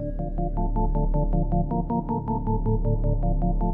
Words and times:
Thank 0.00 0.18
you. 3.62 3.67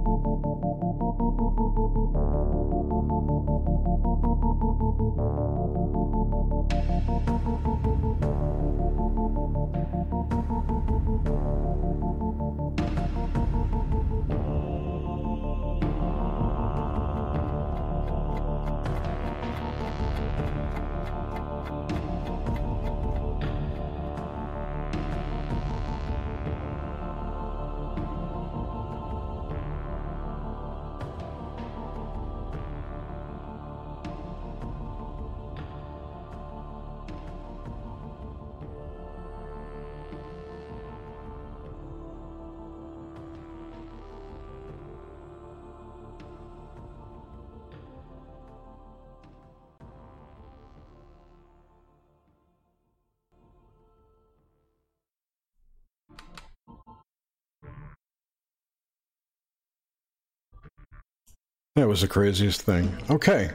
That 61.76 61.88
was 61.88 62.02
the 62.02 62.08
craziest 62.08 62.62
thing. 62.62 62.96
Okay. 63.10 63.50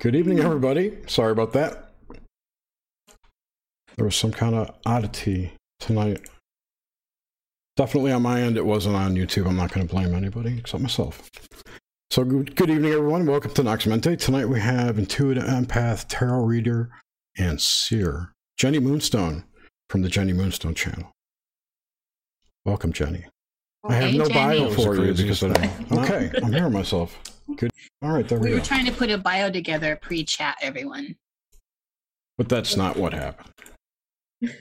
Good 0.00 0.16
evening, 0.16 0.40
everybody. 0.40 0.98
Sorry 1.06 1.30
about 1.30 1.52
that. 1.52 1.92
There 3.96 4.04
was 4.04 4.16
some 4.16 4.32
kind 4.32 4.56
of 4.56 4.74
oddity 4.84 5.52
tonight. 5.78 6.28
Definitely 7.76 8.10
on 8.10 8.22
my 8.22 8.42
end, 8.42 8.56
it 8.56 8.66
wasn't 8.66 8.96
on 8.96 9.14
YouTube. 9.14 9.46
I'm 9.46 9.54
not 9.54 9.72
going 9.72 9.86
to 9.86 9.94
blame 9.94 10.12
anybody 10.12 10.58
except 10.58 10.82
myself. 10.82 11.30
So, 12.10 12.24
good, 12.24 12.56
good 12.56 12.68
evening, 12.68 12.90
everyone. 12.90 13.26
Welcome 13.26 13.54
to 13.54 13.62
Noxmente. 13.62 14.18
Tonight 14.18 14.48
we 14.48 14.58
have 14.58 14.98
Intuitive 14.98 15.44
Empath, 15.44 16.06
Tarot 16.08 16.42
Reader, 16.42 16.90
and 17.36 17.60
Seer. 17.60 18.32
Jenny 18.56 18.80
Moonstone 18.80 19.44
from 19.88 20.02
the 20.02 20.08
Jenny 20.08 20.32
Moonstone 20.32 20.74
channel. 20.74 21.12
Welcome, 22.64 22.92
Jenny. 22.92 23.26
I 23.84 23.94
have 23.94 24.10
Hey, 24.10 24.18
no 24.18 24.28
bio 24.28 24.70
for 24.70 24.96
you 24.96 25.14
because 25.14 25.42
I 25.42 25.48
don't. 25.52 25.92
Okay, 25.92 26.30
I'm 26.42 26.52
hearing 26.52 26.72
myself. 26.72 27.18
Good. 27.56 27.70
All 28.02 28.12
right, 28.12 28.28
there 28.28 28.38
we, 28.38 28.48
We 28.48 28.54
were 28.54 28.60
go. 28.60 28.64
trying 28.64 28.86
to 28.86 28.92
put 28.92 29.10
a 29.10 29.18
bio 29.18 29.50
together 29.50 29.96
pre-chat, 30.00 30.56
everyone. 30.60 31.16
But 32.36 32.48
that's 32.48 32.76
not 32.76 32.96
what 32.96 33.12
happened. 33.12 33.52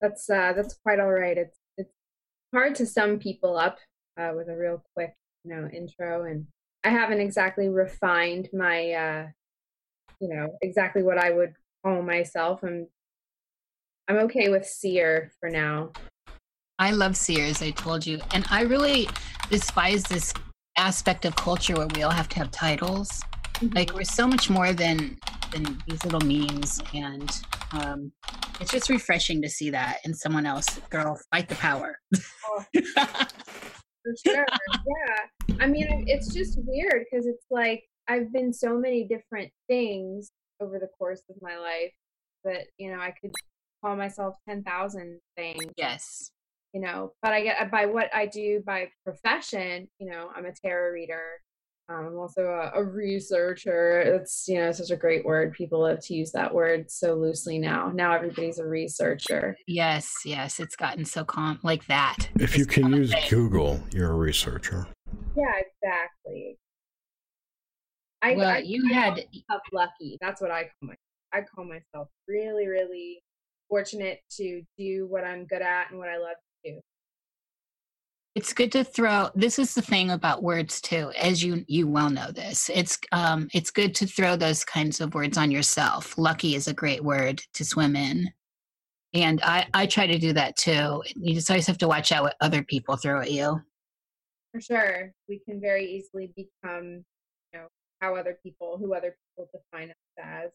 That's 0.00 0.28
uh 0.28 0.52
that's 0.54 0.74
quite 0.82 1.00
all 1.00 1.10
right. 1.10 1.38
It's 1.38 1.56
it's 1.78 1.90
hard 2.52 2.74
to 2.74 2.84
sum 2.84 3.18
people 3.18 3.56
up 3.56 3.78
uh, 4.18 4.32
with 4.36 4.48
a 4.50 4.56
real 4.56 4.84
quick, 4.94 5.14
you 5.44 5.54
know, 5.54 5.66
intro 5.72 6.24
and 6.24 6.46
I 6.84 6.90
haven't 6.90 7.20
exactly 7.20 7.68
refined 7.70 8.50
my 8.52 8.92
uh 8.92 9.26
you 10.20 10.28
know, 10.28 10.58
exactly 10.60 11.02
what 11.02 11.16
I 11.16 11.30
would 11.30 11.54
call 11.82 12.02
myself. 12.02 12.62
I'm 12.62 12.86
I'm 14.06 14.16
okay 14.26 14.50
with 14.50 14.66
seer 14.66 15.32
for 15.40 15.48
now. 15.48 15.92
I 16.78 16.90
love 16.90 17.16
seers, 17.16 17.62
I 17.62 17.70
told 17.70 18.06
you. 18.06 18.20
And 18.32 18.44
I 18.50 18.62
really 18.62 19.08
despise 19.48 20.02
this 20.04 20.32
aspect 20.76 21.24
of 21.24 21.36
culture 21.36 21.74
where 21.74 21.86
we 21.94 22.02
all 22.02 22.10
have 22.10 22.28
to 22.30 22.38
have 22.38 22.50
titles. 22.50 23.22
Like 23.72 23.94
we're 23.94 24.04
so 24.04 24.26
much 24.26 24.50
more 24.50 24.72
than 24.72 25.18
than 25.52 25.78
these 25.86 26.04
little 26.04 26.20
memes 26.20 26.82
and 26.92 27.30
um 27.72 28.10
it's 28.60 28.72
just 28.72 28.90
refreshing 28.90 29.40
to 29.42 29.48
see 29.48 29.70
that 29.70 29.98
in 30.04 30.12
someone 30.14 30.46
else. 30.46 30.80
Girl, 30.90 31.18
fight 31.30 31.48
the 31.48 31.54
power. 31.56 31.98
For 32.84 34.14
sure. 34.26 34.46
yeah. 34.72 35.56
I 35.60 35.66
mean, 35.66 36.04
it's 36.08 36.32
just 36.34 36.58
weird 36.64 37.04
because 37.10 37.26
it's 37.26 37.46
like 37.50 37.84
I've 38.08 38.32
been 38.32 38.52
so 38.52 38.78
many 38.78 39.04
different 39.04 39.50
things 39.68 40.30
over 40.60 40.78
the 40.78 40.88
course 40.98 41.22
of 41.30 41.36
my 41.40 41.56
life 41.56 41.92
that, 42.44 42.66
you 42.78 42.92
know, 42.92 43.00
I 43.00 43.12
could 43.20 43.32
call 43.82 43.96
myself 43.96 44.36
10,000 44.48 45.20
things, 45.36 45.64
yes. 45.76 46.30
You 46.74 46.80
know, 46.80 47.12
but 47.22 47.32
I 47.32 47.42
get 47.42 47.70
by 47.70 47.86
what 47.86 48.10
I 48.12 48.26
do 48.26 48.60
by 48.66 48.88
profession, 49.04 49.88
you 50.00 50.10
know, 50.10 50.28
I'm 50.34 50.44
a 50.44 50.52
tarot 50.52 50.90
reader. 50.92 51.22
Um, 51.88 52.06
I'm 52.06 52.18
also 52.18 52.46
a, 52.46 52.72
a 52.74 52.82
researcher. 52.82 54.00
It's, 54.00 54.46
you 54.48 54.58
know, 54.58 54.72
such 54.72 54.90
a 54.90 54.96
great 54.96 55.24
word. 55.24 55.52
People 55.52 55.82
love 55.82 56.00
to 56.00 56.14
use 56.14 56.32
that 56.32 56.52
word 56.52 56.90
so 56.90 57.14
loosely 57.14 57.58
now. 57.58 57.92
Now 57.94 58.12
everybody's 58.12 58.58
a 58.58 58.66
researcher. 58.66 59.56
Yes, 59.68 60.10
yes. 60.24 60.58
It's 60.58 60.74
gotten 60.74 61.04
so 61.04 61.24
calm 61.24 61.60
like 61.62 61.86
that. 61.86 62.28
If 62.40 62.58
you 62.58 62.66
can 62.66 62.84
common 62.84 63.02
use 63.02 63.12
thing. 63.12 63.22
Google, 63.30 63.80
you're 63.92 64.10
a 64.10 64.16
researcher. 64.16 64.88
Yeah, 65.36 65.52
exactly. 65.58 66.58
I, 68.22 68.34
Well, 68.34 68.48
I, 68.48 68.58
you 68.58 68.82
I 68.90 68.94
had 68.94 69.12
myself 69.14 69.62
lucky. 69.72 70.18
That's 70.20 70.40
what 70.40 70.50
I 70.50 70.62
call 70.62 70.88
my. 70.88 70.94
I 71.32 71.42
call 71.42 71.64
myself 71.64 72.08
really, 72.26 72.66
really 72.66 73.22
fortunate 73.68 74.20
to 74.30 74.62
do 74.78 75.06
what 75.08 75.24
I'm 75.24 75.46
good 75.46 75.62
at 75.62 75.90
and 75.90 75.98
what 75.98 76.08
I 76.08 76.16
love 76.16 76.36
to 76.64 76.72
do. 76.72 76.80
it's 78.34 78.52
good 78.52 78.72
to 78.72 78.84
throw 78.84 79.30
this 79.34 79.58
is 79.58 79.74
the 79.74 79.82
thing 79.82 80.10
about 80.10 80.42
words 80.42 80.80
too 80.80 81.12
as 81.18 81.42
you 81.42 81.64
you 81.68 81.86
well 81.86 82.10
know 82.10 82.30
this 82.30 82.70
it's 82.74 82.98
um 83.12 83.48
it's 83.54 83.70
good 83.70 83.94
to 83.94 84.06
throw 84.06 84.36
those 84.36 84.64
kinds 84.64 85.00
of 85.00 85.14
words 85.14 85.38
on 85.38 85.50
yourself 85.50 86.16
lucky 86.18 86.54
is 86.54 86.66
a 86.68 86.74
great 86.74 87.02
word 87.04 87.40
to 87.52 87.64
swim 87.64 87.94
in 87.96 88.28
and 89.12 89.40
i 89.42 89.66
i 89.74 89.86
try 89.86 90.06
to 90.06 90.18
do 90.18 90.32
that 90.32 90.56
too 90.56 91.02
you 91.14 91.34
just 91.34 91.50
always 91.50 91.66
have 91.66 91.78
to 91.78 91.88
watch 91.88 92.10
out 92.12 92.22
what 92.24 92.36
other 92.40 92.62
people 92.64 92.96
throw 92.96 93.20
at 93.20 93.30
you 93.30 93.60
For 94.52 94.60
sure, 94.60 95.12
we 95.28 95.40
can 95.40 95.60
very 95.60 95.84
easily 95.84 96.32
become, 96.36 97.04
you 97.52 97.58
know, 97.58 97.66
how 98.00 98.14
other 98.14 98.38
people, 98.40 98.78
who 98.78 98.94
other 98.94 99.16
people 99.26 99.50
define 99.52 99.90
us 99.90 99.96
as. 100.22 100.50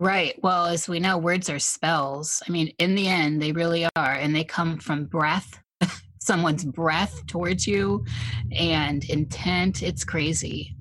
Right 0.00 0.38
well 0.42 0.66
as 0.66 0.88
we 0.88 1.00
know 1.00 1.18
words 1.18 1.48
are 1.50 1.58
spells. 1.58 2.42
I 2.46 2.50
mean 2.50 2.72
in 2.78 2.94
the 2.94 3.08
end 3.08 3.40
they 3.40 3.52
really 3.52 3.86
are 3.96 4.12
and 4.12 4.34
they 4.34 4.44
come 4.44 4.78
from 4.78 5.04
breath 5.04 5.62
someone's 6.20 6.64
breath 6.64 7.26
towards 7.26 7.66
you 7.66 8.04
and 8.52 9.04
intent 9.04 9.82
it's 9.82 10.04
crazy. 10.04 10.76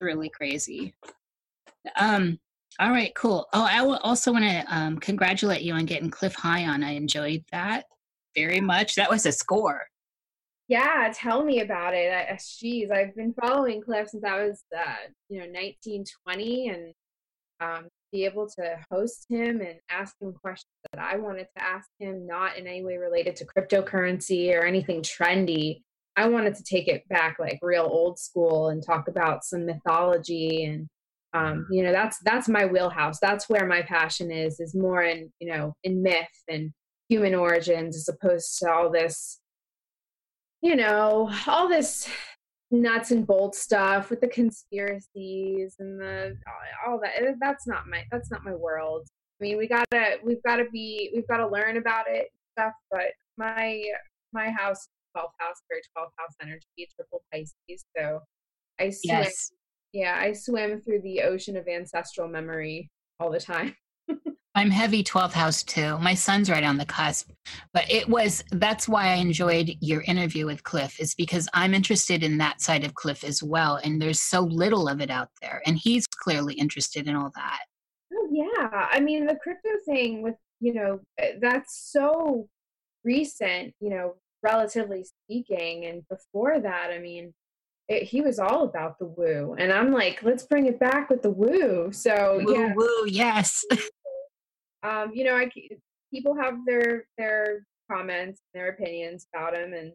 Really 0.00 0.28
crazy. 0.28 0.94
Um 1.98 2.38
all 2.78 2.90
right 2.90 3.14
cool. 3.14 3.46
Oh 3.52 3.64
i 3.64 3.78
also 3.78 4.32
want 4.32 4.44
to 4.44 4.64
um 4.68 4.98
congratulate 4.98 5.62
you 5.62 5.74
on 5.74 5.86
getting 5.86 6.10
cliff 6.10 6.34
high 6.34 6.66
on. 6.66 6.82
I 6.82 6.92
enjoyed 6.92 7.44
that 7.52 7.84
very 8.36 8.60
much. 8.60 8.94
That 8.94 9.10
was 9.10 9.26
a 9.26 9.32
score. 9.32 9.82
Yeah, 10.68 11.12
tell 11.14 11.44
me 11.44 11.60
about 11.60 11.94
it. 11.94 12.12
I, 12.12 12.32
uh, 12.32 12.36
geez, 12.58 12.90
I've 12.90 13.14
been 13.14 13.34
following 13.40 13.80
Cliff 13.80 14.08
since 14.08 14.24
I 14.24 14.44
was, 14.44 14.64
uh, 14.76 14.94
you 15.28 15.38
know, 15.38 15.46
1920, 15.46 16.68
and 16.70 16.92
um, 17.60 17.88
be 18.12 18.24
able 18.24 18.48
to 18.58 18.78
host 18.90 19.26
him 19.28 19.60
and 19.60 19.76
ask 19.90 20.14
him 20.20 20.32
questions 20.32 20.70
that 20.92 21.02
I 21.02 21.16
wanted 21.16 21.46
to 21.56 21.62
ask 21.62 21.88
him, 21.98 22.26
not 22.26 22.56
in 22.56 22.66
any 22.66 22.84
way 22.84 22.96
related 22.96 23.36
to 23.36 23.46
cryptocurrency 23.46 24.52
or 24.54 24.64
anything 24.64 25.02
trendy. 25.02 25.82
I 26.16 26.28
wanted 26.28 26.54
to 26.56 26.62
take 26.62 26.88
it 26.88 27.06
back 27.08 27.38
like 27.38 27.58
real 27.62 27.88
old 27.90 28.18
school 28.18 28.68
and 28.68 28.82
talk 28.82 29.08
about 29.08 29.44
some 29.44 29.66
mythology 29.66 30.64
and 30.64 30.86
um, 31.34 31.66
you 31.70 31.82
know 31.82 31.92
that's 31.92 32.18
that's 32.24 32.48
my 32.48 32.64
wheelhouse. 32.64 33.18
That's 33.20 33.48
where 33.48 33.66
my 33.66 33.82
passion 33.82 34.30
is 34.30 34.58
is 34.58 34.74
more 34.74 35.02
in 35.02 35.30
you 35.38 35.52
know 35.52 35.74
in 35.84 36.02
myth 36.02 36.26
and 36.48 36.72
human 37.10 37.34
origins 37.34 37.96
as 37.96 38.08
opposed 38.08 38.58
to 38.60 38.70
all 38.70 38.90
this 38.90 39.38
you 40.62 40.76
know, 40.76 41.30
all 41.46 41.68
this 41.68 42.08
nuts 42.82 43.10
and 43.10 43.26
bolts 43.26 43.60
stuff 43.60 44.10
with 44.10 44.20
the 44.20 44.28
conspiracies 44.28 45.76
and 45.78 46.00
the 46.00 46.36
all 46.86 47.00
that. 47.02 47.12
eh, 47.20 47.32
That's 47.40 47.66
not 47.66 47.86
my 47.88 48.04
that's 48.10 48.30
not 48.30 48.44
my 48.44 48.54
world. 48.54 49.06
I 49.40 49.44
mean, 49.44 49.58
we 49.58 49.66
gotta 49.68 50.18
we've 50.24 50.42
gotta 50.44 50.64
be 50.72 51.10
we've 51.14 51.26
gotta 51.28 51.46
learn 51.48 51.76
about 51.76 52.06
it 52.08 52.28
and 52.32 52.64
stuff. 52.66 52.72
But 52.90 53.12
my 53.36 53.82
my 54.32 54.50
house, 54.50 54.88
twelfth 55.14 55.34
house, 55.38 55.56
very 55.68 55.82
twelfth 55.94 56.12
house 56.18 56.34
energy, 56.42 56.88
triple 56.94 57.22
Pisces. 57.32 57.84
So 57.96 58.20
I 58.80 58.90
swim. 58.90 59.18
yes 59.22 59.52
Yeah, 59.92 60.16
I 60.18 60.32
swim 60.32 60.80
through 60.80 61.02
the 61.02 61.22
ocean 61.22 61.56
of 61.56 61.68
ancestral 61.68 62.28
memory 62.28 62.90
all 63.20 63.30
the 63.30 63.40
time. 63.40 63.74
I'm 64.56 64.70
heavy 64.70 65.04
12th 65.04 65.32
house 65.32 65.62
too 65.62 65.96
my 65.98 66.14
son's 66.14 66.50
right 66.50 66.64
on 66.64 66.76
the 66.76 66.84
cusp 66.84 67.30
but 67.72 67.88
it 67.90 68.08
was 68.08 68.42
that's 68.52 68.88
why 68.88 69.08
i 69.08 69.14
enjoyed 69.14 69.70
your 69.80 70.02
interview 70.02 70.46
with 70.46 70.64
cliff 70.64 70.98
is 70.98 71.14
because 71.14 71.48
i'm 71.54 71.74
interested 71.74 72.24
in 72.24 72.38
that 72.38 72.60
side 72.60 72.84
of 72.84 72.94
cliff 72.94 73.22
as 73.22 73.42
well 73.42 73.78
and 73.84 74.02
there's 74.02 74.20
so 74.20 74.40
little 74.40 74.88
of 74.88 75.00
it 75.00 75.10
out 75.10 75.28
there 75.40 75.62
and 75.66 75.78
he's 75.78 76.06
clearly 76.06 76.54
interested 76.54 77.06
in 77.06 77.14
all 77.14 77.30
that 77.34 77.60
Oh 78.18 78.28
yeah, 78.30 78.88
I 78.90 79.00
mean 79.00 79.26
the 79.26 79.34
crypto 79.34 79.68
thing 79.84 80.22
with 80.22 80.36
you 80.60 80.74
know, 80.74 81.00
eh, 81.18 81.32
that's 81.40 81.90
so 81.92 82.48
recent, 83.04 83.74
you 83.80 83.90
know, 83.90 84.14
relatively 84.42 85.04
speaking. 85.04 85.86
And 85.86 86.02
before 86.08 86.58
that, 86.60 86.90
I 86.92 86.98
mean, 86.98 87.34
it, 87.88 88.04
he 88.04 88.20
was 88.20 88.38
all 88.38 88.64
about 88.64 88.98
the 88.98 89.06
woo. 89.06 89.54
And 89.58 89.72
I'm 89.72 89.92
like, 89.92 90.22
let's 90.22 90.44
bring 90.44 90.66
it 90.66 90.80
back 90.80 91.08
with 91.08 91.22
the 91.22 91.30
woo. 91.30 91.92
So, 91.92 92.42
woo, 92.44 92.54
yeah. 92.54 92.72
woo, 92.74 93.06
yes. 93.06 93.64
um, 94.82 95.12
you 95.14 95.24
know, 95.24 95.34
I, 95.34 95.50
people 96.12 96.34
have 96.34 96.54
their, 96.66 97.06
their 97.18 97.66
comments, 97.90 98.40
and 98.52 98.60
their 98.60 98.70
opinions 98.70 99.26
about 99.34 99.56
him, 99.56 99.72
and 99.72 99.92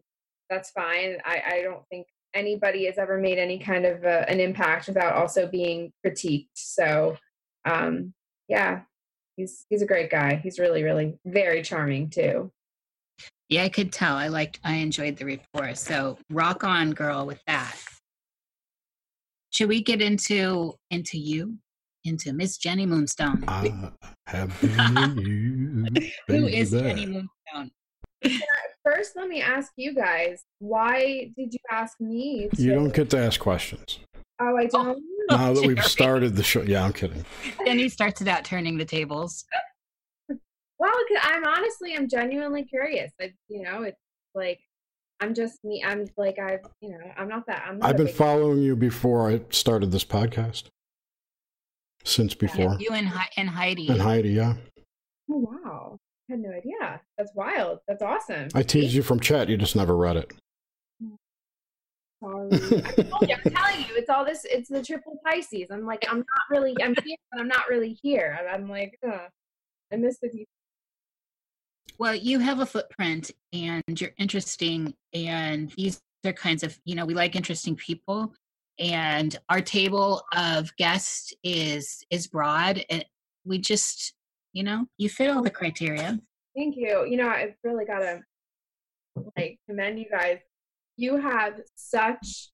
that's 0.50 0.70
fine. 0.70 1.18
I, 1.24 1.42
I 1.46 1.62
don't 1.62 1.82
think 1.90 2.06
anybody 2.34 2.86
has 2.86 2.98
ever 2.98 3.18
made 3.18 3.38
any 3.38 3.58
kind 3.58 3.84
of 3.84 4.04
uh, 4.04 4.24
an 4.28 4.40
impact 4.40 4.88
without 4.88 5.14
also 5.14 5.46
being 5.46 5.92
critiqued. 6.04 6.48
So, 6.54 7.16
um, 7.64 8.14
yeah, 8.48 8.82
he's 9.36 9.66
he's 9.68 9.82
a 9.82 9.86
great 9.86 10.10
guy. 10.10 10.36
He's 10.42 10.58
really, 10.58 10.82
really 10.82 11.18
very 11.24 11.62
charming 11.62 12.10
too. 12.10 12.50
Yeah, 13.48 13.64
I 13.64 13.68
could 13.68 13.92
tell. 13.92 14.16
I 14.16 14.28
liked, 14.28 14.60
I 14.64 14.76
enjoyed 14.76 15.16
the 15.16 15.26
report. 15.26 15.76
So 15.76 16.16
rock 16.30 16.64
on, 16.64 16.92
girl, 16.92 17.26
with 17.26 17.42
that. 17.46 17.76
Should 19.50 19.68
we 19.68 19.82
get 19.82 20.00
into 20.00 20.74
into 20.90 21.18
you, 21.18 21.58
into 22.04 22.32
Miss 22.32 22.56
Jenny 22.56 22.86
Moonstone? 22.86 23.44
I 23.48 23.90
have 24.26 24.60
been 24.60 25.18
you. 25.96 26.10
Who 26.28 26.46
is 26.46 26.70
baby. 26.70 26.88
Jenny 26.88 27.06
Moonstone? 27.06 27.70
First, 28.84 29.12
let 29.16 29.28
me 29.28 29.40
ask 29.40 29.72
you 29.76 29.94
guys: 29.94 30.42
Why 30.58 31.30
did 31.36 31.52
you 31.52 31.60
ask 31.70 32.00
me? 32.00 32.48
To... 32.54 32.62
You 32.62 32.74
don't 32.74 32.94
get 32.94 33.10
to 33.10 33.18
ask 33.18 33.40
questions. 33.40 34.00
Oh, 34.40 34.56
I 34.56 34.64
oh, 34.64 34.68
don't. 34.68 35.02
Now 35.30 35.52
that 35.52 35.64
we've 35.64 35.84
started 35.84 36.34
the 36.34 36.42
show, 36.42 36.62
yeah, 36.62 36.84
I'm 36.84 36.92
kidding. 36.92 37.24
Then 37.64 37.78
he 37.78 37.88
starts 37.88 38.20
it 38.20 38.28
out 38.28 38.44
turning 38.44 38.76
the 38.76 38.84
tables. 38.84 39.44
well, 40.28 40.92
I'm 41.22 41.44
honestly, 41.44 41.94
I'm 41.96 42.08
genuinely 42.08 42.64
curious. 42.64 43.12
I, 43.20 43.32
you 43.48 43.62
know, 43.62 43.82
it's 43.82 44.00
like 44.34 44.58
I'm 45.22 45.34
just 45.34 45.62
me. 45.62 45.84
I'm 45.86 46.08
like 46.16 46.38
I've, 46.40 46.66
you 46.80 46.90
know, 46.90 46.98
I'm 47.16 47.28
not 47.28 47.46
that. 47.46 47.64
I'm. 47.68 47.78
Not 47.78 47.88
I've 47.88 47.96
been 47.96 48.06
big- 48.06 48.14
following 48.14 48.60
you 48.60 48.74
before 48.74 49.30
I 49.30 49.40
started 49.50 49.92
this 49.92 50.04
podcast. 50.04 50.64
Since 52.04 52.34
before. 52.34 52.76
You 52.80 52.90
and, 52.92 53.06
Hei- 53.08 53.30
and 53.36 53.48
Heidi. 53.48 53.88
And 53.88 54.00
Heidi, 54.00 54.30
yeah. 54.30 54.54
Oh 55.30 55.38
wow! 55.64 55.98
I 56.28 56.32
had 56.32 56.40
no 56.40 56.50
idea. 56.50 57.00
That's 57.16 57.32
wild. 57.34 57.78
That's 57.86 58.02
awesome. 58.02 58.48
I 58.54 58.62
teased 58.62 58.92
you 58.94 59.02
from 59.02 59.20
chat, 59.20 59.48
you 59.48 59.56
just 59.56 59.76
never 59.76 59.96
read 59.96 60.16
it. 60.16 60.32
Sorry. 62.22 62.48
I 62.52 63.02
told 63.02 63.28
you, 63.28 63.34
I'm 63.44 63.52
telling 63.52 63.80
you, 63.80 63.94
it's 63.96 64.08
all 64.10 64.24
this. 64.24 64.44
It's 64.44 64.68
the 64.68 64.82
triple 64.82 65.18
Pisces. 65.26 65.68
I'm 65.70 65.84
like, 65.86 66.04
I'm 66.08 66.18
not 66.18 66.26
really. 66.50 66.74
I'm 66.82 66.94
here, 67.04 67.16
but 67.30 67.40
I'm 67.40 67.48
not 67.48 67.68
really 67.68 67.98
here. 68.02 68.36
I'm- 68.40 68.62
I'm 68.62 68.68
like, 68.70 68.98
Ugh. 69.06 69.20
I 69.92 69.96
miss 69.96 70.18
the 70.20 70.28
deep. 70.28 70.48
Well, 71.98 72.14
you 72.14 72.38
have 72.38 72.60
a 72.60 72.66
footprint 72.66 73.30
and 73.52 73.82
you're 74.00 74.12
interesting. 74.18 74.94
And 75.12 75.70
these 75.76 76.00
are 76.24 76.32
kinds 76.32 76.62
of, 76.62 76.78
you 76.84 76.94
know, 76.94 77.04
we 77.04 77.14
like 77.14 77.36
interesting 77.36 77.76
people. 77.76 78.32
And 78.82 79.38
our 79.48 79.60
table 79.60 80.24
of 80.36 80.74
guests 80.76 81.32
is 81.44 82.04
is 82.10 82.26
broad. 82.26 82.84
And 82.90 83.04
we 83.44 83.58
just, 83.58 84.14
you 84.52 84.64
know, 84.64 84.86
you 84.98 85.08
fit 85.08 85.30
all 85.30 85.42
the 85.42 85.50
criteria. 85.50 86.18
Thank 86.56 86.76
you. 86.76 87.06
You 87.08 87.16
know, 87.16 87.28
I've 87.28 87.54
really 87.62 87.84
got 87.84 88.00
to 88.00 88.20
like 89.36 89.58
commend 89.68 90.00
you 90.00 90.06
guys. 90.10 90.38
You 90.96 91.16
have 91.16 91.60
such 91.76 92.50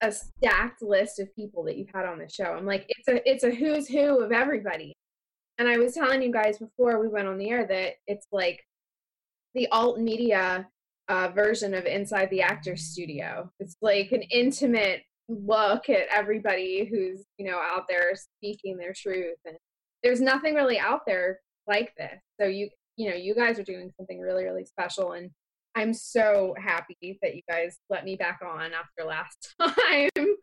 a 0.00 0.10
stacked 0.10 0.80
list 0.80 1.18
of 1.20 1.34
people 1.36 1.64
that 1.64 1.76
you've 1.76 1.90
had 1.94 2.06
on 2.06 2.18
the 2.18 2.30
show. 2.30 2.44
I'm 2.44 2.64
like, 2.64 2.86
it's 2.88 3.08
a 3.08 3.30
it's 3.30 3.44
a 3.44 3.54
who's 3.54 3.86
who 3.86 4.22
of 4.22 4.32
everybody. 4.32 4.94
And 5.58 5.68
I 5.68 5.76
was 5.76 5.92
telling 5.92 6.22
you 6.22 6.32
guys 6.32 6.56
before 6.58 6.98
we 6.98 7.08
went 7.08 7.28
on 7.28 7.36
the 7.36 7.50
air 7.50 7.66
that 7.66 7.94
it's 8.06 8.26
like 8.32 8.64
the 9.54 9.68
alt 9.68 10.00
media 10.00 10.66
uh, 11.08 11.28
version 11.34 11.74
of 11.74 11.84
Inside 11.84 12.30
the 12.30 12.42
Actors 12.42 12.84
Studio. 12.84 13.50
It's 13.60 13.76
like 13.82 14.12
an 14.12 14.22
intimate 14.22 15.02
look 15.28 15.88
at 15.88 16.06
everybody 16.14 16.86
who's 16.90 17.24
you 17.36 17.46
know 17.50 17.58
out 17.58 17.86
there 17.88 18.14
speaking 18.14 18.76
their 18.76 18.94
truth, 18.94 19.38
and 19.44 19.56
there's 20.02 20.20
nothing 20.20 20.54
really 20.54 20.78
out 20.78 21.02
there 21.06 21.40
like 21.66 21.92
this. 21.96 22.20
So 22.40 22.46
you 22.46 22.70
you 22.96 23.10
know 23.10 23.16
you 23.16 23.34
guys 23.34 23.58
are 23.58 23.64
doing 23.64 23.90
something 23.96 24.20
really 24.20 24.44
really 24.44 24.64
special, 24.64 25.12
and 25.12 25.30
I'm 25.74 25.92
so 25.92 26.54
happy 26.58 27.18
that 27.22 27.36
you 27.36 27.42
guys 27.48 27.78
let 27.90 28.04
me 28.04 28.16
back 28.16 28.40
on 28.44 28.72
after 28.72 29.04
last 29.04 29.54
time. 29.60 30.36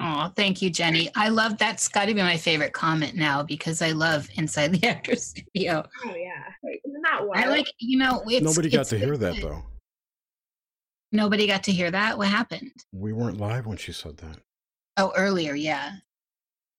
Oh, 0.00 0.32
thank 0.36 0.62
you, 0.62 0.70
Jenny. 0.70 1.10
I 1.16 1.28
love 1.28 1.58
that's 1.58 1.88
got 1.88 2.04
to 2.04 2.14
be 2.14 2.22
my 2.22 2.36
favorite 2.36 2.72
comment 2.72 3.16
now 3.16 3.42
because 3.42 3.82
I 3.82 3.90
love 3.90 4.28
Inside 4.36 4.72
the 4.72 4.86
Actors 4.86 5.24
Studio. 5.52 5.84
Oh 6.04 6.14
yeah, 6.14 6.44
isn't 6.84 7.02
that 7.02 7.26
wild? 7.26 7.44
I 7.44 7.48
like, 7.48 7.66
you 7.78 7.98
know, 7.98 8.22
it's, 8.26 8.44
Nobody 8.44 8.70
got 8.70 8.82
it's 8.82 8.90
to 8.90 8.98
hear 8.98 9.16
that 9.16 9.40
though. 9.40 9.64
Nobody 11.12 11.46
got 11.46 11.62
to 11.64 11.72
hear 11.72 11.90
that. 11.90 12.18
What 12.18 12.28
happened? 12.28 12.72
We 12.92 13.12
weren't 13.12 13.38
live 13.38 13.66
when 13.66 13.78
she 13.78 13.92
said 13.92 14.18
that. 14.18 14.38
Oh, 14.96 15.12
earlier, 15.16 15.54
yeah. 15.54 15.92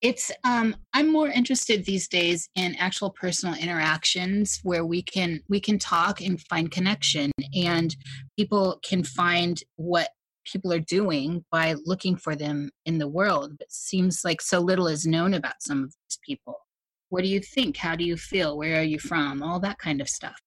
It's 0.02 0.32
um 0.46 0.76
I'm 0.94 1.12
more 1.12 1.28
interested 1.28 1.84
these 1.84 2.08
days 2.08 2.48
in 2.56 2.76
actual 2.76 3.10
personal 3.10 3.56
interactions 3.56 4.60
where 4.64 4.86
we 4.86 5.02
can 5.02 5.42
we 5.50 5.60
can 5.60 5.78
talk 5.78 6.22
and 6.22 6.40
find 6.48 6.72
connection 6.72 7.32
and 7.54 7.96
people 8.38 8.80
can 8.84 9.04
find 9.04 9.62
what 9.76 10.10
people 10.46 10.72
are 10.72 10.80
doing 10.80 11.44
by 11.52 11.76
looking 11.86 12.16
for 12.16 12.36
them 12.36 12.70
in 12.86 12.98
the 12.98 13.08
world. 13.08 13.54
It 13.60 13.72
seems 13.72 14.22
like 14.24 14.42
so 14.42 14.60
little 14.60 14.88
is 14.88 15.06
known 15.06 15.34
about 15.34 15.62
some 15.62 15.84
of 15.84 15.94
these 16.08 16.20
people. 16.26 16.56
What 17.10 17.24
do 17.24 17.30
you 17.30 17.40
think? 17.40 17.78
How 17.78 17.96
do 17.96 18.04
you 18.04 18.18
feel? 18.18 18.58
Where 18.58 18.80
are 18.80 18.84
you 18.84 19.00
from? 19.00 19.44
All 19.44 19.60
that 19.62 19.80
kind 19.80 20.00
of 20.02 20.10
stuff. 20.10 20.40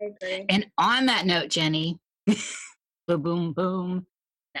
I 0.00 0.06
agree. 0.06 0.46
And 0.48 0.66
on 0.78 1.06
that 1.06 1.26
note, 1.26 1.50
Jenny, 1.50 1.98
boom, 3.08 3.22
boom, 3.22 3.52
boom. 3.52 4.06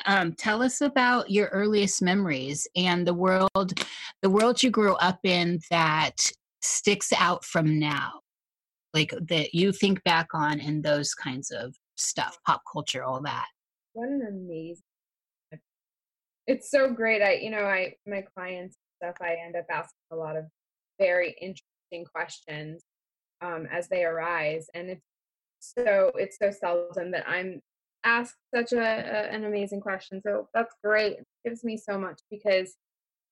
Um, 0.06 0.32
tell 0.32 0.62
us 0.62 0.80
about 0.80 1.30
your 1.30 1.46
earliest 1.48 2.02
memories 2.02 2.66
and 2.74 3.06
the 3.06 3.14
world, 3.14 3.80
the 4.22 4.30
world 4.30 4.62
you 4.62 4.70
grew 4.70 4.94
up 4.96 5.20
in 5.24 5.60
that 5.70 6.16
sticks 6.62 7.12
out 7.12 7.44
from 7.44 7.78
now, 7.78 8.20
like 8.92 9.12
that 9.28 9.54
you 9.54 9.72
think 9.72 10.02
back 10.04 10.28
on 10.34 10.60
and 10.60 10.82
those 10.82 11.14
kinds 11.14 11.50
of 11.52 11.74
stuff, 11.96 12.36
pop 12.46 12.62
culture, 12.70 13.04
all 13.04 13.22
that. 13.22 13.46
What 13.92 14.08
an 14.08 14.26
amazing. 14.28 14.82
It's 16.46 16.70
so 16.70 16.92
great. 16.92 17.22
I, 17.22 17.34
you 17.34 17.50
know, 17.50 17.64
I 17.64 17.94
my 18.06 18.22
clients 18.36 18.76
stuff. 19.02 19.16
I 19.22 19.36
end 19.42 19.56
up 19.56 19.64
asking 19.70 19.96
a 20.10 20.16
lot 20.16 20.36
of 20.36 20.44
very 20.98 21.34
interesting 21.40 22.04
questions 22.04 22.82
um, 23.40 23.66
as 23.72 23.88
they 23.88 24.04
arise, 24.04 24.66
and 24.74 24.90
it's 24.90 25.06
so 25.76 26.12
it's 26.16 26.38
so 26.38 26.50
seldom 26.50 27.10
that 27.12 27.28
I'm 27.28 27.60
asked 28.04 28.36
such 28.54 28.72
a, 28.72 28.80
a 28.80 29.32
an 29.32 29.44
amazing 29.44 29.80
question. 29.80 30.20
So 30.22 30.48
that's 30.54 30.74
great. 30.82 31.18
It 31.18 31.26
gives 31.44 31.64
me 31.64 31.76
so 31.76 31.98
much 31.98 32.20
because 32.30 32.76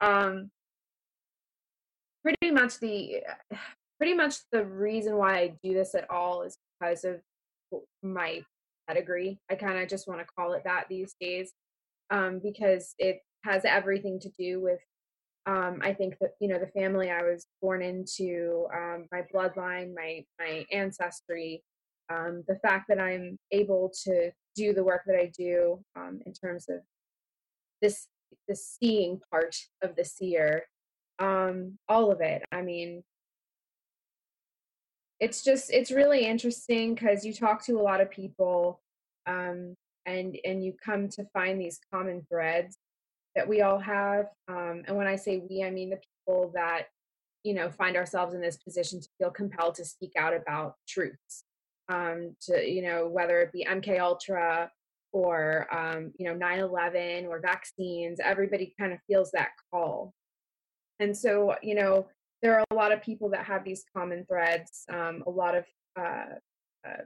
um, 0.01 0.51
pretty 2.23 2.51
much 2.51 2.79
the 2.81 3.23
pretty 3.99 4.15
much 4.15 4.37
the 4.51 4.65
reason 4.65 5.17
why 5.17 5.39
I 5.39 5.55
do 5.63 5.75
this 5.75 5.95
at 5.95 6.11
all 6.11 6.43
is 6.43 6.57
because 6.81 7.05
of 7.05 7.21
my 8.03 8.43
pedigree. 8.89 9.39
I 9.51 9.55
kind 9.55 9.79
of 9.79 9.89
just 9.89 10.09
want 10.09 10.21
to 10.21 10.27
call 10.37 10.55
it 10.55 10.63
that 10.65 10.87
these 10.89 11.15
days 11.21 11.53
um, 12.11 12.41
because 12.43 12.95
it 12.99 13.21
has 13.45 13.65
everything 13.65 14.19
to 14.21 14.31
do 14.39 14.61
with. 14.61 14.81
Um, 15.45 15.81
I 15.83 15.93
think 15.93 16.19
that 16.21 16.31
you 16.41 16.49
know 16.49 16.59
the 16.59 16.69
family 16.69 17.11
I 17.11 17.23
was 17.23 17.47
born 17.61 17.83
into, 17.83 18.69
um, 18.73 19.07
my 19.11 19.23
bloodline, 19.35 19.93
my 19.95 20.25
my 20.39 20.65
ancestry, 20.71 21.65
um, 22.11 22.45
the 22.49 22.57
fact 22.57 22.87
that 22.89 22.99
I'm 22.99 23.39
able 23.51 23.93
to 24.05 24.31
do 24.55 24.73
the 24.73 24.85
work 24.85 25.03
that 25.07 25.17
I 25.17 25.31
do 25.37 25.83
um, 25.97 26.21
in 26.27 26.33
terms 26.33 26.67
of 26.69 26.81
this 27.81 28.09
the 28.49 28.57
seeing 28.57 29.21
part 29.31 29.57
of 29.83 29.95
the 29.95 30.05
seer, 30.05 30.65
um, 31.19 31.79
all 31.89 32.11
of 32.11 32.21
it. 32.21 32.43
I 32.51 32.63
mean, 32.63 33.03
it's 35.23 35.45
just 35.45 35.71
it's 35.73 35.93
really 35.93 36.27
interesting 36.27 36.95
because 36.95 37.25
you 37.25 37.33
talk 37.33 37.65
to 37.65 37.79
a 37.79 37.83
lot 37.83 38.01
of 38.01 38.11
people 38.11 38.81
um, 39.27 39.77
and 40.05 40.37
and 40.45 40.65
you 40.65 40.75
come 40.85 41.09
to 41.11 41.25
find 41.33 41.61
these 41.61 41.79
common 41.93 42.27
threads 42.29 42.77
that 43.37 43.49
we 43.49 43.63
all 43.63 43.79
have 43.79 44.27
um, 44.49 44.83
and 44.87 44.97
when 44.97 45.07
i 45.07 45.15
say 45.15 45.41
we 45.49 45.63
i 45.63 45.71
mean 45.71 45.91
the 45.91 46.01
people 46.27 46.51
that 46.55 46.87
you 47.45 47.55
know 47.55 47.71
find 47.71 47.97
ourselves 47.97 48.35
in 48.35 48.41
this 48.41 48.57
position 48.57 49.01
to 49.01 49.09
feel 49.17 49.31
compelled 49.31 49.77
to 49.77 49.85
speak 49.85 50.13
out 50.19 50.35
about 50.35 50.75
truths 50.89 51.45
um, 51.89 52.35
to 52.43 52.69
you 52.69 52.83
know 52.83 53.09
whether 53.09 53.41
it 53.41 53.53
be 53.53 53.67
mk 53.69 53.99
ultra 54.01 54.71
or 55.13 55.67
um, 55.75 56.13
you 56.19 56.27
know 56.27 56.35
9-11 56.35 57.29
or 57.29 57.41
vaccines 57.41 58.19
everybody 58.23 58.75
kind 58.79 58.93
of 58.93 58.99
feels 59.07 59.31
that 59.33 59.51
call. 59.71 60.13
And 61.01 61.17
so 61.17 61.55
you 61.63 61.75
know 61.75 62.09
there 62.41 62.59
are 62.59 62.65
a 62.71 62.75
lot 62.75 62.93
of 62.93 63.03
people 63.03 63.29
that 63.31 63.45
have 63.45 63.65
these 63.65 63.85
common 63.95 64.25
threads 64.27 64.85
um, 64.91 65.23
a 65.27 65.31
lot 65.31 65.55
of 65.55 65.65
uh, 65.99 66.37
uh, 66.87 67.03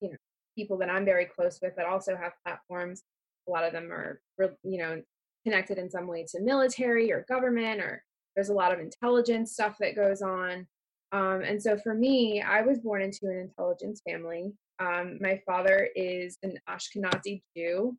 you 0.00 0.10
know 0.10 0.16
people 0.56 0.76
that 0.78 0.90
i'm 0.90 1.04
very 1.04 1.26
close 1.26 1.60
with 1.62 1.76
that 1.76 1.86
also 1.86 2.16
have 2.16 2.32
platforms. 2.44 3.02
A 3.48 3.50
lot 3.50 3.64
of 3.64 3.72
them 3.72 3.90
are 3.92 4.20
you 4.38 4.78
know 4.78 5.02
connected 5.44 5.78
in 5.78 5.90
some 5.90 6.06
way 6.06 6.24
to 6.30 6.40
military 6.40 7.12
or 7.12 7.24
government 7.28 7.80
or 7.80 8.02
there's 8.34 8.50
a 8.50 8.54
lot 8.54 8.72
of 8.72 8.80
intelligence 8.80 9.52
stuff 9.52 9.76
that 9.80 9.96
goes 9.96 10.22
on 10.22 10.66
Um, 11.12 11.42
and 11.42 11.60
so 11.62 11.76
for 11.76 11.94
me, 11.94 12.40
I 12.40 12.62
was 12.62 12.78
born 12.78 13.02
into 13.02 13.26
an 13.26 13.38
intelligence 13.38 14.00
family. 14.08 14.52
Um, 14.78 15.18
my 15.20 15.40
father 15.46 15.88
is 15.94 16.38
an 16.42 16.58
Ashkenazi 16.68 17.42
Jew. 17.56 17.96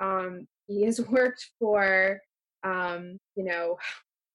Um, 0.00 0.46
he 0.66 0.84
has 0.84 1.00
worked 1.08 1.50
for, 1.58 2.20
um, 2.62 3.18
you 3.36 3.44
know, 3.44 3.76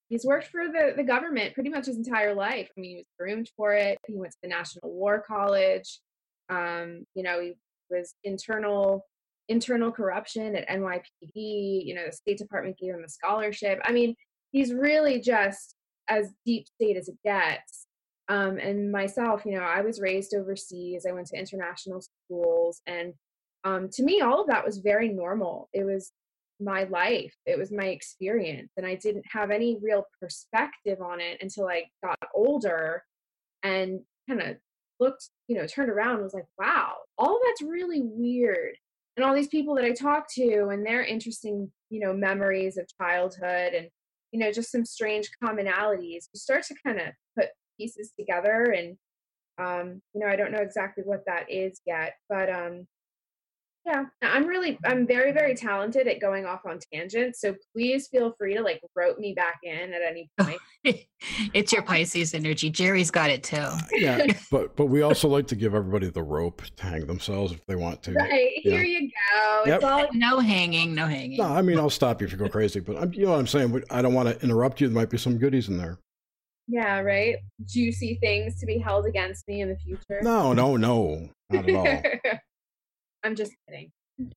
he's 0.10 0.26
worked 0.26 0.48
for 0.48 0.68
the, 0.68 0.94
the 0.96 1.04
government 1.04 1.54
pretty 1.54 1.70
much 1.70 1.86
his 1.86 1.98
entire 1.98 2.34
life. 2.34 2.70
I 2.78 2.82
mean, 2.82 2.92
he 2.92 2.98
was 2.98 3.06
groomed 3.20 3.50
for 3.56 3.74
it. 3.74 3.98
He 4.08 4.16
went 4.16 4.32
to 4.32 4.38
the 4.44 4.50
National 4.50 4.92
War 4.92 5.24
College. 5.26 6.00
Um, 6.50 7.06
you 7.16 7.24
know, 7.24 7.40
he 7.40 7.54
was 7.90 8.14
internal 8.24 9.06
internal 9.48 9.92
corruption 9.92 10.56
at 10.56 10.70
NYPD. 10.70 11.86
You 11.86 11.96
know, 11.96 12.06
the 12.06 12.12
State 12.12 12.38
Department 12.38 12.78
gave 12.78 12.94
him 12.94 13.04
a 13.04 13.10
scholarship. 13.10 13.80
I 13.84 13.92
mean, 13.92 14.16
he's 14.52 14.74
really 14.74 15.22
just 15.22 15.76
as 16.08 16.34
deep 16.46 16.68
state 16.68 16.98
as 16.98 17.08
it 17.08 17.18
gets. 17.24 17.88
Um, 18.30 18.58
and 18.60 18.92
myself, 18.92 19.42
you 19.46 19.54
know, 19.54 19.64
I 19.64 19.82
was 19.82 20.00
raised 20.00 20.36
overseas. 20.36 21.06
I 21.08 21.12
went 21.12 21.28
to 21.28 21.40
international 21.40 22.02
schools, 22.02 22.82
and 22.86 23.14
um, 23.64 23.90
to 23.94 24.04
me, 24.04 24.22
all 24.22 24.42
of 24.42 24.48
that 24.48 24.66
was 24.66 24.78
very 24.78 25.10
normal. 25.10 25.68
It 25.74 25.84
was 25.84 26.12
my 26.60 26.84
life, 26.84 27.34
it 27.46 27.58
was 27.58 27.72
my 27.72 27.88
experience, 27.88 28.72
and 28.78 28.86
I 28.86 28.96
didn't 28.96 29.26
have 29.32 29.50
any 29.50 29.78
real 29.82 30.06
perspective 30.22 31.02
on 31.02 31.20
it 31.20 31.40
until 31.42 31.68
I 31.68 31.86
got 32.04 32.20
older 32.36 33.04
and 33.64 34.02
kind 34.30 34.42
of 34.42 34.58
looked, 35.00 35.30
you 35.48 35.58
know, 35.58 35.66
turned 35.66 35.90
around 35.90 36.22
was 36.22 36.34
like, 36.34 36.48
wow, 36.58 36.96
all 37.18 37.40
that's 37.46 37.62
really 37.62 38.02
weird. 38.04 38.76
And 39.18 39.26
all 39.26 39.34
these 39.34 39.48
people 39.48 39.76
that 39.76 39.86
I 39.86 39.92
talk 39.92 40.28
to 40.36 40.70
and 40.70 40.86
their 40.86 41.04
interesting, 41.04 41.72
you 41.90 42.00
know, 42.00 42.14
memories 42.14 42.78
of 42.78 42.88
childhood 43.02 43.74
and, 43.74 43.88
you 44.32 44.40
know, 44.40 44.52
just 44.52 44.72
some 44.72 44.86
strange 44.86 45.30
commonalities, 45.44 46.28
you 46.34 46.36
start 46.36 46.64
to 46.66 46.76
kind 46.86 47.00
of 47.00 47.08
put 47.38 47.48
pieces 47.80 48.12
together. 48.20 48.76
And, 48.76 48.98
um, 49.58 50.02
you 50.14 50.22
know, 50.22 50.28
I 50.28 50.36
don't 50.36 50.52
know 50.52 50.60
exactly 50.60 51.04
what 51.06 51.24
that 51.28 51.50
is 51.50 51.82
yet, 51.86 52.14
but 52.28 52.50
um, 52.50 52.88
yeah, 53.86 54.06
I'm 54.22 54.46
really, 54.46 54.78
I'm 54.86 55.08
very, 55.08 55.32
very 55.32 55.56
talented 55.56 56.08
at 56.08 56.20
going 56.20 56.46
off 56.46 56.62
on 56.66 56.80
tangents. 56.94 57.42
So 57.42 57.56
please 57.74 58.08
feel 58.08 58.34
free 58.38 58.56
to 58.56 58.62
like 58.62 58.82
rope 58.96 59.18
me 59.18 59.34
back 59.34 59.60
in 59.64 59.94
at 59.94 60.02
any 60.02 60.30
point. 60.40 60.60
it's 61.54 61.72
your 61.72 61.82
Pisces 61.82 62.34
energy. 62.34 62.70
Jerry's 62.70 63.10
got 63.10 63.30
it 63.30 63.42
too. 63.42 63.70
Yeah, 63.94 64.28
but 64.52 64.76
but 64.76 64.88
we 64.88 65.02
also 65.02 65.28
like 65.28 65.48
to 65.48 65.56
give 65.56 65.74
everybody 65.74 66.10
the 66.10 66.22
rope 66.22 66.62
to 66.78 66.84
hang 66.84 67.08
themselves 67.08 67.52
if 67.54 67.66
they 67.66 67.76
want 67.76 68.04
to. 68.04 68.14
Right 68.14 68.52
yeah. 68.64 68.72
here, 68.72 68.84
you 68.84 69.10
go. 69.34 69.64
Yep. 69.66 69.84
all 69.84 70.08
no 70.14 70.40
hanging, 70.40 70.94
no 70.94 71.08
hanging. 71.08 71.38
No, 71.38 71.46
I 71.46 71.62
mean 71.62 71.80
I'll 71.80 71.90
stop 71.90 72.22
you 72.22 72.28
if 72.28 72.34
you 72.34 72.38
go 72.38 72.50
crazy, 72.50 72.82
but 72.82 72.98
I'm, 72.98 73.14
you 73.14 73.26
know 73.26 73.32
what 73.32 73.40
I'm 73.40 73.48
saying. 73.48 73.84
I 73.90 74.02
don't 74.02 74.14
want 74.14 74.30
to 74.30 74.40
interrupt 74.44 74.82
you. 74.82 74.88
There 74.88 74.96
might 74.96 75.10
be 75.10 75.18
some 75.18 75.38
goodies 75.38 75.70
in 75.70 75.78
there. 75.78 75.98
Yeah, 76.72 77.00
right. 77.00 77.38
Juicy 77.66 78.20
things 78.22 78.60
to 78.60 78.68
be 78.68 78.78
held 78.78 79.08
against 79.08 79.48
me 79.48 79.62
in 79.62 79.70
the 79.70 79.76
future. 79.76 80.20
No, 80.22 80.54
no, 80.54 80.78
no, 80.78 81.28
not 81.50 81.68
at 81.68 81.76
all. 81.76 82.40
I'm 83.24 83.36
just 83.36 83.54
kidding. 83.68 83.92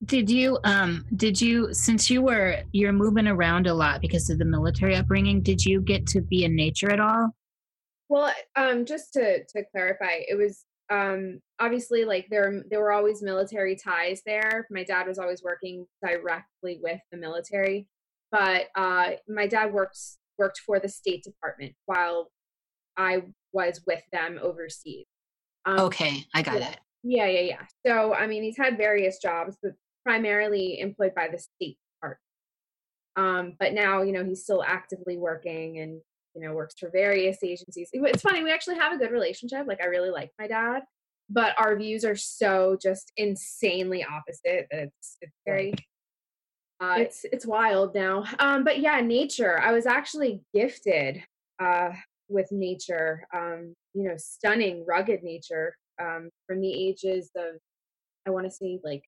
Did 0.07 0.31
you 0.31 0.59
um 0.65 1.05
did 1.17 1.41
you 1.41 1.75
since 1.75 2.09
you 2.09 2.23
were 2.23 2.63
you're 2.73 2.93
moving 2.93 3.27
around 3.27 3.67
a 3.67 3.75
lot 3.75 4.01
because 4.01 4.31
of 4.31 4.39
the 4.39 4.47
military 4.47 4.97
upbringing, 4.97 5.43
did 5.43 5.63
you 5.63 5.83
get 5.83 6.07
to 6.09 6.23
be 6.23 6.45
in 6.45 6.57
nature 6.57 6.91
at 6.91 7.01
all? 7.01 7.33
Well, 8.09 8.33
um 8.57 8.87
just 8.87 9.13
to 9.15 9.45
to 9.45 9.65
clarify, 9.71 10.21
it 10.27 10.39
was 10.39 10.65
um 10.89 11.41
obviously 11.61 12.07
like 12.07 12.29
there 12.31 12.63
there 12.71 12.81
were 12.81 12.93
always 12.93 13.23
military 13.23 13.77
ties 13.77 14.23
there. 14.25 14.67
My 14.71 14.85
dad 14.85 15.07
was 15.07 15.19
always 15.19 15.43
working 15.43 15.87
directly 16.03 16.79
with 16.83 17.01
the 17.11 17.19
military, 17.19 17.89
but 18.31 18.69
uh 18.75 19.11
my 19.29 19.47
dad 19.49 19.73
worked 19.73 19.99
worked 20.43 20.61
for 20.67 20.81
the 20.81 20.89
State 20.89 21.23
Department 21.23 21.73
while 21.87 22.31
I 22.97 23.23
was 23.53 23.81
with 23.87 24.03
them 24.13 24.41
overseas. 24.43 25.07
Um, 25.65 25.79
okay, 25.81 26.25
I 26.35 26.43
got 26.43 26.61
yeah. 26.61 26.71
it. 26.71 26.79
Yeah, 27.05 27.27
yeah, 27.27 27.41
yeah. 27.41 27.63
So, 27.87 28.13
I 28.15 28.27
mean, 28.27 28.43
he's 28.43 28.57
had 28.57 28.77
various 28.77 29.19
jobs, 29.19 29.57
but 29.63 29.73
primarily 30.05 30.81
employed 30.81 31.15
by 31.15 31.29
the 31.29 31.39
State 31.39 31.79
Department. 31.95 32.21
Um, 33.17 33.57
but 33.61 33.73
now, 33.73 34.03
you 34.03 34.13
know, 34.13 34.25
he's 34.25 34.43
still 34.43 34.65
actively 34.65 35.17
working 35.17 35.79
and, 35.79 36.01
you 36.35 36.43
know, 36.43 36.55
works 36.55 36.75
for 36.79 36.91
various 36.91 37.39
agencies. 37.45 37.89
It's 37.93 38.23
funny, 38.23 38.43
we 38.43 38.51
actually 38.51 38.79
have 38.79 38.93
a 38.93 38.99
good 38.99 39.13
relationship. 39.13 39.67
Like, 39.69 39.83
I 39.83 39.87
really 39.87 40.11
like 40.11 40.31
my 40.41 40.49
dad, 40.49 40.83
but 41.31 41.55
our 41.59 41.77
views 41.77 42.05
are 42.05 42.17
so 42.17 42.77
just 42.83 43.13
insanely 43.17 44.05
opposite 44.05 44.67
that 44.71 44.85
it's, 44.85 45.17
it's 45.21 45.37
very. 45.47 45.75
Uh, 46.83 46.97
it's 46.99 47.25
it's 47.33 47.47
wild 47.47 47.95
now, 47.95 48.25
um, 48.41 48.65
but 48.65 48.81
yeah, 48.81 49.01
nature. 49.01 49.61
I 49.61 49.73
was 49.73 49.87
actually 49.87 50.43
gifted 50.53 51.23
uh, 51.63 51.91
with 52.29 52.51
nature. 52.51 53.25
Um, 53.33 53.75
you 53.95 54.05
know, 54.05 54.15
stunning, 54.17 54.85
rugged 54.87 55.23
nature 55.23 55.77
um, 56.01 56.31
from 56.47 56.61
the 56.61 56.73
ages 56.73 57.31
of, 57.37 57.57
I 58.27 58.31
want 58.31 58.47
to 58.47 58.51
say 58.51 58.79
like 58.83 59.03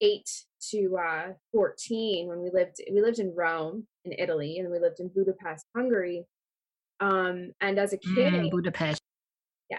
eight 0.00 0.28
to 0.70 0.96
uh, 0.96 1.32
14 1.52 2.28
when 2.28 2.42
we 2.42 2.50
lived, 2.52 2.76
we 2.92 3.00
lived 3.00 3.18
in 3.18 3.34
Rome 3.34 3.86
in 4.04 4.12
Italy 4.18 4.58
and 4.58 4.70
we 4.70 4.78
lived 4.78 5.00
in 5.00 5.08
Budapest, 5.08 5.64
Hungary. 5.74 6.24
Um, 7.00 7.52
and 7.60 7.78
as 7.78 7.92
a 7.92 7.98
kid, 7.98 8.32
mm, 8.32 8.50
Budapest. 8.50 9.00
Yeah. 9.70 9.78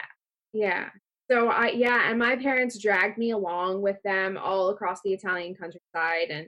Yeah. 0.53 0.89
So 1.29 1.49
I, 1.49 1.69
yeah. 1.69 2.09
And 2.09 2.17
my 2.17 2.35
parents 2.35 2.81
dragged 2.81 3.17
me 3.17 3.31
along 3.31 3.81
with 3.81 3.97
them 4.03 4.37
all 4.37 4.69
across 4.69 4.99
the 5.03 5.13
Italian 5.13 5.55
countryside. 5.55 6.29
And 6.29 6.47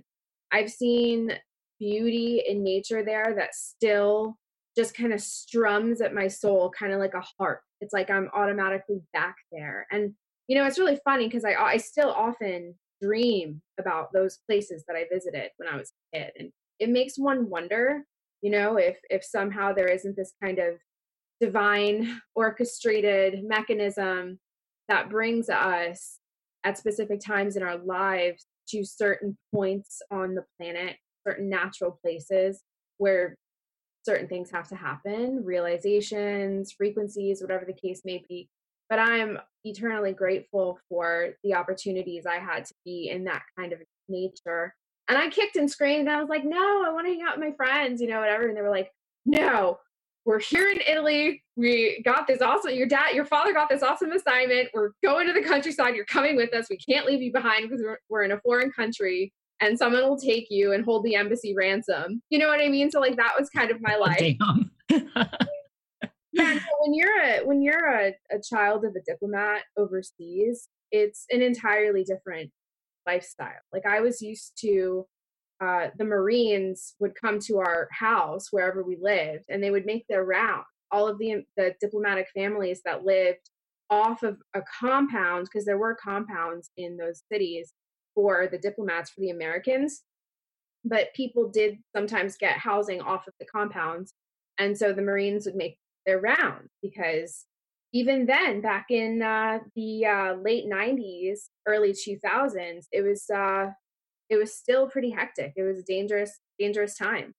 I've 0.52 0.70
seen 0.70 1.32
beauty 1.80 2.44
in 2.48 2.64
nature 2.64 3.04
there 3.04 3.34
that 3.38 3.56
still 3.56 4.38
just 4.78 4.94
kind 4.96 5.14
of 5.14 5.22
strums 5.22 6.02
at 6.02 6.14
my 6.14 6.28
soul, 6.28 6.72
kind 6.78 6.94
of 6.94 7.00
like 7.00 7.14
a 7.14 7.24
harp. 7.38 7.62
It's 7.82 7.94
like 7.94 8.10
I'm 8.10 8.30
automatically 8.34 9.02
back 9.14 9.36
there. 9.52 9.88
And, 9.92 10.14
you 10.48 10.58
know, 10.58 10.66
it's 10.66 10.80
really 10.80 11.00
funny 11.04 11.26
because 11.26 11.46
I, 11.46 11.54
I 11.54 11.78
still 11.78 12.10
often 12.10 12.76
dream 13.02 13.62
about 13.80 14.12
those 14.14 14.40
places 14.48 14.84
that 14.88 14.96
I 14.96 15.06
visited 15.12 15.50
when 15.58 15.70
I 15.70 15.78
was 15.78 15.92
a 16.14 16.18
kid. 16.18 16.32
And 16.38 16.52
it 16.80 16.90
makes 16.90 17.18
one 17.18 17.50
wonder, 17.50 18.04
you 18.42 18.52
know, 18.52 18.78
if, 18.78 18.98
if 19.10 19.24
somehow 19.24 19.74
there 19.74 19.88
isn't 19.88 20.16
this 20.16 20.34
kind 20.42 20.60
of 20.60 20.76
divine 21.42 22.22
orchestrated 22.36 23.44
mechanism 23.44 24.40
that 24.88 25.10
brings 25.10 25.50
us 25.50 26.20
at 26.64 26.78
specific 26.78 27.22
times 27.26 27.56
in 27.56 27.64
our 27.64 27.78
lives 27.78 28.46
to 28.72 28.84
certain 28.84 29.38
points 29.54 30.02
on 30.12 30.36
the 30.36 30.46
planet, 30.58 30.96
certain 31.28 31.50
natural 31.50 32.00
places 32.04 32.62
where 32.98 33.36
certain 34.06 34.28
things 34.28 34.50
have 34.52 34.68
to 34.68 34.76
happen 34.76 35.44
realizations 35.44 36.72
frequencies 36.72 37.42
whatever 37.42 37.66
the 37.66 37.74
case 37.74 38.02
may 38.06 38.24
be. 38.30 38.50
But 38.90 39.00
i'm 39.00 39.38
eternally 39.64 40.14
grateful 40.14 40.80
for 40.90 41.32
the 41.44 41.54
opportunities 41.54 42.26
i 42.26 42.36
had 42.36 42.66
to 42.66 42.74
be 42.86 43.10
in 43.10 43.26
that 43.26 43.44
kind 43.58 43.74
of 43.74 43.80
nature. 44.08 44.74
And 45.08 45.18
i 45.18 45.30
kicked 45.30 45.58
and 45.58 45.70
screamed. 45.70 46.08
And 46.08 46.18
i 46.18 46.20
was 46.20 46.30
like 46.30 46.46
no 46.46 46.84
i 46.86 46.92
want 46.92 47.08
to 47.08 47.14
hang 47.14 47.22
out 47.22 47.38
with 47.38 47.48
my 47.48 47.56
friends 47.56 48.02
you 48.02 48.08
know 48.08 48.20
whatever. 48.20 48.48
And 48.48 48.56
they 48.56 48.62
were 48.62 48.70
like 48.70 48.92
no 49.26 49.78
we're 50.26 50.40
here 50.40 50.70
in 50.70 50.80
italy 50.88 51.44
we 51.56 52.02
got 52.04 52.28
this 52.28 52.42
awesome 52.42 52.74
your 52.74 52.88
dad 52.88 53.14
your 53.14 53.26
father 53.26 53.54
got 53.54 53.70
this 53.70 53.84
awesome 53.84 54.12
assignment 54.12 54.70
we're 54.74 54.92
going 55.04 55.28
to 55.28 55.34
the 55.34 55.42
countryside 55.42 55.96
you're 55.96 56.06
coming 56.06 56.36
with 56.36 56.54
us 56.54 56.68
we 56.70 56.78
can't 56.78 57.06
leave 57.06 57.22
you 57.22 57.32
behind 57.32 57.70
because 57.70 57.84
we're, 57.84 58.00
we're 58.10 58.24
in 58.24 58.32
a 58.32 58.40
foreign 58.42 58.72
country 58.72 59.34
and 59.62 59.78
someone 59.78 60.08
will 60.08 60.18
take 60.18 60.48
you 60.50 60.74
and 60.74 60.86
hold 60.86 61.04
the 61.04 61.16
embassy 61.16 61.54
ransom. 61.56 62.22
You 62.30 62.40
know 62.40 62.48
what 62.48 62.62
I 62.62 62.70
mean? 62.70 62.90
So 62.92 63.00
like 63.00 63.18
that 63.18 63.34
was 63.38 63.50
kind 63.50 63.72
of 63.72 63.82
my 63.82 63.96
oh, 63.96 64.02
life. 64.02 64.36
yeah, 66.32 66.54
so 66.54 66.66
when 66.80 66.94
you're 66.94 67.22
a 67.22 67.40
when 67.46 67.62
you're 67.62 67.90
a, 67.90 68.14
a 68.32 68.40
child 68.42 68.86
of 68.86 68.96
a 68.96 69.02
diplomat 69.06 69.64
overseas, 69.78 70.70
it's 70.92 71.26
an 71.32 71.42
entirely 71.42 72.04
different 72.04 72.52
lifestyle. 73.06 73.60
Like 73.74 73.86
I 73.86 74.00
was 74.00 74.22
used 74.22 74.58
to 74.62 75.06
uh, 75.62 75.88
the 75.98 76.06
Marines 76.06 76.96
would 77.00 77.20
come 77.20 77.40
to 77.40 77.58
our 77.58 77.88
house 77.92 78.48
wherever 78.52 78.84
we 78.84 78.98
lived, 79.00 79.46
and 79.50 79.64
they 79.64 79.72
would 79.72 79.86
make 79.86 80.06
their 80.08 80.24
round. 80.24 80.64
All 80.92 81.08
of 81.08 81.20
the 81.20 81.44
the 81.58 81.76
diplomatic 81.80 82.28
families 82.34 82.82
that 82.86 83.06
lived 83.06 83.50
off 83.90 84.24
of 84.24 84.38
a 84.54 84.62
compound, 84.80 85.46
because 85.46 85.66
there 85.66 85.78
were 85.78 85.96
compounds 85.96 86.70
in 86.78 86.98
those 86.98 87.24
cities, 87.32 87.74
for 88.16 88.48
the 88.52 88.58
diplomats 88.58 89.10
for 89.10 89.22
the 89.22 89.30
Americans. 89.30 90.04
But 90.84 91.14
people 91.14 91.50
did 91.50 91.78
sometimes 91.96 92.38
get 92.38 92.58
housing 92.58 93.02
off 93.02 93.28
of 93.28 93.34
the 93.40 93.46
compounds. 93.46 94.14
And 94.58 94.78
so 94.78 94.94
the 94.94 95.02
Marines 95.02 95.46
would 95.46 95.56
make 95.56 95.78
their 96.06 96.20
rounds 96.20 96.70
because 96.82 97.46
even 97.92 98.26
then, 98.26 98.62
back 98.62 98.88
in 98.90 99.22
uh, 99.22 99.60
the 99.76 100.06
uh, 100.06 100.34
late 100.36 100.66
90s, 100.66 101.50
early 101.66 101.92
2000s, 101.92 102.86
it 102.92 103.02
was 103.02 103.26
uh, 103.34 103.72
it 104.30 104.38
was 104.38 104.54
still 104.54 104.88
pretty 104.88 105.10
hectic. 105.10 105.54
It 105.56 105.64
was 105.64 105.80
a 105.80 105.84
dangerous, 105.84 106.40
dangerous 106.60 106.96
time 106.96 107.34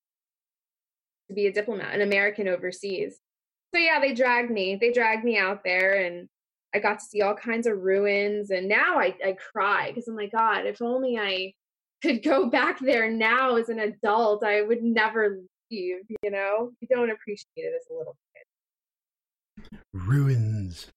to 1.28 1.35
be 1.35 1.47
a 1.47 1.52
diplomat, 1.52 1.94
an 1.94 2.02
American 2.02 2.49
overseas. 2.49 3.20
So 3.73 3.80
yeah, 3.80 4.00
they 4.00 4.12
dragged 4.12 4.50
me. 4.50 4.76
They 4.80 4.92
dragged 4.92 5.25
me 5.25 5.38
out 5.38 5.62
there, 5.64 5.94
and 6.04 6.28
I 6.75 6.80
got 6.80 6.99
to 6.99 7.04
see 7.04 7.23
all 7.23 7.35
kinds 7.35 7.66
of 7.66 7.78
ruins. 7.78 8.50
And 8.50 8.68
now 8.68 8.99
I, 8.99 9.14
I 9.25 9.37
cry 9.52 9.88
because 9.90 10.09
I'm 10.09 10.16
like, 10.16 10.32
God, 10.32 10.66
if 10.66 10.82
only 10.82 11.18
I 11.18 11.52
could 12.02 12.23
go 12.23 12.47
back 12.50 12.80
there 12.80 13.11
now 13.11 13.56
as 13.56 13.68
an 13.68 13.78
adult, 13.78 14.44
I 14.44 14.62
would 14.62 14.82
never 14.82 15.38
leave, 15.70 15.99
you 16.23 16.30
know? 16.30 16.73
You 16.80 16.88
don't 16.88 17.11
appreciate 17.11 17.47
it 17.56 17.73
as 17.80 17.87
a 17.90 17.94
little 17.97 18.16
kid. 18.35 19.78
Ruins. 19.92 20.88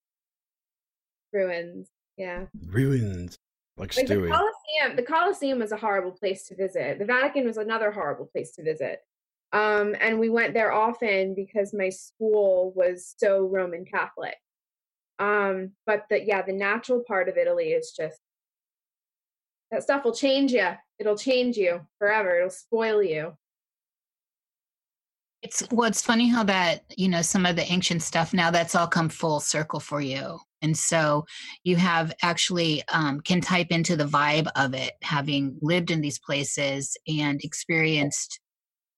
Ruins. 1.32 1.90
Yeah. 2.18 2.46
Ruins. 2.68 3.38
Like, 3.78 3.96
Like 3.98 4.08
the 4.08 4.16
Stewie. 4.16 4.30
Colosseum, 4.30 4.96
the 4.96 5.04
Colosseum 5.04 5.60
was 5.60 5.72
a 5.72 5.78
horrible 5.78 6.12
place 6.12 6.48
to 6.48 6.56
visit. 6.56 7.00
The 7.00 7.06
Vatican 7.06 7.46
was 7.46 7.58
another 7.58 7.92
horrible 7.92 8.28
place 8.28 8.52
to 8.56 8.64
visit. 8.64 9.00
Um, 9.52 9.96
and 10.00 10.20
we 10.20 10.30
went 10.30 10.54
there 10.54 10.72
often 10.72 11.36
because 11.36 11.74
my 11.74 11.90
school 11.90 12.74
was 12.76 13.16
so 13.18 13.46
Roman 13.46 13.86
Catholic. 13.86 14.36
Um, 15.20 15.72
but 15.86 16.06
the 16.10 16.24
yeah, 16.24 16.42
the 16.42 16.54
natural 16.54 17.04
part 17.08 17.30
of 17.30 17.38
Italy 17.38 17.70
is 17.70 17.94
just 17.96 18.20
that 19.72 19.84
stuff 19.84 20.04
will 20.06 20.14
change 20.14 20.52
you. 20.52 20.70
It'll 21.00 21.18
change 21.18 21.58
you 21.58 21.82
forever. 22.00 22.38
It'll 22.38 22.50
spoil 22.50 23.02
you. 23.04 23.38
It's 25.42 25.68
well, 25.72 25.88
it's 25.88 26.02
funny 26.02 26.30
how 26.30 26.44
that, 26.46 26.84
you 26.96 27.10
know, 27.10 27.22
some 27.22 27.46
of 27.46 27.56
the 27.56 27.72
ancient 27.72 28.02
stuff 28.02 28.34
now 28.34 28.50
that's 28.50 28.76
all 28.76 28.88
come 28.88 29.10
full 29.10 29.40
circle 29.40 29.80
for 29.80 30.02
you. 30.02 30.40
And 30.64 30.78
so 30.78 31.26
you 31.64 31.76
have 31.76 32.14
actually 32.24 32.84
um, 32.92 33.20
can 33.22 33.42
type 33.42 33.68
into 33.70 33.96
the 33.96 34.06
vibe 34.06 34.48
of 34.56 34.74
it, 34.74 34.94
having 35.04 35.58
lived 35.62 35.92
in 35.92 36.02
these 36.02 36.18
places 36.18 36.98
and 37.08 37.44
experienced 37.44 38.40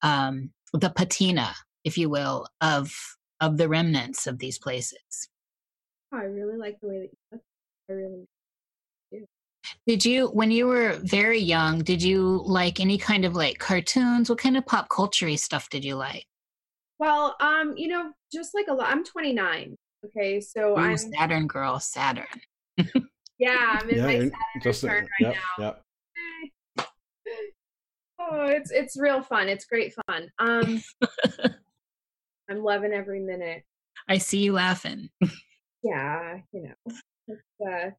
um, 0.01 0.51
the 0.74 0.91
patina, 0.91 1.53
if 1.84 1.98
you 1.98 2.10
will, 2.10 2.48
of 2.62 2.93
of 3.41 3.57
the 3.57 3.67
remnants 3.67 4.27
of 4.27 4.39
these 4.39 4.57
places. 4.57 5.29
Oh, 6.13 6.19
I 6.19 6.24
really 6.24 6.57
like 6.57 6.79
the 6.79 6.88
way 6.88 7.00
that 7.00 7.10
you 7.12 7.17
look. 7.31 7.41
I 7.89 7.93
really 7.93 9.27
Did 9.86 10.05
you, 10.05 10.27
when 10.27 10.51
you 10.51 10.67
were 10.67 10.93
very 11.03 11.39
young, 11.39 11.84
did 11.84 12.01
you 12.01 12.41
like 12.45 12.79
any 12.79 12.98
kind 12.98 13.25
of 13.25 13.36
like 13.36 13.60
cartoons? 13.60 14.29
What 14.29 14.39
kind 14.39 14.55
of 14.55 14.65
pop 14.65 14.88
culture 14.89 15.36
stuff 15.36 15.69
did 15.69 15.84
you 15.84 15.95
like? 15.95 16.25
well, 16.98 17.36
um, 17.39 17.74
you 17.75 17.88
know, 17.88 18.12
just 18.31 18.53
like 18.53 18.67
a 18.69 18.74
lot. 18.74 18.89
I'm 18.89 19.03
29. 19.03 19.75
Okay, 20.05 20.39
so 20.39 20.74
Ooh, 20.74 20.77
I'm 20.77 20.97
Saturn 20.97 21.47
girl, 21.47 21.79
Saturn. 21.79 22.25
yeah, 23.39 23.79
I'm 23.79 23.89
in 23.89 24.01
my 24.01 24.13
Saturn 24.13 24.31
just 24.62 24.83
return 24.83 25.07
yep, 25.19 25.29
right 25.29 25.38
now. 25.57 25.63
yep. 26.77 26.88
Oh, 28.17 28.45
it's 28.47 28.71
it's 28.71 28.97
real 28.97 29.21
fun. 29.21 29.50
It's 29.50 29.65
great 29.65 29.93
fun. 30.07 30.31
Um, 30.39 30.81
I'm 32.50 32.63
loving 32.63 32.93
every 32.93 33.19
minute. 33.19 33.63
I 34.07 34.17
see 34.17 34.39
you 34.39 34.53
laughing. 34.53 35.09
Yeah, 35.83 36.39
you 36.51 36.63
know. 36.63 36.95
It's, 37.27 37.41
uh, 37.63 37.91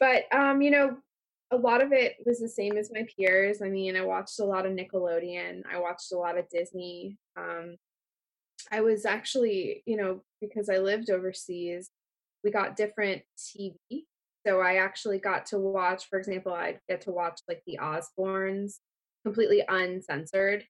but 0.00 0.24
um, 0.36 0.60
you 0.62 0.72
know, 0.72 0.96
a 1.52 1.56
lot 1.56 1.80
of 1.80 1.92
it 1.92 2.16
was 2.26 2.40
the 2.40 2.48
same 2.48 2.76
as 2.76 2.90
my 2.92 3.06
peers. 3.16 3.62
I 3.62 3.68
mean, 3.68 3.94
I 3.96 4.04
watched 4.04 4.40
a 4.40 4.44
lot 4.44 4.66
of 4.66 4.72
Nickelodeon. 4.72 5.62
I 5.72 5.78
watched 5.78 6.10
a 6.10 6.18
lot 6.18 6.36
of 6.36 6.48
Disney. 6.48 7.16
Um, 7.36 7.76
I 8.70 8.80
was 8.80 9.04
actually, 9.04 9.82
you 9.86 9.96
know, 9.96 10.22
because 10.40 10.68
I 10.68 10.78
lived 10.78 11.10
overseas, 11.10 11.90
we 12.44 12.50
got 12.50 12.76
different 12.76 13.22
TV. 13.38 13.74
So 14.46 14.60
I 14.60 14.76
actually 14.76 15.18
got 15.18 15.46
to 15.46 15.58
watch, 15.58 16.08
for 16.08 16.18
example, 16.18 16.52
I'd 16.54 16.80
get 16.88 17.02
to 17.02 17.10
watch 17.10 17.40
like 17.48 17.62
the 17.66 17.78
Osbournes 17.82 18.76
completely 19.24 19.62
uncensored. 19.68 20.64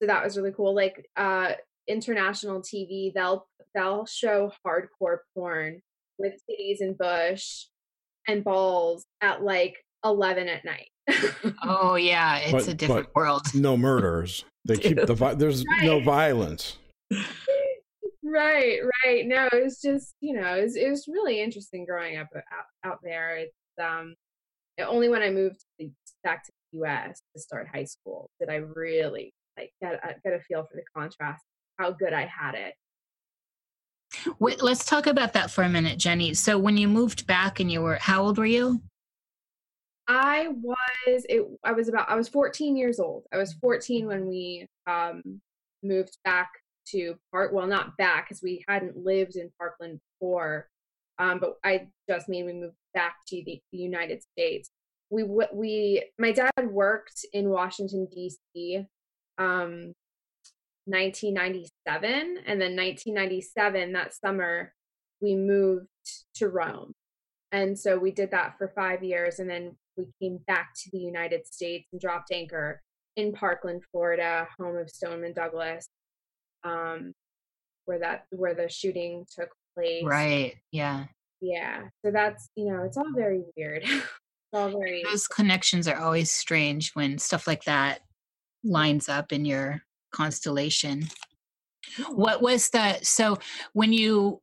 So 0.00 0.06
that 0.06 0.22
was 0.22 0.36
really 0.36 0.52
cool. 0.52 0.74
Like 0.74 1.06
uh 1.16 1.52
international 1.88 2.60
TV, 2.60 3.12
they'll 3.14 3.46
they'll 3.74 4.04
show 4.06 4.52
hardcore 4.66 5.18
porn 5.34 5.80
with 6.18 6.34
titties 6.50 6.80
and 6.80 6.98
bush 6.98 7.64
and 8.28 8.44
balls 8.44 9.06
at 9.22 9.42
like 9.42 9.76
eleven 10.04 10.48
at 10.48 10.64
night. 10.66 10.90
Oh 11.62 11.94
yeah, 11.94 12.36
it's 12.40 12.52
But- 12.52 12.68
a 12.68 12.74
different 12.74 13.08
world. 13.14 13.42
No 13.54 13.76
murders. 13.78 14.44
They 14.66 14.76
keep 14.76 15.00
the 15.00 15.14
vi- 15.14 15.34
there's 15.34 15.64
no 15.82 16.00
violence. 16.00 16.76
right, 18.22 18.80
right. 19.04 19.26
No, 19.26 19.48
it 19.52 19.64
was 19.64 19.80
just 19.80 20.14
you 20.20 20.34
know, 20.34 20.54
it 20.56 20.62
was, 20.62 20.76
it 20.76 20.88
was 20.88 21.08
really 21.08 21.40
interesting 21.40 21.84
growing 21.84 22.16
up 22.16 22.28
out, 22.34 22.90
out 22.90 22.98
there. 23.02 23.36
It's 23.36 23.54
um, 23.82 24.14
only 24.84 25.08
when 25.08 25.22
I 25.22 25.30
moved 25.30 25.60
to 25.60 25.66
the, 25.78 25.90
back 26.24 26.44
to 26.44 26.52
the 26.72 26.78
U.S. 26.78 27.22
to 27.34 27.40
start 27.40 27.68
high 27.72 27.84
school 27.84 28.30
did 28.40 28.50
I 28.50 28.56
really 28.56 29.32
like 29.56 29.72
get 29.80 29.94
a, 29.94 30.14
get 30.22 30.38
a 30.38 30.40
feel 30.40 30.64
for 30.64 30.76
the 30.76 30.82
contrast, 30.94 31.42
how 31.78 31.92
good 31.92 32.12
I 32.12 32.26
had 32.26 32.54
it. 32.54 32.74
Wait, 34.38 34.62
let's 34.62 34.84
talk 34.84 35.06
about 35.06 35.32
that 35.32 35.50
for 35.50 35.64
a 35.64 35.68
minute, 35.68 35.98
Jenny. 35.98 36.34
So 36.34 36.58
when 36.58 36.76
you 36.76 36.88
moved 36.88 37.26
back 37.26 37.60
and 37.60 37.70
you 37.70 37.82
were 37.82 37.96
how 37.96 38.22
old 38.22 38.38
were 38.38 38.46
you? 38.46 38.82
I 40.08 40.48
was 40.62 41.26
it 41.28 41.42
I 41.64 41.72
was 41.72 41.88
about 41.88 42.08
I 42.08 42.14
was 42.14 42.28
14 42.28 42.76
years 42.76 43.00
old. 43.00 43.24
I 43.32 43.36
was 43.36 43.54
14 43.54 44.06
when 44.06 44.26
we 44.26 44.68
um 44.86 45.40
moved 45.82 46.16
back 46.24 46.50
to 46.92 47.16
Park 47.32 47.52
well 47.52 47.66
not 47.66 47.96
back 47.96 48.28
because 48.28 48.42
we 48.42 48.64
hadn't 48.68 48.96
lived 48.96 49.36
in 49.36 49.50
Parkland 49.58 50.00
before. 50.20 50.68
Um 51.18 51.38
but 51.38 51.54
I 51.64 51.88
just 52.08 52.28
mean 52.28 52.46
we 52.46 52.52
moved 52.52 52.76
back 52.94 53.16
to 53.28 53.42
the, 53.44 53.60
the 53.72 53.78
United 53.78 54.22
States. 54.22 54.70
We 55.10 55.22
we 55.22 56.04
my 56.18 56.32
dad 56.32 56.70
worked 56.70 57.24
in 57.32 57.50
Washington 57.50 58.08
DC 58.16 58.86
um 59.38 59.92
1997 60.86 62.04
and 62.46 62.60
then 62.60 62.76
1997 62.76 63.92
that 63.92 64.14
summer 64.14 64.72
we 65.20 65.34
moved 65.34 65.88
to 66.36 66.48
Rome. 66.48 66.92
And 67.52 67.78
so 67.78 67.98
we 67.98 68.10
did 68.10 68.30
that 68.32 68.56
for 68.58 68.68
five 68.68 69.02
years. 69.02 69.38
And 69.38 69.48
then 69.48 69.76
we 69.96 70.06
came 70.20 70.38
back 70.46 70.70
to 70.82 70.90
the 70.92 70.98
United 70.98 71.46
States 71.46 71.86
and 71.92 72.00
dropped 72.00 72.30
anchor 72.32 72.82
in 73.16 73.32
Parkland, 73.32 73.82
Florida, 73.90 74.46
home 74.58 74.76
of 74.76 74.90
Stoneman 74.90 75.32
Douglas, 75.32 75.88
um, 76.64 77.12
where 77.84 77.98
that 77.98 78.26
where 78.30 78.54
the 78.54 78.68
shooting 78.68 79.24
took 79.34 79.50
place. 79.74 80.04
Right. 80.04 80.56
Yeah. 80.72 81.06
Yeah. 81.40 81.82
So 82.04 82.10
that's 82.10 82.48
you 82.56 82.72
know, 82.72 82.84
it's 82.84 82.96
all 82.96 83.12
very 83.14 83.42
weird. 83.56 83.82
it's 83.84 84.04
all 84.52 84.70
very 84.70 85.02
Those 85.04 85.26
connections 85.26 85.88
are 85.88 85.98
always 85.98 86.30
strange 86.30 86.92
when 86.94 87.18
stuff 87.18 87.46
like 87.46 87.64
that 87.64 88.00
lines 88.64 89.08
up 89.08 89.32
in 89.32 89.44
your 89.44 89.82
constellation. 90.12 91.04
What 92.08 92.42
was 92.42 92.70
the 92.70 92.98
so 93.02 93.38
when 93.72 93.92
you 93.92 94.40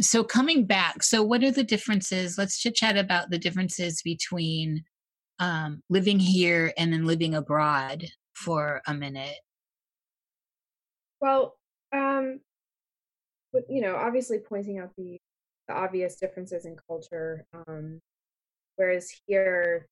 so 0.00 0.24
coming 0.24 0.64
back, 0.64 1.02
so 1.02 1.22
what 1.22 1.44
are 1.44 1.50
the 1.50 1.64
differences? 1.64 2.38
Let's 2.38 2.58
chit 2.58 2.74
chat 2.74 2.96
about 2.96 3.30
the 3.30 3.38
differences 3.38 4.00
between 4.02 4.84
um, 5.38 5.82
living 5.90 6.18
here 6.18 6.72
and 6.78 6.92
then 6.92 7.04
living 7.04 7.34
abroad 7.34 8.06
for 8.34 8.80
a 8.86 8.94
minute. 8.94 9.36
Well, 11.22 11.56
um, 11.92 12.40
but 13.52 13.62
you 13.68 13.80
know, 13.80 13.94
obviously 13.94 14.40
pointing 14.40 14.80
out 14.80 14.90
the, 14.98 15.18
the 15.68 15.74
obvious 15.74 16.16
differences 16.16 16.66
in 16.66 16.76
culture. 16.88 17.46
Um, 17.54 18.00
whereas 18.74 19.08
here, 19.26 19.86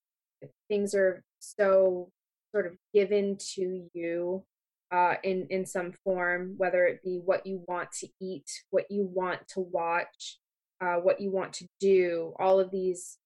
things 0.69 0.93
are 0.93 1.23
so 1.39 2.11
sort 2.53 2.67
of 2.67 2.77
given 2.93 3.39
to 3.55 3.89
you 3.95 4.43
uh, 4.91 5.15
in 5.23 5.47
in 5.51 5.65
some 5.67 5.93
form, 6.05 6.55
whether 6.57 6.85
it 6.87 7.01
be 7.05 7.21
what 7.25 7.47
you 7.47 7.63
want 7.69 7.93
to 8.01 8.09
eat, 8.21 8.51
what 8.71 8.91
you 8.91 9.05
want 9.05 9.47
to 9.55 9.61
watch, 9.61 10.39
uh, 10.81 10.97
what 10.97 11.21
you 11.21 11.31
want 11.31 11.53
to 11.55 11.67
do. 11.79 12.35
All 12.41 12.59
of 12.59 12.73
these 12.73 13.19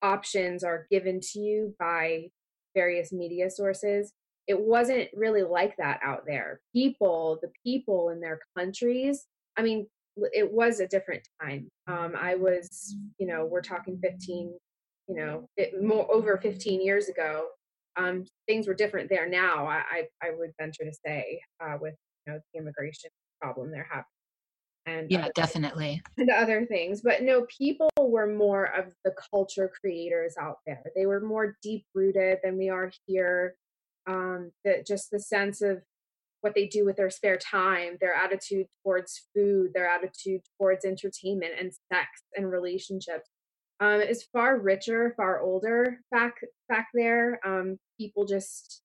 options 0.00 0.64
are 0.64 0.86
given 0.90 1.20
to 1.20 1.38
you 1.38 1.74
by 1.78 2.30
various 2.74 3.12
media 3.12 3.50
sources 3.50 4.14
it 4.50 4.60
wasn't 4.60 5.08
really 5.14 5.44
like 5.44 5.76
that 5.76 6.00
out 6.04 6.26
there. 6.26 6.60
People, 6.72 7.38
the 7.40 7.52
people 7.64 8.08
in 8.08 8.20
their 8.20 8.40
countries, 8.58 9.26
I 9.56 9.62
mean, 9.62 9.86
it 10.32 10.50
was 10.52 10.80
a 10.80 10.88
different 10.88 11.22
time. 11.40 11.68
Um, 11.86 12.16
I 12.20 12.34
was, 12.34 12.96
you 13.18 13.28
know, 13.28 13.46
we're 13.46 13.62
talking 13.62 14.00
15, 14.02 14.52
you 15.06 15.14
know, 15.14 15.48
it, 15.56 15.80
more 15.80 16.12
over 16.12 16.36
15 16.36 16.84
years 16.84 17.08
ago. 17.08 17.46
Um, 17.96 18.24
things 18.48 18.66
were 18.66 18.74
different 18.74 19.08
there 19.08 19.28
now. 19.28 19.68
I, 19.68 19.82
I, 19.88 20.08
I 20.20 20.30
would 20.36 20.50
venture 20.60 20.84
to 20.84 20.92
say, 21.06 21.40
uh, 21.62 21.76
with 21.80 21.94
you 22.26 22.32
know 22.32 22.40
the 22.52 22.58
immigration 22.58 23.10
problem 23.40 23.70
they're 23.70 23.88
having, 23.88 24.04
and 24.86 25.10
Yeah, 25.10 25.28
definitely. 25.36 26.02
and 26.18 26.30
other 26.30 26.66
things. 26.66 27.02
But 27.02 27.22
no, 27.22 27.46
people 27.56 27.88
were 27.98 28.26
more 28.26 28.64
of 28.64 28.92
the 29.04 29.12
culture 29.32 29.70
creators 29.80 30.34
out 30.40 30.58
there. 30.66 30.82
They 30.96 31.06
were 31.06 31.20
more 31.20 31.56
deep 31.62 31.84
rooted 31.94 32.38
than 32.42 32.56
we 32.56 32.68
are 32.68 32.90
here. 33.06 33.54
Um, 34.10 34.50
that 34.64 34.86
just 34.86 35.10
the 35.10 35.20
sense 35.20 35.62
of 35.62 35.82
what 36.40 36.54
they 36.54 36.66
do 36.66 36.84
with 36.84 36.96
their 36.96 37.10
spare 37.10 37.36
time, 37.36 37.96
their 38.00 38.14
attitude 38.14 38.66
towards 38.82 39.28
food, 39.34 39.70
their 39.74 39.88
attitude 39.88 40.40
towards 40.58 40.84
entertainment 40.84 41.52
and 41.58 41.72
sex 41.92 42.08
and 42.34 42.50
relationships. 42.50 43.28
Um, 43.78 44.00
is 44.02 44.26
far 44.32 44.58
richer, 44.58 45.14
far 45.16 45.40
older 45.40 46.00
back 46.10 46.34
back 46.68 46.88
there. 46.92 47.40
Um, 47.46 47.78
people 47.98 48.26
just, 48.26 48.82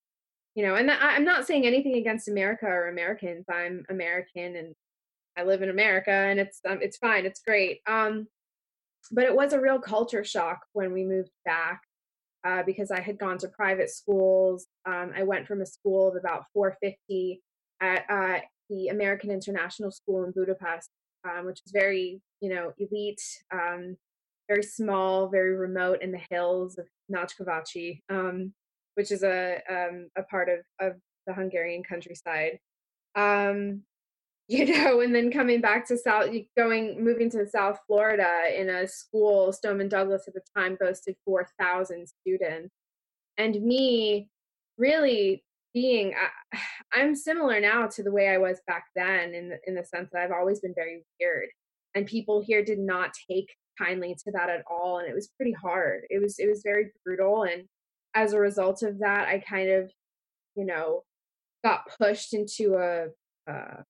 you 0.54 0.66
know, 0.66 0.76
and 0.76 0.90
I'm 0.90 1.26
not 1.26 1.46
saying 1.46 1.66
anything 1.66 1.96
against 1.96 2.30
America 2.30 2.66
or 2.66 2.88
Americans. 2.88 3.46
I'm 3.50 3.84
American 3.90 4.56
and 4.56 4.74
I 5.38 5.44
live 5.44 5.62
in 5.62 5.70
America 5.70 6.12
and 6.12 6.40
it's 6.40 6.62
um, 6.68 6.80
it's 6.82 6.98
fine, 6.98 7.26
it's 7.26 7.42
great. 7.42 7.82
Um, 7.88 8.28
but 9.12 9.26
it 9.26 9.36
was 9.36 9.54
a 9.54 9.60
real 9.60 9.80
culture 9.80 10.24
shock 10.24 10.60
when 10.74 10.94
we 10.94 11.04
moved 11.04 11.32
back 11.44 11.82
uh, 12.46 12.64
because 12.64 12.92
I 12.92 13.02
had 13.02 13.18
gone 13.18 13.38
to 13.40 13.48
private 13.48 13.90
schools. 13.90 14.68
Um, 14.86 15.12
I 15.16 15.24
went 15.24 15.48
from 15.48 15.62
a 15.62 15.66
school 15.66 16.08
of 16.08 16.16
about 16.16 16.46
450 16.54 17.42
at 17.82 18.06
uh, 18.10 18.40
the 18.70 18.88
American 18.88 19.32
International 19.32 19.92
School 19.92 20.24
in 20.24 20.32
Budapest 20.32 20.90
um, 21.26 21.46
which 21.46 21.62
is 21.66 21.72
very, 21.72 22.22
you 22.42 22.50
know, 22.50 22.74
elite, 22.78 23.22
um, 23.52 23.98
very 24.48 24.64
small, 24.64 25.28
very 25.28 25.56
remote 25.56 26.02
in 26.02 26.12
the 26.12 26.22
hills 26.30 26.78
of 26.78 26.86
Nagykovácsi, 27.12 28.02
um, 28.10 28.54
which 28.96 29.12
is 29.12 29.24
a 29.24 29.60
um, 29.70 30.10
a 30.16 30.24
part 30.24 30.50
of 30.50 30.60
of 30.80 30.98
the 31.28 31.34
Hungarian 31.34 31.84
countryside. 31.84 32.60
Um, 33.16 33.84
you 34.48 34.66
know, 34.66 35.02
and 35.02 35.16
then 35.16 35.32
coming 35.32 35.60
back 35.60 35.88
to 35.88 35.98
South, 35.98 36.30
going, 36.56 37.04
moving 37.04 37.32
to 37.32 37.48
South 37.48 37.80
Florida 37.88 38.44
in 38.56 38.70
a 38.70 38.88
school, 38.88 39.52
Stoneman 39.52 39.90
Douglas 39.90 40.28
at 40.28 40.36
the 40.36 40.42
time 40.56 40.78
boasted 40.80 41.16
4,000 41.26 42.08
students. 42.08 42.70
And 43.40 43.60
me 43.64 44.30
really 44.78 45.44
being, 45.74 46.14
I, 46.14 46.60
I'm 46.94 47.16
similar 47.16 47.60
now 47.60 47.88
to 47.88 48.04
the 48.04 48.12
way 48.12 48.30
I 48.30 48.38
was 48.38 48.62
back 48.68 48.86
then 48.96 49.34
in 49.34 49.50
the, 49.50 49.58
in 49.66 49.74
the 49.74 49.84
sense 49.84 50.10
that 50.14 50.22
I've 50.22 50.32
always 50.32 50.60
been 50.60 50.76
very 50.76 51.04
weird. 51.20 51.50
And 51.96 52.06
people 52.06 52.44
here 52.46 52.64
did 52.64 52.80
not 52.80 53.14
take 53.28 53.50
kindly 53.80 54.16
to 54.26 54.32
that 54.32 54.50
at 54.50 54.64
all. 54.70 55.00
And 55.00 55.10
it 55.10 55.16
was 55.16 55.32
pretty 55.38 55.54
hard. 55.54 56.04
It 56.12 56.22
was, 56.22 56.38
it 56.38 56.48
was 56.48 56.62
very 56.64 56.92
brutal. 57.04 57.44
And 57.44 57.64
as 58.14 58.34
a 58.34 58.40
result 58.40 58.84
of 58.84 59.00
that, 59.00 59.28
I 59.28 59.40
kind 59.40 59.72
of, 59.72 59.92
you 60.56 60.66
know, 60.66 61.02
got 61.64 61.88
pushed 61.98 62.36
into 62.36 62.76
a, 62.76 63.08
uh, 63.52 63.82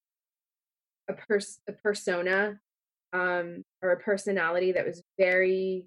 a 1.07 1.13
pers- 1.13 1.59
a 1.67 1.73
persona 1.73 2.59
um, 3.13 3.63
or 3.81 3.91
a 3.91 3.99
personality 3.99 4.71
that 4.73 4.85
was 4.85 5.03
very 5.17 5.85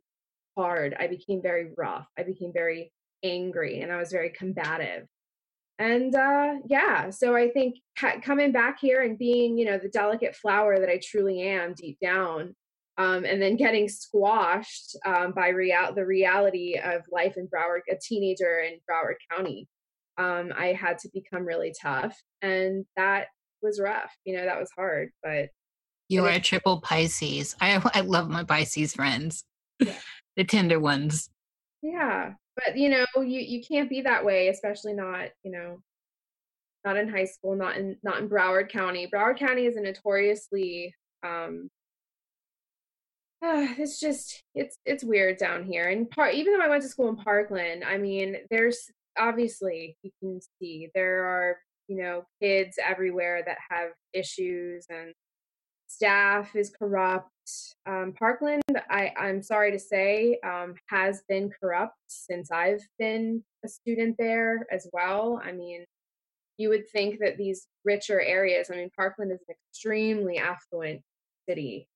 hard. 0.56 0.96
I 0.98 1.06
became 1.06 1.42
very 1.42 1.70
rough. 1.76 2.06
I 2.18 2.22
became 2.22 2.52
very 2.52 2.92
angry, 3.22 3.80
and 3.80 3.92
I 3.92 3.96
was 3.96 4.12
very 4.12 4.30
combative. 4.30 5.06
And 5.78 6.14
uh, 6.14 6.54
yeah, 6.66 7.10
so 7.10 7.36
I 7.36 7.50
think 7.50 7.76
ha- 7.96 8.20
coming 8.22 8.50
back 8.50 8.78
here 8.80 9.02
and 9.02 9.16
being, 9.16 9.56
you 9.56 9.64
know, 9.64 9.78
the 9.78 9.88
delicate 9.88 10.34
flower 10.34 10.78
that 10.80 10.88
I 10.88 11.00
truly 11.02 11.42
am 11.42 11.74
deep 11.74 11.98
down, 12.00 12.56
um, 12.96 13.24
and 13.24 13.40
then 13.40 13.56
getting 13.56 13.88
squashed 13.88 14.96
um, 15.06 15.32
by 15.32 15.48
real- 15.50 15.94
the 15.94 16.04
reality 16.04 16.76
of 16.82 17.02
life 17.12 17.36
in 17.36 17.46
Broward, 17.46 17.82
a 17.90 17.96
teenager 18.02 18.58
in 18.60 18.80
Broward 18.90 19.16
County. 19.30 19.68
Um, 20.16 20.52
I 20.56 20.72
had 20.72 20.98
to 21.00 21.10
become 21.14 21.44
really 21.44 21.72
tough, 21.80 22.20
and 22.42 22.84
that 22.96 23.28
was 23.62 23.80
rough. 23.80 24.12
You 24.24 24.36
know, 24.36 24.44
that 24.44 24.58
was 24.58 24.70
hard, 24.76 25.10
but 25.22 25.50
you 26.08 26.24
are 26.24 26.30
a 26.30 26.40
triple 26.40 26.80
Pisces. 26.80 27.54
I 27.60 27.80
I 27.94 28.00
love 28.00 28.28
my 28.28 28.44
Pisces 28.44 28.94
friends. 28.94 29.44
Yeah. 29.80 29.94
the 30.36 30.44
tender 30.44 30.80
ones. 30.80 31.30
Yeah. 31.82 32.34
But 32.56 32.76
you 32.76 32.88
know, 32.88 33.06
you 33.16 33.40
you 33.40 33.62
can't 33.62 33.90
be 33.90 34.02
that 34.02 34.24
way, 34.24 34.48
especially 34.48 34.94
not, 34.94 35.28
you 35.42 35.52
know, 35.52 35.82
not 36.84 36.96
in 36.96 37.08
high 37.08 37.24
school, 37.24 37.54
not 37.54 37.76
in 37.76 37.96
not 38.02 38.18
in 38.18 38.28
Broward 38.28 38.70
County. 38.70 39.08
Broward 39.12 39.38
County 39.38 39.66
is 39.66 39.76
a 39.76 39.80
notoriously 39.80 40.94
um 41.24 41.70
uh, 43.42 43.66
it's 43.78 44.00
just 44.00 44.42
it's 44.54 44.78
it's 44.84 45.04
weird 45.04 45.36
down 45.38 45.64
here 45.64 45.88
and 45.88 46.10
part 46.10 46.34
even 46.34 46.52
though 46.52 46.64
i 46.64 46.68
went 46.68 46.82
to 46.82 46.88
school 46.88 47.08
in 47.08 47.16
parkland 47.16 47.84
i 47.84 47.96
mean 47.96 48.36
there's 48.50 48.90
obviously 49.18 49.96
you 50.02 50.10
can 50.20 50.40
see 50.60 50.88
there 50.94 51.24
are 51.24 51.56
you 51.88 51.96
know 51.96 52.24
kids 52.40 52.78
everywhere 52.84 53.42
that 53.44 53.58
have 53.70 53.90
issues 54.12 54.86
and 54.90 55.12
staff 55.88 56.54
is 56.54 56.70
corrupt. 56.70 57.30
Um, 57.86 58.12
parkland 58.18 58.62
I, 58.90 59.10
i'm 59.18 59.42
sorry 59.42 59.72
to 59.72 59.78
say 59.78 60.38
um, 60.44 60.74
has 60.90 61.22
been 61.30 61.50
corrupt 61.58 61.96
since 62.06 62.50
i've 62.50 62.82
been 62.98 63.42
a 63.64 63.68
student 63.68 64.16
there 64.18 64.66
as 64.70 64.86
well. 64.92 65.40
I 65.42 65.52
mean 65.52 65.86
you 66.58 66.68
would 66.68 66.88
think 66.90 67.20
that 67.20 67.38
these 67.38 67.66
richer 67.84 68.20
areas 68.20 68.68
i 68.70 68.76
mean 68.76 68.90
parkland 68.94 69.32
is 69.32 69.40
an 69.48 69.54
extremely 69.72 70.36
affluent 70.36 71.00
city 71.48 71.88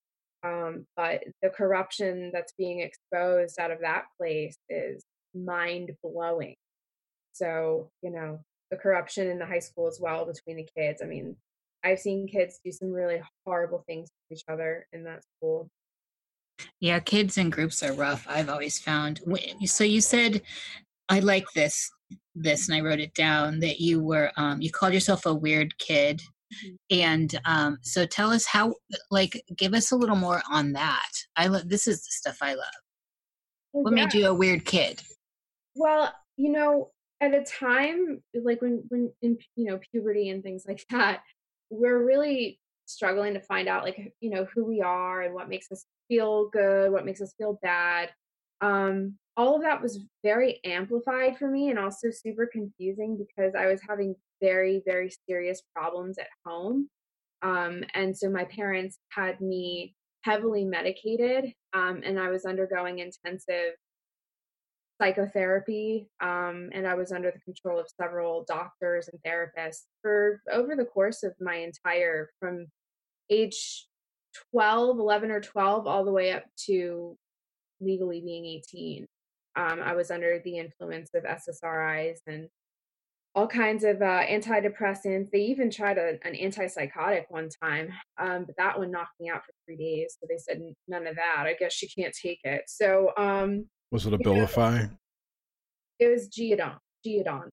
um, 0.44 0.86
but 0.96 1.22
the 1.42 1.50
corruption 1.50 2.30
that's 2.32 2.54
being 2.58 2.80
exposed 2.80 3.60
out 3.60 3.70
of 3.70 3.80
that 3.80 4.04
place 4.18 4.56
is 4.70 5.04
mind 5.34 5.90
blowing 6.02 6.54
so 7.32 7.90
you 8.02 8.10
know 8.10 8.40
the 8.72 8.78
corruption 8.78 9.28
in 9.28 9.38
the 9.38 9.46
high 9.46 9.60
school 9.60 9.86
as 9.86 10.00
well 10.00 10.24
between 10.24 10.56
the 10.56 10.68
kids. 10.76 11.02
I 11.02 11.06
mean, 11.06 11.36
I've 11.84 12.00
seen 12.00 12.26
kids 12.26 12.58
do 12.64 12.72
some 12.72 12.90
really 12.90 13.22
horrible 13.46 13.84
things 13.86 14.08
to 14.08 14.34
each 14.34 14.44
other 14.48 14.86
in 14.92 15.04
that 15.04 15.22
school. 15.36 15.68
Yeah, 16.80 16.98
kids 16.98 17.36
in 17.38 17.50
groups 17.50 17.82
are 17.82 17.92
rough. 17.92 18.26
I've 18.28 18.48
always 18.48 18.78
found. 18.78 19.20
So 19.66 19.84
you 19.84 20.00
said, 20.00 20.40
I 21.08 21.20
like 21.20 21.44
this, 21.54 21.90
this, 22.34 22.68
and 22.68 22.76
I 22.76 22.80
wrote 22.80 23.00
it 23.00 23.12
down 23.14 23.60
that 23.60 23.78
you 23.78 24.02
were, 24.02 24.32
um, 24.36 24.62
you 24.62 24.70
called 24.70 24.94
yourself 24.94 25.26
a 25.26 25.34
weird 25.34 25.76
kid. 25.78 26.22
Mm-hmm. 26.64 27.00
And 27.00 27.40
um, 27.44 27.78
so 27.82 28.06
tell 28.06 28.30
us 28.30 28.46
how, 28.46 28.74
like, 29.10 29.42
give 29.56 29.74
us 29.74 29.90
a 29.92 29.96
little 29.96 30.16
more 30.16 30.40
on 30.50 30.72
that. 30.72 31.10
I 31.36 31.48
love, 31.48 31.68
this 31.68 31.86
is 31.86 31.98
the 32.04 32.10
stuff 32.10 32.38
I 32.40 32.54
love. 32.54 32.64
Well, 33.72 33.84
what 33.84 33.96
yeah. 33.96 34.04
made 34.04 34.14
you 34.14 34.28
a 34.28 34.34
weird 34.34 34.64
kid? 34.64 35.02
Well, 35.74 36.12
you 36.36 36.50
know, 36.50 36.90
at 37.22 37.34
a 37.34 37.44
time 37.44 38.20
like 38.34 38.60
when 38.60 38.82
when 38.88 39.10
in 39.22 39.38
you 39.54 39.64
know 39.64 39.78
puberty 39.92 40.28
and 40.28 40.42
things 40.42 40.64
like 40.66 40.84
that 40.90 41.22
we're 41.70 42.04
really 42.04 42.58
struggling 42.86 43.32
to 43.32 43.40
find 43.40 43.68
out 43.68 43.84
like 43.84 44.12
you 44.20 44.28
know 44.28 44.46
who 44.52 44.64
we 44.64 44.82
are 44.82 45.22
and 45.22 45.32
what 45.32 45.48
makes 45.48 45.70
us 45.70 45.86
feel 46.08 46.50
good 46.50 46.92
what 46.92 47.06
makes 47.06 47.22
us 47.22 47.32
feel 47.38 47.58
bad 47.62 48.10
um 48.60 49.14
all 49.36 49.56
of 49.56 49.62
that 49.62 49.80
was 49.80 50.04
very 50.22 50.60
amplified 50.64 51.38
for 51.38 51.48
me 51.48 51.70
and 51.70 51.78
also 51.78 52.10
super 52.10 52.46
confusing 52.46 53.16
because 53.16 53.54
i 53.54 53.66
was 53.66 53.80
having 53.88 54.14
very 54.42 54.82
very 54.84 55.10
serious 55.28 55.62
problems 55.74 56.18
at 56.18 56.26
home 56.44 56.88
um 57.42 57.84
and 57.94 58.16
so 58.16 58.28
my 58.28 58.44
parents 58.44 58.98
had 59.10 59.40
me 59.40 59.94
heavily 60.22 60.64
medicated 60.64 61.52
um 61.72 62.02
and 62.04 62.18
i 62.18 62.28
was 62.28 62.44
undergoing 62.44 62.98
intensive 62.98 63.74
psychotherapy 65.02 66.08
um, 66.20 66.70
and 66.72 66.86
i 66.86 66.94
was 66.94 67.10
under 67.10 67.32
the 67.32 67.40
control 67.40 67.80
of 67.80 67.86
several 68.00 68.44
doctors 68.46 69.08
and 69.08 69.20
therapists 69.26 69.82
for 70.00 70.40
over 70.52 70.76
the 70.76 70.84
course 70.84 71.24
of 71.24 71.32
my 71.40 71.56
entire 71.56 72.30
from 72.38 72.66
age 73.30 73.88
12 74.52 74.98
11 74.98 75.30
or 75.32 75.40
12 75.40 75.86
all 75.88 76.04
the 76.04 76.12
way 76.12 76.30
up 76.32 76.44
to 76.56 77.16
legally 77.80 78.20
being 78.20 78.44
18 78.44 79.06
um, 79.56 79.80
i 79.82 79.92
was 79.92 80.12
under 80.12 80.40
the 80.44 80.58
influence 80.58 81.10
of 81.14 81.24
ssris 81.24 82.18
and 82.28 82.48
all 83.34 83.46
kinds 83.46 83.82
of 83.82 84.02
uh, 84.02 84.20
antidepressants. 84.26 85.30
They 85.30 85.38
even 85.38 85.70
tried 85.70 85.96
a, 85.96 86.18
an 86.22 86.34
antipsychotic 86.34 87.24
one 87.30 87.48
time 87.62 87.88
um, 88.20 88.44
but 88.44 88.54
that 88.58 88.78
one 88.78 88.90
knocked 88.90 89.18
me 89.18 89.30
out 89.30 89.42
for 89.46 89.52
three 89.64 89.78
days 89.78 90.18
so 90.20 90.26
they 90.28 90.36
said 90.36 90.60
none 90.86 91.06
of 91.06 91.16
that. 91.16 91.46
I 91.46 91.54
guess 91.58 91.72
she 91.72 91.88
can't 91.88 92.14
take 92.14 92.40
it. 92.44 92.64
So 92.66 93.12
um, 93.16 93.64
was 93.92 94.06
it 94.06 94.14
Abilify? 94.14 94.90
It 95.98 96.08
was 96.08 96.28
Geodon. 96.28 96.76
Geodon. 97.06 97.48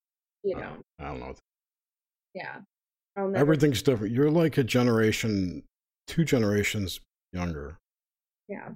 Geodon. 0.46 0.80
I 0.98 1.04
don't 1.04 1.20
know. 1.20 1.36
Yeah. 2.34 2.60
Everything's 3.36 3.82
different. 3.82 4.14
You're 4.14 4.32
like 4.32 4.58
a 4.58 4.64
generation, 4.64 5.64
two 6.08 6.24
generations 6.24 7.02
younger. 7.34 7.78
Yeah. 8.48 8.70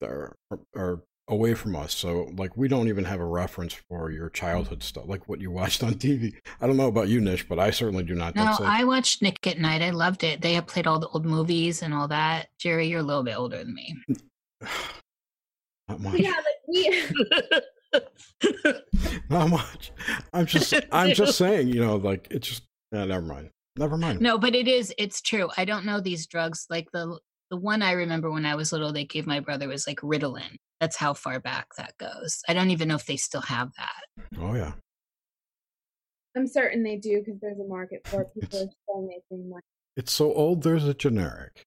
That 0.00 0.08
are, 0.08 0.36
are 0.74 1.02
away 1.28 1.52
from 1.52 1.76
us. 1.76 1.94
So, 1.94 2.30
like, 2.36 2.56
we 2.56 2.68
don't 2.68 2.88
even 2.88 3.04
have 3.04 3.20
a 3.20 3.24
reference 3.26 3.74
for 3.74 4.10
your 4.10 4.30
childhood 4.30 4.82
stuff, 4.82 5.04
like 5.06 5.28
what 5.28 5.42
you 5.42 5.50
watched 5.50 5.82
on 5.82 5.94
TV. 5.94 6.32
I 6.62 6.66
don't 6.66 6.78
know 6.78 6.88
about 6.88 7.08
you, 7.08 7.20
Nish, 7.20 7.46
but 7.46 7.58
I 7.58 7.70
certainly 7.70 8.04
do 8.04 8.14
not. 8.14 8.34
No, 8.34 8.44
like... 8.44 8.60
I 8.60 8.84
watched 8.84 9.20
Nick 9.20 9.46
at 9.46 9.58
Night. 9.58 9.82
I 9.82 9.90
loved 9.90 10.24
it. 10.24 10.40
They 10.40 10.54
have 10.54 10.66
played 10.66 10.86
all 10.86 10.98
the 10.98 11.08
old 11.08 11.26
movies 11.26 11.82
and 11.82 11.92
all 11.92 12.08
that. 12.08 12.48
Jerry, 12.58 12.88
you're 12.88 13.00
a 13.00 13.04
little 13.04 13.22
bit 13.22 13.36
older 13.36 13.58
than 13.58 13.74
me. 13.74 13.96
Not 15.90 16.00
much. 16.00 16.20
Yeah, 16.20 16.30
like 16.30 16.60
we. 16.68 17.02
Not 19.30 19.50
much. 19.50 19.92
I'm 20.32 20.46
just. 20.46 20.72
I'm 20.92 21.14
just 21.14 21.36
saying. 21.36 21.68
You 21.68 21.80
know, 21.80 21.96
like 21.96 22.28
it's 22.30 22.48
just. 22.48 22.62
Yeah, 22.92 23.04
never 23.04 23.24
mind. 23.26 23.50
Never 23.76 23.96
mind. 23.96 24.20
No, 24.20 24.38
but 24.38 24.54
it 24.54 24.68
is. 24.68 24.94
It's 24.98 25.20
true. 25.20 25.48
I 25.56 25.64
don't 25.64 25.84
know 25.84 26.00
these 26.00 26.26
drugs. 26.26 26.66
Like 26.70 26.88
the 26.92 27.18
the 27.50 27.56
one 27.56 27.82
I 27.82 27.92
remember 27.92 28.30
when 28.30 28.46
I 28.46 28.54
was 28.54 28.72
little, 28.72 28.92
they 28.92 29.04
gave 29.04 29.26
my 29.26 29.40
brother 29.40 29.66
was 29.68 29.86
like 29.86 30.00
Ritalin. 30.00 30.56
That's 30.78 30.96
how 30.96 31.12
far 31.12 31.40
back 31.40 31.66
that 31.76 31.94
goes. 31.98 32.40
I 32.48 32.54
don't 32.54 32.70
even 32.70 32.88
know 32.88 32.94
if 32.94 33.06
they 33.06 33.16
still 33.16 33.42
have 33.42 33.70
that. 33.76 34.24
Oh 34.40 34.54
yeah. 34.54 34.72
I'm 36.36 36.46
certain 36.46 36.84
they 36.84 36.96
do 36.96 37.18
because 37.18 37.40
there's 37.40 37.58
a 37.58 37.66
market 37.66 38.06
for 38.06 38.22
it. 38.22 38.28
People 38.40 38.60
it's, 38.60 38.70
are 38.70 38.74
still 38.84 39.02
making 39.02 39.50
money. 39.50 39.62
It's 39.96 40.12
so 40.12 40.32
old. 40.32 40.62
There's 40.62 40.84
a 40.84 40.94
generic. 40.94 41.64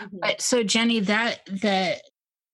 Mm-hmm. 0.00 0.16
But 0.20 0.40
so 0.40 0.62
Jenny, 0.62 1.00
that 1.00 1.40
that 1.60 2.00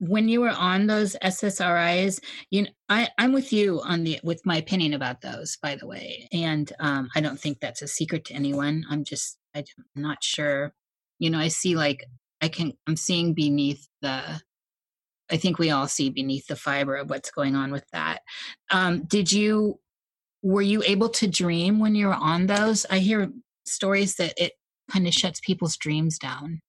when 0.00 0.28
you 0.28 0.40
were 0.40 0.50
on 0.50 0.87
those 0.87 1.16
SSRIs, 1.22 2.20
you 2.50 2.62
know, 2.62 2.68
I, 2.88 3.08
I'm 3.18 3.32
with 3.32 3.52
you 3.52 3.80
on 3.82 4.04
the 4.04 4.20
with 4.22 4.44
my 4.44 4.56
opinion 4.56 4.94
about 4.94 5.20
those, 5.20 5.56
by 5.61 5.74
the 5.74 5.87
way. 5.87 6.28
And 6.32 6.72
um, 6.78 7.08
I 7.14 7.20
don't 7.20 7.38
think 7.38 7.58
that's 7.61 7.82
a 7.82 7.88
secret 7.88 8.24
to 8.26 8.34
anyone. 8.34 8.84
I'm 8.90 9.04
just 9.04 9.38
I'm 9.54 9.64
not 9.96 10.22
sure. 10.22 10.72
You 11.18 11.30
know, 11.30 11.38
I 11.38 11.48
see 11.48 11.74
like 11.74 12.04
I 12.40 12.48
can 12.48 12.72
I'm 12.87 12.96
seeing 12.96 13.34
beneath 13.34 13.87
the 14.02 14.40
I 15.30 15.37
think 15.37 15.58
we 15.58 15.70
all 15.70 15.88
see 15.88 16.11
beneath 16.11 16.46
the 16.46 16.56
fiber 16.56 16.96
of 16.96 17.11
what's 17.11 17.30
going 17.30 17.54
on 17.54 17.70
with 17.70 17.84
that. 17.92 18.20
Um, 18.70 19.04
did 19.04 19.30
you 19.30 19.80
were 20.42 20.62
you 20.62 20.82
able 20.84 21.08
to 21.08 21.26
dream 21.26 21.80
when 21.80 21.94
you 21.94 22.06
were 22.06 22.14
on 22.14 22.46
those? 22.46 22.87
I 22.88 22.98
hear 22.98 23.30
stories 23.66 24.14
that 24.16 24.34
it 24.37 24.52
kind 24.90 25.06
of 25.06 25.12
shuts 25.12 25.40
people's 25.40 25.76
dreams 25.76 26.18
down. 26.18 26.61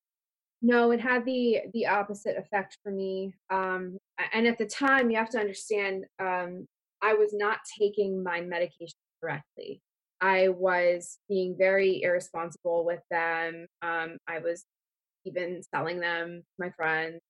No, 0.61 0.91
it 0.91 0.99
had 0.99 1.25
the 1.25 1.61
the 1.73 1.87
opposite 1.87 2.37
effect 2.37 2.77
for 2.83 2.91
me. 2.91 3.33
Um, 3.49 3.97
and 4.33 4.45
at 4.45 4.57
the 4.57 4.65
time, 4.65 5.09
you 5.09 5.17
have 5.17 5.29
to 5.31 5.39
understand, 5.39 6.05
um, 6.19 6.67
I 7.01 7.13
was 7.13 7.33
not 7.33 7.59
taking 7.79 8.23
my 8.23 8.41
medication 8.41 8.97
correctly. 9.21 9.81
I 10.21 10.49
was 10.49 11.17
being 11.29 11.55
very 11.57 12.01
irresponsible 12.03 12.83
with 12.85 13.01
them. 13.09 13.67
Um, 13.81 14.17
I 14.27 14.39
was 14.39 14.65
even 15.25 15.61
selling 15.63 15.99
them 15.99 16.41
to 16.41 16.65
my 16.65 16.71
friends. 16.71 17.21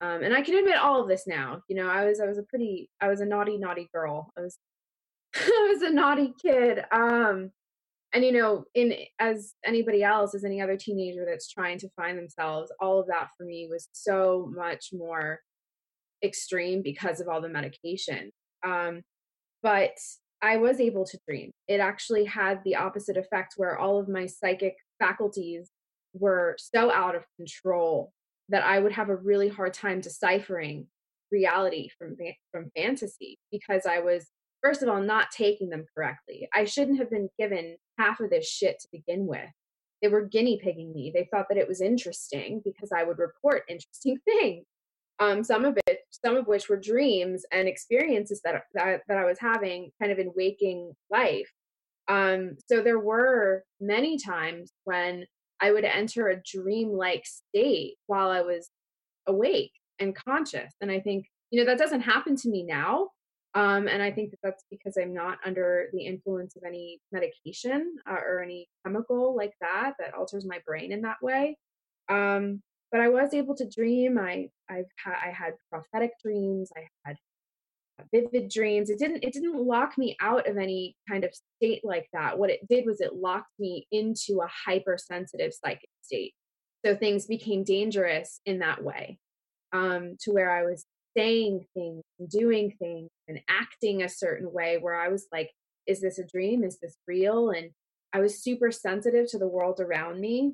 Um, 0.00 0.22
and 0.22 0.34
I 0.34 0.40
can 0.42 0.56
admit 0.56 0.76
all 0.76 1.02
of 1.02 1.08
this 1.08 1.26
now. 1.26 1.62
You 1.68 1.76
know, 1.76 1.88
I 1.88 2.04
was 2.04 2.20
I 2.20 2.26
was 2.26 2.38
a 2.38 2.44
pretty 2.44 2.88
I 3.00 3.08
was 3.08 3.20
a 3.20 3.26
naughty 3.26 3.58
naughty 3.58 3.88
girl. 3.92 4.32
I 4.38 4.42
was 4.42 4.58
I 5.34 5.68
was 5.72 5.82
a 5.82 5.92
naughty 5.92 6.32
kid. 6.40 6.84
Um, 6.92 7.50
and 8.12 8.24
you 8.24 8.32
know, 8.32 8.64
in 8.74 8.94
as 9.18 9.54
anybody 9.64 10.02
else, 10.02 10.34
as 10.34 10.44
any 10.44 10.60
other 10.60 10.76
teenager 10.76 11.24
that's 11.24 11.48
trying 11.48 11.78
to 11.78 11.88
find 11.90 12.18
themselves, 12.18 12.72
all 12.80 12.98
of 12.98 13.06
that 13.06 13.28
for 13.36 13.44
me 13.44 13.68
was 13.70 13.88
so 13.92 14.50
much 14.54 14.88
more 14.92 15.40
extreme 16.22 16.82
because 16.82 17.20
of 17.20 17.28
all 17.28 17.40
the 17.40 17.48
medication. 17.48 18.30
Um, 18.64 19.02
but 19.62 19.96
I 20.42 20.56
was 20.56 20.80
able 20.80 21.04
to 21.04 21.18
dream. 21.28 21.52
It 21.68 21.80
actually 21.80 22.24
had 22.24 22.60
the 22.64 22.76
opposite 22.76 23.16
effect 23.16 23.54
where 23.56 23.78
all 23.78 24.00
of 24.00 24.08
my 24.08 24.26
psychic 24.26 24.74
faculties 24.98 25.70
were 26.12 26.56
so 26.58 26.90
out 26.90 27.14
of 27.14 27.24
control 27.36 28.12
that 28.48 28.64
I 28.64 28.80
would 28.80 28.92
have 28.92 29.08
a 29.08 29.16
really 29.16 29.48
hard 29.48 29.74
time 29.74 30.00
deciphering 30.00 30.86
reality 31.30 31.88
from 31.96 32.16
from 32.50 32.72
fantasy 32.76 33.38
because 33.52 33.86
I 33.86 34.00
was 34.00 34.26
first 34.62 34.82
of 34.82 34.88
all 34.88 35.00
not 35.00 35.30
taking 35.30 35.70
them 35.70 35.86
correctly. 35.94 36.48
I 36.54 36.64
shouldn't 36.64 36.98
have 36.98 37.10
been 37.10 37.28
given 37.38 37.76
half 37.98 38.20
of 38.20 38.30
this 38.30 38.48
shit 38.48 38.80
to 38.80 38.88
begin 38.92 39.26
with. 39.26 39.50
They 40.02 40.08
were 40.08 40.22
guinea 40.22 40.58
pigging 40.62 40.92
me. 40.92 41.12
They 41.14 41.28
thought 41.30 41.46
that 41.50 41.58
it 41.58 41.68
was 41.68 41.80
interesting 41.80 42.62
because 42.64 42.90
I 42.96 43.04
would 43.04 43.18
report 43.18 43.64
interesting 43.68 44.18
things. 44.24 44.64
Um, 45.18 45.44
some 45.44 45.66
of 45.66 45.78
it, 45.86 46.00
some 46.10 46.36
of 46.36 46.46
which 46.46 46.70
were 46.70 46.78
dreams 46.78 47.44
and 47.52 47.68
experiences 47.68 48.40
that 48.44 48.62
that, 48.72 49.02
that 49.06 49.18
I 49.18 49.26
was 49.26 49.38
having, 49.38 49.90
kind 50.00 50.10
of 50.10 50.18
in 50.18 50.32
waking 50.34 50.94
life. 51.10 51.50
Um, 52.08 52.56
so 52.66 52.80
there 52.80 52.98
were 52.98 53.64
many 53.80 54.18
times 54.18 54.72
when 54.84 55.26
I 55.60 55.72
would 55.72 55.84
enter 55.84 56.28
a 56.28 56.40
dream-like 56.42 57.24
state 57.26 57.96
while 58.06 58.30
I 58.30 58.40
was 58.40 58.70
awake 59.26 59.72
and 59.98 60.16
conscious. 60.16 60.72
And 60.80 60.90
I 60.90 61.00
think 61.00 61.26
you 61.50 61.60
know 61.60 61.66
that 61.66 61.78
doesn't 61.78 62.00
happen 62.00 62.34
to 62.36 62.48
me 62.48 62.62
now 62.62 63.08
um, 63.54 63.88
and 63.88 64.02
I 64.02 64.12
think 64.12 64.30
that 64.30 64.38
that's 64.42 64.64
because 64.70 64.96
I'm 64.96 65.12
not 65.12 65.38
under 65.44 65.88
the 65.92 66.06
influence 66.06 66.56
of 66.56 66.62
any 66.64 67.00
medication 67.10 67.96
uh, 68.08 68.14
or 68.14 68.42
any 68.42 68.68
chemical 68.84 69.34
like 69.36 69.54
that 69.60 69.94
that 69.98 70.14
alters 70.14 70.46
my 70.46 70.60
brain 70.64 70.92
in 70.92 71.02
that 71.02 71.20
way. 71.20 71.56
Um, 72.08 72.62
but 72.92 73.00
I 73.00 73.08
was 73.08 73.34
able 73.34 73.54
to 73.56 73.68
dream. 73.68 74.18
I 74.18 74.48
I've 74.68 74.90
ha- 75.02 75.20
I 75.24 75.30
had 75.30 75.54
prophetic 75.70 76.12
dreams. 76.22 76.70
I 76.76 76.86
had 77.04 77.16
vivid 78.12 78.50
dreams. 78.50 78.88
It 78.88 78.98
didn't 78.98 79.24
it 79.24 79.32
didn't 79.32 79.64
lock 79.64 79.98
me 79.98 80.16
out 80.20 80.48
of 80.48 80.56
any 80.56 80.96
kind 81.08 81.24
of 81.24 81.34
state 81.56 81.84
like 81.84 82.08
that. 82.12 82.38
What 82.38 82.50
it 82.50 82.66
did 82.68 82.86
was 82.86 83.00
it 83.00 83.16
locked 83.16 83.52
me 83.58 83.86
into 83.90 84.40
a 84.42 84.50
hypersensitive 84.66 85.52
psychic 85.52 85.88
state. 86.02 86.34
So 86.84 86.94
things 86.94 87.26
became 87.26 87.64
dangerous 87.64 88.40
in 88.46 88.60
that 88.60 88.82
way, 88.82 89.18
um, 89.72 90.16
to 90.20 90.32
where 90.32 90.50
I 90.50 90.64
was 90.64 90.84
saying 91.16 91.66
things 91.74 92.02
and 92.18 92.28
doing 92.28 92.74
things 92.78 93.10
and 93.28 93.40
acting 93.48 94.02
a 94.02 94.08
certain 94.08 94.52
way 94.52 94.78
where 94.78 94.94
I 94.94 95.08
was 95.08 95.26
like, 95.32 95.50
is 95.86 96.00
this 96.00 96.18
a 96.18 96.26
dream? 96.26 96.64
Is 96.64 96.78
this 96.78 96.96
real? 97.06 97.50
And 97.50 97.70
I 98.12 98.20
was 98.20 98.42
super 98.42 98.70
sensitive 98.70 99.30
to 99.30 99.38
the 99.38 99.48
world 99.48 99.80
around 99.80 100.20
me. 100.20 100.52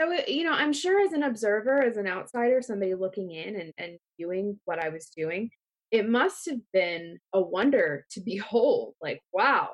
So, 0.00 0.12
you 0.28 0.44
know, 0.44 0.52
I'm 0.52 0.72
sure 0.72 1.00
as 1.00 1.12
an 1.12 1.22
observer, 1.22 1.82
as 1.82 1.96
an 1.96 2.06
outsider, 2.06 2.60
somebody 2.60 2.94
looking 2.94 3.30
in 3.30 3.56
and, 3.56 3.72
and 3.78 3.98
viewing 4.18 4.60
what 4.64 4.78
I 4.78 4.90
was 4.90 5.10
doing, 5.16 5.50
it 5.90 6.08
must 6.08 6.46
have 6.50 6.60
been 6.72 7.18
a 7.32 7.40
wonder 7.40 8.04
to 8.10 8.20
behold. 8.24 8.94
Like, 9.00 9.22
wow, 9.32 9.70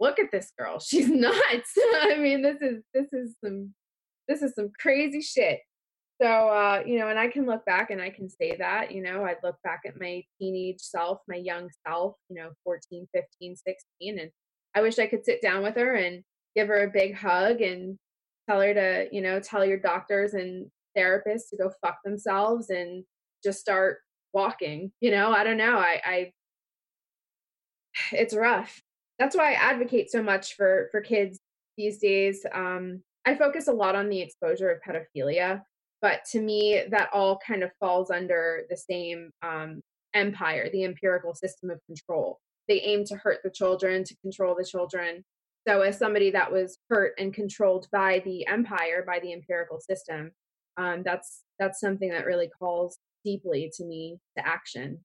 look 0.00 0.18
at 0.18 0.32
this 0.32 0.52
girl. 0.58 0.78
She's 0.80 1.08
nuts. 1.08 1.72
I 1.76 2.16
mean, 2.18 2.42
this 2.42 2.60
is 2.60 2.82
this 2.94 3.12
is 3.12 3.34
some 3.44 3.74
this 4.26 4.42
is 4.42 4.54
some 4.54 4.70
crazy 4.78 5.20
shit 5.20 5.60
so 6.20 6.26
uh, 6.26 6.82
you 6.84 6.98
know 6.98 7.08
and 7.08 7.18
i 7.18 7.28
can 7.28 7.46
look 7.46 7.64
back 7.64 7.90
and 7.90 8.00
i 8.00 8.10
can 8.10 8.28
say 8.28 8.56
that 8.56 8.92
you 8.92 9.02
know 9.02 9.24
i'd 9.24 9.42
look 9.42 9.56
back 9.62 9.82
at 9.86 10.00
my 10.00 10.22
teenage 10.38 10.80
self 10.80 11.20
my 11.28 11.36
young 11.36 11.68
self 11.86 12.14
you 12.28 12.36
know 12.36 12.50
14 12.64 13.06
15 13.14 13.56
16 13.56 14.18
and 14.18 14.30
i 14.74 14.80
wish 14.80 14.98
i 14.98 15.06
could 15.06 15.24
sit 15.24 15.40
down 15.40 15.62
with 15.62 15.76
her 15.76 15.94
and 15.94 16.22
give 16.56 16.68
her 16.68 16.84
a 16.84 16.90
big 16.90 17.14
hug 17.14 17.60
and 17.60 17.98
tell 18.48 18.60
her 18.60 18.74
to 18.74 19.08
you 19.12 19.20
know 19.20 19.40
tell 19.40 19.64
your 19.64 19.78
doctors 19.78 20.34
and 20.34 20.70
therapists 20.96 21.50
to 21.50 21.56
go 21.56 21.70
fuck 21.82 21.98
themselves 22.04 22.70
and 22.70 23.04
just 23.44 23.60
start 23.60 23.98
walking 24.32 24.90
you 25.00 25.10
know 25.10 25.30
i 25.30 25.44
don't 25.44 25.56
know 25.56 25.78
i 25.78 26.00
i 26.04 26.32
it's 28.12 28.34
rough. 28.34 28.82
That's 29.18 29.36
why 29.36 29.50
i 29.50 29.54
advocate 29.54 30.10
so 30.10 30.22
much 30.22 30.54
for 30.54 30.88
for 30.92 31.00
kids 31.00 31.40
these 31.76 31.98
days 31.98 32.44
um 32.52 33.02
i 33.24 33.34
focus 33.34 33.68
a 33.68 33.72
lot 33.72 33.96
on 33.96 34.08
the 34.08 34.20
exposure 34.20 34.70
of 34.70 34.80
pedophilia 34.82 35.62
but 36.00 36.20
to 36.32 36.40
me 36.40 36.82
that 36.90 37.10
all 37.12 37.38
kind 37.46 37.62
of 37.62 37.70
falls 37.80 38.10
under 38.10 38.64
the 38.70 38.76
same 38.76 39.30
um, 39.42 39.80
empire 40.14 40.68
the 40.72 40.84
empirical 40.84 41.34
system 41.34 41.70
of 41.70 41.80
control. 41.86 42.38
They 42.68 42.80
aim 42.80 43.04
to 43.06 43.16
hurt 43.16 43.38
the 43.42 43.50
children 43.50 44.04
to 44.04 44.16
control 44.22 44.54
the 44.54 44.64
children. 44.64 45.24
So 45.66 45.82
as 45.82 45.98
somebody 45.98 46.30
that 46.30 46.50
was 46.50 46.78
hurt 46.88 47.14
and 47.18 47.32
controlled 47.34 47.88
by 47.92 48.22
the 48.24 48.46
empire 48.46 49.04
by 49.06 49.20
the 49.20 49.32
empirical 49.32 49.80
system 49.80 50.32
um, 50.78 51.02
that's 51.04 51.42
that's 51.58 51.80
something 51.80 52.10
that 52.10 52.24
really 52.24 52.48
calls 52.48 52.98
deeply 53.24 53.70
to 53.76 53.84
me 53.84 54.18
to 54.36 54.46
action. 54.46 55.00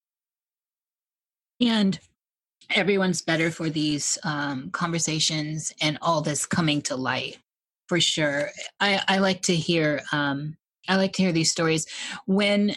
And 1.59 1.99
everyone's 2.69 3.21
better 3.21 3.49
for 3.49 3.69
these 3.69 4.17
um, 4.23 4.69
conversations 4.69 5.73
and 5.81 5.97
all 6.01 6.21
this 6.21 6.45
coming 6.45 6.81
to 6.83 6.95
light 6.95 7.39
for 7.87 7.99
sure. 7.99 8.49
I, 8.79 9.01
I 9.07 9.17
like 9.17 9.41
to 9.43 9.55
hear 9.55 10.01
um, 10.11 10.55
I 10.87 10.95
like 10.95 11.13
to 11.13 11.23
hear 11.23 11.31
these 11.31 11.51
stories. 11.51 11.85
When 12.25 12.75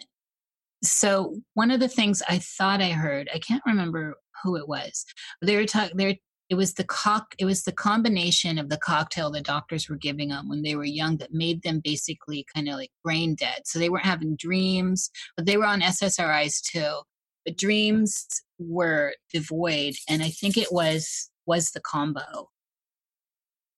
so 0.82 1.36
one 1.54 1.70
of 1.70 1.80
the 1.80 1.88
things 1.88 2.22
I 2.28 2.38
thought 2.38 2.82
I 2.82 2.90
heard, 2.90 3.28
I 3.34 3.38
can't 3.38 3.62
remember 3.66 4.16
who 4.42 4.56
it 4.56 4.68
was. 4.68 5.04
They 5.42 5.56
were 5.56 5.66
talking. 5.66 5.96
There, 5.96 6.14
it 6.48 6.54
was 6.54 6.74
the 6.74 6.84
cock. 6.84 7.34
It 7.38 7.44
was 7.44 7.64
the 7.64 7.72
combination 7.72 8.58
of 8.58 8.68
the 8.68 8.76
cocktail 8.76 9.30
the 9.30 9.40
doctors 9.40 9.88
were 9.88 9.96
giving 9.96 10.28
them 10.28 10.48
when 10.48 10.62
they 10.62 10.76
were 10.76 10.84
young 10.84 11.16
that 11.18 11.32
made 11.32 11.62
them 11.62 11.80
basically 11.82 12.46
kind 12.54 12.68
of 12.68 12.76
like 12.76 12.90
brain 13.02 13.34
dead. 13.34 13.62
So 13.64 13.78
they 13.78 13.88
weren't 13.88 14.04
having 14.04 14.36
dreams, 14.36 15.10
but 15.36 15.46
they 15.46 15.56
were 15.56 15.66
on 15.66 15.80
SSRIs 15.80 16.60
too. 16.62 17.00
But 17.44 17.58
dreams 17.58 18.26
were 18.58 19.14
devoid, 19.32 19.94
and 20.08 20.22
I 20.22 20.30
think 20.30 20.56
it 20.56 20.68
was 20.70 21.30
was 21.46 21.70
the 21.70 21.80
combo. 21.80 22.50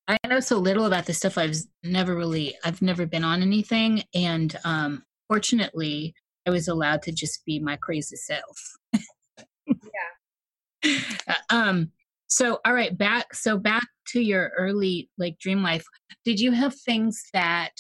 I 0.09 0.17
know 0.27 0.41
so 0.41 0.57
little 0.59 0.87
about 0.87 1.05
this 1.05 1.19
stuff. 1.19 1.37
I've 1.37 1.57
never 1.83 2.17
really, 2.17 2.57
I've 2.65 2.81
never 2.81 3.05
been 3.07 3.25
on 3.25 3.43
anything, 3.43 4.03
and 4.15 4.57
um, 4.65 5.05
fortunately, 5.29 6.15
I 6.47 6.51
was 6.51 6.69
allowed 6.69 7.03
to 7.03 7.13
just 7.13 7.45
be 7.45 7.59
my 7.59 7.77
crazy 7.77 8.17
self. 8.17 8.59
yeah. 8.93 9.03
Uh, 11.27 11.35
um. 11.51 11.93
So, 12.29 12.61
all 12.65 12.73
right, 12.73 12.97
back. 12.97 13.35
So 13.35 13.59
back 13.59 13.87
to 14.09 14.21
your 14.21 14.53
early 14.57 15.11
like 15.19 15.39
dream 15.39 15.63
life. 15.63 15.85
Did 16.25 16.41
you 16.41 16.53
have 16.53 16.75
things 16.75 17.23
that, 17.35 17.73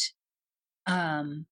um, 0.86 1.46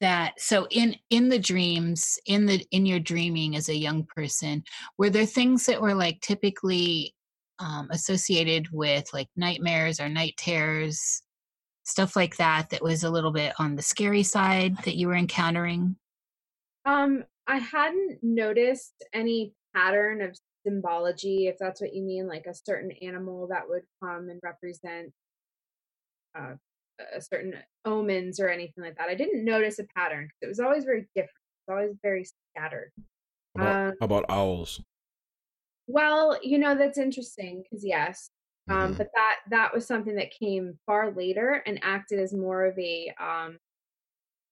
that 0.00 0.40
so 0.40 0.66
in 0.70 0.96
in 1.10 1.28
the 1.28 1.38
dreams 1.38 2.18
in 2.26 2.46
the 2.46 2.64
in 2.70 2.86
your 2.86 3.00
dreaming 3.00 3.56
as 3.56 3.68
a 3.68 3.74
young 3.76 4.04
person 4.04 4.62
were 4.98 5.10
there 5.10 5.26
things 5.26 5.66
that 5.66 5.80
were 5.80 5.94
like 5.94 6.20
typically 6.20 7.14
um, 7.60 7.88
associated 7.90 8.68
with 8.72 9.08
like 9.12 9.28
nightmares 9.36 10.00
or 10.00 10.08
night 10.08 10.34
terrors, 10.36 11.22
stuff 11.84 12.16
like 12.16 12.36
that, 12.36 12.70
that 12.70 12.82
was 12.82 13.04
a 13.04 13.10
little 13.10 13.32
bit 13.32 13.52
on 13.58 13.76
the 13.76 13.82
scary 13.82 14.22
side 14.22 14.76
that 14.84 14.96
you 14.96 15.08
were 15.08 15.14
encountering? 15.14 15.96
Um, 16.84 17.24
I 17.46 17.58
hadn't 17.58 18.18
noticed 18.22 18.94
any 19.12 19.52
pattern 19.74 20.22
of 20.22 20.36
symbology, 20.66 21.46
if 21.46 21.56
that's 21.58 21.80
what 21.80 21.94
you 21.94 22.02
mean, 22.02 22.26
like 22.26 22.46
a 22.46 22.54
certain 22.54 22.90
animal 23.02 23.48
that 23.48 23.68
would 23.68 23.82
come 24.02 24.28
and 24.28 24.40
represent 24.42 25.12
uh, 26.38 26.54
a 27.14 27.20
certain 27.20 27.54
omens 27.84 28.40
or 28.40 28.48
anything 28.48 28.84
like 28.84 28.96
that. 28.96 29.08
I 29.08 29.14
didn't 29.14 29.44
notice 29.44 29.78
a 29.78 29.84
pattern 29.96 30.26
because 30.26 30.42
it 30.42 30.48
was 30.48 30.60
always 30.60 30.84
very 30.84 31.08
different. 31.14 31.30
It's 31.66 31.70
always 31.70 31.96
very 32.02 32.24
scattered. 32.56 32.90
How 33.56 33.62
about, 33.62 33.76
um, 33.76 33.94
how 34.00 34.04
about 34.04 34.24
owls? 34.28 34.82
Well, 35.92 36.38
you 36.42 36.58
know 36.58 36.76
that's 36.76 36.98
interesting 36.98 37.62
because 37.62 37.84
yes, 37.84 38.30
um, 38.68 38.76
mm-hmm. 38.76 38.92
but 38.94 39.08
that 39.14 39.36
that 39.50 39.74
was 39.74 39.86
something 39.86 40.14
that 40.16 40.30
came 40.30 40.78
far 40.86 41.10
later 41.10 41.62
and 41.66 41.80
acted 41.82 42.20
as 42.20 42.32
more 42.32 42.64
of 42.64 42.78
a 42.78 43.12
um, 43.20 43.58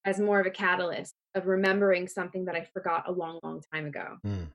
as 0.05 0.19
more 0.19 0.41
of 0.41 0.47
a 0.47 0.51
catalyst 0.51 1.15
of 1.35 1.47
remembering 1.47 2.09
something 2.09 2.47
that 2.47 2.55
I 2.55 2.67
forgot 2.73 3.09
a 3.09 3.13
long, 3.13 3.39
long 3.43 3.63
time 3.73 3.87
ago. 3.87 4.17
Mm. 4.27 4.49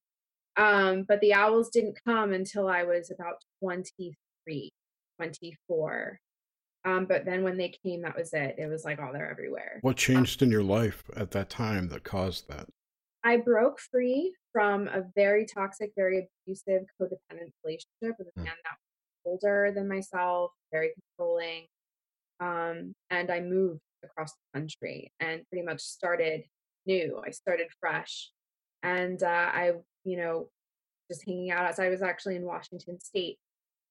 Um, 0.55 1.05
but 1.07 1.21
the 1.21 1.33
owls 1.33 1.69
didn't 1.69 1.97
come 2.05 2.33
until 2.33 2.67
I 2.67 2.83
was 2.83 3.11
about 3.11 3.35
23, 3.61 4.71
24. 5.17 6.19
Um, 6.85 7.05
but 7.05 7.25
then 7.25 7.43
when 7.43 7.57
they 7.57 7.73
came, 7.85 8.01
that 8.01 8.17
was 8.17 8.33
it. 8.33 8.55
It 8.57 8.67
was 8.67 8.83
like, 8.83 8.99
oh, 9.01 9.11
they're 9.13 9.29
everywhere. 9.29 9.79
What 9.81 9.95
changed 9.95 10.41
in 10.41 10.51
your 10.51 10.63
life 10.63 11.03
at 11.15 11.31
that 11.31 11.49
time 11.49 11.87
that 11.89 12.03
caused 12.03 12.49
that? 12.49 12.67
I 13.23 13.37
broke 13.37 13.79
free 13.79 14.35
from 14.51 14.87
a 14.87 15.03
very 15.15 15.45
toxic, 15.45 15.93
very 15.95 16.27
abusive, 16.45 16.83
codependent 16.99 17.51
relationship 17.63 18.17
with 18.19 18.27
a 18.27 18.39
Mm. 18.39 18.43
man 18.43 18.55
that 18.63 18.77
was 18.77 19.25
older 19.25 19.71
than 19.73 19.87
myself, 19.87 20.51
very 20.71 20.93
controlling. 20.93 21.67
Um, 22.39 22.93
and 23.09 23.31
I 23.31 23.39
moved 23.39 23.81
across 24.03 24.33
the 24.33 24.59
country 24.59 25.13
and 25.19 25.47
pretty 25.49 25.65
much 25.65 25.79
started 25.79 26.43
new. 26.85 27.21
I 27.25 27.31
started 27.31 27.71
fresh. 27.79 28.31
And 28.81 29.23
uh, 29.23 29.49
I, 29.53 29.73
you 30.03 30.17
know, 30.17 30.49
just 31.09 31.25
hanging 31.25 31.51
out 31.51 31.65
outside. 31.65 31.87
I 31.87 31.89
was 31.89 32.01
actually 32.01 32.35
in 32.35 32.43
Washington 32.43 32.99
State. 32.99 33.39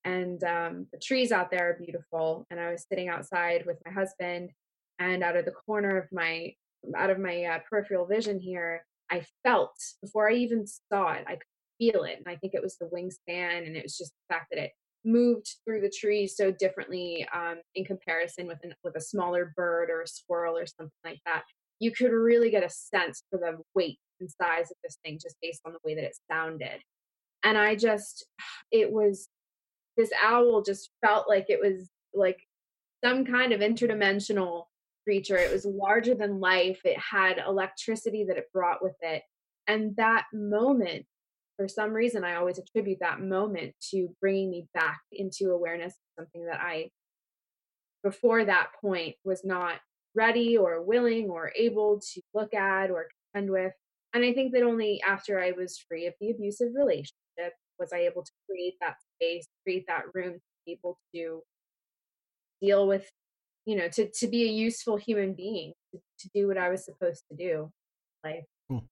And 0.05 0.43
um, 0.45 0.87
the 0.93 0.99
trees 0.99 1.33
out 1.33 1.51
there 1.51 1.71
are 1.71 1.75
beautiful. 1.75 2.47
And 2.51 2.61
I 2.61 2.71
was 2.71 2.85
sitting 2.87 3.09
outside 3.09 3.65
with 3.65 3.79
my 3.87 3.93
husband, 3.93 4.51
and 4.99 5.23
out 5.23 5.37
of 5.37 5.47
the 5.47 5.53
corner 5.53 5.97
of 5.97 6.13
my 6.13 6.55
out 6.97 7.11
of 7.11 7.19
my 7.19 7.45
uh, 7.45 7.59
peripheral 7.69 8.07
vision 8.07 8.41
here, 8.41 8.85
I 9.13 9.27
felt 9.45 9.77
before 10.01 10.31
I 10.31 10.35
even 10.35 10.67
saw 10.67 11.13
it, 11.13 11.25
I 11.29 11.33
could 11.33 11.43
feel 11.79 12.05
it. 12.05 12.17
And 12.17 12.27
I 12.27 12.37
think 12.37 12.55
it 12.55 12.63
was 12.63 12.79
the 12.79 12.87
wingspan, 12.87 13.67
and 13.67 13.77
it 13.77 13.83
was 13.83 13.99
just 13.99 14.13
the 14.13 14.35
fact 14.35 14.47
that 14.51 14.63
it 14.63 14.71
moved 15.05 15.57
through 15.65 15.83
the 15.83 15.93
trees 15.95 16.35
so 16.37 16.51
differently 16.51 17.27
um, 17.35 17.57
in 17.75 17.85
comparison 17.85 18.47
with 18.47 18.59
an, 18.63 18.73
with 18.83 18.97
a 18.97 19.01
smaller 19.01 19.53
bird 19.55 19.91
or 19.91 20.01
a 20.01 20.07
squirrel 20.07 20.57
or 20.57 20.65
something 20.65 20.91
like 21.05 21.21
that. 21.27 21.43
You 21.79 21.91
could 21.91 22.13
really 22.13 22.51
get 22.51 22.65
a 22.65 22.71
sense 22.71 23.25
for 23.29 23.39
the 23.39 23.59
weight 23.75 23.99
and 24.21 24.31
size 24.31 24.71
of 24.71 24.77
this 24.83 24.97
thing 25.05 25.19
just 25.21 25.37
based 25.43 25.61
on 25.67 25.73
the 25.73 25.79
way 25.85 25.95
that 25.95 26.05
it 26.05 26.17
sounded. 26.31 26.81
And 27.43 27.59
I 27.59 27.75
just, 27.75 28.25
it 28.73 28.91
was 28.91 29.29
this 29.99 30.11
owl 30.25 30.63
just 30.63 30.91
felt 31.05 31.29
like 31.29 31.51
it 31.51 31.61
was 31.61 31.91
like 32.15 32.39
some 33.05 33.27
kind 33.27 33.53
of 33.53 33.61
interdimensional 33.61 34.65
creature. 35.05 35.37
It 35.37 35.53
was 35.53 35.65
larger 35.65 36.15
than 36.15 36.41
life. 36.41 36.81
It 36.85 36.99
had 36.99 37.43
electricity 37.47 38.25
that 38.29 38.37
it 38.37 38.53
brought 38.53 38.83
with 38.83 38.97
it. 39.01 39.23
And 39.67 39.97
that 39.97 40.25
moment, 40.33 41.05
for 41.57 41.69
some 41.69 41.93
reason, 41.93 42.25
I 42.25 42.37
always 42.37 42.59
attribute 42.59 42.99
that 43.01 43.21
moment 43.21 43.75
to 43.91 44.09
bringing 44.21 44.51
me 44.51 44.67
back 44.75 45.01
into 45.13 45.51
awareness 45.51 45.95
of 45.95 46.25
something 46.25 46.47
that 46.47 46.61
I, 46.61 46.91
before 48.03 48.45
that 48.45 48.71
point, 48.81 49.17
was 49.25 49.45
not 49.45 49.77
ready 50.15 50.57
or 50.57 50.83
willing 50.83 51.31
or 51.31 51.53
able 51.57 52.01
to 52.01 52.21
look 52.35 52.55
at 52.55 52.91
or 52.91 53.07
contend 53.33 53.51
with. 53.51 53.73
And 54.15 54.25
I 54.25 54.33
think 54.33 54.53
that 54.53 54.63
only 54.63 55.01
after 55.07 55.41
I 55.41 55.53
was 55.53 55.79
free 55.89 56.07
of 56.07 56.15
the 56.21 56.31
abusive 56.31 56.73
relationship 56.75 57.55
was 57.79 57.93
I 57.93 58.01
able 58.01 58.23
to 58.23 58.33
create 58.49 58.75
that 58.81 58.97
space, 59.17 59.47
create 59.65 59.87
that 59.89 60.05
room 60.15 60.35
to 60.35 60.41
be 60.67 60.73
able 60.73 60.99
to 61.15 61.43
deal 62.61 62.87
with 62.87 63.11
you 63.65 63.77
know 63.77 63.89
to 63.89 64.09
to 64.11 64.27
be 64.27 64.45
a 64.45 64.53
useful 64.53 64.97
human 64.97 65.35
being 65.35 65.73
to, 65.93 66.01
to 66.19 66.29
do 66.35 66.49
what 66.49 66.59
i 66.59 66.69
was 66.69 66.85
supposed 66.85 67.25
to 67.31 67.37
do 67.37 67.71
like 68.25 68.45
Cool. 68.69 68.85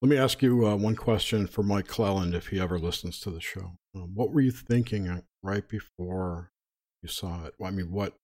Let 0.00 0.08
me 0.08 0.16
ask 0.16 0.42
you 0.42 0.66
uh, 0.66 0.74
one 0.74 0.96
question 0.96 1.46
for 1.46 1.62
Mike 1.62 1.86
Clelland 1.86 2.34
if 2.34 2.48
he 2.48 2.58
ever 2.58 2.76
listens 2.76 3.20
to 3.20 3.30
the 3.30 3.40
show. 3.40 3.72
Um, 3.94 4.10
what 4.14 4.32
were 4.32 4.40
you 4.40 4.50
thinking 4.50 5.08
uh, 5.08 5.20
right 5.44 5.68
before 5.68 6.50
you 7.02 7.08
saw 7.08 7.44
it? 7.44 7.54
Well, 7.58 7.68
I 7.68 7.72
mean, 7.72 7.92
what 7.92 8.14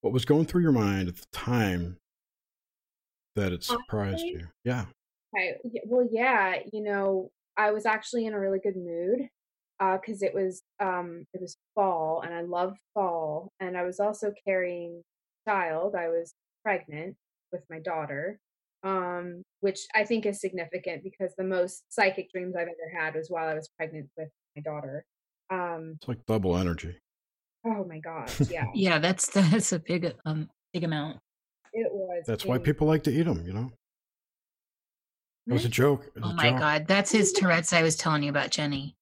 what 0.00 0.12
was 0.12 0.24
going 0.24 0.46
through 0.46 0.62
your 0.62 0.72
mind 0.72 1.08
at 1.08 1.16
the 1.16 1.26
time 1.32 1.96
that 3.34 3.52
it 3.52 3.64
surprised 3.64 4.20
Honestly, 4.20 4.30
you? 4.30 4.48
Yeah. 4.64 4.84
okay 5.34 5.58
well 5.86 6.06
yeah 6.10 6.56
you 6.72 6.82
know 6.82 7.30
i 7.56 7.70
was 7.70 7.86
actually 7.86 8.26
in 8.26 8.34
a 8.34 8.40
really 8.40 8.58
good 8.58 8.76
mood 8.76 9.28
because 9.78 10.22
it 10.22 10.34
was 10.34 10.62
um 10.80 11.24
it 11.34 11.40
was 11.40 11.56
fall 11.74 12.22
and 12.22 12.34
i 12.34 12.40
love 12.40 12.76
fall 12.94 13.52
and 13.60 13.76
i 13.76 13.84
was 13.84 14.00
also 14.00 14.32
carrying 14.46 15.02
child 15.48 15.94
i 15.94 16.08
was 16.08 16.34
pregnant 16.64 17.16
with 17.52 17.62
my 17.70 17.78
daughter 17.80 18.38
um 18.84 19.42
which 19.60 19.80
i 19.94 20.04
think 20.04 20.26
is 20.26 20.40
significant 20.40 21.02
because 21.02 21.32
the 21.36 21.44
most 21.44 21.82
psychic 21.88 22.30
dreams 22.32 22.54
i've 22.56 22.68
ever 22.68 23.02
had 23.04 23.14
was 23.14 23.28
while 23.28 23.48
i 23.48 23.54
was 23.54 23.68
pregnant 23.76 24.08
with 24.16 24.28
my 24.56 24.62
daughter 24.62 25.04
um 25.50 25.94
It's 26.00 26.08
like 26.08 26.24
double 26.26 26.56
energy. 26.56 26.96
oh 27.66 27.84
my 27.88 27.98
gosh 27.98 28.40
yeah 28.50 28.66
Yeah, 28.74 28.98
that's 28.98 29.30
that's 29.30 29.72
a 29.72 29.78
big 29.78 30.14
um 30.26 30.48
big 30.74 30.84
amount. 30.84 31.18
it 31.72 31.88
was 31.90 32.24
That's 32.26 32.44
why 32.44 32.58
people 32.58 32.86
like 32.86 33.04
to 33.04 33.10
eat 33.10 33.22
them, 33.24 33.44
you 33.46 33.52
know? 33.54 33.70
It 35.46 35.52
was 35.54 35.64
a 35.64 35.68
joke. 35.70 36.02
Was 36.14 36.24
Oh 36.24 36.30
a 36.30 36.34
my 36.34 36.50
joke. 36.50 36.58
god, 36.60 36.86
that's 36.86 37.10
his 37.10 37.32
Tourette's 37.32 37.72
I 37.72 37.82
was 37.82 37.96
telling 37.96 38.22
you 38.22 38.28
about, 38.28 38.50
Jenny. 38.50 38.97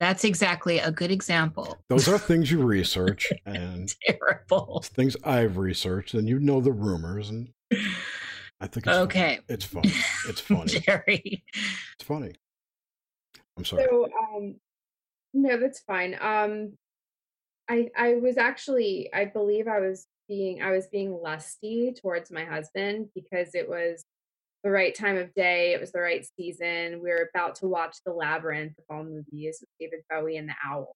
That's 0.00 0.24
exactly 0.24 0.78
a 0.78 0.90
good 0.92 1.10
example. 1.10 1.76
Those 1.88 2.08
are 2.08 2.18
things 2.18 2.50
you 2.50 2.62
research 2.62 3.32
and 3.46 3.92
Terrible. 4.06 4.82
things 4.84 5.16
I've 5.24 5.56
researched, 5.56 6.14
and 6.14 6.28
you 6.28 6.38
know 6.38 6.60
the 6.60 6.72
rumors, 6.72 7.30
and 7.30 7.48
I 8.60 8.66
think 8.66 8.86
it's 8.86 8.96
Okay. 8.96 9.36
Funny. 9.36 9.44
It's 9.48 9.64
funny. 9.74 9.92
It's 10.28 10.40
funny. 10.40 10.80
Jerry. 10.80 11.44
It's 11.94 12.04
funny. 12.04 12.32
I'm 13.56 13.64
sorry. 13.64 13.86
So 13.88 14.08
um 14.34 14.56
no, 15.34 15.58
that's 15.58 15.80
fine. 15.80 16.16
Um 16.20 16.78
I 17.68 17.88
I 17.96 18.14
was 18.14 18.38
actually 18.38 19.10
I 19.12 19.24
believe 19.26 19.66
I 19.68 19.80
was 19.80 20.06
being 20.28 20.62
I 20.62 20.70
was 20.70 20.86
being 20.86 21.12
lusty 21.12 21.92
towards 21.92 22.30
my 22.30 22.44
husband 22.44 23.08
because 23.14 23.54
it 23.54 23.68
was 23.68 24.04
the 24.64 24.70
right 24.70 24.94
time 24.94 25.16
of 25.16 25.32
day, 25.34 25.72
it 25.72 25.80
was 25.80 25.92
the 25.92 26.00
right 26.00 26.26
season. 26.36 27.00
We 27.02 27.10
were 27.10 27.28
about 27.34 27.54
to 27.56 27.66
watch 27.66 27.96
the 28.04 28.12
Labyrinth 28.12 28.76
of 28.78 28.84
all 28.90 29.04
movies 29.04 29.58
with 29.60 29.68
David 29.80 30.00
Bowie 30.10 30.36
and 30.36 30.48
the 30.48 30.54
Owl. 30.66 30.94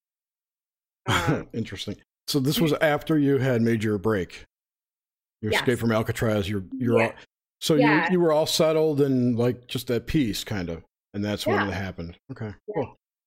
Um, 1.08 1.48
Interesting. 1.52 1.96
So 2.28 2.38
this 2.38 2.60
was 2.60 2.72
after 2.74 3.18
you 3.18 3.38
had 3.38 3.60
made 3.62 3.82
your 3.82 3.98
break. 3.98 4.44
You 5.42 5.50
Yes. 5.50 5.60
escaped 5.60 5.80
from 5.80 5.90
Alcatraz. 5.92 6.48
You're 6.48 6.64
you're 6.72 6.98
Yeah. 6.98 7.06
all, 7.06 7.14
so 7.60 7.74
Yeah. 7.74 8.04
you 8.06 8.12
you 8.12 8.20
were 8.20 8.32
all 8.32 8.46
settled 8.46 9.00
and 9.00 9.36
like 9.36 9.66
just 9.66 9.90
at 9.90 10.06
peace, 10.06 10.44
kind 10.44 10.68
of, 10.68 10.84
and 11.14 11.24
that's 11.24 11.46
when 11.46 11.68
it 11.68 11.72
happened. 11.72 12.16
Okay, 12.30 12.46
Yeah. 12.68 12.74
cool, 12.76 12.82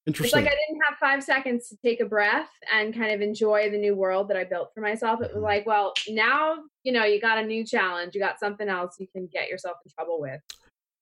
it's 0.05 0.07
interesting. 0.07 0.43
like 0.45 0.53
I 0.53 0.55
didn't 0.95 0.99
five 1.09 1.23
seconds 1.23 1.69
to 1.69 1.77
take 1.77 1.99
a 1.99 2.05
breath 2.05 2.49
and 2.73 2.93
kind 2.93 3.11
of 3.13 3.21
enjoy 3.21 3.69
the 3.69 3.77
new 3.77 3.95
world 3.95 4.27
that 4.29 4.37
I 4.37 4.43
built 4.43 4.71
for 4.73 4.81
myself. 4.81 5.21
It 5.21 5.33
was 5.33 5.41
Mhm. 5.41 5.43
like, 5.43 5.65
well, 5.65 5.93
now 6.09 6.63
you 6.83 6.91
know 6.91 7.05
you 7.05 7.19
got 7.19 7.37
a 7.37 7.45
new 7.45 7.65
challenge. 7.65 8.15
You 8.15 8.21
got 8.21 8.39
something 8.39 8.67
else 8.67 8.99
you 8.99 9.07
can 9.07 9.27
get 9.27 9.49
yourself 9.49 9.77
in 9.85 9.91
trouble 9.91 10.19
with. 10.19 10.41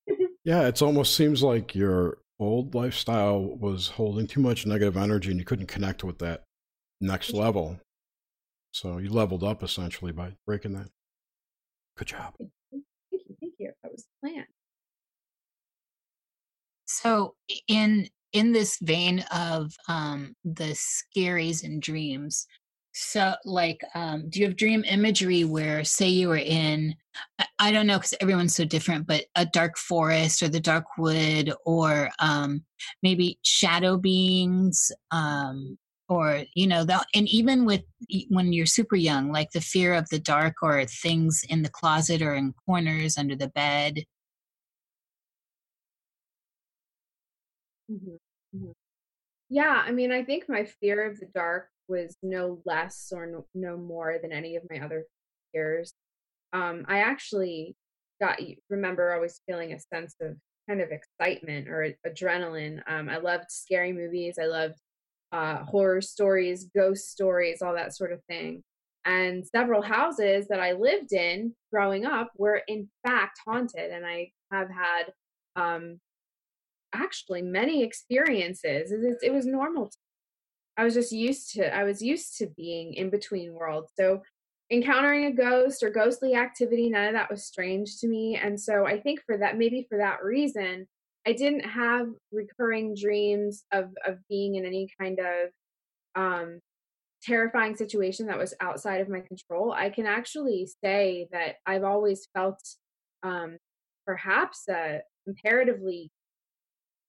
yeah, 0.43 0.67
it 0.67 0.81
almost 0.81 1.15
seems 1.15 1.43
like 1.43 1.75
your 1.75 2.19
old 2.39 2.75
lifestyle 2.75 3.41
was 3.41 3.87
holding 3.89 4.27
too 4.27 4.41
much 4.41 4.65
negative 4.65 4.97
energy, 4.97 5.31
and 5.31 5.39
you 5.39 5.45
couldn't 5.45 5.67
connect 5.67 6.03
with 6.03 6.19
that 6.19 6.43
next 7.01 7.33
level. 7.33 7.79
So 8.71 8.97
you 8.97 9.09
leveled 9.09 9.43
up 9.43 9.61
essentially 9.63 10.11
by 10.11 10.35
breaking 10.45 10.73
that. 10.73 10.89
Good 11.95 12.07
job. 12.07 12.33
Thank 12.39 12.83
you, 13.11 13.37
thank 13.39 13.53
you. 13.59 13.71
That 13.83 13.91
was 13.91 14.05
the 14.05 14.29
plan. 14.29 14.47
So 16.85 17.35
in 17.67 18.09
in 18.33 18.51
this 18.51 18.77
vein 18.81 19.21
of 19.31 19.73
um 19.87 20.35
the 20.43 20.75
scaries 20.75 21.63
and 21.63 21.81
dreams, 21.81 22.47
so 22.93 23.35
like 23.45 23.81
um 23.95 24.29
do 24.29 24.39
you 24.39 24.45
have 24.47 24.55
dream 24.57 24.83
imagery 24.89 25.43
where 25.43 25.83
say 25.83 26.07
you 26.09 26.27
were 26.29 26.37
in 26.37 26.95
I, 27.59 27.71
don't 27.71 27.87
know 27.87 27.97
because 27.97 28.13
everyone's 28.21 28.55
so 28.55 28.65
different, 28.65 29.07
but 29.07 29.25
a 29.35 29.45
dark 29.45 29.77
forest 29.77 30.41
or 30.43 30.49
the 30.49 30.59
dark 30.59 30.85
wood 30.97 31.53
or 31.65 32.09
um 32.19 32.63
maybe 33.03 33.39
shadow 33.43 33.97
beings 33.97 34.91
um 35.11 35.77
or 36.09 36.43
you 36.55 36.67
know 36.67 36.85
and 37.15 37.27
even 37.29 37.65
with 37.65 37.81
when 38.29 38.53
you're 38.53 38.65
super 38.65 38.95
young 38.95 39.31
like 39.31 39.51
the 39.51 39.61
fear 39.61 39.93
of 39.93 40.07
the 40.09 40.19
dark 40.19 40.55
or 40.61 40.85
things 40.85 41.43
in 41.49 41.61
the 41.63 41.69
closet 41.69 42.21
or 42.21 42.35
in 42.35 42.53
corners 42.65 43.17
under 43.17 43.35
the 43.35 43.47
bed. 43.49 44.03
Mhm, 47.89 48.17
mhm. 48.55 48.73
Yeah, 49.49 49.83
I 49.85 49.91
mean, 49.91 50.11
I 50.11 50.23
think 50.23 50.49
my 50.49 50.65
fear 50.65 51.05
of 51.09 51.19
the 51.19 51.27
dark 51.27 51.69
was 51.87 52.17
no 52.23 52.61
less 52.65 53.11
or 53.15 53.27
no, 53.27 53.45
no 53.53 53.77
more 53.77 54.17
than 54.21 54.31
any 54.31 54.55
of 54.55 54.63
my 54.69 54.79
other 54.79 55.05
fears. 55.53 55.93
Um, 56.53 56.85
I 56.87 56.99
actually 56.99 57.75
got 58.21 58.39
remember 58.69 59.13
always 59.13 59.41
feeling 59.47 59.73
a 59.73 59.79
sense 59.79 60.15
of 60.21 60.37
kind 60.69 60.81
of 60.81 60.91
excitement 60.91 61.67
or 61.67 61.93
adrenaline. 62.07 62.81
Um, 62.87 63.09
I 63.09 63.17
loved 63.17 63.51
scary 63.51 63.93
movies. 63.93 64.37
I 64.41 64.45
loved 64.45 64.75
uh, 65.31 65.63
horror 65.65 66.01
stories, 66.01 66.65
ghost 66.75 67.11
stories, 67.11 67.61
all 67.61 67.75
that 67.75 67.95
sort 67.95 68.13
of 68.13 68.23
thing. 68.29 68.63
And 69.05 69.45
several 69.45 69.81
houses 69.81 70.47
that 70.47 70.59
I 70.61 70.73
lived 70.73 71.11
in 71.13 71.53
growing 71.71 72.05
up 72.05 72.31
were 72.37 72.61
in 72.67 72.89
fact 73.05 73.39
haunted, 73.45 73.91
and 73.91 74.05
I 74.05 74.31
have 74.51 74.69
had 74.69 75.13
um, 75.55 75.99
actually 76.93 77.41
many 77.41 77.83
experiences. 77.83 78.91
It, 78.91 79.17
it 79.23 79.33
was 79.33 79.45
normal. 79.45 79.87
to- 79.89 79.97
I 80.77 80.83
was 80.83 80.95
just 80.95 81.11
used 81.11 81.53
to. 81.53 81.75
I 81.75 81.83
was 81.83 82.01
used 82.01 82.37
to 82.39 82.47
being 82.57 82.93
in 82.95 83.09
between 83.09 83.53
worlds. 83.53 83.91
So 83.99 84.21
encountering 84.71 85.25
a 85.25 85.31
ghost 85.31 85.83
or 85.83 85.89
ghostly 85.91 86.35
activity, 86.35 86.89
none 86.89 87.07
of 87.09 87.13
that 87.13 87.29
was 87.29 87.45
strange 87.45 87.99
to 87.99 88.07
me. 88.07 88.39
And 88.41 88.59
so 88.59 88.85
I 88.87 88.99
think 88.99 89.21
for 89.25 89.37
that, 89.37 89.57
maybe 89.57 89.85
for 89.89 89.99
that 89.99 90.23
reason, 90.23 90.87
I 91.27 91.33
didn't 91.33 91.65
have 91.65 92.07
recurring 92.31 92.95
dreams 92.99 93.63
of 93.71 93.85
of 94.05 94.17
being 94.29 94.55
in 94.55 94.65
any 94.65 94.89
kind 94.99 95.19
of 95.19 95.49
um 96.15 96.59
terrifying 97.23 97.75
situation 97.75 98.27
that 98.27 98.37
was 98.37 98.53
outside 98.59 99.01
of 99.01 99.09
my 99.09 99.21
control, 99.21 99.71
I 99.71 99.89
can 99.89 100.05
actually 100.05 100.67
say 100.83 101.27
that 101.31 101.55
I've 101.65 101.83
always 101.83 102.27
felt 102.35 102.59
um, 103.23 103.57
perhaps 104.05 104.67
a 104.69 105.01
comparatively 105.25 106.11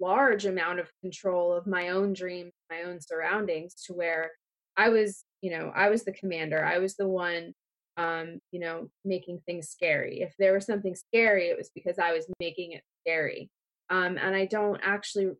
large 0.05 0.45
amount 0.47 0.81
of 0.81 0.91
control 1.01 1.53
of 1.53 1.67
my 1.67 1.89
own 1.89 2.13
dreams, 2.13 2.53
my 2.71 2.83
own 2.83 3.01
surroundings, 3.01 3.75
to 3.87 3.95
where 3.95 4.31
I 4.77 4.89
was, 4.91 5.25
you 5.41 5.51
know, 5.51 5.73
I 5.75 5.89
was 5.89 6.05
the 6.05 6.13
commander. 6.13 6.65
I 6.65 6.79
was 6.79 6.97
the 6.97 7.09
one, 7.09 7.55
um, 7.97 8.39
you 8.53 8.61
know, 8.61 8.91
making 9.05 9.41
things 9.47 9.69
scary. 9.69 10.21
If 10.21 10.35
there 10.39 10.53
was 10.53 10.67
something 10.67 10.95
scary, 10.95 11.49
it 11.49 11.57
was 11.57 11.71
because 11.75 11.99
I 11.99 12.13
was 12.13 12.27
making 12.39 12.73
it 12.73 12.83
scary. 13.03 13.51
Um, 13.91 14.19
and 14.19 14.35
I 14.35 14.47
don't 14.47 14.81
actually, 14.83 15.31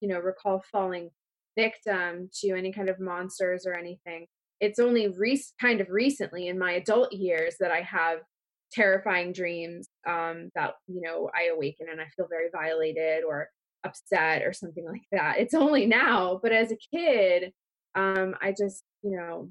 you 0.00 0.08
know, 0.08 0.18
recall 0.18 0.62
falling 0.72 1.10
victim 1.56 2.30
to 2.40 2.50
any 2.56 2.72
kind 2.72 2.88
of 2.88 3.00
monsters 3.00 3.66
or 3.66 3.74
anything. 3.74 4.26
It's 4.60 4.78
only 4.78 5.08
re- 5.08 5.42
kind 5.60 5.80
of 5.80 5.90
recently 5.90 6.48
in 6.48 6.58
my 6.58 6.72
adult 6.72 7.12
years 7.12 7.56
that 7.60 7.70
I 7.70 7.82
have 7.82 8.18
terrifying 8.72 9.32
dreams 9.32 9.88
um, 10.06 10.50
that 10.54 10.74
you 10.86 11.00
know 11.00 11.30
I 11.34 11.50
awaken 11.54 11.86
and 11.90 12.00
I 12.00 12.06
feel 12.16 12.26
very 12.28 12.48
violated 12.52 13.24
or 13.24 13.48
upset 13.84 14.42
or 14.42 14.52
something 14.52 14.84
like 14.84 15.04
that. 15.12 15.38
It's 15.38 15.54
only 15.54 15.86
now, 15.86 16.40
but 16.42 16.52
as 16.52 16.72
a 16.72 16.78
kid, 16.94 17.52
um, 17.94 18.34
I 18.40 18.52
just 18.52 18.82
you 19.02 19.16
know, 19.16 19.50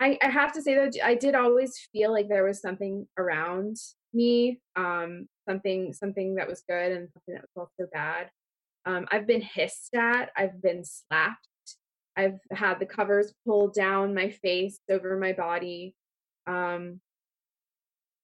I, 0.00 0.18
I 0.22 0.28
have 0.28 0.52
to 0.52 0.62
say 0.62 0.74
that 0.74 0.96
I 1.04 1.14
did 1.14 1.34
always 1.34 1.88
feel 1.92 2.12
like 2.12 2.28
there 2.28 2.44
was 2.44 2.60
something 2.60 3.06
around 3.18 3.76
me, 4.12 4.60
um, 4.76 5.26
something 5.48 5.92
something 5.92 6.36
that 6.36 6.48
was 6.48 6.62
good 6.68 6.92
and 6.92 7.08
something 7.12 7.34
that 7.34 7.44
was 7.54 7.68
also 7.68 7.88
bad. 7.92 8.30
Um, 8.86 9.06
I've 9.10 9.26
been 9.26 9.40
hissed 9.40 9.94
at. 9.94 10.30
I've 10.36 10.60
been 10.60 10.84
slapped. 10.84 11.48
I've 12.16 12.38
had 12.52 12.78
the 12.78 12.86
covers 12.86 13.34
pulled 13.46 13.74
down 13.74 14.14
my 14.14 14.30
face 14.30 14.78
over 14.90 15.18
my 15.18 15.32
body. 15.32 15.94
Um, 16.46 17.00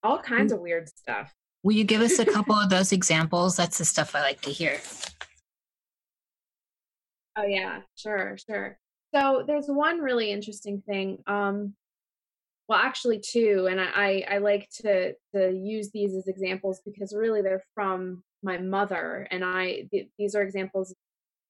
all 0.03 0.19
kinds 0.19 0.51
of 0.51 0.59
weird 0.59 0.87
stuff. 0.89 1.31
Will 1.63 1.73
you 1.73 1.83
give 1.83 2.01
us 2.01 2.17
a 2.19 2.25
couple 2.25 2.55
of 2.55 2.69
those 2.69 2.91
examples? 2.91 3.55
That's 3.55 3.77
the 3.77 3.85
stuff 3.85 4.15
I 4.15 4.21
like 4.21 4.41
to 4.41 4.51
hear. 4.51 4.79
Oh 7.37 7.45
yeah, 7.45 7.81
sure, 7.95 8.37
sure. 8.49 8.79
So 9.13 9.43
there's 9.45 9.67
one 9.67 9.99
really 9.99 10.31
interesting 10.31 10.81
thing. 10.87 11.19
Um, 11.27 11.75
well, 12.67 12.79
actually 12.79 13.19
two, 13.19 13.67
and 13.69 13.79
I, 13.79 13.89
I, 13.93 14.25
I 14.35 14.37
like 14.37 14.69
to 14.81 15.13
to 15.35 15.51
use 15.51 15.91
these 15.91 16.15
as 16.15 16.27
examples 16.27 16.81
because 16.85 17.13
really 17.13 17.41
they're 17.41 17.63
from 17.75 18.23
my 18.43 18.57
mother, 18.57 19.27
and 19.29 19.43
I 19.43 19.87
th- 19.91 20.09
these 20.17 20.35
are 20.35 20.41
examples 20.41 20.95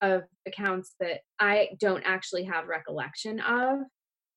of 0.02 0.24
accounts 0.48 0.96
that 1.00 1.22
I 1.40 1.70
don't 1.80 2.04
actually 2.04 2.44
have 2.46 2.68
recollection 2.68 3.40
of. 3.40 3.80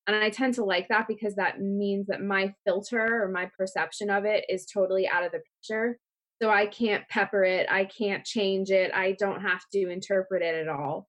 And 0.07 0.15
I 0.15 0.29
tend 0.29 0.53
to 0.55 0.63
like 0.63 0.87
that 0.89 1.07
because 1.07 1.35
that 1.35 1.61
means 1.61 2.07
that 2.07 2.21
my 2.21 2.53
filter 2.65 3.23
or 3.23 3.29
my 3.29 3.49
perception 3.57 4.09
of 4.09 4.25
it 4.25 4.45
is 4.49 4.65
totally 4.65 5.07
out 5.07 5.23
of 5.23 5.31
the 5.31 5.39
picture. 5.39 5.97
So 6.41 6.49
I 6.49 6.67
can't 6.67 7.07
pepper 7.09 7.43
it, 7.43 7.65
I 7.71 7.85
can't 7.85 8.25
change 8.25 8.69
it, 8.69 8.91
I 8.93 9.15
don't 9.17 9.41
have 9.41 9.61
to 9.73 9.89
interpret 9.89 10.41
it 10.41 10.55
at 10.55 10.67
all. 10.67 11.07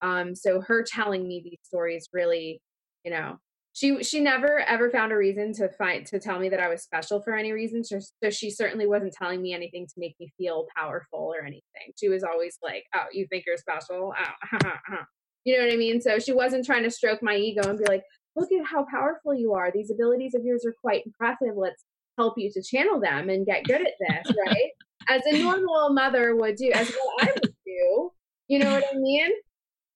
Um, 0.00 0.34
so 0.34 0.60
her 0.60 0.84
telling 0.84 1.26
me 1.26 1.42
these 1.44 1.58
stories 1.64 2.08
really, 2.12 2.62
you 3.04 3.10
know, 3.10 3.38
she 3.72 4.02
she 4.02 4.20
never 4.20 4.60
ever 4.60 4.90
found 4.90 5.12
a 5.12 5.16
reason 5.16 5.52
to 5.54 5.68
find 5.68 6.06
to 6.06 6.18
tell 6.18 6.38
me 6.40 6.48
that 6.48 6.60
I 6.60 6.68
was 6.68 6.82
special 6.82 7.20
for 7.20 7.36
any 7.36 7.52
reason. 7.52 7.84
So, 7.84 8.00
so 8.00 8.30
she 8.30 8.50
certainly 8.50 8.86
wasn't 8.86 9.12
telling 9.12 9.40
me 9.42 9.52
anything 9.52 9.86
to 9.86 9.92
make 9.96 10.16
me 10.18 10.32
feel 10.38 10.66
powerful 10.76 11.32
or 11.32 11.42
anything. 11.42 11.92
She 11.98 12.08
was 12.08 12.24
always 12.24 12.58
like, 12.62 12.84
"Oh, 12.94 13.04
you 13.12 13.26
think 13.28 13.44
you're 13.46 13.56
special? 13.56 14.12
Oh, 14.18 14.68
you 15.44 15.56
know 15.56 15.64
what 15.64 15.72
I 15.72 15.76
mean?" 15.76 16.00
So 16.00 16.18
she 16.18 16.32
wasn't 16.32 16.64
trying 16.64 16.82
to 16.84 16.90
stroke 16.90 17.22
my 17.22 17.36
ego 17.36 17.68
and 17.68 17.78
be 17.78 17.84
like, 17.84 18.02
"Look 18.38 18.52
at 18.52 18.66
how 18.66 18.86
powerful 18.90 19.34
you 19.34 19.52
are. 19.54 19.70
These 19.70 19.90
abilities 19.90 20.34
of 20.34 20.44
yours 20.44 20.64
are 20.64 20.74
quite 20.80 21.04
impressive. 21.04 21.56
Let's 21.56 21.84
help 22.16 22.34
you 22.36 22.50
to 22.52 22.62
channel 22.62 23.00
them 23.00 23.28
and 23.28 23.46
get 23.46 23.64
good 23.64 23.80
at 23.80 23.94
this." 24.00 24.34
right? 24.46 24.70
As 25.08 25.22
a 25.26 25.42
normal 25.42 25.90
mother 25.92 26.36
would 26.36 26.56
do, 26.56 26.70
as 26.72 26.88
well 26.88 27.14
I 27.20 27.32
would 27.32 27.54
do. 27.66 28.10
You 28.48 28.58
know 28.60 28.72
what 28.72 28.84
I 28.92 28.96
mean? 28.96 29.30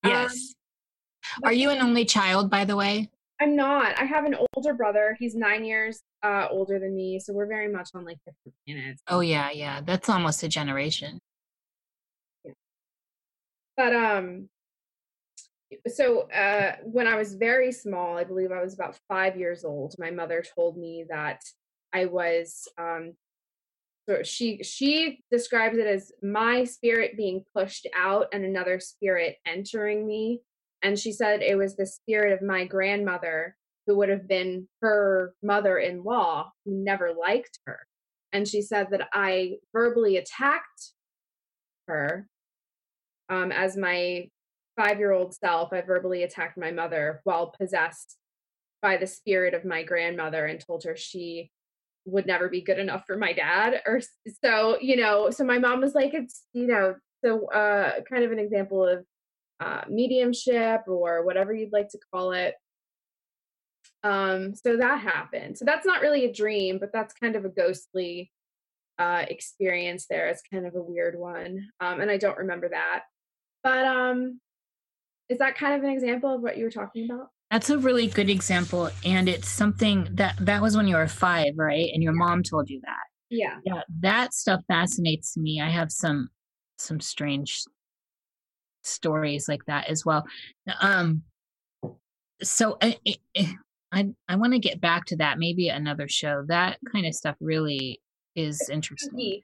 Yes. 0.04 0.54
Um, 1.36 1.42
Are 1.44 1.52
you 1.52 1.70
an 1.70 1.80
only 1.80 2.04
child, 2.04 2.50
by 2.50 2.64
the 2.64 2.76
way? 2.76 3.10
I'm 3.40 3.56
not. 3.56 3.98
I 3.98 4.04
have 4.04 4.24
an 4.24 4.36
older 4.54 4.72
brother. 4.72 5.16
He's 5.18 5.34
nine 5.34 5.64
years 5.64 6.00
uh, 6.22 6.46
older 6.50 6.78
than 6.78 6.94
me, 6.94 7.18
so 7.18 7.32
we're 7.32 7.48
very 7.48 7.68
much 7.68 7.90
on 7.94 8.04
like 8.04 8.18
different 8.18 8.54
planets. 8.66 9.02
Oh 9.08 9.20
yeah, 9.20 9.50
yeah. 9.50 9.80
That's 9.80 10.08
almost 10.08 10.42
a 10.44 10.48
generation. 10.48 11.18
Yeah. 12.44 12.52
But 13.76 13.94
um, 13.96 14.48
so 15.86 16.30
uh, 16.30 16.76
when 16.84 17.06
I 17.06 17.16
was 17.16 17.34
very 17.34 17.72
small, 17.72 18.16
I 18.16 18.24
believe 18.24 18.52
I 18.52 18.62
was 18.62 18.74
about 18.74 18.98
five 19.08 19.36
years 19.36 19.64
old. 19.64 19.94
My 19.98 20.10
mother 20.10 20.42
told 20.54 20.76
me 20.76 21.04
that 21.08 21.42
I 21.92 22.06
was 22.06 22.68
um, 22.78 23.14
so 24.08 24.22
she 24.22 24.62
she 24.62 25.20
describes 25.30 25.78
it 25.78 25.86
as 25.86 26.12
my 26.22 26.64
spirit 26.64 27.16
being 27.16 27.44
pushed 27.54 27.86
out 27.96 28.26
and 28.32 28.44
another 28.44 28.80
spirit 28.80 29.36
entering 29.46 30.06
me 30.06 30.40
and 30.82 30.98
she 30.98 31.12
said 31.12 31.42
it 31.42 31.56
was 31.56 31.76
the 31.76 31.86
spirit 31.86 32.32
of 32.32 32.42
my 32.42 32.64
grandmother 32.64 33.56
who 33.86 33.96
would 33.96 34.08
have 34.08 34.26
been 34.26 34.66
her 34.80 35.34
mother-in-law 35.42 36.50
who 36.64 36.72
never 36.72 37.12
liked 37.14 37.60
her 37.66 37.78
and 38.32 38.46
she 38.48 38.60
said 38.60 38.88
that 38.90 39.08
i 39.12 39.52
verbally 39.72 40.16
attacked 40.16 40.92
her 41.86 42.26
um, 43.28 43.52
as 43.52 43.76
my 43.76 44.28
five-year-old 44.76 45.34
self 45.34 45.72
i 45.72 45.80
verbally 45.80 46.22
attacked 46.22 46.56
my 46.56 46.70
mother 46.70 47.20
while 47.24 47.54
possessed 47.58 48.16
by 48.80 48.96
the 48.96 49.06
spirit 49.06 49.54
of 49.54 49.64
my 49.64 49.82
grandmother 49.82 50.46
and 50.46 50.60
told 50.60 50.84
her 50.84 50.96
she 50.96 51.50
would 52.04 52.26
never 52.26 52.48
be 52.48 52.60
good 52.60 52.78
enough 52.78 53.04
for 53.06 53.16
my 53.16 53.32
dad 53.32 53.80
or 53.86 54.00
so 54.44 54.76
you 54.80 54.96
know 54.96 55.30
so 55.30 55.44
my 55.44 55.58
mom 55.58 55.80
was 55.80 55.94
like 55.94 56.14
it's 56.14 56.42
you 56.52 56.66
know 56.66 56.94
so 57.24 57.46
uh 57.50 58.00
kind 58.10 58.24
of 58.24 58.32
an 58.32 58.38
example 58.38 58.86
of 58.86 59.04
uh 59.60 59.82
mediumship 59.88 60.82
or 60.88 61.24
whatever 61.24 61.54
you'd 61.54 61.72
like 61.72 61.88
to 61.88 61.98
call 62.12 62.32
it. 62.32 62.54
Um 64.02 64.54
so 64.54 64.76
that 64.76 65.00
happened. 65.00 65.56
So 65.56 65.64
that's 65.64 65.86
not 65.86 66.00
really 66.00 66.24
a 66.24 66.32
dream 66.32 66.78
but 66.78 66.92
that's 66.92 67.14
kind 67.14 67.36
of 67.36 67.44
a 67.44 67.48
ghostly 67.48 68.32
uh 68.98 69.24
experience 69.28 70.06
there 70.10 70.28
it's 70.28 70.42
kind 70.52 70.66
of 70.66 70.74
a 70.74 70.82
weird 70.82 71.18
one 71.18 71.68
um 71.80 72.00
and 72.00 72.10
i 72.10 72.16
don't 72.16 72.38
remember 72.38 72.68
that. 72.68 73.04
But 73.62 73.84
um 73.86 74.40
is 75.28 75.38
that 75.38 75.56
kind 75.56 75.74
of 75.74 75.82
an 75.82 75.90
example 75.90 76.34
of 76.34 76.42
what 76.42 76.56
you 76.56 76.64
were 76.64 76.70
talking 76.70 77.08
about 77.10 77.28
that's 77.52 77.68
a 77.68 77.76
really 77.76 78.06
good 78.06 78.30
example. 78.30 78.88
And 79.04 79.28
it's 79.28 79.46
something 79.46 80.08
that 80.12 80.36
that 80.40 80.62
was 80.62 80.74
when 80.74 80.88
you 80.88 80.96
were 80.96 81.06
five, 81.06 81.52
right? 81.58 81.90
And 81.92 82.02
your 82.02 82.14
mom 82.14 82.42
told 82.42 82.70
you 82.70 82.80
that. 82.82 83.04
Yeah. 83.28 83.58
Yeah. 83.66 83.82
That 84.00 84.32
stuff 84.32 84.62
fascinates 84.68 85.36
me. 85.36 85.60
I 85.60 85.68
have 85.68 85.92
some 85.92 86.30
some 86.78 86.98
strange 86.98 87.62
stories 88.84 89.48
like 89.48 89.66
that 89.66 89.90
as 89.90 90.02
well. 90.02 90.24
Um 90.80 91.24
so 92.42 92.78
eh, 92.80 92.94
eh, 93.06 93.14
eh, 93.34 93.52
I 93.92 94.00
I, 94.00 94.06
I 94.30 94.36
want 94.36 94.54
to 94.54 94.58
get 94.58 94.80
back 94.80 95.04
to 95.06 95.16
that 95.16 95.38
maybe 95.38 95.68
another 95.68 96.08
show. 96.08 96.44
That 96.48 96.78
kind 96.90 97.04
of 97.04 97.14
stuff 97.14 97.36
really 97.38 98.00
is 98.34 98.70
interesting 98.70 99.42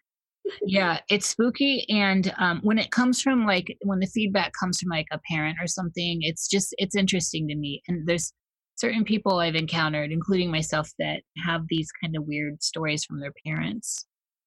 yeah 0.62 1.01
it's 1.09 1.26
spooky 1.26 1.84
and 1.89 2.32
um, 2.39 2.61
when 2.62 2.78
it 2.78 2.91
comes 2.91 3.20
from 3.20 3.47
like 3.47 3.76
when 3.82 3.99
the 3.99 4.07
feedback 4.07 4.53
comes 4.59 4.78
from 4.78 4.91
like 4.91 5.07
a 5.12 5.20
parent 5.30 5.57
or 5.61 5.66
something 5.66 6.18
it's 6.22 6.49
just 6.49 6.74
it's 6.78 6.97
interesting 6.97 7.49
to 7.49 7.55
me 7.55 7.82
and 7.89 8.07
there's 8.07 8.32
certain 8.76 9.05
people 9.05 9.39
i've 9.39 9.55
encountered 9.55 10.12
including 10.12 10.51
myself 10.51 10.91
that 10.99 11.20
have 11.45 11.62
these 11.68 11.91
kind 12.03 12.16
of 12.16 12.24
weird 12.26 12.62
stories 12.62 13.05
from 13.05 13.20
their 13.20 13.32
parents 13.45 14.07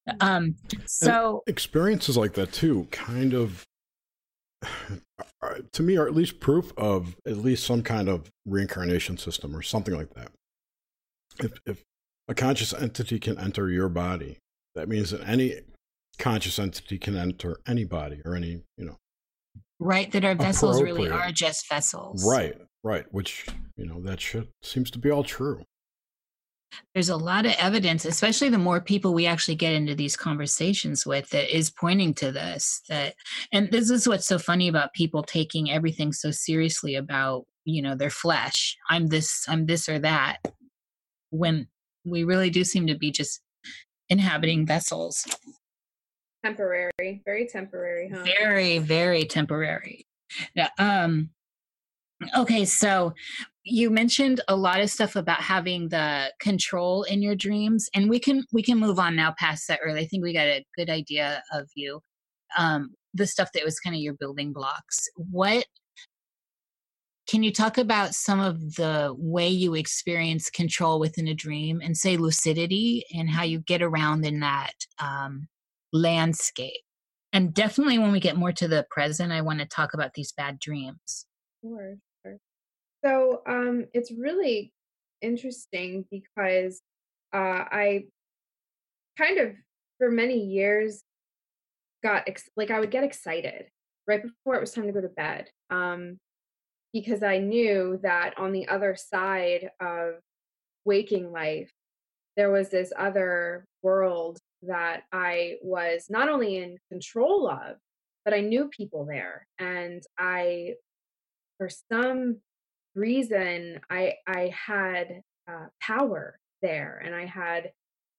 mm-hmm. 0.09 0.27
um 0.27 0.55
so 0.85 1.43
and 1.45 1.53
experiences 1.53 2.17
like 2.17 2.33
that 2.33 2.51
too 2.51 2.87
kind 2.91 3.33
of 3.33 3.65
to 5.71 5.83
me 5.83 5.97
are 5.97 6.07
at 6.07 6.15
least 6.15 6.39
proof 6.39 6.71
of 6.77 7.15
at 7.25 7.37
least 7.37 7.65
some 7.65 7.81
kind 7.81 8.07
of 8.07 8.31
reincarnation 8.45 9.17
system 9.17 9.55
or 9.55 9.61
something 9.61 9.95
like 9.95 10.13
that 10.13 10.31
if 11.39 11.51
if 11.65 11.83
a 12.27 12.33
conscious 12.33 12.73
entity 12.73 13.19
can 13.19 13.37
enter 13.39 13.69
your 13.69 13.89
body 13.89 14.37
that 14.75 14.87
means 14.87 15.11
that 15.11 15.21
any 15.27 15.61
conscious 16.21 16.59
entity 16.59 16.97
can 16.97 17.17
enter 17.17 17.57
anybody 17.67 18.21
or 18.23 18.35
any, 18.35 18.61
you 18.77 18.85
know. 18.85 18.97
Right, 19.79 20.11
that 20.11 20.23
our 20.23 20.35
vessels 20.35 20.81
really 20.81 21.09
are 21.09 21.31
just 21.31 21.67
vessels. 21.67 22.23
Right, 22.23 22.55
right, 22.83 23.05
which, 23.11 23.47
you 23.75 23.87
know, 23.87 23.99
that 24.03 24.21
shit 24.21 24.47
seems 24.61 24.91
to 24.91 24.99
be 24.99 25.09
all 25.09 25.23
true. 25.23 25.63
There's 26.93 27.09
a 27.09 27.17
lot 27.17 27.45
of 27.45 27.53
evidence, 27.57 28.05
especially 28.05 28.49
the 28.49 28.57
more 28.57 28.79
people 28.79 29.13
we 29.13 29.25
actually 29.25 29.55
get 29.55 29.73
into 29.73 29.95
these 29.95 30.15
conversations 30.15 31.05
with, 31.05 31.29
that 31.31 31.53
is 31.53 31.71
pointing 31.71 32.13
to 32.13 32.31
this. 32.31 32.81
That, 32.87 33.15
and 33.51 33.71
this 33.71 33.89
is 33.89 34.07
what's 34.07 34.27
so 34.27 34.37
funny 34.37 34.67
about 34.69 34.93
people 34.93 35.23
taking 35.23 35.69
everything 35.69 36.13
so 36.13 36.31
seriously 36.31 36.95
about, 36.95 37.45
you 37.65 37.81
know, 37.81 37.95
their 37.95 38.09
flesh. 38.11 38.77
I'm 38.89 39.07
this, 39.07 39.45
I'm 39.49 39.65
this 39.65 39.89
or 39.89 39.99
that. 39.99 40.37
When 41.31 41.67
we 42.05 42.23
really 42.23 42.51
do 42.51 42.63
seem 42.63 42.87
to 42.87 42.95
be 42.95 43.11
just 43.11 43.41
inhabiting 44.09 44.65
vessels. 44.65 45.25
Temporary, 46.43 47.21
very 47.25 47.47
temporary, 47.47 48.09
huh? 48.09 48.23
Very, 48.39 48.79
very 48.79 49.25
temporary. 49.25 50.05
Yeah. 50.55 50.69
Um. 50.77 51.29
Okay, 52.37 52.65
so 52.65 53.13
you 53.63 53.89
mentioned 53.89 54.41
a 54.47 54.55
lot 54.55 54.79
of 54.79 54.89
stuff 54.89 55.15
about 55.15 55.41
having 55.41 55.89
the 55.89 56.31
control 56.39 57.03
in 57.03 57.21
your 57.21 57.35
dreams 57.35 57.89
and 57.93 58.09
we 58.09 58.19
can 58.19 58.43
we 58.51 58.63
can 58.63 58.79
move 58.79 58.97
on 58.97 59.15
now 59.15 59.33
past 59.37 59.67
that 59.67 59.79
early 59.83 60.01
i 60.01 60.05
think 60.05 60.23
we 60.23 60.33
got 60.33 60.47
a 60.47 60.65
good 60.75 60.89
idea 60.89 61.43
of 61.53 61.69
you 61.75 62.01
um 62.57 62.89
the 63.13 63.27
stuff 63.27 63.51
that 63.53 63.63
was 63.63 63.79
kind 63.79 63.95
of 63.95 64.01
your 64.01 64.15
building 64.15 64.51
blocks 64.51 65.07
what 65.15 65.65
can 67.27 67.43
you 67.43 67.51
talk 67.53 67.77
about 67.77 68.15
some 68.15 68.39
of 68.39 68.75
the 68.75 69.13
way 69.17 69.47
you 69.47 69.75
experience 69.75 70.49
control 70.49 70.99
within 70.99 71.27
a 71.27 71.33
dream 71.33 71.79
and 71.81 71.95
say 71.95 72.17
lucidity 72.17 73.05
and 73.15 73.29
how 73.29 73.43
you 73.43 73.59
get 73.59 73.81
around 73.81 74.25
in 74.25 74.39
that 74.39 74.73
um, 74.99 75.47
landscape 75.93 76.81
and 77.33 77.53
definitely 77.53 77.99
when 77.99 78.11
we 78.11 78.19
get 78.19 78.37
more 78.37 78.51
to 78.51 78.67
the 78.67 78.85
present 78.89 79.31
i 79.31 79.41
want 79.41 79.59
to 79.59 79.65
talk 79.65 79.93
about 79.93 80.13
these 80.13 80.31
bad 80.31 80.59
dreams 80.59 81.25
Sure, 81.63 81.95
sure. 82.25 82.37
So 83.05 83.41
um, 83.47 83.85
it's 83.93 84.11
really 84.11 84.73
interesting 85.21 86.05
because 86.09 86.81
uh, 87.33 87.65
I 87.71 88.05
kind 89.17 89.39
of, 89.39 89.53
for 89.99 90.09
many 90.09 90.39
years, 90.39 91.03
got 92.03 92.23
ex- 92.27 92.49
like 92.57 92.71
I 92.71 92.79
would 92.79 92.89
get 92.89 93.03
excited 93.03 93.65
right 94.07 94.23
before 94.23 94.55
it 94.55 94.61
was 94.61 94.71
time 94.71 94.87
to 94.87 94.91
go 94.91 95.01
to 95.01 95.07
bed 95.07 95.47
um, 95.69 96.17
because 96.93 97.21
I 97.21 97.37
knew 97.37 97.99
that 98.01 98.33
on 98.39 98.51
the 98.51 98.67
other 98.67 98.95
side 98.95 99.69
of 99.79 100.15
waking 100.83 101.31
life, 101.31 101.71
there 102.37 102.49
was 102.49 102.69
this 102.69 102.91
other 102.97 103.65
world 103.83 104.39
that 104.63 105.03
I 105.11 105.55
was 105.61 106.05
not 106.09 106.29
only 106.29 106.57
in 106.57 106.77
control 106.91 107.49
of, 107.49 107.77
but 108.23 108.33
I 108.33 108.41
knew 108.41 108.69
people 108.69 109.05
there. 109.05 109.47
And 109.59 110.03
I 110.17 110.75
for 111.57 111.69
some 111.91 112.37
reason 112.95 113.79
I 113.89 114.15
I 114.27 114.53
had 114.67 115.21
uh, 115.49 115.67
power 115.81 116.39
there, 116.61 117.01
and 117.03 117.15
I 117.15 117.25
had 117.25 117.71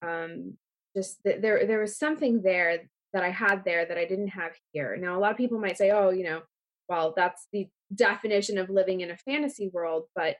um, 0.02 0.54
just 0.96 1.22
th- 1.24 1.40
there 1.40 1.66
there 1.66 1.80
was 1.80 1.96
something 1.96 2.42
there 2.42 2.82
that 3.12 3.22
I 3.22 3.30
had 3.30 3.64
there 3.64 3.84
that 3.84 3.98
I 3.98 4.06
didn't 4.06 4.28
have 4.28 4.52
here. 4.72 4.96
Now 4.96 5.18
a 5.18 5.20
lot 5.20 5.32
of 5.32 5.36
people 5.36 5.58
might 5.58 5.76
say, 5.78 5.90
oh, 5.90 6.10
you 6.10 6.24
know, 6.24 6.42
well 6.88 7.12
that's 7.16 7.46
the 7.52 7.68
definition 7.94 8.58
of 8.58 8.70
living 8.70 9.00
in 9.00 9.10
a 9.10 9.16
fantasy 9.16 9.70
world, 9.72 10.04
but 10.14 10.36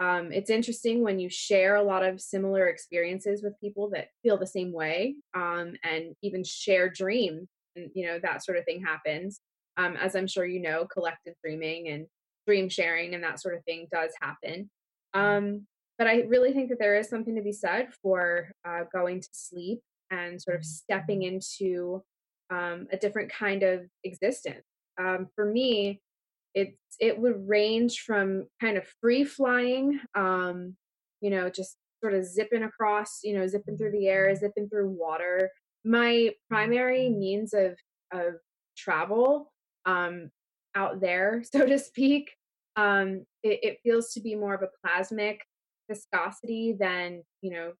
um, 0.00 0.32
it's 0.32 0.50
interesting 0.50 1.02
when 1.02 1.18
you 1.18 1.28
share 1.28 1.76
a 1.76 1.82
lot 1.82 2.04
of 2.04 2.20
similar 2.20 2.68
experiences 2.68 3.42
with 3.42 3.58
people 3.60 3.90
that 3.90 4.08
feel 4.22 4.36
the 4.38 4.46
same 4.46 4.72
way 4.72 5.16
um, 5.34 5.74
and 5.82 6.14
even 6.22 6.44
share 6.44 6.88
dreams 6.88 7.48
and 7.76 7.90
you 7.94 8.06
know 8.06 8.18
that 8.22 8.44
sort 8.44 8.58
of 8.58 8.64
thing 8.64 8.82
happens 8.82 9.40
um, 9.76 9.96
as 9.96 10.14
i'm 10.14 10.26
sure 10.26 10.46
you 10.46 10.60
know 10.60 10.86
collective 10.86 11.34
dreaming 11.42 11.88
and 11.88 12.06
dream 12.48 12.68
sharing 12.70 13.14
and 13.14 13.22
that 13.22 13.40
sort 13.40 13.54
of 13.54 13.62
thing 13.64 13.86
does 13.92 14.10
happen. 14.20 14.70
Mm-hmm. 15.14 15.20
Um, 15.20 15.66
but 15.98 16.06
I 16.06 16.22
really 16.22 16.52
think 16.52 16.70
that 16.70 16.78
there 16.78 16.96
is 16.96 17.08
something 17.08 17.36
to 17.36 17.42
be 17.42 17.52
said 17.52 17.88
for 18.02 18.50
uh, 18.66 18.84
going 18.92 19.20
to 19.20 19.28
sleep 19.32 19.80
and 20.10 20.40
sort 20.40 20.56
of 20.56 20.64
stepping 20.64 21.20
mm-hmm. 21.20 21.34
into 21.34 22.02
um, 22.50 22.88
a 22.90 22.96
different 22.96 23.30
kind 23.30 23.62
of 23.62 23.82
existence. 24.02 24.64
Um, 24.98 25.28
for 25.34 25.44
me, 25.44 26.00
it's 26.54 26.76
it 27.00 27.18
would 27.18 27.48
range 27.48 28.00
from 28.00 28.46
kind 28.60 28.76
of 28.76 28.86
free 29.00 29.24
flying, 29.24 30.00
um, 30.14 30.76
you 31.20 31.30
know, 31.30 31.48
just 31.48 31.76
sort 32.02 32.14
of 32.14 32.24
zipping 32.24 32.62
across, 32.62 33.20
you 33.22 33.36
know, 33.36 33.46
zipping 33.46 33.76
through 33.76 33.92
the 33.92 34.08
air, 34.08 34.26
mm-hmm. 34.26 34.40
zipping 34.40 34.68
through 34.68 34.90
water. 34.90 35.50
My 35.84 36.30
primary 36.48 37.08
means 37.08 37.54
of 37.54 37.76
of 38.12 38.34
travel 38.76 39.52
um, 39.86 40.30
out 40.74 41.00
there, 41.00 41.42
so 41.52 41.66
to 41.66 41.78
speak, 41.78 42.30
um, 42.76 43.24
it, 43.42 43.60
it 43.62 43.78
feels 43.82 44.12
to 44.12 44.20
be 44.20 44.34
more 44.34 44.54
of 44.54 44.62
a 44.62 44.86
plasmic 44.86 45.38
viscosity 45.88 46.76
than 46.78 47.22
you 47.42 47.50
know 47.50 47.72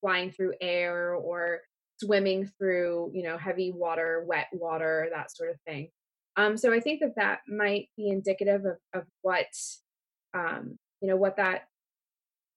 flying 0.00 0.30
through 0.30 0.54
air 0.60 1.14
or 1.14 1.60
swimming 1.98 2.50
through 2.58 3.10
you 3.14 3.22
know 3.22 3.38
heavy 3.38 3.72
water 3.72 4.24
wet 4.28 4.46
water 4.52 5.08
that 5.12 5.34
sort 5.34 5.50
of 5.50 5.56
thing 5.66 5.88
um, 6.36 6.56
so 6.56 6.72
i 6.72 6.80
think 6.80 7.00
that 7.00 7.16
that 7.16 7.40
might 7.48 7.88
be 7.96 8.08
indicative 8.08 8.64
of, 8.64 8.76
of 8.94 9.04
what 9.22 9.46
um, 10.34 10.78
you 11.00 11.08
know 11.08 11.16
what 11.16 11.36
that 11.36 11.62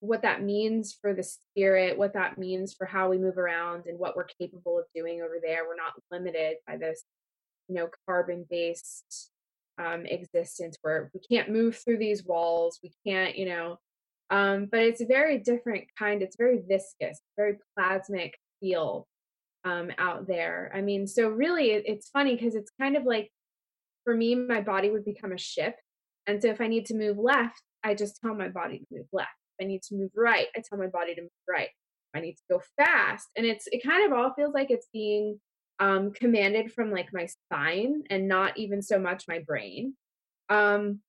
what 0.01 0.21
that 0.21 0.41
means 0.41 0.97
for 1.01 1.13
the 1.13 1.23
spirit 1.23 1.97
what 1.97 2.13
that 2.13 2.37
means 2.37 2.73
for 2.73 2.85
how 2.85 3.09
we 3.09 3.17
move 3.17 3.37
around 3.37 3.85
and 3.85 3.99
what 3.99 4.15
we're 4.15 4.27
capable 4.39 4.79
of 4.79 4.85
doing 4.95 5.21
over 5.21 5.39
there. 5.41 5.65
We're 5.67 5.75
not 5.75 5.93
limited 6.11 6.57
by 6.65 6.77
this 6.77 7.03
you 7.67 7.75
know 7.75 7.89
carbon 8.07 8.45
based 8.49 9.31
um, 9.77 10.05
existence 10.05 10.77
where 10.81 11.09
we 11.13 11.19
can't 11.19 11.49
move 11.49 11.77
through 11.77 11.97
these 11.97 12.25
walls 12.25 12.79
we 12.83 12.91
can't 13.05 13.37
you 13.37 13.45
know 13.45 13.77
um, 14.31 14.67
but 14.71 14.81
it's 14.81 15.01
a 15.01 15.05
very 15.05 15.37
different 15.37 15.85
kind 15.97 16.21
it's 16.21 16.35
very 16.37 16.61
viscous 16.67 17.19
very 17.37 17.57
plasmic 17.77 18.31
feel 18.59 19.07
um, 19.65 19.91
out 19.97 20.27
there. 20.27 20.71
I 20.73 20.81
mean 20.81 21.07
so 21.07 21.29
really 21.29 21.71
it, 21.71 21.83
it's 21.85 22.09
funny 22.09 22.35
because 22.35 22.55
it's 22.55 22.71
kind 22.79 22.95
of 22.95 23.03
like 23.03 23.29
for 24.03 24.15
me 24.15 24.35
my 24.35 24.61
body 24.61 24.89
would 24.89 25.05
become 25.05 25.31
a 25.31 25.37
ship 25.37 25.75
and 26.27 26.41
so 26.41 26.49
if 26.49 26.61
i 26.61 26.67
need 26.67 26.85
to 26.85 26.95
move 26.95 27.17
left 27.17 27.61
i 27.83 27.93
just 27.93 28.19
tell 28.21 28.35
my 28.35 28.49
body 28.49 28.79
to 28.79 28.85
move 28.91 29.07
left 29.11 29.29
if 29.57 29.65
i 29.65 29.67
need 29.67 29.81
to 29.81 29.95
move 29.95 30.11
right 30.15 30.47
i 30.55 30.61
tell 30.67 30.77
my 30.79 30.87
body 30.87 31.15
to 31.15 31.21
move 31.21 31.29
right 31.47 31.69
i 32.15 32.19
need 32.19 32.33
to 32.33 32.43
go 32.49 32.61
fast 32.77 33.27
and 33.35 33.45
it's 33.45 33.67
it 33.71 33.83
kind 33.83 34.05
of 34.05 34.17
all 34.17 34.33
feels 34.33 34.53
like 34.53 34.71
it's 34.71 34.87
being 34.93 35.39
um, 35.79 36.11
commanded 36.11 36.71
from 36.71 36.91
like 36.91 37.09
my 37.13 37.25
spine 37.25 38.03
and 38.09 38.27
not 38.27 38.57
even 38.57 38.81
so 38.81 38.99
much 38.99 39.25
my 39.27 39.39
brain. 39.39 39.95
Um, 40.49 40.99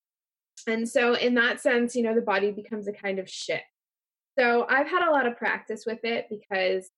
and 0.66 0.88
so, 0.88 1.14
in 1.14 1.34
that 1.34 1.60
sense, 1.60 1.96
you 1.96 2.02
know, 2.02 2.14
the 2.14 2.20
body 2.20 2.50
becomes 2.52 2.86
a 2.86 2.92
kind 2.92 3.18
of 3.18 3.28
ship. 3.28 3.62
So, 4.38 4.66
I've 4.68 4.88
had 4.88 5.08
a 5.08 5.10
lot 5.10 5.26
of 5.26 5.36
practice 5.36 5.84
with 5.86 6.04
it 6.04 6.26
because 6.30 6.88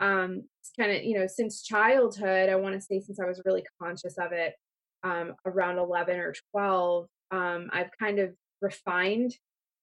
um, 0.00 0.44
it's 0.60 0.72
kind 0.78 0.90
of, 0.90 1.04
you 1.04 1.18
know, 1.18 1.26
since 1.26 1.62
childhood, 1.62 2.48
I 2.48 2.56
want 2.56 2.74
to 2.74 2.80
say 2.80 3.00
since 3.00 3.20
I 3.20 3.26
was 3.26 3.42
really 3.44 3.64
conscious 3.80 4.18
of 4.18 4.32
it 4.32 4.54
um, 5.02 5.34
around 5.44 5.78
11 5.78 6.16
or 6.18 6.34
12, 6.52 7.06
um, 7.30 7.70
I've 7.72 7.90
kind 7.98 8.18
of 8.18 8.34
refined 8.60 9.36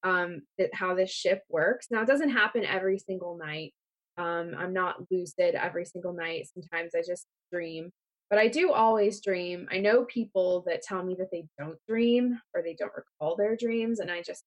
um, 0.03 0.41
that 0.57 0.73
how 0.73 0.95
this 0.95 1.11
ship 1.11 1.43
works. 1.49 1.87
Now, 1.91 2.01
it 2.01 2.07
doesn't 2.07 2.29
happen 2.29 2.63
every 2.63 2.99
single 2.99 3.37
night. 3.37 3.73
Um, 4.17 4.53
I'm 4.57 4.73
not 4.73 4.97
lucid 5.11 5.55
every 5.55 5.85
single 5.85 6.13
night. 6.13 6.49
Sometimes 6.53 6.93
I 6.95 7.01
just 7.05 7.25
dream, 7.51 7.89
but 8.29 8.39
I 8.39 8.47
do 8.47 8.71
always 8.71 9.21
dream. 9.21 9.67
I 9.71 9.79
know 9.79 10.05
people 10.05 10.63
that 10.67 10.81
tell 10.81 11.03
me 11.03 11.15
that 11.19 11.31
they 11.31 11.45
don't 11.57 11.77
dream 11.87 12.39
or 12.53 12.61
they 12.61 12.75
don't 12.75 12.91
recall 12.95 13.35
their 13.35 13.55
dreams, 13.55 13.99
and 13.99 14.11
I 14.11 14.21
just 14.21 14.43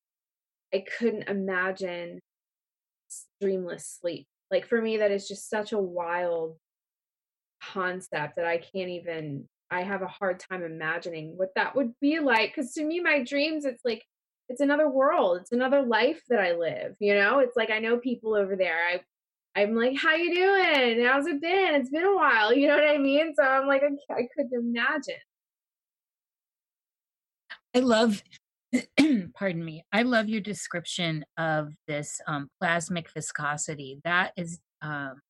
I 0.75 0.85
couldn't 0.99 1.29
imagine 1.29 2.21
dreamless 3.41 3.99
sleep. 4.01 4.27
Like 4.51 4.67
for 4.67 4.81
me, 4.81 4.99
that 4.99 5.11
is 5.11 5.29
just 5.29 5.49
such 5.49 5.73
a 5.73 5.79
wild 5.79 6.57
concept 7.63 8.37
that 8.37 8.47
I 8.47 8.59
can't 8.59 8.91
even. 8.91 9.49
I 9.73 9.83
have 9.83 10.03
a 10.03 10.07
hard 10.07 10.41
time 10.41 10.63
imagining 10.63 11.37
what 11.37 11.51
that 11.57 11.75
would 11.75 11.93
be 12.01 12.21
like. 12.21 12.55
Because 12.55 12.73
to 12.75 12.85
me, 12.85 13.01
my 13.01 13.23
dreams, 13.25 13.65
it's 13.65 13.85
like 13.85 14.05
it's 14.49 14.61
another 14.61 14.89
world. 14.89 15.39
It's 15.41 15.53
another 15.53 15.83
life 15.83 16.21
that 16.29 16.41
I 16.41 16.53
live. 16.53 16.95
You 17.01 17.15
know, 17.15 17.39
it's 17.39 17.57
like 17.57 17.71
I 17.71 17.79
know 17.79 17.97
people 17.97 18.35
over 18.35 18.55
there. 18.55 18.79
I 18.93 19.01
I'm 19.55 19.75
like, 19.75 19.97
how 19.97 20.15
you 20.15 20.35
doing? 20.35 21.05
How's 21.05 21.27
it 21.27 21.41
been? 21.41 21.75
It's 21.75 21.91
been 21.91 22.05
a 22.05 22.17
while. 22.17 22.55
You 22.55 22.69
know 22.69 22.77
what 22.77 22.89
I 22.89 22.97
mean? 22.97 23.35
So 23.35 23.43
I'm 23.43 23.67
like, 23.67 23.83
I, 23.83 24.15
I 24.15 24.27
couldn't 24.35 24.55
imagine. 24.55 25.21
I 27.75 27.81
love, 27.81 28.23
pardon 29.35 29.65
me, 29.65 29.85
I 29.93 30.03
love 30.03 30.29
your 30.29 30.41
description 30.41 31.25
of 31.37 31.75
this 31.87 32.21
um, 32.27 32.49
plasmic 32.63 33.09
viscosity. 33.15 34.01
That 34.05 34.33
is, 34.37 34.59
um, 34.81 35.21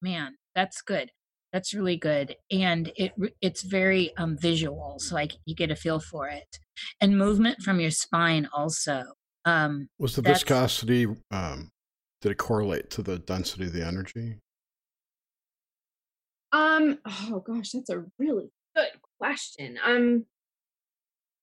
man, 0.00 0.36
that's 0.54 0.82
good. 0.82 1.10
That's 1.52 1.74
really 1.74 1.96
good, 1.96 2.36
and 2.50 2.92
it 2.96 3.12
it's 3.40 3.62
very 3.62 4.16
um, 4.16 4.36
visual, 4.38 4.96
so 4.98 5.14
like 5.16 5.32
you 5.46 5.54
get 5.54 5.70
a 5.70 5.76
feel 5.76 5.98
for 5.98 6.28
it, 6.28 6.58
and 7.00 7.18
movement 7.18 7.62
from 7.62 7.80
your 7.80 7.90
spine 7.90 8.48
also. 8.52 9.02
Um, 9.44 9.88
Was 9.98 10.16
the 10.16 10.22
viscosity 10.22 11.06
um, 11.30 11.70
did 12.20 12.32
it 12.32 12.38
correlate 12.38 12.90
to 12.90 13.02
the 13.02 13.18
density 13.18 13.64
of 13.64 13.72
the 13.72 13.86
energy? 13.86 14.36
Um, 16.52 16.98
oh 17.06 17.42
gosh, 17.46 17.70
that's 17.70 17.90
a 17.90 18.04
really 18.18 18.50
good 18.76 18.88
question. 19.18 19.78
Um, 19.84 20.26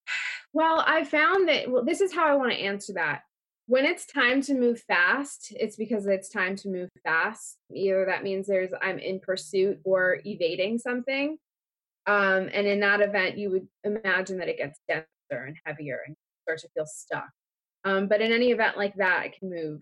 well, 0.54 0.84
I 0.86 1.04
found 1.04 1.48
that, 1.50 1.70
well, 1.70 1.84
this 1.84 2.02
is 2.02 2.14
how 2.14 2.28
I 2.28 2.36
want 2.36 2.52
to 2.52 2.58
answer 2.58 2.94
that. 2.94 3.22
When 3.68 3.84
it's 3.84 4.06
time 4.06 4.42
to 4.44 4.54
move 4.54 4.82
fast, 4.88 5.52
it's 5.60 5.76
because 5.76 6.08
it's 6.08 6.30
time 6.30 6.56
to 6.58 6.70
move 6.70 6.90
fast. 7.04 7.58
Either 7.74 8.06
that 8.06 8.24
means 8.24 8.48
there's, 8.48 8.72
I'm 8.82 8.98
in 8.98 9.20
pursuit 9.20 9.80
or 9.84 10.22
evading 10.26 10.80
something. 10.80 11.38
Um, 12.06 12.50
and 12.54 12.66
in 12.66 12.80
that 12.80 13.02
event, 13.02 13.38
you 13.38 13.52
would 13.52 13.68
imagine 13.84 14.38
that 14.38 14.48
it 14.48 14.58
gets 14.58 14.80
denser 14.88 15.06
and 15.32 15.58
heavier 15.66 16.00
and 16.08 16.16
start 16.44 16.60
to 16.60 16.70
feel 16.70 16.86
stuck. 16.86 17.28
Um, 17.84 18.08
but 18.08 18.22
in 18.22 18.32
any 18.32 18.52
event 18.52 18.78
like 18.78 18.96
that, 18.96 19.26
it 19.26 19.38
can 19.38 19.50
move 19.50 19.82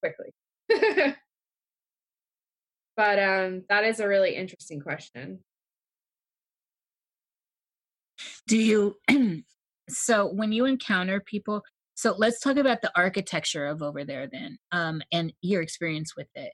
quickly. 0.00 0.32
but 2.96 3.18
um, 3.20 3.62
that 3.68 3.84
is 3.84 4.00
a 4.00 4.08
really 4.08 4.34
interesting 4.34 4.80
question. 4.80 5.38
Do 8.48 8.58
you, 8.58 8.96
so 9.88 10.26
when 10.26 10.50
you 10.50 10.64
encounter 10.64 11.20
people, 11.20 11.62
So 12.00 12.14
let's 12.16 12.40
talk 12.40 12.56
about 12.56 12.80
the 12.80 12.90
architecture 12.96 13.66
of 13.66 13.82
over 13.82 14.06
there 14.06 14.26
then, 14.26 14.56
um, 14.72 15.02
and 15.12 15.34
your 15.42 15.60
experience 15.60 16.16
with 16.16 16.28
it. 16.34 16.50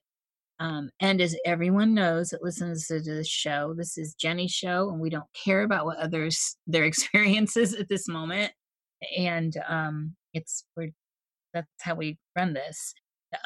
Um, 0.58 0.90
and 0.98 1.20
as 1.20 1.36
everyone 1.46 1.94
knows 1.94 2.30
that 2.30 2.42
listens 2.42 2.88
to 2.88 2.98
this 2.98 3.28
show, 3.28 3.72
this 3.72 3.96
is 3.96 4.14
Jenny's 4.14 4.50
show, 4.50 4.90
and 4.90 4.98
we 4.98 5.08
don't 5.08 5.32
care 5.44 5.62
about 5.62 5.84
what 5.84 5.98
others 5.98 6.56
their 6.66 6.82
experiences 6.92 7.74
at 7.74 7.88
this 7.88 8.08
moment. 8.08 8.50
And 9.16 9.54
um, 9.68 10.16
it's 10.34 10.64
we're 10.76 10.90
that's 11.54 11.68
how 11.80 11.94
we 11.94 12.18
run 12.36 12.52
this. 12.52 12.92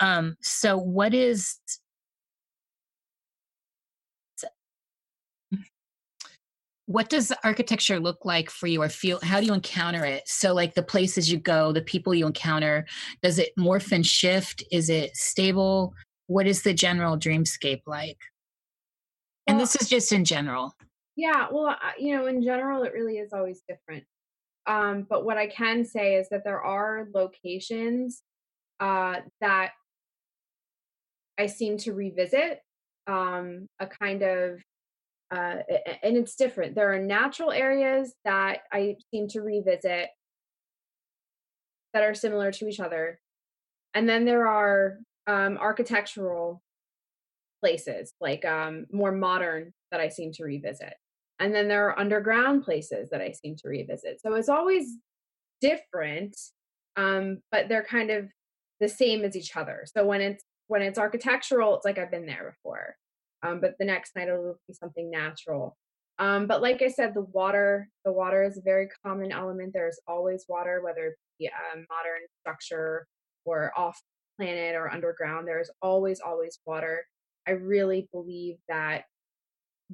Um, 0.01 0.37
so 0.41 0.79
what 0.79 1.13
is 1.13 1.59
what 6.91 7.09
does 7.09 7.33
architecture 7.45 8.01
look 8.01 8.25
like 8.25 8.51
for 8.51 8.67
you 8.67 8.83
or 8.83 8.89
feel 8.89 9.21
how 9.23 9.39
do 9.39 9.47
you 9.47 9.55
encounter 9.55 10.05
it? 10.05 10.25
So 10.27 10.53
like 10.53 10.75
the 10.75 10.83
places 10.83 11.31
you 11.31 11.39
go 11.39 11.71
the 11.71 11.83
people 11.83 12.13
you 12.13 12.27
encounter 12.27 12.85
does 13.23 13.39
it 13.39 13.51
morph 13.57 13.93
and 13.93 14.05
shift? 14.05 14.65
Is 14.73 14.91
it 14.91 15.17
stable? 15.17 15.95
What 16.27 16.49
is 16.49 16.63
the 16.63 16.75
general 16.75 17.17
dreamscape 17.17 17.83
like? 17.87 18.19
And 19.47 19.57
well, 19.57 19.67
this 19.67 19.81
is 19.81 19.89
just 19.89 20.13
in 20.13 20.25
general. 20.25 20.75
Yeah 21.15 21.47
well 21.53 21.77
you 21.97 22.17
know 22.17 22.27
in 22.27 22.43
general 22.43 22.83
it 22.83 22.93
really 22.93 23.19
is 23.19 23.33
always 23.33 23.63
different. 23.69 24.03
Um, 24.67 25.07
but 25.09 25.25
what 25.25 25.39
i 25.39 25.47
can 25.47 25.85
say 25.85 26.17
is 26.17 26.29
that 26.31 26.43
there 26.43 26.61
are 26.61 27.07
locations 27.15 28.23
uh, 28.81 29.21
that 29.41 29.71
i 31.39 31.47
seem 31.47 31.77
to 31.79 31.93
revisit 31.93 32.61
um, 33.07 33.69
a 33.79 33.87
kind 33.87 34.23
of 34.23 34.61
uh, 35.31 35.57
and 36.03 36.17
it's 36.17 36.35
different. 36.35 36.75
There 36.75 36.93
are 36.93 36.99
natural 36.99 37.53
areas 37.53 38.15
that 38.25 38.59
I 38.73 38.97
seem 39.13 39.29
to 39.29 39.41
revisit 39.41 40.09
that 41.93 42.03
are 42.03 42.15
similar 42.15 42.51
to 42.53 42.69
each 42.69 42.81
other, 42.81 43.21
and 43.95 44.09
then 44.09 44.25
there 44.25 44.47
are 44.47 44.99
um, 45.27 45.57
architectural 45.59 46.63
places, 47.61 48.13
like 48.21 48.45
um, 48.45 48.87
more 48.93 49.13
modern, 49.13 49.73
that 49.91 50.01
I 50.01 50.09
seem 50.09 50.33
to 50.33 50.45
revisit, 50.45 50.95
and 51.39 51.55
then 51.55 51.69
there 51.69 51.89
are 51.89 51.99
underground 51.99 52.65
places 52.65 53.11
that 53.11 53.21
I 53.21 53.33
seem 53.33 53.57
to 53.57 53.69
revisit. 53.69 54.21
So 54.21 54.35
it's 54.35 54.49
always 54.49 54.97
different, 55.61 56.37
um, 56.97 57.39
but 57.53 57.69
they're 57.69 57.85
kind 57.85 58.11
of 58.11 58.29
the 58.81 58.89
same 58.89 59.25
as 59.25 59.37
each 59.37 59.57
other. 59.57 59.85
So 59.87 60.05
when 60.05 60.21
it's 60.21 60.45
when 60.67 60.83
it's 60.83 60.99
architectural, 60.99 61.77
it's 61.77 61.85
like 61.85 61.99
I've 61.99 62.11
been 62.11 62.27
there 62.27 62.57
before 62.57 62.97
um, 63.43 63.61
but 63.61 63.75
the 63.79 63.85
next 63.85 64.17
night 64.17 64.29
it'll 64.29 64.59
be 64.69 64.75
something 64.75 65.11
natural. 65.11 65.77
Um, 66.19 66.47
but 66.47 66.61
like 66.61 66.83
I 66.83 66.89
said, 66.89 67.15
the 67.15 67.23
water, 67.23 67.89
the 68.05 68.13
water 68.13 68.43
is 68.43 68.59
a 68.59 68.63
very 68.63 68.89
common 69.05 69.33
element. 69.33 69.73
There's 69.73 69.99
always 70.07 70.45
water, 70.49 70.83
whether 70.85 71.07
it 71.07 71.17
be 71.39 71.47
a 71.47 71.77
modern 71.77 72.21
structure 72.41 73.07
or 73.47 73.73
off 73.77 73.99
planet 74.39 74.75
or 74.75 74.91
underground. 74.91 75.49
There's 75.49 75.71
always, 75.81 76.21
always 76.21 76.59
water. 76.67 77.07
I 77.49 77.53
really 77.53 78.07
believe 78.13 78.57
that 78.69 79.05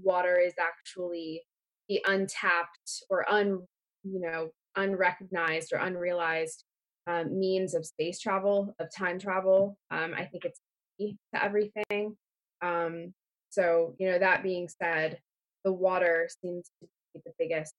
water 0.03 0.36
is 0.36 0.55
actually 0.61 1.42
the 1.88 2.01
untapped 2.07 3.05
or 3.09 3.30
un, 3.30 3.62
you 4.03 4.20
know, 4.20 4.49
unrecognized 4.76 5.72
or 5.72 5.78
unrealized 5.78 6.64
um, 7.07 7.38
means 7.38 7.74
of 7.74 7.86
space 7.86 8.18
travel, 8.18 8.74
of 8.80 8.88
time 8.92 9.20
travel. 9.20 9.78
Um, 9.92 10.12
I 10.16 10.24
think 10.24 10.44
it's 10.44 10.61
key 10.99 11.16
to 11.34 11.42
everything. 11.42 12.16
Um, 12.62 13.14
so, 13.57 13.94
you 13.98 14.11
know, 14.11 14.18
that 14.18 14.42
being 14.42 14.68
said, 14.68 15.18
the 15.64 15.72
water 15.72 16.28
seems 16.42 16.66
to 16.82 16.88
be 17.14 17.20
the 17.24 17.32
biggest 17.38 17.72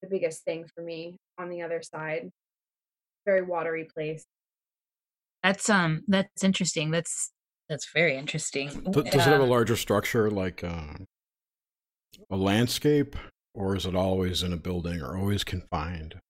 the 0.00 0.08
biggest 0.08 0.44
thing 0.44 0.66
for 0.74 0.82
me 0.82 1.16
on 1.38 1.50
the 1.50 1.62
other 1.62 1.82
side. 1.82 2.30
Very 3.26 3.42
watery 3.42 3.88
place. 3.92 4.24
That's 5.42 5.68
um 5.68 6.04
that's 6.06 6.44
interesting. 6.44 6.92
That's 6.92 7.32
that's 7.68 7.88
very 7.92 8.16
interesting. 8.16 8.68
Does, 8.68 9.04
does 9.04 9.26
it 9.26 9.30
have 9.30 9.40
a 9.40 9.44
larger 9.44 9.74
structure 9.74 10.30
like 10.30 10.62
uh, 10.62 10.94
a 12.30 12.36
landscape 12.36 13.16
or 13.54 13.74
is 13.74 13.86
it 13.86 13.96
always 13.96 14.42
in 14.44 14.52
a 14.52 14.56
building 14.56 15.00
or 15.00 15.16
always 15.16 15.42
confined? 15.42 16.20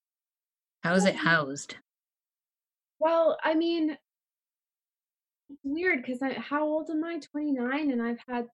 How 0.83 0.95
is 0.95 1.05
it 1.05 1.17
housed? 1.17 1.77
Well, 3.01 3.37
I 3.45 3.55
mean, 3.55 3.91
it's 3.91 4.01
weird 5.63 6.03
because 6.03 6.23
I 6.23 6.35
how 6.35 6.65
old 6.65 6.91
am 6.91 7.05
I? 7.05 7.19
29, 7.19 7.91
and 7.91 8.03
I've 8.03 8.21
had 8.29 8.47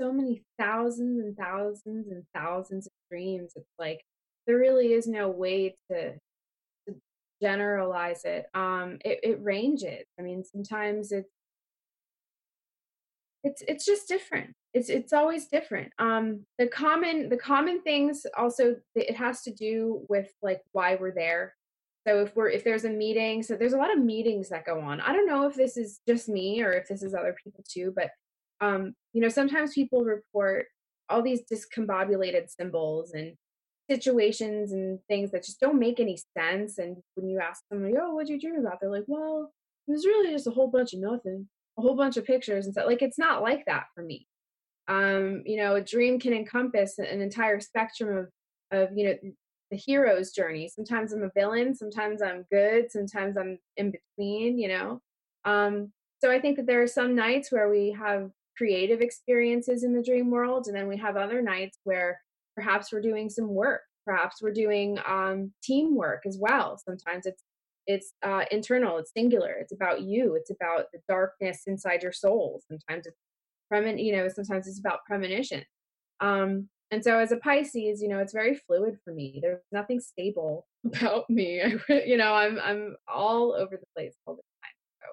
so 0.00 0.12
many 0.12 0.42
thousands 0.58 1.20
and 1.20 1.36
thousands 1.36 2.08
and 2.08 2.24
thousands 2.34 2.86
of 2.86 2.92
dreams. 3.10 3.52
It's 3.56 3.72
like 3.78 4.02
there 4.46 4.58
really 4.58 4.92
is 4.92 5.06
no 5.06 5.28
way 5.28 5.76
to, 5.90 6.12
to 6.14 6.94
generalize 7.42 8.24
it. 8.24 8.46
Um, 8.54 8.98
it, 9.04 9.20
it 9.22 9.42
ranges. 9.42 10.06
I 10.18 10.22
mean, 10.22 10.44
sometimes 10.44 11.12
it's 11.12 11.30
it's 13.44 13.62
it's 13.68 13.84
just 13.84 14.08
different. 14.08 14.54
It's 14.74 14.88
it's 14.88 15.12
always 15.12 15.46
different. 15.46 15.92
Um, 15.98 16.44
the 16.58 16.66
common 16.66 17.28
the 17.28 17.36
common 17.36 17.82
things 17.82 18.26
also 18.36 18.76
it 18.94 19.16
has 19.16 19.42
to 19.42 19.52
do 19.52 20.04
with 20.08 20.30
like 20.42 20.60
why 20.72 20.96
we're 20.96 21.14
there 21.14 21.54
so 22.08 22.22
if 22.22 22.34
we're 22.34 22.48
if 22.48 22.64
there's 22.64 22.84
a 22.84 22.90
meeting, 22.90 23.42
so 23.42 23.54
there's 23.54 23.74
a 23.74 23.78
lot 23.78 23.92
of 23.92 24.02
meetings 24.02 24.48
that 24.48 24.64
go 24.64 24.80
on. 24.80 25.00
I 25.00 25.12
don't 25.12 25.26
know 25.26 25.46
if 25.46 25.54
this 25.54 25.76
is 25.76 26.00
just 26.08 26.28
me 26.28 26.62
or 26.62 26.72
if 26.72 26.88
this 26.88 27.02
is 27.02 27.14
other 27.14 27.36
people 27.42 27.62
too, 27.68 27.92
but 27.94 28.10
um, 28.60 28.94
you 29.12 29.20
know, 29.20 29.28
sometimes 29.28 29.74
people 29.74 30.04
report 30.04 30.66
all 31.10 31.22
these 31.22 31.42
discombobulated 31.50 32.48
symbols 32.48 33.12
and 33.12 33.34
situations 33.90 34.72
and 34.72 34.98
things 35.08 35.30
that 35.30 35.44
just 35.44 35.60
don't 35.60 35.78
make 35.78 36.00
any 36.00 36.18
sense. 36.36 36.78
And 36.78 36.96
when 37.14 37.28
you 37.28 37.40
ask 37.40 37.62
somebody, 37.70 37.94
"Oh, 38.00 38.14
what'd 38.14 38.30
you 38.30 38.40
dream 38.40 38.64
about?" 38.64 38.80
They're 38.80 38.90
like, 38.90 39.04
"Well, 39.06 39.52
it 39.86 39.92
was 39.92 40.06
really 40.06 40.32
just 40.32 40.46
a 40.46 40.50
whole 40.50 40.68
bunch 40.68 40.94
of 40.94 41.00
nothing, 41.00 41.48
a 41.78 41.82
whole 41.82 41.94
bunch 41.94 42.16
of 42.16 42.24
pictures 42.24 42.64
and 42.64 42.72
stuff." 42.72 42.86
Like 42.86 43.02
it's 43.02 43.18
not 43.18 43.42
like 43.42 43.64
that 43.66 43.84
for 43.94 44.02
me. 44.02 44.26
Um, 44.88 45.42
you 45.44 45.58
know, 45.58 45.74
a 45.74 45.82
dream 45.82 46.18
can 46.18 46.32
encompass 46.32 46.98
an 46.98 47.20
entire 47.20 47.60
spectrum 47.60 48.16
of 48.16 48.28
of 48.70 48.96
you 48.96 49.08
know 49.08 49.14
the 49.70 49.76
hero's 49.76 50.32
journey. 50.32 50.68
Sometimes 50.68 51.12
I'm 51.12 51.22
a 51.22 51.30
villain, 51.34 51.74
sometimes 51.74 52.22
I'm 52.22 52.46
good, 52.50 52.90
sometimes 52.90 53.36
I'm 53.36 53.58
in 53.76 53.92
between, 53.92 54.58
you 54.58 54.68
know. 54.68 55.02
Um, 55.44 55.92
so 56.20 56.30
I 56.30 56.40
think 56.40 56.56
that 56.56 56.66
there 56.66 56.82
are 56.82 56.88
some 56.88 57.14
nights 57.14 57.52
where 57.52 57.68
we 57.68 57.90
have 57.92 58.30
creative 58.56 59.00
experiences 59.00 59.84
in 59.84 59.94
the 59.94 60.02
dream 60.02 60.30
world, 60.30 60.66
and 60.66 60.76
then 60.76 60.88
we 60.88 60.96
have 60.96 61.16
other 61.16 61.40
nights 61.40 61.78
where 61.84 62.20
perhaps 62.56 62.92
we're 62.92 63.00
doing 63.00 63.30
some 63.30 63.48
work, 63.48 63.82
perhaps 64.04 64.42
we're 64.42 64.52
doing 64.52 64.98
um, 65.06 65.52
teamwork 65.62 66.22
as 66.26 66.38
well. 66.40 66.78
Sometimes 66.84 67.26
it's 67.26 67.42
it's 67.86 68.12
uh, 68.22 68.44
internal, 68.50 68.98
it's 68.98 69.12
singular, 69.16 69.52
it's 69.52 69.72
about 69.72 70.02
you, 70.02 70.34
it's 70.34 70.50
about 70.50 70.86
the 70.92 71.00
darkness 71.08 71.62
inside 71.66 72.02
your 72.02 72.12
soul. 72.12 72.60
Sometimes 72.68 73.06
it's 73.06 73.16
premin, 73.72 74.04
you 74.04 74.14
know, 74.14 74.28
sometimes 74.28 74.68
it's 74.68 74.78
about 74.78 75.06
premonition. 75.06 75.64
Um, 76.20 76.68
and 76.90 77.04
so 77.04 77.18
as 77.18 77.32
a 77.32 77.36
Pisces, 77.36 78.00
you 78.00 78.08
know, 78.08 78.18
it's 78.18 78.32
very 78.32 78.54
fluid 78.54 78.98
for 79.04 79.12
me. 79.12 79.40
There's 79.42 79.60
nothing 79.72 80.00
stable 80.00 80.66
about 80.86 81.28
me. 81.28 81.62
you 81.88 82.16
know, 82.16 82.34
I'm 82.34 82.58
I'm 82.58 82.96
all 83.06 83.52
over 83.52 83.76
the 83.76 83.86
place 83.94 84.14
all 84.26 84.36
the 84.36 84.42
time. 84.62 84.72
So, 85.02 85.06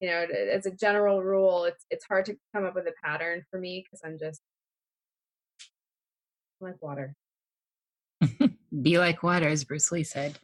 you 0.00 0.08
know, 0.10 0.26
as 0.52 0.66
a 0.66 0.70
general 0.70 1.22
rule, 1.22 1.64
it's 1.64 1.84
it's 1.90 2.04
hard 2.04 2.26
to 2.26 2.36
come 2.54 2.64
up 2.64 2.74
with 2.74 2.86
a 2.86 2.92
pattern 3.02 3.44
for 3.50 3.58
me 3.58 3.84
because 3.84 4.00
I'm 4.04 4.18
just 4.18 4.40
like 6.60 6.80
water. 6.82 7.14
Be 8.82 8.98
like 8.98 9.22
water, 9.22 9.48
as 9.48 9.64
Bruce 9.64 9.90
Lee 9.92 10.04
said. 10.04 10.38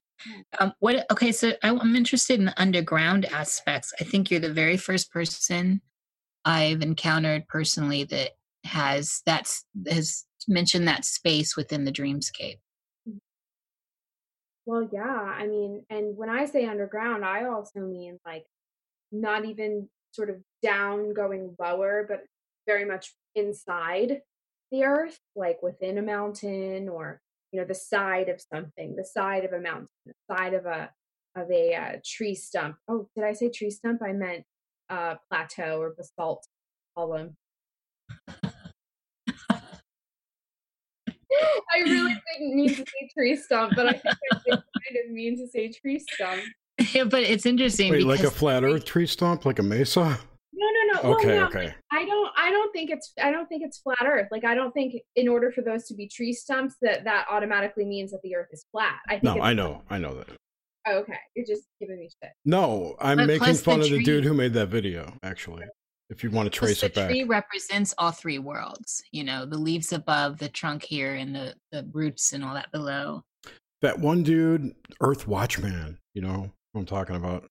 Um, 0.58 0.72
what? 0.78 1.04
Okay, 1.10 1.32
so 1.32 1.52
I'm 1.62 1.96
interested 1.96 2.38
in 2.38 2.46
the 2.46 2.60
underground 2.60 3.26
aspects. 3.26 3.92
I 4.00 4.04
think 4.04 4.30
you're 4.30 4.40
the 4.40 4.52
very 4.52 4.76
first 4.76 5.12
person 5.12 5.82
I've 6.44 6.80
encountered 6.80 7.46
personally 7.48 8.04
that 8.04 8.30
has 8.64 9.22
that's 9.26 9.64
has 9.88 10.24
mentioned 10.48 10.88
that 10.88 11.04
space 11.04 11.56
within 11.56 11.84
the 11.84 11.92
dreamscape. 11.92 12.58
Well, 14.64 14.88
yeah, 14.92 15.02
I 15.02 15.46
mean, 15.46 15.84
and 15.90 16.16
when 16.16 16.30
I 16.30 16.46
say 16.46 16.66
underground, 16.66 17.24
I 17.24 17.46
also 17.46 17.80
mean 17.80 18.18
like 18.24 18.44
not 19.10 19.44
even 19.44 19.88
sort 20.12 20.30
of 20.30 20.36
down 20.62 21.14
going 21.14 21.56
lower, 21.58 22.06
but 22.08 22.20
very 22.66 22.84
much 22.84 23.12
inside 23.34 24.20
the 24.70 24.84
earth, 24.84 25.18
like 25.34 25.62
within 25.62 25.98
a 25.98 26.02
mountain 26.02 26.88
or 26.88 27.20
you 27.50 27.60
know 27.60 27.66
the 27.66 27.74
side 27.74 28.28
of 28.28 28.40
something, 28.52 28.94
the 28.96 29.04
side 29.04 29.44
of 29.44 29.52
a 29.52 29.60
mountain, 29.60 29.88
the 30.06 30.14
side 30.30 30.54
of 30.54 30.66
a 30.66 30.90
of 31.34 31.50
a 31.50 31.74
uh, 31.74 31.92
tree 32.04 32.34
stump. 32.34 32.76
Oh, 32.88 33.08
did 33.16 33.24
I 33.24 33.32
say 33.32 33.48
tree 33.48 33.70
stump? 33.70 34.00
I 34.02 34.12
meant 34.12 34.44
uh, 34.90 35.16
plateau 35.30 35.80
or 35.80 35.94
basalt 35.96 36.46
column. 36.96 37.36
I 41.74 41.80
really 41.80 42.14
didn't 42.38 42.56
mean 42.56 42.68
to 42.70 42.76
say 42.76 43.10
tree 43.14 43.36
stump, 43.36 43.74
but 43.76 43.86
I 43.86 43.92
think 43.92 44.16
I 44.32 44.36
did 44.44 44.50
kind 44.50 44.98
of 45.04 45.10
mean 45.10 45.38
to 45.38 45.46
say 45.48 45.70
tree 45.70 45.98
stump. 45.98 46.42
Yeah, 46.92 47.04
but 47.10 47.22
it's 47.22 47.46
interesting. 47.46 47.90
Wait, 47.90 48.06
like 48.06 48.20
a 48.20 48.30
flat 48.30 48.64
Earth 48.64 48.84
tree 48.84 49.06
stump, 49.06 49.44
like 49.44 49.58
a 49.58 49.62
mesa? 49.62 50.18
No, 50.52 50.66
no, 50.68 50.92
no. 50.92 51.16
Okay, 51.16 51.28
well, 51.28 51.40
no, 51.40 51.46
okay. 51.46 51.74
I 51.90 52.04
don't. 52.04 52.30
I 52.36 52.50
don't 52.50 52.72
think 52.72 52.90
it's. 52.90 53.12
I 53.20 53.30
don't 53.30 53.48
think 53.48 53.62
it's 53.64 53.78
flat 53.78 54.02
Earth. 54.04 54.28
Like 54.30 54.44
I 54.44 54.54
don't 54.54 54.72
think 54.72 54.94
in 55.16 55.28
order 55.28 55.50
for 55.50 55.62
those 55.62 55.86
to 55.88 55.94
be 55.94 56.08
tree 56.08 56.32
stumps 56.32 56.76
that 56.82 57.04
that 57.04 57.26
automatically 57.30 57.84
means 57.84 58.10
that 58.12 58.20
the 58.22 58.36
Earth 58.36 58.48
is 58.52 58.64
flat. 58.70 58.96
I 59.08 59.12
think 59.12 59.24
no, 59.24 59.40
I 59.40 59.54
know. 59.54 59.82
I 59.90 59.98
know 59.98 60.14
that. 60.14 60.28
Oh, 60.86 60.98
okay, 60.98 61.18
you're 61.36 61.46
just 61.46 61.64
giving 61.80 61.98
me 62.00 62.08
shit. 62.22 62.32
No, 62.44 62.96
I'm 63.00 63.18
But 63.18 63.26
making 63.28 63.44
plus 63.44 63.58
the 63.58 63.64
fun 63.64 63.80
of 63.80 63.90
the 63.90 64.02
dude 64.02 64.24
who 64.24 64.34
made 64.34 64.52
that 64.54 64.66
video. 64.66 65.14
Actually, 65.22 65.64
if 66.12 66.22
you 66.22 66.30
want 66.30 66.52
to 66.52 66.56
trace 66.56 66.80
the 66.80 66.86
it 66.86 66.94
back, 66.94 67.08
tree 67.08 67.24
represents 67.24 67.94
all 67.96 68.10
three 68.10 68.38
worlds. 68.38 69.02
You 69.12 69.24
know, 69.24 69.46
the 69.46 69.58
leaves 69.58 69.92
above, 69.92 70.38
the 70.38 70.48
trunk 70.48 70.82
here, 70.82 71.14
and 71.14 71.34
the 71.34 71.54
the 71.72 71.88
roots 71.92 72.32
and 72.32 72.44
all 72.44 72.54
that 72.54 72.70
below. 72.70 73.22
that 73.80 73.98
one 73.98 74.22
dude, 74.22 74.74
Earth 75.00 75.26
Watchman. 75.26 75.98
You 76.14 76.22
know 76.22 76.52
who 76.72 76.80
I'm 76.80 76.86
talking 76.86 77.16
about. 77.16 77.46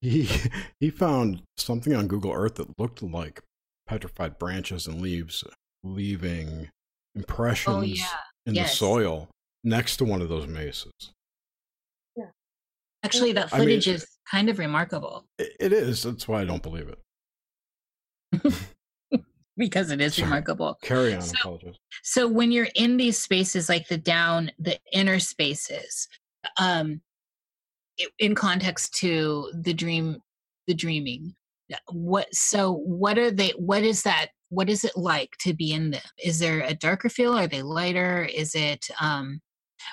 He 0.00 0.28
he 0.80 0.90
found 0.90 1.42
something 1.56 1.94
on 1.94 2.08
Google 2.08 2.32
Earth 2.32 2.56
that 2.56 2.78
looked 2.78 3.02
like 3.02 3.40
petrified 3.86 4.38
branches 4.38 4.86
and 4.86 5.00
leaves 5.00 5.44
leaving 5.84 6.66
oh, 6.66 7.18
impressions 7.20 7.76
Oh 7.76 7.82
yeah. 7.82 8.04
in 8.46 8.54
the 8.54 8.64
soil 8.66 9.28
next 9.62 9.98
to 9.98 10.04
one 10.04 10.20
of 10.20 10.28
those 10.28 10.46
mesas. 10.48 10.92
Yeah. 12.16 12.26
Actually, 13.04 13.32
that 13.32 13.54
I 13.54 13.58
mean- 13.58 13.66
footage 13.68 13.88
is 13.88 14.06
kind 14.30 14.50
of 14.50 14.58
remarkable 14.58 15.24
It, 15.38 15.56
it 15.60 15.72
is. 15.72 16.02
That's 16.02 16.26
why 16.28 16.42
I 16.42 16.44
don't 16.44 16.62
believe 16.62 16.88
it. 16.88 16.98
because 19.56 19.90
it 19.90 20.00
is 20.00 20.14
Sorry. 20.14 20.26
remarkable. 20.26 20.78
Carry 20.82 21.14
on. 21.14 21.22
So- 21.22 21.34
apologize. 21.40 21.76
So 22.02 22.28
when 22.28 22.52
you're 22.52 22.68
in 22.74 22.96
these 22.96 23.18
spaces, 23.18 23.68
like 23.68 23.88
the 23.88 23.98
down, 23.98 24.50
the 24.58 24.78
inner 24.92 25.18
spaces, 25.18 26.08
um, 26.58 27.00
in 28.18 28.34
context 28.34 28.94
to 28.94 29.50
the 29.52 29.74
dream, 29.74 30.18
the 30.66 30.74
dreaming, 30.74 31.34
what? 31.90 32.32
So 32.34 32.72
what 32.72 33.18
are 33.18 33.30
they? 33.30 33.50
What 33.56 33.82
is 33.82 34.02
that? 34.04 34.28
What 34.50 34.70
is 34.70 34.84
it 34.84 34.96
like 34.96 35.36
to 35.40 35.52
be 35.52 35.72
in 35.72 35.90
them? 35.90 36.00
Is 36.22 36.38
there 36.38 36.60
a 36.60 36.74
darker 36.74 37.08
feel? 37.08 37.36
Are 37.36 37.48
they 37.48 37.62
lighter? 37.62 38.24
Is 38.24 38.54
it? 38.54 38.86
Um, 39.00 39.40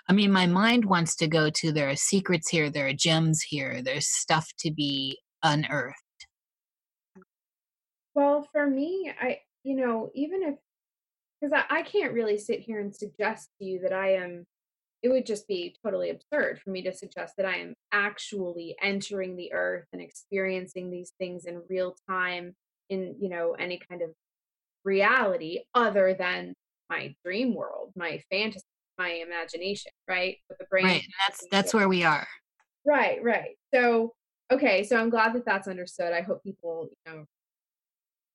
I 0.07 0.13
mean, 0.13 0.31
my 0.31 0.45
mind 0.47 0.85
wants 0.85 1.15
to 1.17 1.27
go 1.27 1.49
to 1.49 1.71
there 1.71 1.89
are 1.89 1.95
secrets 1.95 2.49
here, 2.49 2.69
there 2.69 2.87
are 2.87 2.93
gems 2.93 3.41
here, 3.41 3.81
there's 3.81 4.07
stuff 4.07 4.47
to 4.59 4.71
be 4.71 5.19
unearthed. 5.43 5.97
Well, 8.15 8.47
for 8.51 8.65
me, 8.65 9.11
I, 9.21 9.39
you 9.63 9.75
know, 9.75 10.09
even 10.15 10.41
if, 10.41 10.55
because 11.39 11.53
I, 11.53 11.79
I 11.79 11.81
can't 11.83 12.13
really 12.13 12.37
sit 12.37 12.61
here 12.61 12.79
and 12.79 12.95
suggest 12.95 13.49
to 13.59 13.65
you 13.65 13.79
that 13.81 13.93
I 13.93 14.13
am, 14.13 14.45
it 15.03 15.09
would 15.09 15.25
just 15.25 15.47
be 15.47 15.75
totally 15.83 16.09
absurd 16.09 16.61
for 16.61 16.69
me 16.71 16.81
to 16.83 16.93
suggest 16.93 17.35
that 17.37 17.45
I 17.45 17.57
am 17.57 17.75
actually 17.91 18.75
entering 18.81 19.35
the 19.35 19.53
earth 19.53 19.85
and 19.93 20.01
experiencing 20.01 20.89
these 20.89 21.11
things 21.19 21.45
in 21.45 21.61
real 21.69 21.95
time 22.09 22.55
in, 22.89 23.15
you 23.19 23.29
know, 23.29 23.51
any 23.59 23.79
kind 23.89 24.01
of 24.01 24.09
reality 24.83 25.59
other 25.73 26.15
than 26.17 26.53
my 26.89 27.13
dream 27.23 27.53
world, 27.53 27.91
my 27.95 28.21
fantasy, 28.31 28.63
my 28.97 29.09
imagination, 29.09 29.91
right? 30.07 30.37
With 30.47 30.57
the 30.57 30.65
brain. 30.69 30.85
Right. 30.85 31.03
That's 31.27 31.43
that's 31.51 31.73
where 31.73 31.89
we 31.89 32.03
are. 32.03 32.25
Right, 32.85 33.21
right. 33.23 33.57
So, 33.73 34.13
okay, 34.51 34.83
so 34.83 34.95
I'm 34.97 35.09
glad 35.09 35.33
that 35.33 35.45
that's 35.45 35.67
understood. 35.67 36.13
I 36.13 36.21
hope 36.21 36.43
people, 36.43 36.87
you 36.89 37.11
know, 37.11 37.25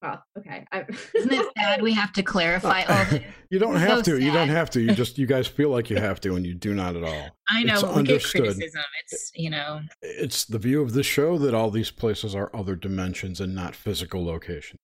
well, 0.03 0.22
okay. 0.38 0.64
I, 0.72 0.84
Isn't 1.14 1.32
it 1.32 1.46
sad 1.59 1.82
we 1.82 1.92
have 1.92 2.12
to 2.14 2.22
clarify 2.34 2.82
all 2.84 3.05
this? 3.11 3.22
you 3.51 3.59
don't 3.59 3.74
It's 3.76 3.84
have 3.84 4.05
so 4.05 4.16
to. 4.16 4.22
You 4.22 4.32
don't 4.32 4.48
have 4.48 4.70
to. 4.70 4.80
You 4.80 4.94
just 4.94 5.18
you 5.18 5.26
guys 5.26 5.46
feel 5.46 5.68
like 5.70 5.90
you 5.90 5.96
have 5.96 6.20
to, 6.22 6.34
and 6.36 6.46
you 6.46 6.55
do 6.55 6.74
not 6.74 6.96
at 6.96 7.05
all. 7.05 7.28
I 7.48 7.62
know 7.64 7.74
It's 7.74 7.82
but 7.82 7.96
we 7.96 8.03
get 8.05 8.12
understood. 8.14 8.40
criticism. 8.42 8.82
It's 9.05 9.30
you 9.34 9.51
know 9.51 9.80
It's 10.03 10.44
the 10.44 10.59
view 10.59 10.80
of 10.82 10.92
the 10.94 11.03
show 11.03 11.36
that 11.38 11.55
all 11.55 11.70
these 11.70 11.90
places 11.90 12.34
are 12.34 12.51
other 12.55 12.74
dimensions 12.76 13.40
and 13.40 13.55
not 13.55 13.74
physical 13.76 14.24
locations. 14.24 14.78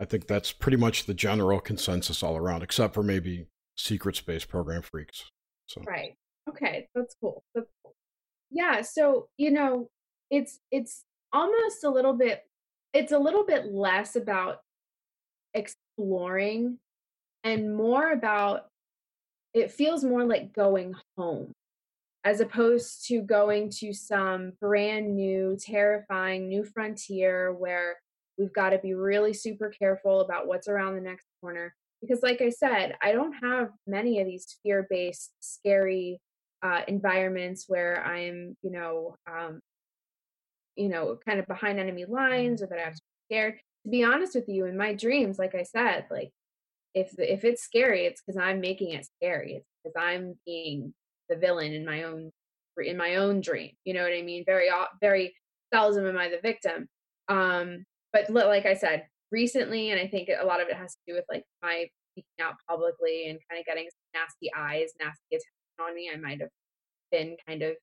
I 0.00 0.04
think 0.04 0.26
that's 0.26 0.52
pretty 0.52 0.76
much 0.76 1.06
the 1.06 1.14
general 1.14 1.60
consensus 1.60 2.22
all 2.22 2.36
around, 2.36 2.62
except 2.62 2.94
for 2.94 3.02
maybe 3.02 3.46
secret 3.76 4.16
space 4.16 4.44
program 4.44 4.82
freaks. 4.82 5.24
So 5.66 5.82
right. 5.86 6.14
Okay, 6.48 6.88
that's 6.94 7.14
cool. 7.22 7.42
That's 7.54 7.68
cool. 7.82 7.94
Yeah, 8.50 8.82
so, 8.82 9.28
you 9.38 9.50
know, 9.50 9.88
it's 10.30 10.58
it's 10.70 11.04
almost 11.32 11.84
a 11.84 11.90
little 11.90 12.12
bit 12.12 12.42
it's 12.94 13.12
a 13.12 13.18
little 13.18 13.44
bit 13.44 13.66
less 13.66 14.16
about 14.16 14.60
exploring 15.52 16.78
and 17.42 17.76
more 17.76 18.12
about 18.12 18.68
it 19.52 19.70
feels 19.70 20.02
more 20.02 20.24
like 20.24 20.52
going 20.52 20.94
home 21.16 21.52
as 22.24 22.40
opposed 22.40 23.06
to 23.06 23.20
going 23.20 23.68
to 23.68 23.92
some 23.92 24.52
brand 24.60 25.14
new 25.14 25.56
terrifying 25.60 26.48
new 26.48 26.64
frontier 26.64 27.52
where 27.52 27.96
we've 28.38 28.52
got 28.52 28.70
to 28.70 28.78
be 28.78 28.94
really 28.94 29.32
super 29.32 29.68
careful 29.68 30.22
about 30.22 30.46
what's 30.46 30.66
around 30.66 30.94
the 30.94 31.00
next 31.00 31.26
corner. 31.40 31.74
Because 32.00 32.22
like 32.22 32.42
i 32.42 32.50
said 32.50 32.96
i 33.02 33.12
don't 33.12 33.32
have 33.42 33.70
many 33.86 34.20
of 34.20 34.26
these 34.26 34.58
fear-based 34.62 35.32
scary 35.40 36.20
uh, 36.62 36.82
environments 36.86 37.64
where 37.66 38.04
i'm 38.04 38.56
you 38.62 38.70
know 38.70 39.16
um, 39.26 39.60
you 40.76 40.88
know 40.88 41.18
kind 41.26 41.38
of 41.38 41.46
behind 41.46 41.78
enemy 41.78 42.04
lines 42.04 42.62
or 42.62 42.66
that 42.66 42.78
i 42.78 42.82
have 42.82 42.94
to 42.94 43.00
be 43.00 43.34
scared 43.34 43.54
to 43.84 43.90
be 43.90 44.04
honest 44.04 44.34
with 44.34 44.48
you 44.48 44.66
in 44.66 44.76
my 44.76 44.94
dreams 44.94 45.38
like 45.38 45.54
i 45.54 45.62
said 45.62 46.06
like 46.10 46.30
if 46.94 47.10
the, 47.12 47.32
if 47.32 47.44
it's 47.44 47.62
scary 47.62 48.06
it's 48.06 48.22
because 48.24 48.40
i'm 48.40 48.60
making 48.60 48.90
it 48.90 49.06
scary. 49.16 49.54
It's 49.54 49.66
because 49.82 49.94
i'm 49.98 50.34
being 50.46 50.94
the 51.28 51.36
villain 51.36 51.72
in 51.72 51.84
my 51.84 52.04
own 52.04 52.30
in 52.82 52.96
my 52.96 53.16
own 53.16 53.40
dream 53.40 53.70
you 53.84 53.94
know 53.94 54.02
what 54.02 54.12
i 54.12 54.22
mean? 54.22 54.44
Very 54.46 54.68
very 55.00 55.34
seldom 55.72 56.06
am 56.06 56.18
i 56.18 56.28
the 56.28 56.40
victim. 56.42 56.88
Um 57.28 57.84
but 58.12 58.30
like 58.30 58.66
i 58.66 58.74
said 58.74 59.06
recently 59.30 59.90
and 59.90 60.00
i 60.00 60.06
think 60.06 60.28
a 60.28 60.46
lot 60.46 60.60
of 60.60 60.68
it 60.68 60.76
has 60.76 60.94
to 60.94 61.00
do 61.06 61.14
with 61.14 61.24
like 61.28 61.44
my 61.62 61.86
speaking 62.12 62.40
out 62.40 62.54
publicly 62.68 63.28
and 63.28 63.40
kind 63.50 63.58
of 63.58 63.66
getting 63.66 63.84
some 63.84 64.22
nasty 64.22 64.50
eyes 64.56 64.92
nasty 65.00 65.20
attention 65.32 65.48
on 65.80 65.94
me 65.94 66.10
i 66.14 66.16
might 66.16 66.40
have 66.40 66.50
been 67.10 67.36
kind 67.46 67.62
of 67.62 67.74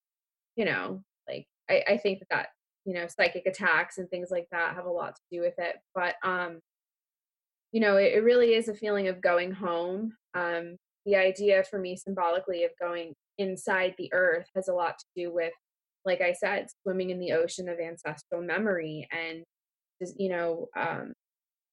you 0.56 0.64
know 0.64 1.04
like 1.28 1.46
i, 1.70 1.84
I 1.90 1.98
think 1.98 2.20
that 2.20 2.30
that 2.30 2.48
you 2.86 2.94
know 2.94 3.08
psychic 3.08 3.46
attacks 3.46 3.98
and 3.98 4.10
things 4.10 4.30
like 4.32 4.48
that 4.52 4.76
have 4.76 4.86
a 4.86 4.92
lot 4.92 5.16
to 5.16 5.22
do 5.32 5.42
with 5.42 5.54
it 5.58 5.78
but 5.94 6.16
um 6.24 6.60
you 7.72 7.80
know 7.80 7.98
it, 7.98 8.14
it 8.14 8.24
really 8.24 8.54
is 8.54 8.68
a 8.68 8.74
feeling 8.74 9.08
of 9.08 9.22
going 9.22 9.52
home 9.52 10.14
um 10.36 10.76
the 11.06 11.16
idea 11.16 11.64
for 11.64 11.80
me 11.80 11.96
symbolically 11.96 12.64
of 12.64 12.72
going 12.80 13.14
inside 13.38 13.94
the 13.98 14.12
earth 14.14 14.48
has 14.56 14.68
a 14.68 14.74
lot 14.74 14.98
to 15.00 15.06
do 15.16 15.34
with 15.34 15.54
like 16.06 16.22
i 16.22 16.34
said 16.34 16.68
swimming 16.84 17.10
in 17.10 17.20
the 17.20 17.32
ocean 17.32 17.70
of 17.70 17.80
ancestral 17.80 18.42
memory 18.42 19.08
and 19.12 19.44
just 20.02 20.20
you 20.20 20.30
know 20.30 20.68
um 20.76 21.14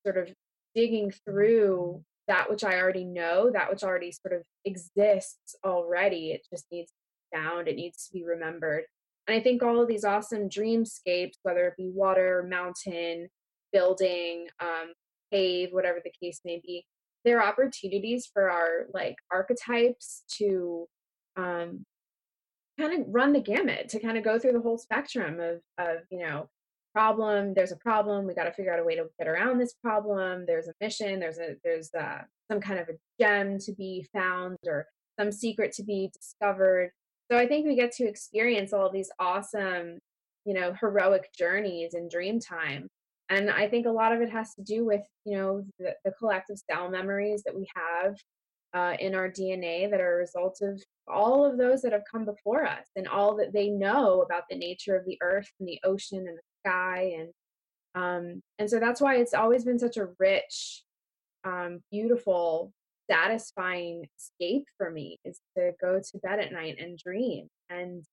sort 0.05 0.19
of 0.19 0.33
digging 0.75 1.13
through 1.25 2.03
that 2.27 2.51
which 2.51 2.65
i 2.65 2.79
already 2.79 3.05
know 3.05 3.51
that 3.51 3.71
which 3.71 3.83
already 3.83 4.13
sort 4.13 4.35
of 4.35 4.43
exists 4.65 5.57
already 5.65 6.33
it 6.33 6.47
just 6.53 6.67
needs 6.71 6.91
to 6.91 6.95
be 7.33 7.39
found 7.39 7.69
it 7.69 7.77
needs 7.77 8.07
to 8.07 8.13
be 8.13 8.25
remembered 8.25 8.85
and 9.29 9.37
i 9.37 9.41
think 9.41 9.63
all 9.63 9.81
of 9.81 9.87
these 9.87 10.05
awesome 10.05 10.49
dreamscapes 10.49 11.39
whether 11.43 11.67
it 11.67 11.75
be 11.77 11.91
water 11.95 12.45
mountain 12.49 13.29
building 13.73 14.49
um 14.61 14.93
cave 15.33 15.69
whatever 15.73 16.01
the 16.03 16.13
case 16.21 16.41
may 16.45 16.61
be 16.65 16.85
there 17.25 17.41
are 17.41 17.49
opportunities 17.49 18.29
for 18.33 18.51
our 18.51 18.87
like 18.93 19.17
archetypes 19.31 20.25
to 20.29 20.87
um 21.37 21.85
kind 22.79 23.01
of 23.01 23.07
run 23.09 23.33
the 23.33 23.41
gamut 23.41 23.89
to 23.89 24.01
kind 24.01 24.17
of 24.17 24.25
go 24.25 24.39
through 24.39 24.53
the 24.53 24.61
whole 24.61 24.79
spectrum 24.79 25.39
of 25.41 25.61
of 25.79 25.99
you 26.11 26.19
know 26.19 26.49
problem 26.95 27.53
there's 27.55 27.73
a 27.73 27.77
problem 27.77 28.27
we 28.27 28.35
got 28.35 28.45
to 28.45 28.53
figure 28.53 28.73
out 28.73 28.81
a 28.81 28.85
way 28.85 28.97
to 28.97 29.05
get 29.19 29.29
around 29.29 29.59
this 29.59 29.75
problem 29.85 30.45
there's 30.47 30.69
a 30.69 30.73
mission 30.81 31.21
there's 31.21 31.39
a 31.39 31.55
there's 31.63 31.91
uh 31.95 32.19
some 32.51 32.61
kind 32.61 32.81
of 32.81 32.89
a 32.89 32.93
gem 33.21 33.59
to 33.59 33.73
be 33.75 34.07
found 34.13 34.57
or 34.67 34.87
some 35.19 35.31
secret 35.31 35.73
to 35.73 35.83
be 35.85 36.11
discovered 36.15 36.91
so 37.31 37.37
i 37.37 37.47
think 37.47 37.67
we 37.67 37.77
get 37.77 37.93
to 37.93 38.07
experience 38.07 38.73
all 38.73 38.91
these 38.91 39.11
awesome 39.19 39.99
you 40.45 40.55
know 40.55 40.75
heroic 40.81 41.29
journeys 41.37 41.95
in 41.95 42.09
dream 42.09 42.41
time 42.41 42.89
and 43.31 43.51
i 43.51 43.69
think 43.69 43.87
a 43.87 43.91
lot 43.91 44.13
of 44.13 44.21
it 44.21 44.31
has 44.31 44.55
to 44.55 44.63
do 44.63 44.85
with 44.85 45.03
you 45.25 45.37
know 45.37 45.65
the, 45.79 45.95
the 46.05 46.13
collective 46.13 46.57
cell 46.71 46.91
memories 46.91 47.43
that 47.45 47.55
we 47.55 47.67
have 47.75 48.17
uh, 48.75 48.97
in 49.01 49.15
our 49.15 49.31
dna 49.31 49.91
that 49.91 50.01
are 50.01 50.15
a 50.15 50.19
result 50.19 50.59
of 50.63 50.83
all 51.07 51.45
of 51.45 51.57
those 51.57 51.81
that 51.81 51.93
have 51.93 52.05
come 52.11 52.25
before 52.25 52.67
us 52.67 52.85
and 52.97 53.09
all 53.09 53.35
that 53.37 53.53
they 53.53 53.69
know 53.69 54.23
about 54.23 54.43
the 54.51 54.57
nature 54.57 54.95
of 54.95 55.07
the 55.07 55.19
earth 55.23 55.51
and 55.59 55.69
the 55.69 55.81
ocean 55.85 56.27
and 56.29 56.37
the 56.37 56.43
sky 56.65 57.15
and 57.19 57.31
um 57.95 58.43
and 58.59 58.69
so 58.69 58.79
that's 58.79 59.01
why 59.01 59.17
it's 59.17 59.33
always 59.33 59.65
been 59.65 59.79
such 59.79 59.97
a 59.97 60.09
rich 60.19 60.83
um 61.45 61.81
beautiful 61.91 62.73
satisfying 63.11 64.07
escape 64.19 64.65
for 64.77 64.91
me 64.91 65.19
is 65.25 65.41
to 65.57 65.73
go 65.81 66.01
to 66.01 66.19
bed 66.19 66.41
at 66.41 66.53
night 66.53 66.77
and 66.79 66.99
dream 66.99 67.49
and 67.71 68.05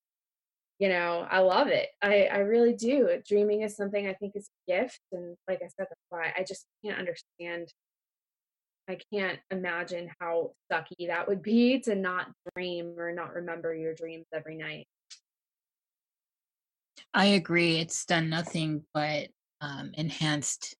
you 0.78 0.88
know 0.88 1.26
i 1.30 1.38
love 1.38 1.68
it. 1.68 1.88
I 2.02 2.24
i 2.26 2.38
really 2.38 2.74
do. 2.74 3.08
Dreaming 3.28 3.62
is 3.62 3.76
something 3.76 4.06
i 4.06 4.14
think 4.14 4.32
is 4.34 4.48
a 4.68 4.72
gift 4.72 5.00
and 5.12 5.36
like 5.48 5.58
i 5.62 5.68
said 5.68 5.86
that's 5.88 6.06
why 6.10 6.32
i 6.36 6.44
just 6.46 6.66
can't 6.84 6.98
understand 6.98 7.68
i 8.88 8.98
can't 9.12 9.38
imagine 9.50 10.10
how 10.20 10.52
sucky 10.72 11.08
that 11.08 11.28
would 11.28 11.42
be 11.42 11.80
to 11.80 11.94
not 11.94 12.28
dream 12.54 12.94
or 12.98 13.12
not 13.12 13.34
remember 13.34 13.74
your 13.74 13.94
dreams 13.94 14.26
every 14.32 14.56
night. 14.56 14.86
I 17.14 17.26
agree. 17.26 17.78
It's 17.78 18.04
done 18.04 18.28
nothing 18.28 18.84
but 18.92 19.28
um, 19.60 19.92
enhanced 19.94 20.76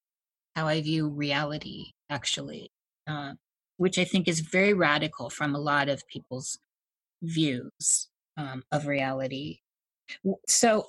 how 0.54 0.66
I 0.66 0.80
view 0.80 1.08
reality, 1.08 1.92
actually, 2.10 2.70
uh, 3.06 3.34
which 3.76 3.98
I 3.98 4.04
think 4.04 4.28
is 4.28 4.40
very 4.40 4.72
radical 4.72 5.30
from 5.30 5.54
a 5.54 5.60
lot 5.60 5.88
of 5.88 6.06
people's 6.08 6.58
views 7.22 8.08
um, 8.36 8.62
of 8.72 8.86
reality. 8.86 9.60
so 10.46 10.86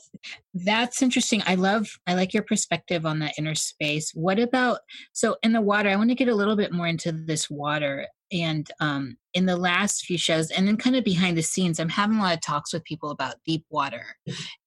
that's 0.53 1.01
interesting 1.01 1.41
i 1.47 1.55
love 1.55 1.87
i 2.05 2.13
like 2.13 2.35
your 2.35 2.43
perspective 2.43 3.03
on 3.03 3.17
that 3.17 3.33
inner 3.39 3.55
space 3.55 4.11
what 4.13 4.37
about 4.37 4.77
so 5.11 5.35
in 5.41 5.53
the 5.53 5.61
water 5.61 5.89
i 5.89 5.95
want 5.95 6.07
to 6.07 6.15
get 6.15 6.27
a 6.27 6.35
little 6.35 6.55
bit 6.55 6.71
more 6.71 6.85
into 6.85 7.11
this 7.11 7.49
water 7.49 8.05
and 8.31 8.69
um 8.79 9.17
in 9.33 9.47
the 9.47 9.57
last 9.57 10.05
few 10.05 10.19
shows 10.19 10.51
and 10.51 10.67
then 10.67 10.77
kind 10.77 10.95
of 10.95 11.03
behind 11.03 11.35
the 11.35 11.41
scenes 11.41 11.79
i'm 11.79 11.89
having 11.89 12.17
a 12.17 12.21
lot 12.21 12.35
of 12.35 12.41
talks 12.41 12.71
with 12.71 12.83
people 12.83 13.09
about 13.09 13.35
deep 13.43 13.65
water 13.71 14.05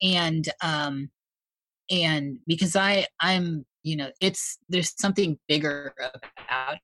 and 0.03 0.49
um 0.63 1.09
and 1.89 2.39
because 2.49 2.75
i 2.75 3.07
i'm 3.21 3.65
you 3.85 3.95
know 3.95 4.11
it's 4.21 4.59
there's 4.69 4.95
something 5.01 5.39
bigger 5.47 5.95
about 6.49 6.79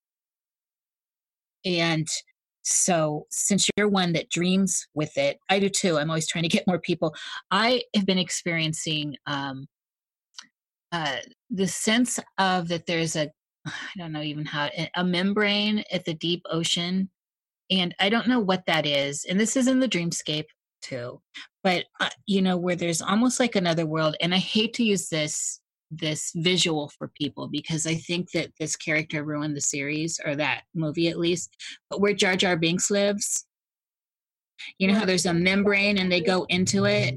and 1.66 2.08
so, 2.68 3.26
since 3.30 3.68
you're 3.76 3.88
one 3.88 4.12
that 4.14 4.28
dreams 4.28 4.88
with 4.94 5.16
it, 5.16 5.38
I 5.48 5.60
do 5.60 5.68
too. 5.68 5.98
I'm 5.98 6.10
always 6.10 6.26
trying 6.26 6.42
to 6.42 6.48
get 6.48 6.66
more 6.66 6.80
people. 6.80 7.14
I 7.50 7.82
have 7.94 8.06
been 8.06 8.18
experiencing 8.18 9.16
um, 9.26 9.66
uh, 10.90 11.18
the 11.50 11.68
sense 11.68 12.18
of 12.38 12.66
that 12.68 12.86
there's 12.86 13.14
a, 13.14 13.30
I 13.66 13.70
don't 13.96 14.12
know 14.12 14.22
even 14.22 14.44
how, 14.44 14.68
a 14.96 15.04
membrane 15.04 15.84
at 15.92 16.04
the 16.04 16.14
deep 16.14 16.42
ocean. 16.50 17.08
And 17.70 17.94
I 18.00 18.08
don't 18.08 18.28
know 18.28 18.40
what 18.40 18.66
that 18.66 18.84
is. 18.84 19.24
And 19.28 19.38
this 19.38 19.56
is 19.56 19.68
in 19.68 19.78
the 19.80 19.88
dreamscape 19.88 20.46
too. 20.82 21.20
But, 21.62 21.84
uh, 22.00 22.10
you 22.26 22.42
know, 22.42 22.56
where 22.56 22.76
there's 22.76 23.02
almost 23.02 23.38
like 23.38 23.56
another 23.56 23.86
world. 23.86 24.16
And 24.20 24.34
I 24.34 24.38
hate 24.38 24.74
to 24.74 24.84
use 24.84 25.08
this 25.08 25.60
this 25.90 26.32
visual 26.36 26.90
for 26.98 27.08
people 27.08 27.48
because 27.48 27.86
I 27.86 27.94
think 27.94 28.30
that 28.32 28.52
this 28.58 28.76
character 28.76 29.24
ruined 29.24 29.56
the 29.56 29.60
series 29.60 30.20
or 30.24 30.34
that 30.36 30.62
movie 30.74 31.08
at 31.08 31.18
least. 31.18 31.54
But 31.90 32.00
where 32.00 32.14
Jar 32.14 32.36
Jar 32.36 32.56
Binks 32.56 32.90
lives, 32.90 33.46
you 34.78 34.88
know 34.88 34.94
how 34.94 35.04
there's 35.04 35.26
a 35.26 35.34
membrane 35.34 35.98
and 35.98 36.10
they 36.10 36.20
go 36.20 36.44
into 36.48 36.86
it. 36.86 37.14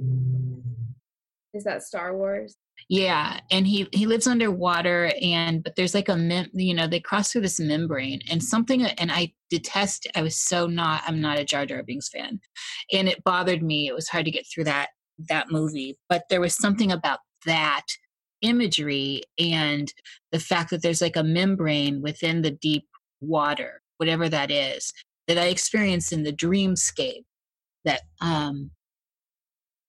Is 1.53 1.63
that 1.63 1.83
Star 1.83 2.15
Wars? 2.15 2.55
Yeah, 2.87 3.39
and 3.51 3.67
he 3.67 3.87
he 3.91 4.07
lives 4.07 4.25
underwater, 4.25 5.11
and 5.21 5.63
but 5.63 5.75
there's 5.75 5.93
like 5.93 6.09
a 6.09 6.15
mem- 6.15 6.49
you 6.53 6.73
know 6.73 6.87
they 6.87 6.99
cross 6.99 7.31
through 7.31 7.41
this 7.41 7.59
membrane 7.59 8.21
and 8.31 8.41
something, 8.41 8.85
uh, 8.85 8.93
and 8.97 9.11
I 9.11 9.33
detest. 9.49 10.07
I 10.15 10.21
was 10.21 10.35
so 10.35 10.65
not. 10.65 11.03
I'm 11.05 11.19
not 11.19 11.37
a 11.37 11.45
Jar 11.45 11.65
Jar 11.65 11.83
Binks 11.83 12.09
fan, 12.09 12.39
and 12.91 13.07
it 13.07 13.23
bothered 13.23 13.61
me. 13.61 13.87
It 13.87 13.93
was 13.93 14.07
hard 14.07 14.25
to 14.25 14.31
get 14.31 14.45
through 14.47 14.63
that 14.65 14.89
that 15.27 15.51
movie, 15.51 15.97
but 16.07 16.23
there 16.29 16.41
was 16.41 16.55
something 16.55 16.91
about 16.91 17.19
that 17.45 17.85
imagery 18.41 19.23
and 19.37 19.93
the 20.31 20.39
fact 20.39 20.69
that 20.69 20.81
there's 20.81 21.01
like 21.01 21.15
a 21.15 21.23
membrane 21.23 22.01
within 22.01 22.41
the 22.41 22.51
deep 22.51 22.87
water, 23.21 23.81
whatever 23.97 24.29
that 24.29 24.51
is, 24.51 24.93
that 25.27 25.37
I 25.37 25.45
experience 25.45 26.11
in 26.11 26.23
the 26.23 26.33
dreamscape 26.33 27.23
that 27.85 28.01
um 28.21 28.71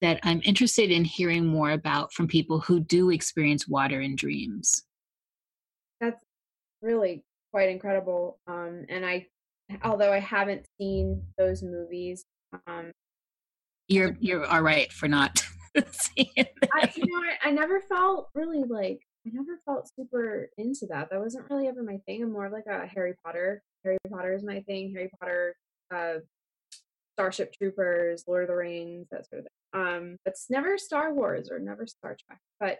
that 0.00 0.20
I'm 0.22 0.40
interested 0.44 0.90
in 0.90 1.04
hearing 1.04 1.46
more 1.46 1.72
about 1.72 2.12
from 2.12 2.26
people 2.26 2.60
who 2.60 2.80
do 2.80 3.10
experience 3.10 3.68
water 3.68 4.00
in 4.00 4.16
dreams. 4.16 4.82
That's 6.00 6.16
really 6.80 7.22
quite 7.52 7.68
incredible. 7.68 8.38
Um 8.46 8.84
and 8.88 9.04
I 9.04 9.26
although 9.84 10.12
I 10.12 10.20
haven't 10.20 10.66
seen 10.78 11.22
those 11.38 11.62
movies, 11.62 12.24
um 12.66 12.92
you're 13.88 14.16
you're 14.20 14.46
all 14.46 14.62
right 14.62 14.92
for 14.92 15.08
not 15.08 15.44
I, 15.78 16.92
you 16.96 17.06
know, 17.06 17.22
I, 17.44 17.48
I 17.48 17.50
never 17.50 17.80
felt 17.80 18.28
really 18.34 18.64
like 18.64 19.00
I 19.26 19.30
never 19.32 19.60
felt 19.66 19.90
super 19.94 20.48
into 20.56 20.86
that. 20.86 21.10
That 21.10 21.20
wasn't 21.20 21.48
really 21.50 21.68
ever 21.68 21.82
my 21.82 21.98
thing. 22.06 22.22
I'm 22.22 22.32
more 22.32 22.46
of 22.46 22.52
like 22.52 22.66
a 22.66 22.86
Harry 22.86 23.14
Potter. 23.24 23.62
Harry 23.84 23.98
Potter 24.10 24.32
is 24.32 24.42
my 24.42 24.60
thing. 24.62 24.92
Harry 24.94 25.10
Potter, 25.20 25.54
uh, 25.94 26.14
Starship 27.14 27.52
Troopers, 27.52 28.24
Lord 28.26 28.44
of 28.44 28.48
the 28.48 28.56
Rings, 28.56 29.08
that 29.10 29.28
sort 29.28 29.40
of 29.40 29.44
thing. 29.44 29.82
Um, 29.82 30.16
it's 30.24 30.46
never 30.48 30.78
Star 30.78 31.12
Wars 31.12 31.50
or 31.50 31.58
never 31.58 31.86
Star 31.86 32.16
Trek. 32.26 32.38
But 32.58 32.78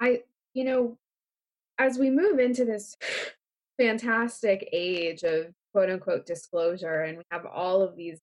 I, 0.00 0.22
you 0.52 0.64
know, 0.64 0.98
as 1.78 1.98
we 1.98 2.10
move 2.10 2.38
into 2.38 2.66
this 2.66 2.96
fantastic 3.78 4.68
age 4.72 5.22
of 5.22 5.46
quote 5.72 5.90
unquote 5.90 6.26
disclosure, 6.26 7.02
and 7.02 7.18
we 7.18 7.24
have 7.30 7.46
all 7.46 7.80
of 7.80 7.96
these 7.96 8.18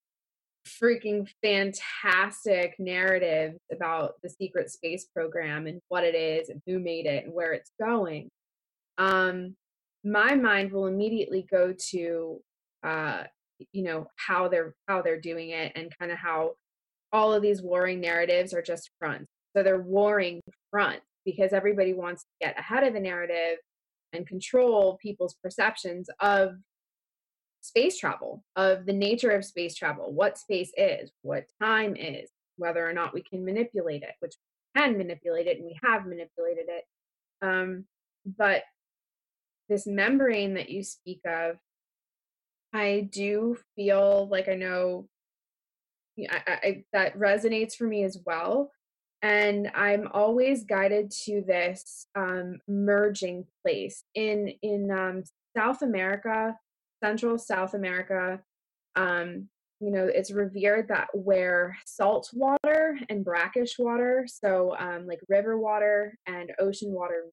freaking 0.67 1.27
fantastic 1.41 2.75
narratives 2.79 3.59
about 3.71 4.13
the 4.23 4.29
secret 4.29 4.71
space 4.71 5.05
program 5.05 5.67
and 5.67 5.81
what 5.89 6.03
it 6.03 6.15
is 6.15 6.49
and 6.49 6.61
who 6.65 6.79
made 6.79 7.05
it 7.05 7.25
and 7.25 7.33
where 7.33 7.53
it's 7.53 7.71
going. 7.79 8.29
Um 8.97 9.55
my 10.03 10.35
mind 10.35 10.71
will 10.71 10.87
immediately 10.87 11.45
go 11.49 11.73
to 11.91 12.41
uh 12.83 13.23
you 13.71 13.83
know 13.83 14.07
how 14.17 14.47
they're 14.47 14.73
how 14.87 15.01
they're 15.01 15.19
doing 15.19 15.49
it 15.49 15.71
and 15.75 15.93
kind 15.97 16.11
of 16.11 16.17
how 16.17 16.53
all 17.11 17.33
of 17.33 17.41
these 17.41 17.61
warring 17.61 18.01
narratives 18.01 18.53
are 18.53 18.61
just 18.61 18.89
fronts. 18.99 19.31
So 19.55 19.63
they're 19.63 19.81
warring 19.81 20.41
fronts 20.71 21.05
because 21.25 21.53
everybody 21.53 21.93
wants 21.93 22.23
to 22.23 22.29
get 22.41 22.59
ahead 22.59 22.83
of 22.83 22.93
the 22.93 22.99
narrative 22.99 23.57
and 24.13 24.27
control 24.27 24.97
people's 25.01 25.35
perceptions 25.43 26.09
of 26.19 26.55
space 27.63 27.97
travel, 27.97 28.43
of 28.57 28.85
the 28.85 28.93
nature 28.93 29.31
of 29.31 29.45
space 29.45 29.73
travel, 29.73 30.11
what 30.11 30.37
space 30.37 30.71
is, 30.77 31.11
what 31.21 31.45
time 31.61 31.95
is, 31.95 32.29
whether 32.57 32.87
or 32.87 32.93
not 32.93 33.13
we 33.13 33.23
can 33.23 33.45
manipulate 33.45 34.03
it, 34.03 34.15
which 34.19 34.33
we 34.75 34.81
can 34.81 34.97
manipulate 34.97 35.47
it 35.47 35.57
and 35.57 35.65
we 35.65 35.79
have 35.81 36.05
manipulated 36.05 36.65
it. 36.67 36.83
Um, 37.41 37.85
but 38.37 38.63
this 39.69 39.87
membrane 39.87 40.55
that 40.55 40.69
you 40.69 40.83
speak 40.83 41.21
of, 41.25 41.55
I 42.73 43.07
do 43.09 43.57
feel 43.75 44.27
like 44.29 44.49
I 44.49 44.55
know 44.55 45.07
I, 46.19 46.41
I, 46.47 46.83
that 46.91 47.17
resonates 47.17 47.75
for 47.75 47.87
me 47.87 48.03
as 48.03 48.17
well. 48.25 48.71
And 49.21 49.71
I'm 49.73 50.09
always 50.11 50.65
guided 50.65 51.11
to 51.25 51.43
this 51.47 52.07
um, 52.13 52.59
merging 52.67 53.45
place 53.61 54.03
in 54.15 54.49
in 54.61 54.91
um, 54.91 55.23
South 55.55 55.81
America 55.81 56.57
Central 57.03 57.37
South 57.37 57.73
America, 57.73 58.39
um, 58.95 59.49
you 59.81 59.91
know, 59.91 60.05
it's 60.05 60.31
revered 60.31 60.87
that 60.87 61.09
where 61.13 61.77
salt 61.85 62.29
water 62.31 62.97
and 63.09 63.25
brackish 63.25 63.77
water, 63.77 64.25
so 64.25 64.73
um, 64.79 65.05
like 65.05 65.19
river 65.27 65.57
water 65.57 66.17
and 66.27 66.53
ocean 66.59 66.93
water, 66.93 67.25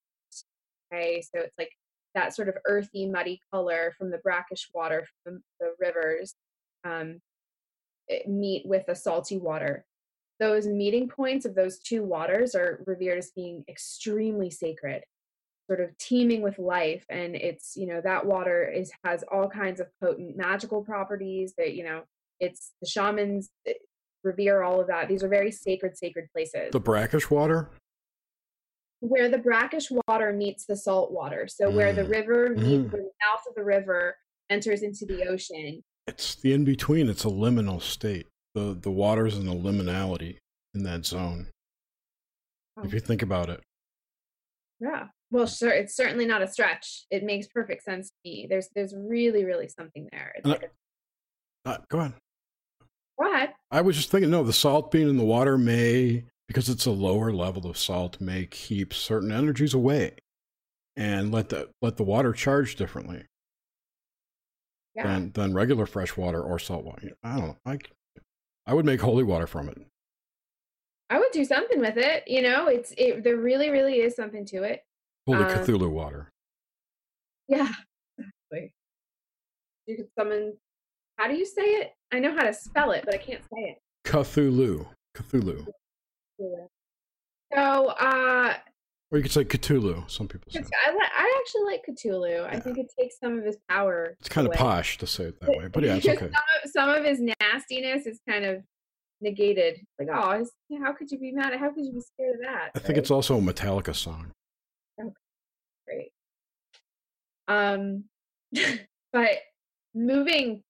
okay, 0.93 1.23
so 1.23 1.41
it's 1.41 1.55
like 1.57 1.71
that 2.17 2.35
sort 2.35 2.49
of 2.49 2.57
earthy, 2.67 3.07
muddy 3.07 3.41
color 3.53 3.95
from 3.97 4.11
the 4.11 4.19
brackish 4.19 4.69
water 4.75 5.07
from 5.23 5.41
the 5.61 5.73
rivers 5.79 6.35
um, 6.83 7.21
meet 8.27 8.67
with 8.67 8.85
the 8.87 8.97
salty 8.97 9.39
water. 9.39 9.85
Those 10.41 10.67
meeting 10.67 11.09
points 11.09 11.47
of 11.47 11.55
those 11.55 11.79
two 11.79 12.03
waters 12.03 12.57
are 12.57 12.83
revered 12.87 13.19
as 13.19 13.31
being 13.37 13.63
extremely 13.69 14.51
sacred 14.51 15.05
sort 15.71 15.81
of 15.81 15.97
teeming 15.99 16.43
with 16.43 16.59
life 16.59 17.05
and 17.11 17.37
it's 17.37 17.77
you 17.77 17.87
know 17.87 18.01
that 18.01 18.27
water 18.27 18.69
is 18.69 18.91
has 19.05 19.23
all 19.31 19.49
kinds 19.49 19.79
of 19.79 19.87
potent 20.01 20.37
magical 20.37 20.83
properties 20.83 21.55
that 21.57 21.75
you 21.75 21.85
know 21.85 22.03
it's 22.41 22.73
the 22.81 22.89
shamans 22.89 23.51
eh, 23.69 23.73
revere 24.25 24.63
all 24.63 24.81
of 24.81 24.89
that 24.89 25.07
these 25.07 25.23
are 25.23 25.29
very 25.29 25.53
sacred 25.53 25.97
sacred 25.97 26.27
places 26.33 26.73
the 26.73 26.81
brackish 26.81 27.31
water 27.31 27.71
where 28.99 29.29
the 29.29 29.39
brackish 29.39 29.93
water 30.09 30.33
meets 30.33 30.67
the 30.67 30.77
salt 30.77 31.13
water 31.13 31.47
so 31.47 31.71
mm. 31.71 31.75
where 31.75 31.93
the 31.93 32.03
mm. 32.03 32.11
river 32.11 32.49
meets 32.49 32.89
mm. 32.89 32.91
the 32.91 32.99
mouth 32.99 33.43
of 33.49 33.55
the 33.55 33.63
river 33.63 34.17
enters 34.51 34.83
into 34.83 35.07
the 35.07 35.25
ocean 35.29 35.81
it's 36.09 36.35
the 36.35 36.53
in 36.53 36.65
between 36.65 37.09
it's 37.09 37.25
a 37.25 37.29
liminal 37.29 37.81
state 37.81 38.27
the 38.57 38.77
the 38.83 38.91
water's 38.91 39.39
in 39.39 39.47
a 39.47 39.55
liminality 39.55 40.39
in 40.75 40.83
that 40.83 41.07
zone 41.07 41.47
oh. 42.77 42.83
if 42.83 42.93
you 42.93 42.99
think 42.99 43.23
about 43.23 43.49
it 43.49 43.61
yeah 44.81 45.07
well, 45.31 45.47
sure. 45.47 45.71
It's 45.71 45.95
certainly 45.95 46.27
not 46.27 46.43
a 46.43 46.49
stretch. 46.49 47.05
It 47.11 47.25
makes 47.25 47.47
perfect 47.47 47.85
sense 47.85 48.09
to 48.09 48.15
me. 48.25 48.47
There's 48.49 48.69
there's 48.75 48.95
really 48.97 49.45
really 49.45 49.69
something 49.69 50.09
there. 50.11 50.33
It's 50.37 50.47
like 50.47 50.71
a, 51.67 51.69
uh, 51.69 51.79
go 51.89 52.01
on. 52.01 52.15
What? 53.17 53.53
I 53.71 53.83
was 53.83 53.97
just 53.97 54.11
thinking, 54.11 54.31
no, 54.31 54.43
the 54.43 54.53
salt 54.53 54.91
being 54.91 55.09
in 55.09 55.19
the 55.19 55.25
water 55.25 55.59
may, 55.59 56.25
because 56.49 56.69
it's 56.71 56.87
a 56.87 56.91
lower 56.91 57.33
level 57.33 57.69
of 57.69 57.77
salt, 57.77 58.21
may 58.21 58.47
keep 58.47 58.95
certain 58.95 59.31
energies 59.31 59.75
away, 59.75 60.17
and 60.97 61.31
let 61.31 61.51
the 61.51 61.69
let 61.83 61.97
the 61.97 62.03
water 62.03 62.33
charge 62.33 62.77
differently 62.77 63.25
yeah. 64.95 65.07
than 65.07 65.33
than 65.33 65.55
regular 65.55 65.87
fresh 65.87 66.17
water 66.17 66.43
or 66.43 66.59
salt 66.59 66.85
water. 66.85 67.11
I 67.23 67.37
don't 67.37 67.47
know. 67.49 67.57
I 67.67 67.79
I 68.67 68.75
would 68.75 68.87
make 68.87 69.01
holy 69.01 69.25
water 69.25 69.47
from 69.47 69.69
it. 69.69 69.79
I 71.09 71.19
would 71.19 71.33
do 71.33 71.45
something 71.45 71.81
with 71.81 71.97
it. 71.97 72.25
You 72.27 72.43
know, 72.43 72.69
it's 72.69 72.93
it. 72.97 73.25
There 73.25 73.37
really, 73.37 73.71
really 73.71 74.01
is 74.01 74.15
something 74.15 74.47
to 74.47 74.63
it. 74.63 74.83
Holy 75.27 75.45
um, 75.45 75.51
Cthulhu 75.51 75.91
water. 75.91 76.31
Yeah, 77.49 77.69
exactly. 78.19 78.73
You 79.87 79.97
could 79.97 80.09
summon. 80.19 80.57
How 81.17 81.29
do 81.29 81.35
you 81.35 81.45
say 81.45 81.63
it? 81.63 81.93
I 82.13 82.19
know 82.19 82.35
how 82.35 82.43
to 82.43 82.55
spell 82.55 82.93
it, 82.93 83.05
but 83.05 83.15
I 83.15 83.19
can't 83.19 83.43
say 83.43 83.61
it. 83.61 83.79
Cthulhu. 84.05 84.87
Cthulhu. 85.17 85.67
So, 87.53 87.87
uh, 87.87 88.55
or 89.13 89.19
you 89.19 89.23
could 89.23 89.33
say 89.33 89.45
Cthulhu. 89.45 90.09
Some 90.09 90.29
people 90.29 90.53
say. 90.53 90.61
I, 90.61 90.93
I 90.93 91.41
actually 91.41 91.65
like 91.65 91.83
Cthulhu. 91.89 92.31
Yeah. 92.31 92.49
I 92.49 92.61
think 92.61 92.79
it 92.79 92.87
takes 92.99 93.19
some 93.19 93.39
of 93.39 93.45
his 93.45 93.57
power. 93.69 94.17
It's 94.21 94.29
kind 94.29 94.47
away. 94.47 94.55
of 94.55 94.61
posh 94.61 94.99
to 94.99 95.07
say 95.07 95.25
it 95.25 95.41
that 95.41 95.51
way, 95.51 95.69
but 95.69 95.83
yeah, 95.83 95.97
it's 95.97 96.07
okay. 96.07 96.19
some, 96.21 96.29
of, 96.29 96.71
some 96.71 96.89
of 96.91 97.05
his 97.05 97.21
nastiness 97.21 98.07
is 98.07 98.21
kind 98.29 98.45
of 98.45 98.63
negated. 99.21 99.81
Like, 99.99 100.09
oh, 100.13 100.47
how 100.83 100.93
could 100.93 101.11
you 101.11 101.19
be 101.19 101.33
mad? 101.33 101.53
How 101.59 101.71
could 101.71 101.85
you 101.85 101.93
be 101.93 102.01
scared 102.01 102.37
of 102.37 102.41
that? 102.43 102.71
I 102.75 102.79
think 102.79 102.91
right? 102.91 102.99
it's 102.99 103.11
also 103.11 103.37
a 103.37 103.41
Metallica 103.41 103.95
song. 103.95 104.31
Great. 105.91 106.13
Um, 107.49 108.05
but 109.13 109.29
moving 109.95 110.63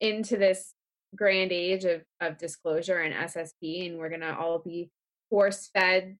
into 0.00 0.36
this 0.36 0.74
grand 1.14 1.52
age 1.52 1.84
of, 1.84 2.02
of 2.20 2.38
disclosure 2.38 2.98
and 2.98 3.14
SSP, 3.14 3.88
and 3.88 3.98
we're 3.98 4.10
gonna 4.10 4.36
all 4.38 4.58
be 4.58 4.90
force 5.30 5.68
fed 5.74 6.16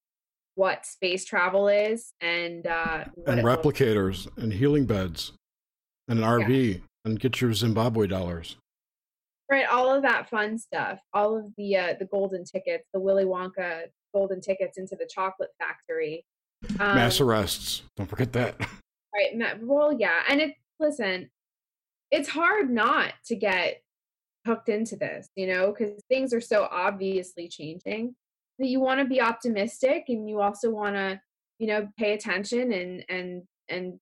what 0.55 0.84
space 0.84 1.24
travel 1.24 1.68
is 1.68 2.12
and 2.20 2.66
uh, 2.66 3.05
And 3.26 3.43
looks- 3.43 3.59
replicators 3.64 4.28
and 4.36 4.53
healing 4.53 4.86
beds 4.86 5.32
and 6.09 6.18
an 6.18 6.24
RV 6.24 6.80
and 7.05 7.20
get 7.20 7.41
your 7.41 7.53
Zimbabwe 7.55 8.07
dollars. 8.09 8.57
right, 9.51 9.66
all 9.70 9.95
of 9.95 10.03
that 10.03 10.28
fun 10.28 10.59
stuff, 10.59 10.99
all 11.14 11.36
of 11.39 11.47
the 11.57 11.76
uh, 11.76 11.95
the 11.99 12.07
golden 12.07 12.45
tickets, 12.45 12.84
the 12.93 13.01
Willy 13.01 13.24
Wonka 13.24 13.84
golden 14.14 14.41
tickets 14.41 14.78
into 14.78 14.97
the 14.97 15.09
chocolate 15.12 15.51
factory. 15.59 16.24
Um, 16.81 16.97
Mass 16.97 17.21
arrests. 17.21 17.83
Don't 17.97 18.09
forget 18.09 18.33
that. 18.33 18.57
Right. 19.15 19.59
Well, 19.63 19.93
yeah. 19.99 20.21
And 20.29 20.41
it, 20.41 20.55
listen, 20.79 21.29
it's 22.13 22.29
hard 22.29 22.71
not 22.71 23.15
to 23.27 23.35
get 23.35 23.83
hooked 24.47 24.69
into 24.69 24.95
this, 24.97 25.29
you 25.35 25.49
know, 25.49 25.73
because 25.73 26.01
things 26.09 26.33
are 26.33 26.41
so 26.41 26.69
obviously 26.71 27.49
changing 27.49 28.15
that 28.59 28.69
you 28.69 28.79
want 28.79 29.01
to 29.01 29.07
be 29.07 29.21
optimistic 29.21 30.05
and 30.09 30.29
you 30.29 30.41
also 30.41 30.71
want 30.71 30.95
to, 30.95 31.21
you 31.59 31.67
know, 31.67 31.89
pay 31.99 32.13
attention 32.13 32.73
and, 32.73 33.05
and, 33.09 33.43
and, 33.69 33.99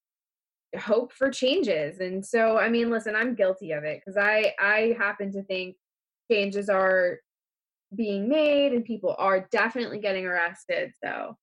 hope 0.76 1.10
for 1.12 1.30
changes 1.30 2.00
and 2.00 2.26
so 2.26 2.58
i 2.58 2.68
mean 2.68 2.90
listen 2.90 3.16
i'm 3.16 3.34
guilty 3.34 3.72
of 3.72 3.84
it 3.84 3.98
because 4.04 4.18
i 4.18 4.52
i 4.60 4.94
happen 4.98 5.32
to 5.32 5.42
think 5.44 5.74
changes 6.30 6.68
are 6.68 7.18
being 7.94 8.28
made 8.28 8.72
and 8.72 8.84
people 8.84 9.14
are 9.18 9.48
definitely 9.50 9.98
getting 9.98 10.26
arrested 10.26 10.92
so 11.02 11.34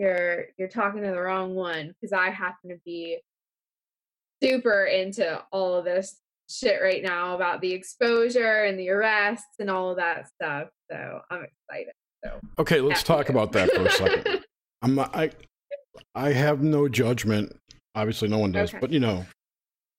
you're 0.00 0.46
you're 0.56 0.68
talking 0.68 1.02
to 1.02 1.08
the 1.10 1.20
wrong 1.20 1.54
one 1.54 1.94
because 2.00 2.12
I 2.12 2.30
happen 2.30 2.70
to 2.70 2.76
be 2.86 3.18
super 4.42 4.84
into 4.86 5.42
all 5.52 5.74
of 5.76 5.84
this 5.84 6.18
shit 6.48 6.80
right 6.82 7.02
now 7.02 7.34
about 7.36 7.60
the 7.60 7.72
exposure 7.72 8.64
and 8.64 8.78
the 8.78 8.88
arrests 8.90 9.56
and 9.58 9.70
all 9.70 9.90
of 9.90 9.98
that 9.98 10.26
stuff. 10.28 10.68
So 10.90 11.20
I'm 11.30 11.44
excited. 11.44 11.92
So 12.24 12.40
Okay, 12.58 12.80
let's 12.80 13.02
talk 13.02 13.26
to- 13.26 13.32
about 13.32 13.52
that 13.52 13.70
for 13.72 13.82
a 13.86 13.90
second. 13.90 14.44
I'm 14.82 14.98
I 14.98 15.30
I 16.14 16.32
have 16.32 16.62
no 16.62 16.88
judgment. 16.88 17.54
Obviously, 17.94 18.28
no 18.28 18.38
one 18.38 18.52
does, 18.52 18.70
Okay. 18.70 18.78
but 18.80 18.90
you 18.90 19.00
know, 19.00 19.26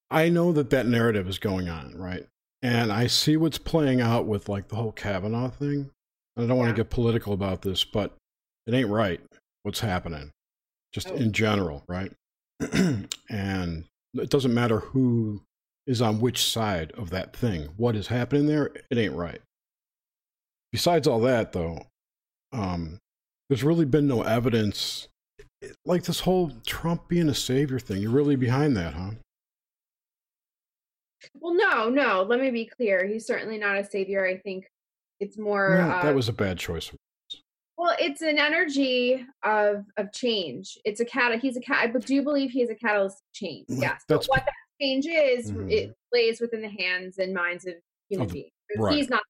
I 0.10 0.30
know 0.30 0.52
that 0.54 0.72
that 0.72 0.88
narrative 0.88 1.28
is 1.30 1.38
going 1.38 1.70
on, 1.70 1.96
right? 1.96 2.26
And 2.64 2.92
I 2.92 3.08
see 3.08 3.38
what's 3.38 3.58
playing 3.58 4.02
out 4.02 4.26
with 4.26 4.50
like 4.50 4.68
the 4.70 4.76
whole 4.76 4.92
Kavanaugh 4.92 5.50
thing. 5.50 5.92
And 6.36 6.46
I 6.46 6.48
don't 6.48 6.58
want 6.58 6.70
Yeah. 6.70 6.74
to 6.76 6.84
get 6.84 6.90
political 6.90 7.34
about 7.34 7.62
this, 7.62 7.84
but 7.84 8.16
it 8.66 8.74
ain't 8.74 8.90
right 8.90 9.22
what's 9.64 9.80
happening, 9.82 10.32
just 10.94 11.10
Oh. 11.10 11.16
in 11.16 11.32
general, 11.34 11.84
right? 11.88 12.12
and 13.30 13.86
it 14.14 14.30
doesn't 14.30 14.54
matter 14.54 14.80
who 14.80 15.42
is 15.88 16.02
on 16.02 16.20
which 16.22 16.44
side 16.44 16.92
of 16.94 17.10
that 17.10 17.36
thing. 17.36 17.70
What 17.78 17.96
is 17.96 18.08
happening 18.08 18.46
there, 18.48 18.72
it 18.90 18.98
ain't 18.98 19.16
right. 19.16 19.42
Besides 20.72 21.08
all 21.08 21.20
that, 21.22 21.52
though, 21.54 21.88
um, 22.54 23.00
there's 23.50 23.64
really 23.64 23.86
been 23.86 24.08
no 24.08 24.22
evidence. 24.22 25.08
Like 25.86 26.04
this 26.04 26.22
whole 26.22 26.52
Trump 26.66 27.08
being 27.08 27.30
a 27.30 27.36
savior 27.36 27.80
thing, 27.80 28.02
you're 28.02 28.12
really 28.12 28.36
behind 28.36 28.76
that, 28.78 28.94
huh? 28.94 29.12
well, 31.40 31.54
no, 31.54 31.90
no. 31.90 32.24
Let 32.24 32.40
me 32.40 32.50
be 32.52 32.66
clear. 32.66 33.06
He's 33.06 33.26
certainly 33.26 33.58
not 33.58 33.78
a 33.78 33.84
savior. 33.86 34.26
I 34.26 34.38
think 34.38 34.66
it's 35.20 35.38
more. 35.38 35.78
No, 35.78 35.90
uh, 35.92 36.04
that 36.04 36.16
was 36.16 36.30
a 36.30 36.34
bad 36.34 36.58
choice. 36.58 36.92
Well, 37.82 37.96
it's 38.00 38.22
an 38.22 38.38
energy 38.38 39.26
of 39.44 39.86
of 39.98 40.14
change. 40.14 40.78
It's 40.86 41.00
a 41.00 41.06
cat. 41.06 41.40
He's 41.40 41.58
a 41.58 41.62
cat. 41.62 41.78
I 41.80 41.88
do 42.00 42.22
believe 42.22 42.52
he 42.52 42.62
is 42.62 42.70
a 42.70 42.76
catalyst 42.76 43.18
of 43.18 43.34
change. 43.34 43.66
Well, 43.70 43.80
Yes. 43.80 44.04
that's- 44.08 44.28
But 44.28 44.38
what 44.38 44.46
that 44.46 44.54
change 44.80 45.08
is, 45.08 45.52
Mhm. 45.52 45.72
it 45.72 45.96
lays 46.14 46.40
within 46.40 46.62
the 46.62 46.70
hands 46.70 47.18
and 47.18 47.34
minds 47.34 47.66
of 47.66 47.74
human 48.08 48.28
Of- 48.28 48.34
beings. 48.34 48.52
right. 48.78 48.96
He's 48.96 49.10
not. 49.10 49.24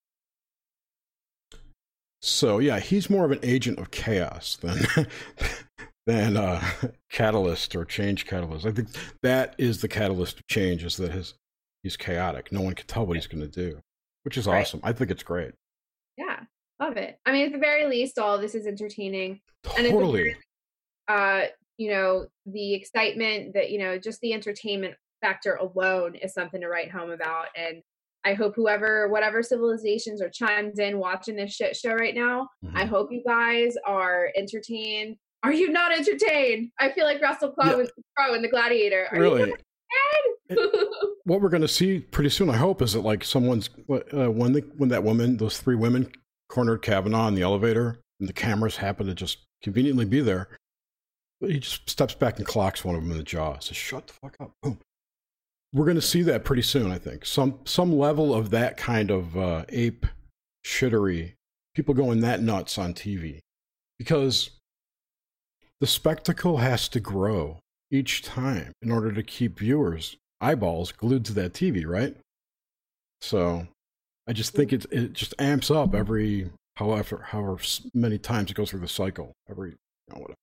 So 2.22 2.60
yeah, 2.60 2.82
he's 2.82 3.10
more 3.10 3.24
of 3.24 3.32
an 3.32 3.40
agent 3.42 3.80
of 3.80 3.90
chaos 3.92 4.58
than 4.58 4.78
than 6.06 6.36
uh, 6.36 6.62
catalyst 7.10 7.74
or 7.74 7.86
change 7.86 8.26
catalyst. 8.26 8.66
I 8.66 8.72
think 8.74 8.90
that 9.24 9.56
is 9.58 9.80
the 9.80 9.88
catalyst 9.88 10.40
of 10.40 10.48
change. 10.48 10.84
Is 10.84 10.98
that 10.98 11.14
his 11.14 11.36
he's 11.84 11.96
chaotic. 11.96 12.52
No 12.52 12.60
one 12.62 12.76
can 12.76 12.86
tell 12.86 13.06
what 13.06 13.16
he's 13.16 13.28
going 13.28 13.42
to 13.42 13.48
do, 13.48 13.82
which 14.24 14.38
is 14.38 14.46
Right. 14.46 14.60
awesome. 14.60 14.82
I 14.84 14.92
think 14.92 15.10
it's 15.10 15.24
great. 15.24 15.54
Yeah, 16.18 16.44
love 16.82 16.98
it. 16.98 17.18
I 17.26 17.32
mean, 17.32 17.46
at 17.46 17.52
the 17.54 17.58
very 17.60 17.86
least, 17.88 18.18
all 18.20 18.38
this 18.38 18.56
is 18.56 18.66
entertaining. 18.68 19.40
And 19.78 19.88
Totally. 19.88 20.36
Uh, 21.08 21.44
you 21.78 21.92
know, 21.92 22.26
the 22.46 22.74
excitement 22.74 23.54
that 23.54 23.70
you 23.72 23.80
know, 23.80 23.98
just 23.98 24.20
the 24.22 24.34
entertainment 24.34 24.96
factor 25.22 25.56
alone 25.56 26.16
is 26.16 26.34
something 26.34 26.62
to 26.62 26.68
write 26.68 26.92
home 26.92 27.12
about. 27.12 27.48
And 27.56 27.82
I 28.24 28.34
hope 28.34 28.56
whoever, 28.56 29.08
whatever 29.10 29.42
civilizations 29.44 30.22
are 30.22 30.30
chimed 30.30 30.78
in 30.80 31.00
watching 31.00 31.36
this 31.36 31.54
shit 31.54 31.76
show 31.76 31.94
right 31.94 32.14
now, 32.16 32.48
I 32.76 32.84
Mhm. 32.84 32.88
hope 32.88 33.12
you 33.12 33.24
guys 33.26 33.76
are 33.86 34.30
entertained. 34.36 35.18
Are 35.44 35.52
you 35.54 35.70
not 35.70 35.92
entertained? 35.92 36.72
I 36.80 36.92
feel 36.92 37.06
like 37.06 37.20
Russell 37.22 37.54
Yeah. 37.64 37.74
Crowe 37.74 37.86
Crowe 38.16 38.34
in 38.36 38.42
The 38.44 38.48
Gladiator. 38.50 39.08
Are 39.12 39.20
Really, 39.20 39.52
what 41.26 41.42
we're 41.42 41.50
going 41.50 41.62
to 41.62 41.68
see 41.68 42.00
pretty 42.00 42.30
soon, 42.30 42.50
I 42.50 42.58
hope, 42.58 42.82
is 42.82 42.94
that 42.94 43.02
like 43.02 43.24
someone's 43.24 43.70
uh, 43.90 44.30
when 44.32 44.54
the 44.54 44.62
when 44.78 44.90
that 44.90 45.04
woman, 45.04 45.38
those 45.38 45.60
three 45.60 45.76
women, 45.76 46.12
cornered 46.52 46.82
Kavanaugh 46.82 47.28
in 47.28 47.36
the 47.36 47.42
elevator, 47.42 48.00
and 48.20 48.30
the 48.30 48.34
cameras 48.34 48.78
happen 48.78 49.08
to 49.08 49.16
just 49.16 49.40
conveniently 49.64 50.06
be 50.06 50.22
there. 50.22 50.50
He 51.40 51.60
just 51.60 51.90
steps 51.90 52.14
back 52.14 52.38
and 52.38 52.46
clocks 52.46 52.86
one 52.86 52.96
of 52.96 53.02
them 53.02 53.12
in 53.12 53.18
the 53.18 53.24
jaw. 53.24 53.58
Says, 53.60 53.78
"Shut 53.78 54.08
the 54.08 54.14
fuck 54.14 54.36
up!" 54.40 54.52
Boom. 54.62 54.78
We're 55.74 55.86
going 55.86 55.96
to 55.96 56.02
see 56.02 56.22
that 56.24 56.44
pretty 56.44 56.62
soon. 56.62 56.92
I 56.92 57.00
think 57.00 57.26
some 57.26 57.60
some 57.66 57.92
level 57.98 58.36
of 58.36 58.52
that 58.52 58.78
kind 58.78 59.10
of 59.10 59.36
uh, 59.36 59.66
ape 59.70 60.06
shittery, 60.64 61.34
people 61.74 61.96
going 61.96 62.20
that 62.20 62.44
nuts 62.44 62.78
on 62.78 62.94
TV, 62.94 63.40
because 63.98 64.52
the 65.80 65.88
spectacle 65.88 66.58
has 66.58 66.88
to 66.90 67.00
grow 67.00 67.60
each 67.90 68.22
time 68.22 68.74
in 68.82 68.92
order 68.92 69.12
to 69.12 69.24
keep 69.24 69.58
viewers 69.58 70.16
eyeballs 70.40 70.92
glued 70.92 71.26
to 71.26 71.34
that 71.34 71.54
TV, 71.54 71.86
right? 71.88 72.16
So 73.22 73.68
I 74.28 74.34
just 74.34 74.54
think 74.54 74.72
it 74.74 74.86
it 74.92 75.14
just 75.14 75.34
amps 75.40 75.72
up 75.72 75.96
every 75.96 76.50
however 76.76 77.26
however 77.30 77.60
many 77.94 78.18
times 78.18 78.52
it 78.52 78.54
goes 78.56 78.70
through 78.70 78.80
the 78.82 78.88
cycle. 78.88 79.34
Every 79.50 79.72
you 79.72 79.78
know, 80.16 80.22
whatever. 80.22 80.38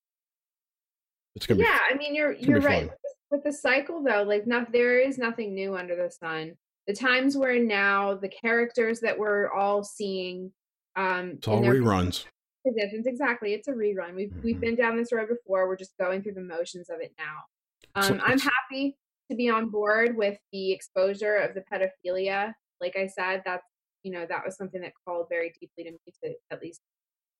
It's 1.37 1.47
gonna 1.47 1.59
be 1.59 1.65
yeah, 1.65 1.79
I 1.91 1.95
mean 1.97 2.15
you're 2.15 2.33
you're 2.33 2.61
right 2.61 2.89
fun. 2.89 2.97
with 3.31 3.45
the, 3.45 3.53
cycle 3.53 4.03
though. 4.03 4.23
Like 4.25 4.47
no, 4.47 4.67
there 4.73 4.99
is 4.99 5.19
nothing 5.19 5.55
new 5.55 5.77
under 5.77 5.95
the 5.97 6.11
sun. 6.11 6.55
The 6.87 6.95
times 6.95 7.37
we're 7.37 7.53
in 7.53 7.69
now, 7.69 8.15
the 8.15 8.29
characters 8.31 9.01
that 9.01 9.17
we're 9.19 9.51
all 9.53 9.85
seeing, 9.85 10.51
um, 10.97 11.33
it's 11.37 11.47
all 11.47 11.61
reruns. 11.63 12.25
positions 12.67 13.07
exactly. 13.07 13.53
It's 13.55 13.69
a 13.69 13.73
rerun. 13.73 14.15
We've 14.15 14.33
we've 14.43 14.57
Mhm. 14.57 14.61
been 14.61 14.75
down 14.75 14.97
this 14.97 15.13
road 15.13 15.29
before. 15.29 15.69
We're 15.69 15.77
just 15.77 15.97
going 15.99 16.23
through 16.23 16.35
the 16.35 16.41
motions 16.41 16.91
of 16.91 17.01
it 17.01 17.13
now. 17.19 18.03
So 18.03 18.15
Um, 18.15 18.21
I'm 18.25 18.39
happy 18.41 18.97
to 19.31 19.37
be 19.37 19.49
on 19.51 19.69
board 19.69 20.17
with 20.17 20.39
the 20.53 20.73
exposure 20.73 21.37
of 21.37 21.55
the 21.55 21.61
pedophilia. 21.63 22.55
Like 22.81 22.97
I 22.97 23.07
said, 23.07 23.43
that's 23.45 23.67
you 24.03 24.13
know 24.13 24.27
that 24.29 24.45
was 24.45 24.57
something 24.57 24.81
that 24.83 24.93
called 25.07 25.27
very 25.29 25.53
deeply 25.61 25.85
to 25.85 25.91
me 25.91 25.99
to 26.25 26.35
at 26.51 26.63
least 26.63 26.81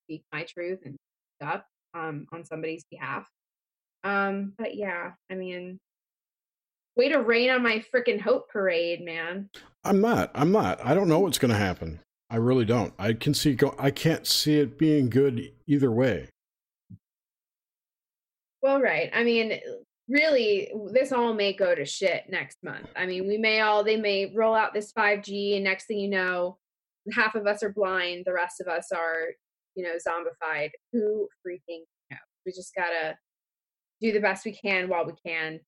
speak 0.05 0.23
my 0.33 0.43
truth 0.43 0.79
and 0.85 0.95
speak 0.95 1.49
up 1.49 1.65
um, 1.93 2.27
on 2.31 2.45
somebody's 2.45 2.85
behalf. 2.89 3.25
Um, 4.03 4.53
but 4.57 4.75
yeah, 4.75 5.11
I 5.31 5.35
mean, 5.35 5.79
way 6.95 7.09
to 7.09 7.19
rain 7.19 7.49
on 7.49 7.63
my 7.63 7.83
freaking 7.93 8.19
hope 8.19 8.49
parade, 8.49 9.01
man. 9.01 9.49
I'm 9.83 10.01
not. 10.01 10.31
I'm 10.35 10.51
not. 10.51 10.83
I 10.85 10.93
don't 10.93 11.07
know 11.07 11.19
what's 11.19 11.37
gonna 11.37 11.57
happen. 11.57 11.99
I 12.29 12.35
really 12.35 12.65
don't. 12.65 12.93
I 12.99 13.13
can 13.13 13.33
see 13.33 13.53
go. 13.55 13.75
I 13.79 13.91
can't 13.91 14.27
see 14.27 14.59
it 14.59 14.77
being 14.77 15.09
good 15.09 15.51
either 15.67 15.91
way. 15.91 16.29
Well, 18.61 18.81
right. 18.81 19.09
I 19.13 19.23
mean, 19.23 19.59
really, 20.09 20.71
this 20.91 21.11
all 21.11 21.33
may 21.33 21.53
go 21.53 21.75
to 21.75 21.85
shit 21.85 22.23
next 22.29 22.57
month. 22.63 22.87
I 22.95 23.05
mean, 23.05 23.27
we 23.27 23.37
may 23.37 23.61
all, 23.61 23.83
they 23.83 23.97
may 23.97 24.33
roll 24.35 24.55
out 24.55 24.73
this 24.73 24.91
5G, 24.91 25.55
and 25.55 25.63
next 25.63 25.85
thing 25.85 25.99
you 25.99 26.09
know, 26.09 26.57
half 27.13 27.35
of 27.35 27.47
us 27.47 27.63
are 27.63 27.71
blind, 27.71 28.23
the 28.25 28.33
rest 28.33 28.59
of 28.59 28.67
us 28.67 28.91
are, 28.91 29.27
you 29.75 29.83
know, 29.83 29.95
zombified. 29.95 30.71
Who 30.91 31.27
freaking 31.45 31.83
knows? 32.11 32.19
We 32.45 32.51
just 32.51 32.73
gotta 32.75 33.17
do 34.01 34.11
the 34.11 34.19
best 34.19 34.45
we 34.45 34.53
can 34.53 34.89
while 34.89 35.05
we 35.05 35.13
can. 35.25 35.59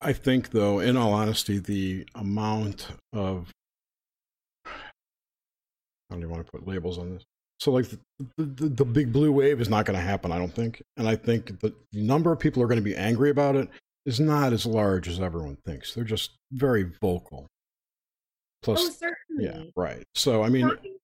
I 0.00 0.12
think, 0.12 0.50
though, 0.50 0.78
in 0.78 0.96
all 0.96 1.12
honesty, 1.12 1.58
the 1.58 2.06
amount 2.14 2.88
of 3.12 3.50
I 4.66 6.14
don't 6.14 6.20
even 6.20 6.30
want 6.30 6.46
to 6.46 6.50
put 6.50 6.66
labels 6.66 6.98
on 6.98 7.10
this. 7.10 7.24
So, 7.60 7.72
like, 7.72 7.88
the, 7.90 7.98
the, 8.36 8.68
the 8.68 8.84
big 8.84 9.12
blue 9.12 9.32
wave 9.32 9.60
is 9.60 9.68
not 9.68 9.84
going 9.84 9.98
to 9.98 10.04
happen, 10.04 10.30
I 10.30 10.38
don't 10.38 10.54
think. 10.54 10.82
And 10.96 11.08
I 11.08 11.16
think 11.16 11.60
the 11.60 11.74
number 11.92 12.30
of 12.30 12.38
people 12.38 12.60
who 12.60 12.64
are 12.64 12.68
going 12.68 12.78
to 12.78 12.82
be 12.82 12.96
angry 12.96 13.30
about 13.30 13.56
it 13.56 13.68
is 14.06 14.20
not 14.20 14.52
as 14.52 14.64
large 14.64 15.08
as 15.08 15.20
everyone 15.20 15.56
thinks. 15.66 15.92
They're 15.92 16.04
just 16.04 16.30
very 16.52 16.84
vocal. 17.00 17.46
Oh, 17.46 17.48
Plus, 18.62 18.98
certainly. 18.98 19.44
yeah, 19.44 19.62
right. 19.76 20.04
So, 20.14 20.42
I 20.42 20.48
mean, 20.48 20.68
Talking 20.68 20.94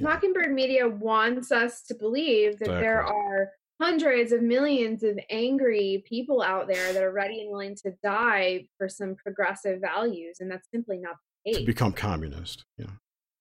Mockingbird 0.00 0.52
Media 0.52 0.88
wants 0.88 1.50
us 1.50 1.82
to 1.82 1.94
believe 1.94 2.58
that 2.58 2.68
there 2.68 3.04
are 3.04 3.50
hundreds 3.80 4.32
of 4.32 4.42
millions 4.42 5.02
of 5.02 5.18
angry 5.30 6.04
people 6.08 6.42
out 6.42 6.68
there 6.68 6.92
that 6.92 7.02
are 7.02 7.12
ready 7.12 7.42
and 7.42 7.50
willing 7.50 7.74
to 7.76 7.92
die 8.02 8.66
for 8.78 8.88
some 8.88 9.14
progressive 9.14 9.80
values, 9.80 10.38
and 10.40 10.50
that's 10.50 10.68
simply 10.70 10.98
not 10.98 11.16
the 11.44 11.52
case. 11.52 11.60
To 11.60 11.66
become 11.66 11.92
communist. 11.92 12.64
Yeah. 12.78 12.86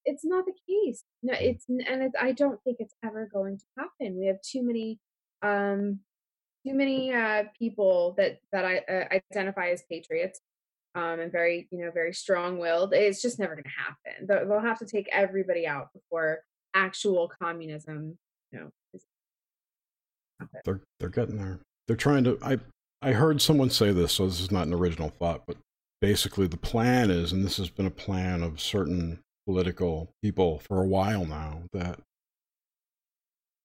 It's 0.05 0.23
not 0.23 0.45
the 0.45 0.53
case. 0.67 1.03
No, 1.23 1.33
it's 1.33 1.65
and 1.67 2.03
it's, 2.03 2.15
I 2.19 2.31
don't 2.31 2.61
think 2.63 2.77
it's 2.79 2.93
ever 3.03 3.27
going 3.31 3.57
to 3.57 3.65
happen. 3.77 4.17
We 4.17 4.27
have 4.27 4.41
too 4.41 4.63
many, 4.63 4.99
um, 5.41 5.99
too 6.65 6.73
many 6.73 7.13
uh, 7.13 7.45
people 7.57 8.13
that 8.17 8.39
that 8.51 8.65
I 8.65 8.77
uh, 8.77 9.19
identify 9.33 9.69
as 9.69 9.83
patriots, 9.89 10.39
um, 10.93 11.19
and 11.19 11.31
very 11.31 11.67
you 11.71 11.83
know 11.83 11.91
very 11.91 12.13
strong 12.13 12.59
willed. 12.59 12.93
It's 12.93 13.21
just 13.21 13.39
never 13.39 13.55
going 13.55 13.63
to 13.63 13.69
happen. 13.69 14.27
They'll, 14.27 14.47
they'll 14.47 14.67
have 14.67 14.79
to 14.79 14.85
take 14.85 15.09
everybody 15.11 15.67
out 15.67 15.91
before 15.93 16.41
actual 16.73 17.31
communism. 17.41 18.17
You 18.51 18.59
know, 18.59 18.71
is. 18.93 19.05
They're 20.63 20.81
they're 20.99 21.09
getting 21.09 21.37
there. 21.37 21.59
They're 21.87 21.95
trying 21.95 22.23
to 22.25 22.37
I 22.43 22.59
I 23.01 23.13
heard 23.13 23.41
someone 23.41 23.69
say 23.69 23.91
this, 23.91 24.13
so 24.13 24.27
this 24.27 24.39
is 24.39 24.51
not 24.51 24.67
an 24.67 24.73
original 24.73 25.09
thought, 25.09 25.43
but 25.47 25.57
basically 26.01 26.47
the 26.47 26.57
plan 26.57 27.09
is, 27.09 27.31
and 27.31 27.43
this 27.43 27.57
has 27.57 27.69
been 27.69 27.85
a 27.85 27.91
plan 27.91 28.43
of 28.43 28.59
certain 28.59 29.19
political 29.45 30.11
people 30.21 30.59
for 30.59 30.81
a 30.81 30.87
while 30.87 31.25
now, 31.25 31.63
that 31.73 31.99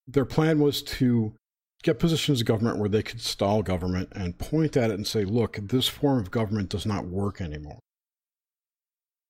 their 0.07 0.25
plan 0.25 0.59
was 0.59 0.83
to 0.83 1.35
get 1.83 1.99
positions 1.99 2.41
of 2.41 2.47
government 2.47 2.79
where 2.79 2.89
they 2.89 3.03
could 3.03 3.21
stall 3.21 3.63
government 3.63 4.09
and 4.13 4.39
point 4.39 4.77
at 4.77 4.91
it 4.91 4.95
and 4.95 5.07
say, 5.07 5.25
look, 5.25 5.57
this 5.57 5.89
form 5.89 6.19
of 6.19 6.31
government 6.31 6.69
does 6.69 6.85
not 6.85 7.07
work 7.07 7.41
anymore. 7.41 7.79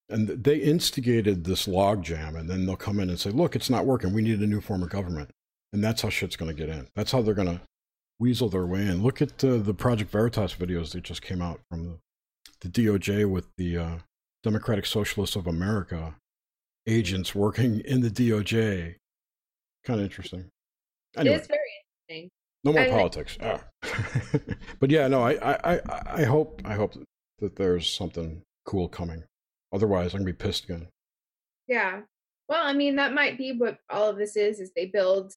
And 0.08 0.28
they 0.28 0.56
instigated 0.56 1.44
this 1.44 1.68
logjam, 1.68 2.36
and 2.36 2.50
then 2.50 2.66
they'll 2.66 2.74
come 2.74 2.98
in 2.98 3.10
and 3.10 3.20
say, 3.20 3.30
look, 3.30 3.54
it's 3.54 3.70
not 3.70 3.86
working. 3.86 4.12
We 4.12 4.22
need 4.22 4.40
a 4.40 4.46
new 4.46 4.60
form 4.60 4.82
of 4.82 4.90
government. 4.90 5.30
And 5.72 5.84
that's 5.84 6.02
how 6.02 6.08
shit's 6.08 6.34
going 6.34 6.50
to 6.50 6.56
get 6.56 6.68
in. 6.68 6.88
That's 6.96 7.12
how 7.12 7.22
they're 7.22 7.32
going 7.34 7.46
to 7.46 7.60
weasel 8.18 8.48
their 8.48 8.66
way 8.66 8.80
in. 8.80 9.04
Look 9.04 9.22
at 9.22 9.42
uh, 9.44 9.58
the 9.58 9.74
Project 9.74 10.10
Veritas 10.10 10.54
videos 10.54 10.92
that 10.92 11.04
just 11.04 11.22
came 11.22 11.40
out 11.40 11.60
from 11.70 11.84
the, 11.84 11.98
the 12.60 12.68
DOJ 12.68 13.30
with 13.30 13.46
the 13.56 13.76
uh, 13.76 13.94
Democratic 14.42 14.86
Socialists 14.86 15.36
of 15.36 15.46
America 15.46 16.16
agents 16.86 17.34
working 17.34 17.80
in 17.80 18.00
the 18.00 18.10
DOJ. 18.10 18.94
Kind 19.84 20.00
of 20.00 20.04
interesting. 20.04 20.46
Anyway, 21.16 21.36
It's 21.36 21.46
very 21.48 21.60
interesting. 22.08 22.30
no 22.64 22.72
more 22.72 22.82
I- 22.82 22.90
politics. 22.90 23.38
Ah. 23.40 23.62
but 24.80 24.90
yeah, 24.90 25.08
no, 25.08 25.22
I, 25.22 25.32
I, 25.32 25.74
I, 25.74 25.80
I 26.06 26.24
hope, 26.24 26.60
I 26.64 26.74
hope 26.74 26.94
that 27.38 27.56
there's 27.56 27.88
something 27.88 28.42
cool 28.66 28.88
coming. 28.88 29.24
Otherwise, 29.72 30.12
I'm 30.12 30.20
gonna 30.20 30.32
be 30.32 30.32
pissed 30.32 30.64
again. 30.64 30.88
Yeah. 31.66 32.00
Well, 32.48 32.60
I 32.62 32.72
mean, 32.72 32.96
that 32.96 33.14
might 33.14 33.38
be 33.38 33.52
what 33.52 33.78
all 33.88 34.08
of 34.08 34.16
this 34.16 34.36
is, 34.36 34.58
is 34.60 34.72
they 34.74 34.86
build 34.86 35.32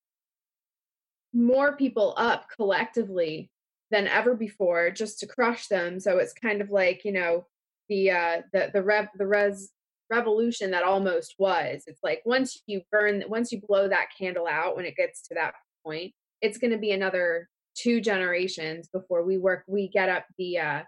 more 1.34 1.76
people 1.76 2.14
up 2.18 2.48
collectively 2.56 3.50
than 3.92 4.08
ever 4.08 4.34
before 4.36 4.90
just 4.90 5.20
to 5.20 5.28
crush 5.28 5.68
them. 5.68 6.00
So 6.00 6.18
it's 6.18 6.34
kind 6.34 6.62
of 6.62 6.72
like, 6.72 7.06
you 7.06 7.12
know, 7.12 7.46
the 7.90 8.12
uh 8.12 8.42
the 8.52 8.72
the 8.74 8.82
rev 8.82 9.08
the 9.18 9.28
res 9.28 9.70
revolution 10.10 10.72
that 10.72 10.84
almost 10.84 11.36
was. 11.40 11.84
It's 11.88 12.02
like 12.04 12.22
once 12.26 12.62
you 12.68 12.82
burn 12.92 13.24
once 13.28 13.52
you 13.52 13.62
blow 13.68 13.88
that 13.88 14.08
candle 14.18 14.48
out 14.48 14.76
when 14.76 14.86
it 14.86 14.96
gets 14.96 15.22
to 15.28 15.36
that 15.36 15.54
point, 15.86 16.14
it's 16.42 16.58
gonna 16.58 16.78
be 16.78 16.92
another 16.92 17.50
two 17.76 18.02
generations 18.02 18.88
before 18.94 19.24
we 19.24 19.38
work 19.38 19.64
we 19.68 19.88
get 19.90 20.10
up 20.10 20.26
the 20.38 20.60
uh 20.60 20.82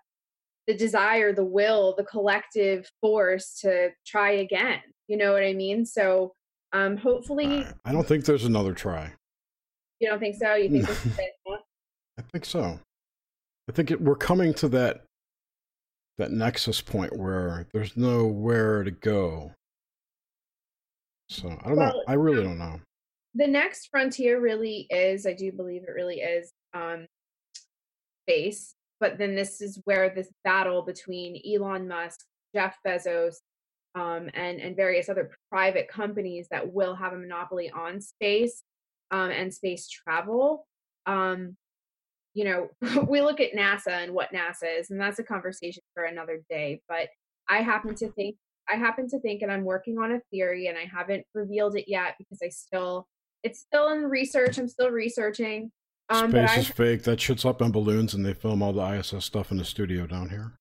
the 0.68 0.76
desire, 0.76 1.32
the 1.32 1.46
will, 1.46 1.94
the 1.96 2.04
collective 2.04 2.90
force 3.00 3.60
to 3.62 3.90
try 4.06 4.32
again. 4.32 4.80
You 5.08 5.18
know 5.18 5.32
what 5.34 5.44
I 5.44 5.54
mean? 5.54 5.86
So 5.86 6.34
um 6.74 6.98
hopefully 6.98 7.66
I, 7.86 7.92
don't 7.92 8.08
think 8.08 8.26
there's 8.26 8.46
another 8.46 8.74
try. 8.74 9.14
you 10.00 10.10
don't 10.10 10.20
think 10.20 10.36
so. 10.36 10.56
You 10.56 10.70
think 10.70 10.88
this 10.88 11.06
is 11.06 11.18
it? 11.20 11.32
huh? 11.48 11.58
I 12.18 12.22
think 12.32 12.46
so. 12.46 12.80
I 13.68 13.72
think 13.72 13.92
it, 13.92 14.00
we're 14.02 14.16
coming 14.16 14.54
to 14.56 14.68
that 14.70 15.02
that 16.18 16.32
nexus 16.32 16.82
point 16.82 17.16
where 17.18 17.68
there's 17.74 17.98
nowhere 17.98 18.84
to 18.84 18.92
go. 18.92 19.52
So 21.30 21.50
I 21.64 21.70
don't 21.70 21.78
know. 21.78 22.04
I 22.08 22.14
really 22.14 22.44
don't 22.44 22.60
know. 22.60 22.80
the 23.34 23.48
next 23.48 23.88
frontier 23.92 24.40
really 24.40 24.88
is, 24.90 25.26
I 25.26 25.34
do 25.34 25.52
believe 25.52 25.84
it 25.84 25.92
really 25.92 26.22
is 26.22 26.52
um 26.74 27.08
space. 28.28 28.76
But 29.00 29.18
then 29.18 29.36
this 29.36 29.62
is 29.62 29.80
where 29.84 30.10
this 30.10 30.30
battle 30.44 30.82
between 30.82 31.42
Elon 31.46 31.88
Musk, 31.88 32.22
Jeff 32.56 32.78
Bezos, 32.88 33.36
um, 33.94 34.30
and 34.34 34.60
and 34.62 34.76
various 34.76 35.10
other 35.10 35.32
private 35.52 35.88
companies 35.90 36.48
that 36.52 36.74
will 36.74 36.96
have 36.96 37.14
a 37.14 37.18
monopoly 37.18 37.70
on 37.70 38.00
space 38.02 38.64
um, 39.12 39.32
and 39.32 39.54
space 39.54 39.90
travel. 39.90 40.66
Um, 41.06 41.58
you 42.36 42.44
know, 42.44 42.70
we 43.08 43.22
look 43.22 43.40
at 43.40 43.54
NASA 43.54 44.04
and 44.04 44.14
what 44.14 44.32
NASA 44.32 44.80
is, 44.80 44.92
and 44.92 45.02
that's 45.02 45.18
a 45.18 45.24
conversation 45.24 45.82
for 45.96 46.04
another 46.04 46.42
day. 46.50 46.82
But 46.88 47.08
I 47.50 47.64
happen 47.64 47.96
to 47.96 48.12
think, 48.12 48.36
I 48.70 48.76
happen 48.76 49.08
to 49.10 49.20
think, 49.20 49.42
and 49.42 49.52
I'm 49.52 49.64
working 49.64 49.98
on 49.98 50.12
a 50.12 50.20
theory, 50.30 50.68
and 50.68 50.78
I 50.78 50.86
haven't 50.86 51.26
revealed 51.34 51.76
it 51.76 51.86
yet 51.88 52.16
because 52.20 52.40
I 52.44 52.50
still, 52.50 53.08
it's 53.42 53.62
still 53.62 53.90
in 53.90 54.04
research. 54.04 54.60
I'm 54.60 54.68
still 54.68 54.92
researching. 54.92 55.72
Um, 56.10 56.30
but 56.30 56.48
Space 56.50 56.58
I 56.58 56.60
is 56.60 56.68
fake. 56.68 57.04
That 57.04 57.20
shit's 57.20 57.46
up 57.46 57.62
on 57.62 57.72
balloons, 57.72 58.14
and 58.14 58.24
they 58.24 58.34
film 58.34 58.62
all 58.62 58.74
the 58.74 58.84
ISS 58.84 59.26
stuff 59.26 59.50
in 59.50 59.58
the 59.58 59.66
studio 59.66 60.06
down 60.06 60.30
here. 60.30 60.60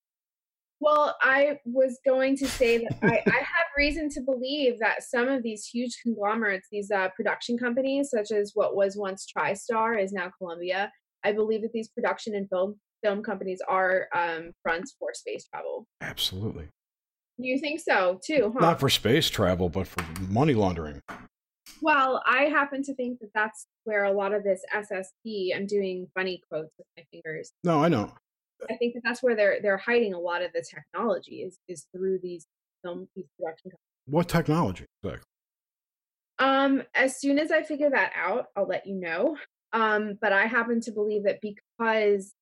Well, 0.80 1.16
I 1.22 1.60
was 1.64 1.98
going 2.04 2.36
to 2.36 2.46
say 2.46 2.78
that 2.78 2.98
I, 3.02 3.22
I 3.26 3.36
have 3.36 3.66
reason 3.76 4.10
to 4.10 4.20
believe 4.20 4.78
that 4.80 5.02
some 5.02 5.28
of 5.28 5.42
these 5.42 5.66
huge 5.66 5.98
conglomerates, 6.02 6.68
these 6.70 6.90
uh, 6.90 7.08
production 7.16 7.56
companies, 7.56 8.10
such 8.10 8.30
as 8.32 8.52
what 8.54 8.76
was 8.76 8.96
once 8.96 9.26
TriStar, 9.26 10.02
is 10.02 10.12
now 10.12 10.30
Columbia. 10.36 10.92
I 11.24 11.32
believe 11.32 11.62
that 11.62 11.72
these 11.72 11.88
production 11.88 12.34
and 12.34 12.48
film 12.48 12.76
film 13.02 13.22
companies 13.22 13.60
are 13.68 14.08
um, 14.14 14.52
fronts 14.62 14.94
for 14.98 15.12
space 15.12 15.46
travel. 15.48 15.86
Absolutely. 16.00 16.68
You 17.36 17.58
think 17.58 17.80
so 17.80 18.20
too, 18.24 18.52
huh? 18.54 18.60
Not 18.60 18.80
for 18.80 18.88
space 18.88 19.28
travel, 19.28 19.68
but 19.68 19.86
for 19.86 20.04
money 20.28 20.54
laundering. 20.54 21.00
Well, 21.80 22.22
I 22.26 22.44
happen 22.44 22.82
to 22.84 22.94
think 22.94 23.18
that 23.20 23.30
that's 23.34 23.66
where 23.84 24.04
a 24.04 24.12
lot 24.12 24.32
of 24.32 24.44
this 24.44 24.62
SSP. 24.74 25.54
I'm 25.54 25.66
doing 25.66 26.06
funny 26.14 26.40
quotes 26.48 26.70
with 26.78 26.86
my 26.96 27.04
fingers. 27.10 27.52
No, 27.64 27.82
I 27.82 27.88
know. 27.88 28.12
I 28.70 28.76
think 28.76 28.94
that 28.94 29.02
that's 29.04 29.22
where 29.22 29.34
they're 29.34 29.58
they're 29.60 29.76
hiding 29.76 30.14
a 30.14 30.18
lot 30.18 30.42
of 30.42 30.52
the 30.52 30.64
technology 30.68 31.42
is 31.42 31.58
is 31.68 31.86
through 31.94 32.20
these 32.22 32.46
film 32.82 33.08
these 33.16 33.26
production 33.38 33.70
companies. 33.70 33.80
What 34.06 34.28
technology? 34.28 34.86
Exactly. 35.02 35.24
Um, 36.38 36.82
as 36.94 37.20
soon 37.20 37.38
as 37.38 37.50
I 37.50 37.62
figure 37.62 37.90
that 37.90 38.12
out, 38.16 38.46
I'll 38.56 38.66
let 38.66 38.86
you 38.86 38.94
know. 38.94 39.36
Um, 39.74 40.18
but 40.20 40.32
I 40.32 40.46
happen 40.46 40.80
to 40.82 40.92
believe 40.92 41.24
that 41.24 41.40
because 41.42 42.32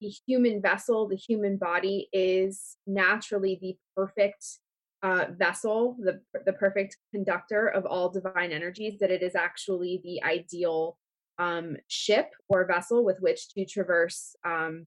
the 0.00 0.12
human 0.26 0.60
vessel, 0.60 1.08
the 1.08 1.16
human 1.16 1.56
body, 1.56 2.08
is 2.12 2.76
naturally 2.86 3.58
the 3.60 3.76
perfect 3.96 4.44
uh, 5.02 5.26
vessel, 5.36 5.96
the 5.98 6.20
the 6.46 6.52
perfect 6.52 6.98
conductor 7.12 7.68
of 7.68 7.86
all 7.86 8.10
divine 8.10 8.52
energies, 8.52 8.98
that 9.00 9.10
it 9.10 9.22
is 9.22 9.34
actually 9.34 10.00
the 10.04 10.22
ideal 10.22 10.98
um, 11.38 11.76
ship 11.88 12.30
or 12.48 12.66
vessel 12.66 13.02
with 13.02 13.18
which 13.20 13.48
to 13.54 13.64
traverse 13.64 14.36
um, 14.44 14.86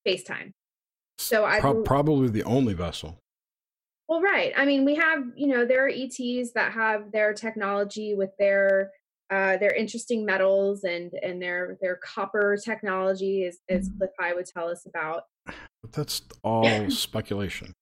space 0.00 0.24
time. 0.24 0.52
So 1.18 1.44
I 1.44 1.60
Pro- 1.60 1.82
probably 1.82 2.28
the 2.28 2.44
only 2.44 2.74
vessel. 2.74 3.18
well, 4.08 4.20
right. 4.20 4.52
I 4.56 4.64
mean, 4.64 4.84
we 4.84 4.96
have, 4.96 5.22
you 5.36 5.46
know, 5.46 5.64
there 5.64 5.86
are 5.86 5.88
ETs 5.88 6.52
that 6.54 6.72
have 6.72 7.12
their 7.12 7.32
technology 7.32 8.14
with 8.14 8.30
their 8.38 8.90
uh, 9.32 9.56
their 9.56 9.74
interesting 9.74 10.26
metals 10.26 10.84
and 10.84 11.10
and 11.22 11.40
their 11.40 11.78
their 11.80 11.96
copper 11.96 12.58
technology, 12.62 13.44
is 13.44 13.60
as 13.68 13.90
Cliff 13.96 14.10
High 14.20 14.34
would 14.34 14.44
tell 14.44 14.68
us 14.68 14.84
about. 14.86 15.22
But 15.46 15.92
that's 15.92 16.20
all 16.44 16.90
speculation. 16.90 17.72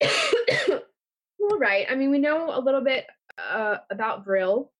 well, 0.00 1.58
right. 1.58 1.86
I 1.90 1.96
mean, 1.96 2.10
we 2.10 2.18
know 2.18 2.56
a 2.56 2.60
little 2.60 2.82
bit 2.82 3.06
uh, 3.36 3.78
about 3.90 4.24
Vril. 4.24 4.70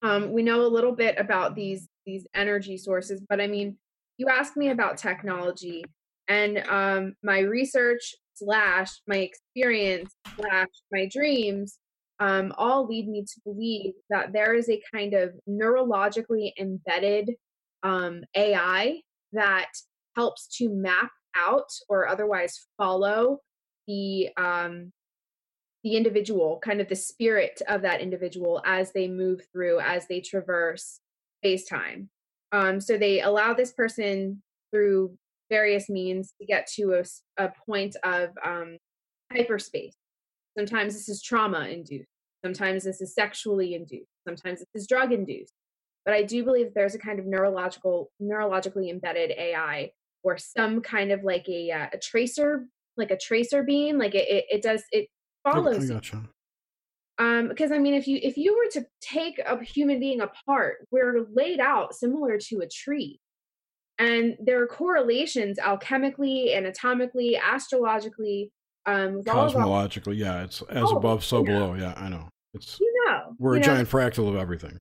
Um, 0.00 0.32
we 0.32 0.42
know 0.42 0.64
a 0.64 0.66
little 0.66 0.92
bit 0.92 1.16
about 1.18 1.54
these 1.54 1.88
these 2.06 2.26
energy 2.34 2.78
sources, 2.78 3.20
but 3.28 3.38
I 3.38 3.48
mean, 3.48 3.76
you 4.16 4.28
asked 4.28 4.56
me 4.56 4.70
about 4.70 4.96
technology, 4.96 5.84
and 6.26 6.58
um, 6.70 7.14
my 7.22 7.40
research 7.40 8.14
slash 8.34 9.02
my 9.06 9.18
experience 9.18 10.14
slash 10.36 10.68
my 10.90 11.06
dreams 11.12 11.78
um, 12.20 12.52
all 12.56 12.86
lead 12.86 13.08
me 13.08 13.22
to 13.22 13.40
believe 13.44 13.94
that 14.10 14.32
there 14.32 14.54
is 14.54 14.68
a 14.68 14.82
kind 14.94 15.14
of 15.14 15.32
neurologically 15.48 16.52
embedded 16.58 17.30
um, 17.82 18.22
AI 18.34 19.00
that 19.32 19.70
helps 20.16 20.46
to 20.58 20.68
map 20.68 21.10
out 21.34 21.68
or 21.88 22.06
otherwise 22.06 22.66
follow 22.76 23.38
the 23.86 24.28
um, 24.36 24.92
the 25.82 25.96
individual, 25.96 26.60
kind 26.62 26.80
of 26.80 26.88
the 26.88 26.94
spirit 26.94 27.60
of 27.66 27.82
that 27.82 28.00
individual 28.00 28.62
as 28.64 28.92
they 28.92 29.08
move 29.08 29.40
through, 29.52 29.80
as 29.80 30.06
they 30.06 30.20
traverse 30.20 31.00
space 31.40 31.66
time. 31.66 32.08
Um, 32.52 32.80
so 32.80 32.96
they 32.96 33.20
allow 33.20 33.52
this 33.52 33.72
person 33.72 34.42
through 34.70 35.16
various 35.50 35.88
means 35.88 36.34
to 36.40 36.46
get 36.46 36.68
to 36.76 37.02
a 37.36 37.48
point 37.66 37.96
of 38.04 38.30
um, 38.44 38.78
hyperspace. 39.32 39.96
Sometimes 40.56 40.94
this 40.94 41.08
is 41.08 41.22
trauma 41.22 41.66
induced. 41.68 42.08
Sometimes 42.44 42.84
this 42.84 43.00
is 43.00 43.14
sexually 43.14 43.74
induced. 43.74 44.10
Sometimes 44.26 44.58
this 44.58 44.68
is 44.74 44.86
drug 44.86 45.12
induced. 45.12 45.54
But 46.04 46.14
I 46.14 46.22
do 46.22 46.44
believe 46.44 46.74
there's 46.74 46.94
a 46.94 46.98
kind 46.98 47.18
of 47.18 47.26
neurological, 47.26 48.10
neurologically 48.20 48.90
embedded 48.90 49.30
AI 49.32 49.90
or 50.24 50.36
some 50.36 50.80
kind 50.80 51.12
of 51.12 51.22
like 51.22 51.48
a 51.48 51.70
uh, 51.70 51.86
a 51.92 51.98
tracer, 51.98 52.66
like 52.96 53.10
a 53.10 53.16
tracer 53.16 53.62
beam. 53.62 53.98
Like 53.98 54.14
it, 54.14 54.28
it, 54.28 54.44
it 54.50 54.62
does 54.62 54.82
it 54.90 55.06
follows. 55.44 55.90
I 55.90 55.94
gotcha. 55.94 56.22
Um, 57.18 57.48
because 57.48 57.70
I 57.70 57.78
mean, 57.78 57.94
if 57.94 58.08
you 58.08 58.18
if 58.22 58.36
you 58.36 58.56
were 58.56 58.70
to 58.80 58.86
take 59.00 59.38
a 59.38 59.62
human 59.62 60.00
being 60.00 60.20
apart, 60.20 60.86
we're 60.90 61.26
laid 61.32 61.60
out 61.60 61.94
similar 61.94 62.38
to 62.48 62.60
a 62.60 62.68
tree, 62.68 63.20
and 63.98 64.34
there 64.44 64.60
are 64.62 64.66
correlations 64.66 65.58
alchemically, 65.58 66.56
anatomically, 66.56 67.36
astrologically, 67.36 68.50
um, 68.86 69.22
cosmologically. 69.22 70.16
Yeah, 70.16 70.42
it's 70.42 70.62
as 70.62 70.84
oh, 70.84 70.96
above, 70.96 71.24
so 71.24 71.42
below. 71.42 71.74
Yeah, 71.74 71.94
I 71.96 72.08
know. 72.08 72.28
It's 72.54 72.78
you 72.80 73.04
know 73.06 73.34
we're 73.38 73.54
you 73.54 73.62
a 73.62 73.66
know? 73.66 73.72
giant 73.74 73.88
fractal 73.88 74.28
of 74.28 74.36
everything. 74.36 74.78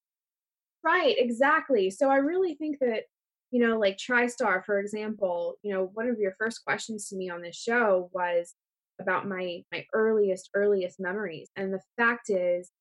Right, 0.83 1.15
exactly. 1.17 1.89
So 1.91 2.09
I 2.09 2.17
really 2.17 2.55
think 2.55 2.79
that 2.79 3.03
you 3.51 3.59
know, 3.59 3.77
like 3.77 3.97
TriStar, 3.97 4.63
for 4.63 4.79
example, 4.79 5.55
you 5.61 5.73
know, 5.73 5.91
one 5.93 6.07
of 6.07 6.17
your 6.19 6.33
first 6.39 6.63
questions 6.63 7.09
to 7.09 7.17
me 7.17 7.29
on 7.29 7.41
this 7.41 7.57
show 7.57 8.09
was 8.13 8.55
about 9.01 9.27
my 9.27 9.63
my 9.71 9.85
earliest 9.93 10.49
earliest 10.53 10.99
memories 10.99 11.49
and 11.55 11.73
the 11.73 11.81
fact 11.97 12.29
is 12.29 12.71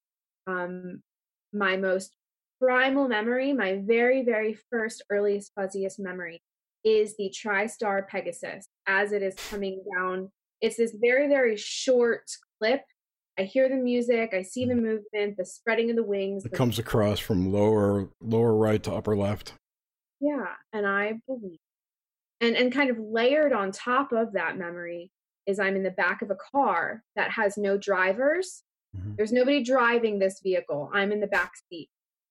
um 0.47 1.03
my 1.53 1.77
most 1.77 2.15
primal 2.61 3.09
memory 3.09 3.53
my 3.53 3.81
very 3.85 4.23
very 4.23 4.57
first 4.71 5.03
earliest 5.11 5.51
fuzziest 5.59 5.99
memory 5.99 6.41
is 6.85 7.17
the 7.17 7.33
tristar 7.35 8.07
pegasus 8.07 8.67
as 8.87 9.13
it 9.13 9.23
is 9.23 9.35
coming 9.51 9.83
down 9.97 10.31
it's 10.61 10.77
this 10.77 10.95
very 11.01 11.29
very 11.29 11.57
short 11.57 12.31
clip 12.59 12.83
i 13.39 13.43
hear 13.43 13.69
the 13.69 13.77
music 13.77 14.33
i 14.35 14.43
see 14.43 14.65
the 14.65 14.75
mm. 14.75 14.83
movement 14.83 15.37
the 15.37 15.45
spreading 15.45 15.91
of 15.91 15.97
the 15.97 16.03
wings 16.03 16.45
it 16.45 16.51
the 16.51 16.57
comes 16.57 16.79
across 16.79 17.19
from 17.19 17.53
lower 17.53 18.09
lower 18.21 18.55
right 18.55 18.83
to 18.83 18.93
upper 18.93 19.17
left 19.17 19.55
yeah 20.21 20.55
and 20.73 20.87
i 20.87 21.15
believe 21.27 21.59
and 22.41 22.57
and 22.57 22.73
kind 22.73 22.91
of 22.91 22.99
layered 22.99 23.53
on 23.53 23.71
top 23.71 24.13
of 24.13 24.33
that 24.33 24.57
memory 24.57 25.11
is 25.47 25.59
I'm 25.59 25.77
in 25.77 25.83
the 25.83 25.91
back 25.91 26.23
of 26.23 26.31
a 26.31 26.37
car 26.37 27.03
that 27.17 27.31
has 27.31 27.57
no 27.57 27.77
drivers. 27.77 28.63
Mm-hmm. 28.97 29.15
There's 29.17 29.33
nobody 29.33 29.63
driving 29.63 30.19
this 30.19 30.41
vehicle. 30.43 30.91
I'm 30.93 31.13
in 31.13 31.21
the 31.21 31.27
back 31.27 31.53
seat. 31.69 31.89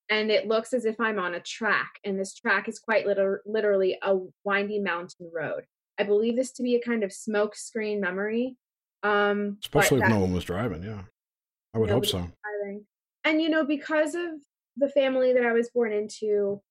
And 0.09 0.31
it 0.31 0.47
looks 0.47 0.73
as 0.73 0.85
if 0.85 0.99
I'm 0.99 1.19
on 1.19 1.35
a 1.35 1.39
track. 1.39 1.91
And 2.03 2.19
this 2.19 2.33
track 2.33 2.67
is 2.67 2.79
quite 2.79 3.05
liter- 3.05 3.43
literally 3.45 3.97
a 4.01 4.17
windy 4.43 4.79
mountain 4.79 5.29
road. 5.33 5.65
I 5.99 6.03
believe 6.03 6.35
this 6.35 6.51
to 6.53 6.63
be 6.63 6.75
a 6.75 6.81
kind 6.81 7.03
of 7.03 7.13
smoke 7.13 7.55
screen 7.55 7.99
memory. 7.99 8.57
Um, 9.03 9.57
Especially 9.61 10.01
if 10.01 10.09
no 10.09 10.19
one 10.19 10.33
was 10.33 10.45
driving, 10.45 10.83
yeah. 10.83 11.01
I 11.75 11.77
would 11.77 11.89
hope 11.89 12.05
so. 12.05 12.17
Driving. 12.17 12.85
And, 13.23 13.41
you 13.41 13.49
know, 13.49 13.65
because 13.65 14.15
of 14.15 14.31
the 14.77 14.89
family 14.89 15.33
that 15.33 15.45
I 15.45 15.53
was 15.53 15.69
born 15.69 15.93
into, 15.93 16.61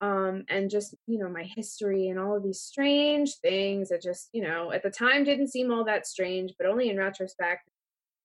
um, 0.00 0.44
and 0.48 0.70
just 0.70 0.94
you 1.06 1.18
know 1.18 1.28
my 1.28 1.42
history 1.42 2.08
and 2.08 2.18
all 2.18 2.36
of 2.36 2.42
these 2.42 2.60
strange 2.60 3.34
things 3.36 3.88
that 3.88 4.02
just 4.02 4.28
you 4.32 4.42
know 4.42 4.70
at 4.70 4.82
the 4.82 4.90
time 4.90 5.24
didn't 5.24 5.48
seem 5.48 5.72
all 5.72 5.84
that 5.84 6.06
strange 6.06 6.52
but 6.58 6.68
only 6.68 6.88
in 6.88 6.96
retrospect 6.96 7.68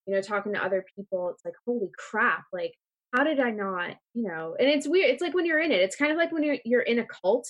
you 0.05 0.13
know 0.13 0.21
talking 0.21 0.53
to 0.53 0.63
other 0.63 0.85
people 0.95 1.29
it's 1.29 1.43
like 1.43 1.55
holy 1.65 1.89
crap 1.97 2.43
like 2.53 2.73
how 3.15 3.23
did 3.23 3.39
i 3.39 3.49
not 3.49 3.95
you 4.13 4.23
know 4.23 4.55
and 4.59 4.69
it's 4.69 4.87
weird 4.87 5.09
it's 5.09 5.21
like 5.21 5.33
when 5.33 5.45
you're 5.45 5.59
in 5.59 5.71
it 5.71 5.81
it's 5.81 5.95
kind 5.95 6.11
of 6.11 6.17
like 6.17 6.31
when 6.31 6.43
you're 6.43 6.57
you're 6.63 6.81
in 6.81 6.99
a 6.99 7.05
cult 7.05 7.47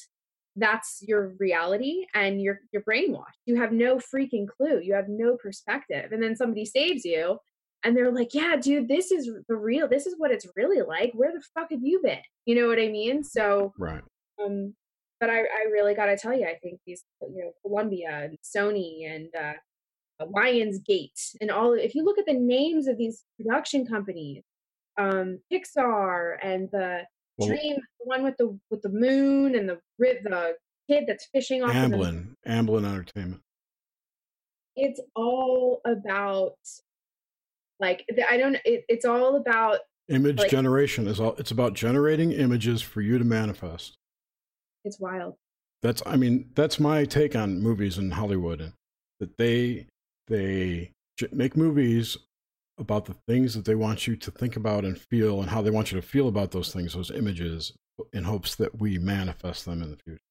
that's 0.56 1.00
your 1.02 1.34
reality 1.40 2.06
and 2.14 2.42
you're 2.42 2.60
you're 2.72 2.84
brainwashed 2.84 3.40
you 3.46 3.56
have 3.56 3.72
no 3.72 3.98
freaking 3.98 4.48
clue. 4.48 4.80
You 4.82 4.94
have 4.94 5.10
no 5.10 5.36
perspective. 5.38 6.12
And 6.12 6.22
then 6.22 6.36
somebody 6.36 6.66
saves 6.66 7.04
you 7.04 7.38
and 7.84 7.98
they're 7.98 8.14
like 8.14 8.34
yeah 8.34 8.56
dude 8.56 8.88
this 8.88 9.12
is 9.12 9.30
the 9.50 9.56
real 9.56 9.88
this 9.88 10.06
is 10.06 10.16
what 10.18 10.32
it's 10.32 10.48
really 10.56 10.82
like. 10.82 11.12
Where 11.14 11.32
the 11.32 11.44
fuck 11.54 11.72
have 11.72 11.82
you 11.82 12.02
been? 12.04 12.22
You 12.46 12.56
know 12.56 12.68
what 12.68 12.80
i 12.80 12.88
mean? 12.88 13.24
So 13.24 13.74
right. 13.80 14.04
um, 14.44 14.76
but 15.24 15.30
I, 15.30 15.40
I 15.40 15.70
really 15.72 15.96
got 15.96 16.08
to 16.08 16.18
tell 16.18 16.38
you, 16.38 16.46
I 16.46 16.58
think 16.62 16.82
these, 16.86 17.06
you 17.22 17.46
know, 17.46 17.52
Columbia 17.62 18.10
and 18.26 18.38
Sony 18.44 19.10
and 19.10 19.30
uh, 19.34 20.26
Lionsgate 20.26 21.36
and 21.40 21.50
all. 21.50 21.72
If 21.72 21.96
you 21.96 22.04
look 22.04 22.20
at 22.20 22.26
the 22.26 22.34
names 22.34 22.88
of 22.88 22.98
these 22.98 23.24
production 23.38 23.86
companies, 23.86 24.44
um, 24.98 25.40
Pixar 25.52 26.36
and 26.44 26.70
the 26.74 27.04
well, 27.38 27.50
Dream, 27.50 27.76
the 27.76 28.06
one 28.06 28.24
with 28.24 28.38
the 28.38 28.58
with 28.70 28.82
the 28.82 28.90
moon 28.90 29.56
and 29.56 29.68
the 29.70 29.80
the 30.00 30.56
kid 30.90 31.06
that's 31.08 31.28
fishing 31.34 31.64
off. 31.64 31.72
Amblin, 31.72 32.36
the, 32.44 32.50
Amblin 32.50 32.86
Entertainment. 32.86 33.42
It's 34.76 35.00
all 35.16 35.82
about, 35.86 36.58
like, 37.80 38.06
I 38.30 38.38
don't. 38.38 38.58
It, 38.66 38.86
it's 38.90 39.06
all 39.06 39.38
about 39.38 39.80
image 40.10 40.40
like, 40.40 40.50
generation. 40.50 41.08
Is 41.08 41.20
all. 41.20 41.36
It's 41.38 41.52
about 41.52 41.74
generating 41.74 42.32
images 42.32 42.82
for 42.82 43.02
you 43.02 43.18
to 43.18 43.24
manifest 43.24 43.98
it's 44.86 45.00
wild. 45.00 45.36
That's 45.82 46.02
I 46.06 46.16
mean 46.16 46.50
that's 46.56 46.80
my 46.80 47.06
take 47.06 47.36
on 47.36 47.62
movies 47.62 47.98
in 47.98 48.12
Hollywood 48.12 48.74
that 49.20 49.38
they 49.38 49.88
they 50.28 50.92
make 51.32 51.58
movies 51.58 52.18
about 52.84 53.06
the 53.06 53.16
things 53.28 53.54
that 53.56 53.66
they 53.66 53.76
want 53.76 54.06
you 54.06 54.16
to 54.16 54.32
think 54.32 54.56
about 54.56 54.86
and 54.86 54.98
feel 54.98 55.42
and 55.42 55.50
how 55.50 55.62
they 55.62 55.72
want 55.72 55.92
you 55.92 56.00
to 56.00 56.06
feel 56.06 56.28
about 56.28 56.52
those 56.52 56.72
things 56.72 56.94
those 56.94 57.12
images 57.12 57.74
in 58.12 58.24
hopes 58.24 58.56
that 58.56 58.80
we 58.80 58.98
manifest 58.98 59.66
them 59.66 59.82
in 59.82 59.90
the 59.90 59.98
future. 59.98 60.22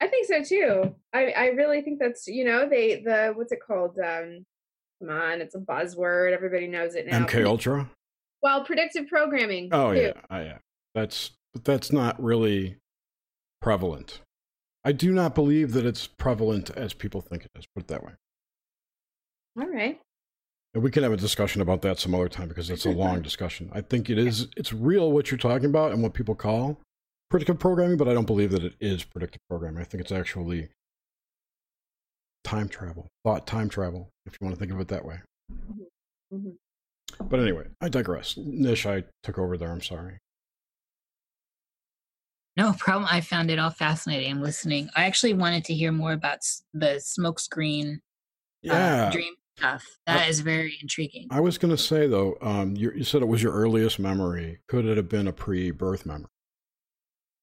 I 0.00 0.06
think 0.06 0.26
so 0.26 0.42
too. 0.44 0.94
I 1.12 1.32
I 1.32 1.46
really 1.48 1.82
think 1.82 1.98
that's 1.98 2.26
you 2.28 2.44
know 2.44 2.68
they 2.68 3.02
the 3.04 3.32
what's 3.34 3.52
it 3.52 3.60
called 3.66 3.98
um 3.98 4.44
come 5.00 5.10
on 5.10 5.40
it's 5.40 5.54
a 5.54 5.58
buzzword 5.58 6.32
everybody 6.32 6.68
knows 6.68 6.94
it 6.94 7.06
now. 7.06 7.26
MK 7.26 7.44
Ultra. 7.44 7.90
Well, 8.42 8.64
predictive 8.64 9.08
programming. 9.08 9.70
Oh 9.72 9.92
too. 9.92 10.00
yeah, 10.00 10.12
oh, 10.30 10.40
yeah. 10.40 10.58
That's 10.94 11.32
but 11.52 11.64
that's 11.64 11.90
not 11.90 12.22
really 12.22 12.76
prevalent. 13.60 14.20
I 14.84 14.92
do 14.92 15.12
not 15.12 15.34
believe 15.34 15.72
that 15.72 15.84
it's 15.84 16.06
prevalent 16.06 16.70
as 16.70 16.94
people 16.94 17.20
think 17.20 17.44
it 17.44 17.50
is. 17.56 17.66
Put 17.74 17.84
it 17.84 17.88
that 17.88 18.04
way. 18.04 18.12
All 19.60 19.68
right. 19.68 20.00
And 20.74 20.82
we 20.82 20.90
can 20.90 21.02
have 21.02 21.12
a 21.12 21.16
discussion 21.16 21.62
about 21.62 21.82
that 21.82 21.98
some 21.98 22.14
other 22.14 22.28
time 22.28 22.48
because 22.48 22.70
it's 22.70 22.86
a 22.86 22.90
long 23.04 23.22
discussion. 23.22 23.70
I 23.72 23.80
think 23.80 24.10
it 24.10 24.18
is 24.18 24.48
it's 24.56 24.72
real 24.72 25.12
what 25.12 25.30
you're 25.30 25.38
talking 25.38 25.66
about 25.66 25.92
and 25.92 26.02
what 26.02 26.14
people 26.14 26.34
call 26.34 26.78
predictive 27.30 27.58
programming, 27.58 27.96
but 27.96 28.08
I 28.08 28.14
don't 28.14 28.26
believe 28.26 28.50
that 28.52 28.64
it 28.64 28.74
is 28.80 29.04
predictive 29.04 29.40
programming. 29.48 29.80
I 29.80 29.84
think 29.84 30.02
it's 30.02 30.12
actually 30.12 30.68
time 32.44 32.68
travel, 32.68 33.08
thought 33.24 33.46
time 33.46 33.68
travel, 33.68 34.10
if 34.26 34.36
you 34.40 34.44
want 34.44 34.56
to 34.56 34.58
think 34.58 34.72
of 34.72 34.80
it 34.80 34.88
that 34.88 35.04
way. 35.04 35.20
Mm-hmm. 35.52 36.36
Mm-hmm. 36.36 37.26
But 37.28 37.40
anyway, 37.40 37.64
I 37.80 37.88
digress. 37.88 38.36
Nish, 38.36 38.86
I 38.86 39.04
took 39.22 39.38
over 39.38 39.56
there. 39.56 39.70
I'm 39.70 39.82
sorry. 39.82 40.18
No 42.56 42.72
problem. 42.72 43.08
I 43.10 43.20
found 43.20 43.50
it 43.50 43.58
all 43.58 43.70
fascinating. 43.70 44.30
I'm 44.30 44.42
listening. 44.42 44.90
I 44.96 45.04
actually 45.04 45.32
wanted 45.32 45.64
to 45.66 45.74
hear 45.74 45.92
more 45.92 46.12
about 46.12 46.40
the 46.74 47.00
smokescreen 47.00 47.96
uh, 47.96 47.98
yeah. 48.62 49.06
Uh, 49.06 49.10
dream 49.10 49.34
stuff. 49.58 49.84
That 50.06 50.26
I, 50.26 50.26
is 50.26 50.40
very 50.40 50.78
intriguing. 50.80 51.28
I 51.30 51.40
was 51.40 51.58
going 51.58 51.70
to 51.70 51.82
say 51.82 52.06
though, 52.06 52.36
um, 52.40 52.76
you, 52.76 52.92
you, 52.92 53.04
said 53.04 53.22
it 53.22 53.28
was 53.28 53.42
your 53.42 53.52
earliest 53.52 53.98
memory. 53.98 54.60
Could 54.68 54.86
it 54.86 54.96
have 54.96 55.08
been 55.08 55.28
a 55.28 55.32
pre-birth 55.32 56.06
memory? 56.06 56.30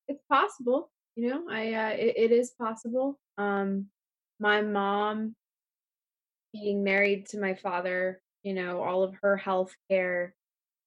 It's 0.08 0.24
possible. 0.32 0.92
You 1.16 1.30
know, 1.30 1.44
I 1.50 1.74
uh, 1.74 1.90
it, 1.90 2.14
it 2.18 2.32
is 2.32 2.52
possible. 2.60 3.20
Um, 3.38 3.88
my 4.40 4.62
mom 4.62 5.36
being 6.54 6.84
married 6.84 7.28
to 7.28 7.40
my 7.40 7.54
father, 7.54 8.22
you 8.44 8.54
know, 8.54 8.82
all 8.82 9.04
of 9.04 9.16
her 9.22 9.38
health 9.38 9.74
care 9.90 10.36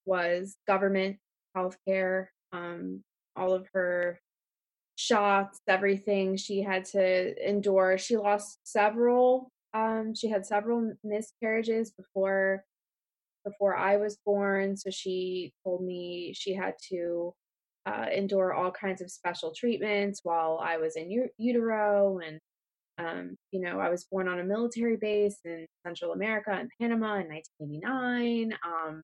was 0.04 0.56
government 0.66 1.16
health 1.54 1.76
care. 1.86 2.32
Um, 2.52 3.02
all 3.36 3.52
of 3.52 3.68
her 3.72 4.20
shots, 4.96 5.60
everything 5.68 6.36
she 6.36 6.62
had 6.62 6.84
to 6.86 7.48
endure. 7.48 7.98
She 7.98 8.16
lost 8.16 8.58
several. 8.64 9.50
Um, 9.74 10.14
she 10.14 10.28
had 10.28 10.46
several 10.46 10.92
miscarriages 11.04 11.90
before 11.92 12.64
before 13.44 13.76
I 13.76 13.96
was 13.96 14.18
born. 14.24 14.76
So 14.76 14.90
she 14.90 15.52
told 15.64 15.82
me 15.82 16.32
she 16.34 16.54
had 16.54 16.74
to 16.90 17.34
uh, 17.86 18.06
endure 18.14 18.52
all 18.52 18.70
kinds 18.70 19.00
of 19.00 19.10
special 19.10 19.52
treatments 19.56 20.20
while 20.22 20.60
I 20.62 20.76
was 20.76 20.96
in 20.96 21.10
u- 21.10 21.30
utero. 21.38 22.18
And, 22.18 22.38
um, 22.98 23.36
you 23.50 23.60
know, 23.60 23.80
I 23.80 23.88
was 23.88 24.04
born 24.04 24.28
on 24.28 24.40
a 24.40 24.44
military 24.44 24.96
base 24.96 25.38
in 25.44 25.66
Central 25.86 26.12
America 26.12 26.50
in 26.50 26.68
Panama 26.80 27.20
in 27.20 27.28
1989. 27.28 28.54
Um, 28.66 29.02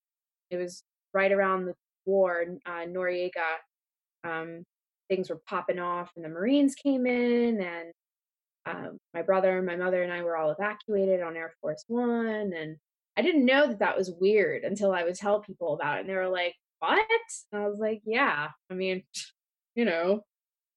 it 0.50 0.56
was 0.56 0.82
right 1.14 1.32
around 1.32 1.66
the 1.66 1.74
war. 2.04 2.44
Uh, 2.66 2.84
Noriega 2.86 3.58
um, 4.24 4.64
things 5.08 5.30
were 5.30 5.40
popping 5.48 5.78
off 5.78 6.10
and 6.16 6.24
the 6.24 6.28
Marines 6.28 6.74
came 6.74 7.06
in 7.06 7.60
and 7.60 7.92
um, 8.66 8.98
my 9.12 9.22
brother 9.22 9.58
and 9.58 9.66
my 9.66 9.76
mother 9.76 10.02
and 10.02 10.12
I 10.12 10.22
were 10.22 10.36
all 10.36 10.50
evacuated 10.50 11.22
on 11.22 11.36
Air 11.36 11.54
Force 11.60 11.84
One. 11.88 12.52
And 12.52 12.76
I 13.16 13.22
didn't 13.22 13.44
know 13.44 13.66
that 13.66 13.80
that 13.80 13.96
was 13.96 14.12
weird 14.20 14.64
until 14.64 14.92
I 14.92 15.04
would 15.04 15.14
tell 15.14 15.40
people 15.40 15.74
about 15.74 15.98
it. 15.98 16.00
And 16.00 16.08
they 16.08 16.14
were 16.14 16.28
like, 16.28 16.54
what? 16.78 17.06
And 17.52 17.62
I 17.62 17.68
was 17.68 17.78
like, 17.78 18.02
yeah, 18.04 18.48
I 18.70 18.74
mean, 18.74 19.02
you 19.74 19.84
know, 19.84 20.22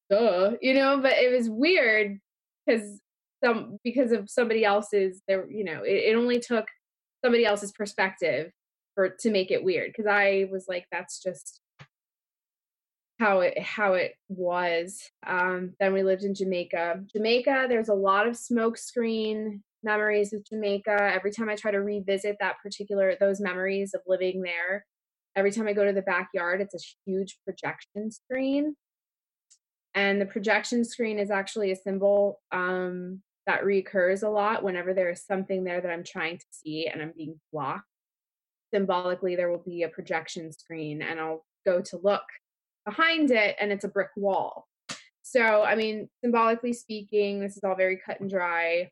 duh, 0.10 0.52
you 0.62 0.74
know, 0.74 1.00
but 1.02 1.14
it 1.14 1.32
was 1.36 1.50
weird 1.50 2.20
because 2.66 3.00
some, 3.44 3.78
because 3.84 4.12
of 4.12 4.30
somebody 4.30 4.66
else's, 4.66 5.22
there, 5.28 5.50
you 5.50 5.64
know, 5.64 5.84
it, 5.84 6.12
it 6.12 6.16
only 6.16 6.40
took 6.40 6.66
somebody 7.24 7.46
else's 7.46 7.72
perspective 7.72 8.52
for 8.96 9.10
to 9.10 9.32
make 9.32 9.52
it 9.52 9.64
weird 9.64 9.92
because 9.92 10.08
I 10.08 10.48
was 10.52 10.66
like, 10.68 10.86
that's 10.92 11.22
just 11.22 11.62
how 13.20 13.40
it 13.40 13.60
how 13.60 13.94
it 13.94 14.14
was. 14.30 15.02
Um, 15.26 15.74
then 15.80 15.94
we 15.94 16.04
lived 16.04 16.24
in 16.24 16.36
Jamaica. 16.36 17.04
Jamaica, 17.16 17.66
there's 17.68 17.90
a 17.90 17.94
lot 17.94 18.28
of 18.28 18.38
smoke 18.38 18.78
screen 18.78 19.64
memories 19.84 20.34
of 20.34 20.46
Jamaica. 20.46 20.98
Every 21.14 21.32
time 21.32 21.50
I 21.50 21.56
try 21.56 21.72
to 21.72 21.82
revisit 21.82 22.38
that 22.40 22.58
particular 22.62 23.16
those 23.20 23.40
memories 23.40 23.94
of 23.94 24.02
living 24.08 24.42
there, 24.42 24.86
every 25.36 25.52
time 25.52 25.68
I 25.68 25.74
go 25.74 25.86
to 25.86 25.94
the 25.94 26.02
backyard, 26.02 26.62
it's 26.62 26.76
a 26.76 26.88
huge 27.06 27.38
projection 27.44 28.12
screen. 28.12 28.76
And 29.96 30.22
the 30.22 30.26
projection 30.28 30.86
screen 30.86 31.18
is 31.18 31.32
actually 31.32 31.72
a 31.72 31.76
symbol 31.76 32.40
um, 32.52 33.24
that 33.48 33.66
recurs 33.66 34.22
a 34.22 34.30
lot 34.30 34.64
whenever 34.64 34.94
there 34.94 35.10
is 35.10 35.26
something 35.26 35.64
there 35.64 35.82
that 35.82 35.90
I'm 35.90 36.04
trying 36.04 36.38
to 36.38 36.46
see 36.52 36.86
and 36.86 37.02
I'm 37.02 37.14
being 37.18 37.40
blocked. 37.52 37.88
Symbolically, 38.72 39.36
there 39.36 39.50
will 39.50 39.64
be 39.66 39.84
a 39.84 39.90
projection 39.90 40.52
screen, 40.52 41.02
and 41.02 41.20
I'll 41.20 41.46
go 41.66 41.82
to 41.82 42.00
look 42.04 42.22
behind 42.88 43.32
it, 43.32 43.56
and 43.60 43.72
it's 43.72 43.84
a 43.84 43.90
brick 43.90 44.10
wall. 44.16 44.68
So, 45.22 45.64
I 45.64 45.76
mean, 45.76 46.08
symbolically 46.24 46.74
speaking, 46.74 47.42
this 47.42 47.58
is 47.58 47.64
all 47.64 47.76
very 47.76 47.98
cut 47.98 48.22
and 48.22 48.30
dry. 48.30 48.90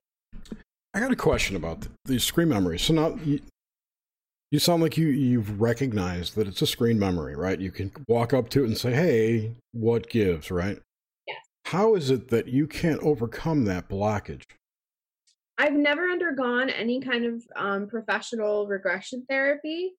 I 0.94 1.00
got 1.00 1.12
a 1.12 1.16
question 1.16 1.56
about 1.56 1.88
these 2.04 2.24
screen 2.24 2.50
memories. 2.50 2.82
So 2.82 2.94
now 2.94 3.18
you, 3.24 3.40
you 4.52 4.60
sound 4.60 4.82
like 4.82 4.98
you 4.98 5.08
you've 5.08 5.60
recognized 5.62 6.36
that 6.36 6.48
it's 6.48 6.62
a 6.62 6.68
screen 6.68 7.00
memory, 7.00 7.36
right? 7.36 7.60
You 7.60 7.72
can 7.72 7.92
walk 8.08 8.34
up 8.34 8.50
to 8.50 8.64
it 8.64 8.68
and 8.68 8.78
say, 8.78 8.94
"Hey, 8.94 9.56
what 9.72 10.10
gives?" 10.10 10.52
Right? 10.52 10.80
Yes. 11.28 11.38
How 11.66 11.96
is 11.96 12.10
it 12.10 12.30
that 12.30 12.48
you 12.48 12.68
can't 12.68 13.02
overcome 13.02 13.66
that 13.66 13.90
blockage? 13.90 14.44
I've 15.58 15.74
never 15.74 16.10
undergone 16.10 16.70
any 16.70 17.00
kind 17.00 17.26
of 17.26 17.44
um, 17.56 17.88
professional 17.88 18.68
regression 18.68 19.26
therapy 19.30 19.94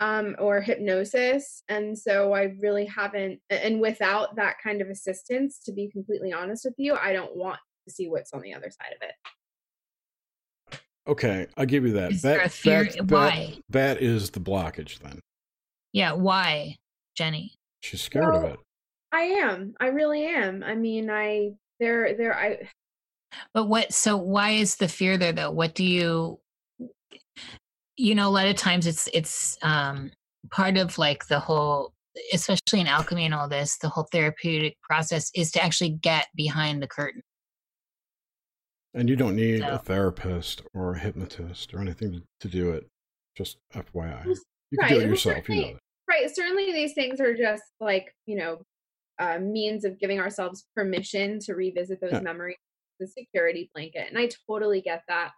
um, 0.00 0.34
or 0.38 0.60
hypnosis, 0.60 1.62
and 1.68 1.96
so 1.96 2.32
I 2.32 2.54
really 2.60 2.86
haven't. 2.86 3.40
And 3.50 3.80
without 3.80 4.36
that 4.36 4.56
kind 4.62 4.80
of 4.80 4.88
assistance, 4.88 5.60
to 5.66 5.72
be 5.72 5.88
completely 5.88 6.32
honest 6.32 6.64
with 6.64 6.74
you, 6.78 6.96
I 6.96 7.12
don't 7.12 7.36
want 7.36 7.58
to 7.86 7.94
see 7.94 8.08
what's 8.08 8.32
on 8.32 8.40
the 8.40 8.54
other 8.54 8.70
side 8.70 8.94
of 8.94 9.08
it. 9.08 9.14
Okay, 11.06 11.46
I'll 11.56 11.66
give 11.66 11.84
you 11.84 11.92
that. 11.92 12.12
Is 12.12 12.22
that, 12.22 12.36
there 12.36 12.44
a 12.44 12.48
fear- 12.48 12.84
that, 12.84 13.10
why? 13.10 13.54
That, 13.70 13.98
that 13.98 14.02
is 14.02 14.30
the 14.30 14.40
blockage 14.40 14.98
then. 15.00 15.20
Yeah, 15.92 16.12
why, 16.12 16.76
Jenny? 17.16 17.54
She's 17.80 18.02
scared 18.02 18.34
of 18.34 18.44
it. 18.44 18.58
I 19.12 19.22
am. 19.22 19.74
I 19.80 19.86
really 19.86 20.24
am. 20.26 20.62
I 20.62 20.74
mean, 20.74 21.10
I 21.10 21.52
there 21.80 22.16
there 22.16 22.36
I 22.36 22.68
But 23.52 23.64
what? 23.64 23.92
So 23.92 24.16
why 24.16 24.50
is 24.50 24.76
the 24.76 24.88
fear 24.88 25.18
there 25.18 25.32
though? 25.32 25.50
What 25.50 25.74
do 25.74 25.84
you? 25.84 26.38
You 28.00 28.14
know, 28.14 28.28
a 28.28 28.30
lot 28.30 28.46
of 28.48 28.56
times 28.56 28.86
it's 28.86 29.08
it's 29.12 29.58
um 29.60 30.10
part 30.50 30.78
of 30.78 30.96
like 30.96 31.26
the 31.26 31.38
whole, 31.38 31.92
especially 32.32 32.80
in 32.80 32.86
alchemy 32.86 33.26
and 33.26 33.34
all 33.34 33.46
this, 33.46 33.76
the 33.76 33.90
whole 33.90 34.08
therapeutic 34.10 34.80
process 34.80 35.30
is 35.34 35.50
to 35.52 35.62
actually 35.62 35.90
get 35.90 36.28
behind 36.34 36.82
the 36.82 36.86
curtain. 36.86 37.20
And 38.94 39.06
you 39.10 39.16
don't 39.16 39.36
need 39.36 39.60
So- 39.60 39.68
a 39.68 39.78
therapist 39.78 40.62
or 40.72 40.94
a 40.94 40.98
hypnotist 40.98 41.74
or 41.74 41.80
anything 41.82 42.12
to, 42.12 42.22
to 42.40 42.48
do 42.48 42.70
it. 42.70 42.88
Just 43.36 43.58
FYI. 43.74 44.24
You 44.24 44.34
can 44.34 44.78
right, 44.78 44.88
do 44.88 45.00
it 45.00 45.06
yourself. 45.08 45.48
You 45.50 45.54
know 45.56 45.60
certainly- 45.62 45.78
right. 46.08 46.30
Certainly, 46.34 46.72
these 46.72 46.94
things 46.94 47.20
are 47.20 47.36
just 47.36 47.64
like 47.80 48.14
you 48.24 48.36
know, 48.36 48.62
uh, 49.18 49.38
means 49.40 49.84
of 49.84 49.98
giving 50.00 50.20
ourselves 50.20 50.64
permission 50.74 51.38
to 51.40 51.54
revisit 51.54 52.00
those 52.00 52.12
Yeah. 52.12 52.20
memories, 52.20 52.56
the 52.98 53.06
security 53.06 53.70
blanket, 53.74 54.06
and 54.08 54.18
I 54.18 54.30
totally 54.48 54.80
get 54.80 55.02
that. 55.08 55.32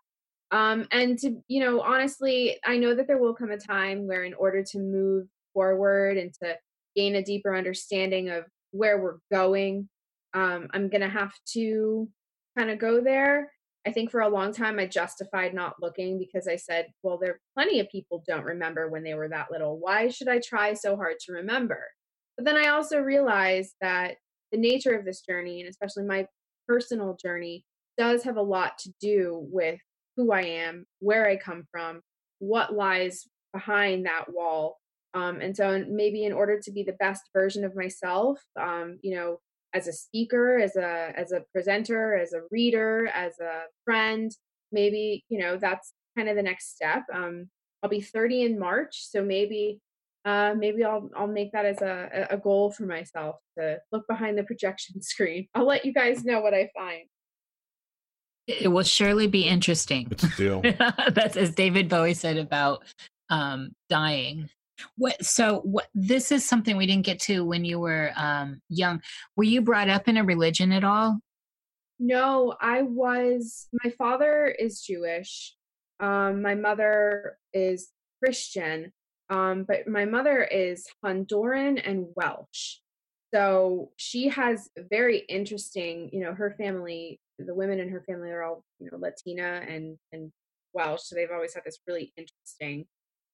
Um, 0.52 0.86
and 0.92 1.18
to 1.20 1.42
you 1.48 1.60
know, 1.60 1.80
honestly, 1.80 2.58
I 2.64 2.76
know 2.76 2.94
that 2.94 3.06
there 3.06 3.18
will 3.18 3.34
come 3.34 3.50
a 3.50 3.58
time 3.58 4.06
where, 4.06 4.24
in 4.24 4.34
order 4.34 4.62
to 4.62 4.78
move 4.78 5.26
forward 5.54 6.18
and 6.18 6.32
to 6.42 6.56
gain 6.94 7.16
a 7.16 7.22
deeper 7.22 7.56
understanding 7.56 8.28
of 8.28 8.44
where 8.70 9.00
we're 9.02 9.18
going, 9.32 9.88
um, 10.34 10.68
I'm 10.72 10.88
gonna 10.88 11.08
have 11.08 11.32
to 11.54 12.08
kind 12.56 12.70
of 12.70 12.78
go 12.78 13.00
there. 13.00 13.50
I 13.86 13.92
think 13.92 14.10
for 14.10 14.20
a 14.20 14.28
long 14.28 14.52
time 14.52 14.78
I 14.78 14.86
justified 14.86 15.54
not 15.54 15.74
looking 15.80 16.18
because 16.18 16.46
I 16.46 16.56
said, 16.56 16.86
well, 17.02 17.18
there 17.18 17.32
are 17.32 17.40
plenty 17.54 17.80
of 17.80 17.88
people 17.88 18.22
don't 18.28 18.44
remember 18.44 18.88
when 18.88 19.02
they 19.02 19.14
were 19.14 19.28
that 19.28 19.50
little. 19.50 19.78
Why 19.80 20.08
should 20.08 20.28
I 20.28 20.38
try 20.38 20.74
so 20.74 20.96
hard 20.96 21.16
to 21.20 21.32
remember? 21.32 21.82
But 22.36 22.44
then 22.46 22.56
I 22.56 22.68
also 22.68 22.98
realized 23.00 23.74
that 23.80 24.16
the 24.52 24.58
nature 24.58 24.96
of 24.96 25.04
this 25.04 25.22
journey, 25.22 25.60
and 25.60 25.68
especially 25.68 26.04
my 26.04 26.26
personal 26.68 27.16
journey, 27.20 27.64
does 27.98 28.22
have 28.22 28.36
a 28.36 28.42
lot 28.42 28.78
to 28.78 28.92
do 29.00 29.46
with 29.50 29.80
who 30.16 30.32
I 30.32 30.42
am, 30.42 30.86
where 31.00 31.28
I 31.28 31.36
come 31.36 31.64
from, 31.70 32.00
what 32.38 32.74
lies 32.74 33.26
behind 33.52 34.06
that 34.06 34.32
wall. 34.32 34.78
Um, 35.14 35.40
and 35.40 35.56
so, 35.56 35.84
maybe 35.88 36.24
in 36.24 36.32
order 36.32 36.58
to 36.60 36.70
be 36.72 36.82
the 36.82 36.94
best 36.94 37.22
version 37.34 37.64
of 37.64 37.76
myself, 37.76 38.40
um, 38.58 38.98
you 39.02 39.14
know, 39.14 39.40
as 39.74 39.88
a 39.88 39.92
speaker, 39.92 40.58
as 40.58 40.76
a 40.76 41.12
as 41.16 41.32
a 41.32 41.44
presenter, 41.52 42.14
as 42.16 42.32
a 42.32 42.42
reader, 42.50 43.08
as 43.08 43.38
a 43.40 43.62
friend, 43.84 44.30
maybe 44.70 45.24
you 45.28 45.38
know 45.38 45.56
that's 45.56 45.92
kind 46.16 46.28
of 46.28 46.36
the 46.36 46.42
next 46.42 46.74
step. 46.74 47.02
Um, 47.12 47.48
I'll 47.82 47.90
be 47.90 48.00
30 48.00 48.42
in 48.42 48.58
March, 48.58 49.06
so 49.10 49.22
maybe 49.22 49.80
uh, 50.24 50.54
maybe 50.56 50.84
I'll 50.84 51.10
I'll 51.16 51.26
make 51.26 51.52
that 51.52 51.64
as 51.64 51.82
a 51.82 52.28
a 52.30 52.36
goal 52.36 52.70
for 52.70 52.84
myself 52.84 53.36
to 53.58 53.78
look 53.90 54.06
behind 54.08 54.38
the 54.38 54.44
projection 54.44 55.02
screen. 55.02 55.48
I'll 55.54 55.66
let 55.66 55.84
you 55.84 55.92
guys 55.92 56.24
know 56.24 56.40
what 56.40 56.54
I 56.54 56.70
find. 56.76 57.04
It 58.46 58.68
will 58.68 58.82
surely 58.82 59.26
be 59.26 59.42
interesting. 59.42 60.08
It's 60.10 60.24
a 60.24 60.36
deal. 60.36 60.62
That's 61.12 61.36
as 61.36 61.54
David 61.54 61.88
Bowie 61.88 62.14
said 62.14 62.36
about 62.36 62.84
um, 63.30 63.70
dying. 63.88 64.48
What? 64.96 65.24
So 65.24 65.60
what? 65.60 65.86
This 65.94 66.32
is 66.32 66.44
something 66.44 66.76
we 66.76 66.86
didn't 66.86 67.06
get 67.06 67.20
to 67.20 67.44
when 67.44 67.64
you 67.64 67.78
were 67.78 68.12
um, 68.16 68.60
young. 68.68 69.00
Were 69.36 69.44
you 69.44 69.62
brought 69.62 69.88
up 69.88 70.08
in 70.08 70.16
a 70.16 70.24
religion 70.24 70.72
at 70.72 70.82
all? 70.82 71.20
No, 71.98 72.56
I 72.60 72.82
was. 72.82 73.68
My 73.84 73.90
father 73.90 74.46
is 74.46 74.80
Jewish. 74.80 75.54
Um, 76.00 76.42
my 76.42 76.56
mother 76.56 77.38
is 77.52 77.90
Christian. 78.20 78.92
Um, 79.30 79.64
but 79.64 79.88
my 79.88 80.04
mother 80.04 80.42
is 80.42 80.86
Honduran 81.02 81.80
and 81.82 82.06
Welsh. 82.14 82.80
So 83.32 83.90
she 83.96 84.28
has 84.28 84.68
very 84.90 85.18
interesting, 85.28 86.10
you 86.12 86.20
know, 86.20 86.34
her 86.34 86.54
family, 86.58 87.20
the 87.38 87.54
women 87.54 87.80
in 87.80 87.88
her 87.88 88.02
family 88.06 88.30
are 88.30 88.42
all, 88.42 88.62
you 88.78 88.88
know, 88.90 88.98
Latina 88.98 89.62
and 89.68 89.96
and 90.12 90.30
Welsh. 90.74 91.02
So 91.04 91.14
they've 91.14 91.30
always 91.32 91.54
had 91.54 91.64
this 91.64 91.78
really 91.86 92.12
interesting 92.16 92.86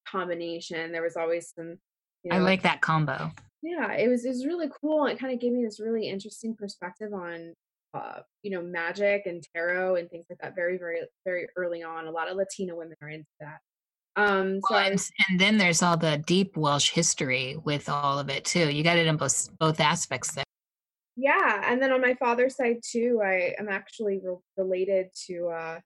combination. 0.07 0.93
There 0.93 1.03
was 1.03 1.17
always 1.17 1.53
some, 1.55 1.79
you 2.23 2.31
know, 2.31 2.37
I 2.37 2.39
like 2.39 2.63
that 2.63 2.81
combo. 2.81 3.33
yeah 3.63 3.93
it 3.93 4.09
was 4.09 4.25
it 4.25 4.29
was 4.31 4.47
really 4.47 4.69
cool 4.81 5.07
it 5.07 5.19
kind 5.19 5.33
of 5.33 5.41
gave 5.41 5.53
me 5.53 5.65
this 5.65 5.81
really 5.81 6.09
interesting 6.09 6.55
perspective 6.55 7.13
on 7.13 7.55
uh 7.95 8.21
you 8.43 8.51
know 8.51 8.63
magic 8.63 9.27
and 9.27 9.43
tarot 9.55 9.97
and 9.97 10.11
things 10.11 10.27
like 10.31 10.39
that 10.41 10.55
very 10.55 10.79
very 10.79 11.01
very 11.25 11.49
early 11.57 11.83
on 11.83 12.07
a 12.07 12.11
lot 12.11 12.31
of 12.31 12.37
latina 12.37 12.75
women 12.75 12.97
are 13.03 13.09
into 13.09 13.27
that 13.41 13.59
um 14.19 14.61
so 14.69 14.75
Well, 14.75 14.87
and, 14.91 15.01
and 15.29 15.41
then 15.41 15.59
there's 15.59 15.83
all 15.83 15.97
the 15.97 16.19
deep 16.27 16.57
Welsh 16.57 16.91
history 16.91 17.57
with 17.65 17.89
all 17.89 18.19
of 18.19 18.29
it 18.29 18.45
too. 18.45 18.67
You 18.71 18.83
got 18.83 18.99
it 18.99 19.07
in 19.07 19.17
both 19.17 19.37
both 19.59 19.81
aspects 19.81 20.31
there. 20.35 20.45
yeah 21.17 21.63
and 21.71 21.81
then 21.81 21.93
on 21.93 22.01
my 22.09 22.15
father's 22.15 22.57
side 22.57 22.81
too 22.95 23.21
i 23.25 23.55
am 23.59 23.69
actually 23.69 24.17
re- 24.23 24.45
related 24.57 25.07
to 25.27 25.35
uh 25.49 25.79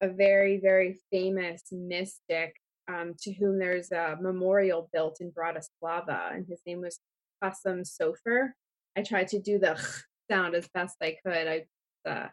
a 0.00 0.08
very 0.08 0.54
very 0.68 0.90
famous 1.10 1.62
mystic 1.72 2.50
um 2.92 3.08
to 3.22 3.32
whom 3.38 3.58
there's 3.58 3.90
a 3.92 4.16
memorial 4.20 4.88
built 4.92 5.16
in 5.20 5.28
bratislava 5.38 6.20
and 6.34 6.46
his 6.52 6.60
name 6.66 6.80
was 6.80 6.96
Chasam 7.42 7.80
Sofer. 7.86 8.40
I 8.96 9.02
tried 9.02 9.28
to 9.28 9.38
do 9.40 9.58
the 9.58 9.74
sound 10.30 10.54
as 10.54 10.68
best 10.74 10.96
I 11.02 11.16
could. 11.24 11.46
I 11.54 11.66
uh, 12.08 12.28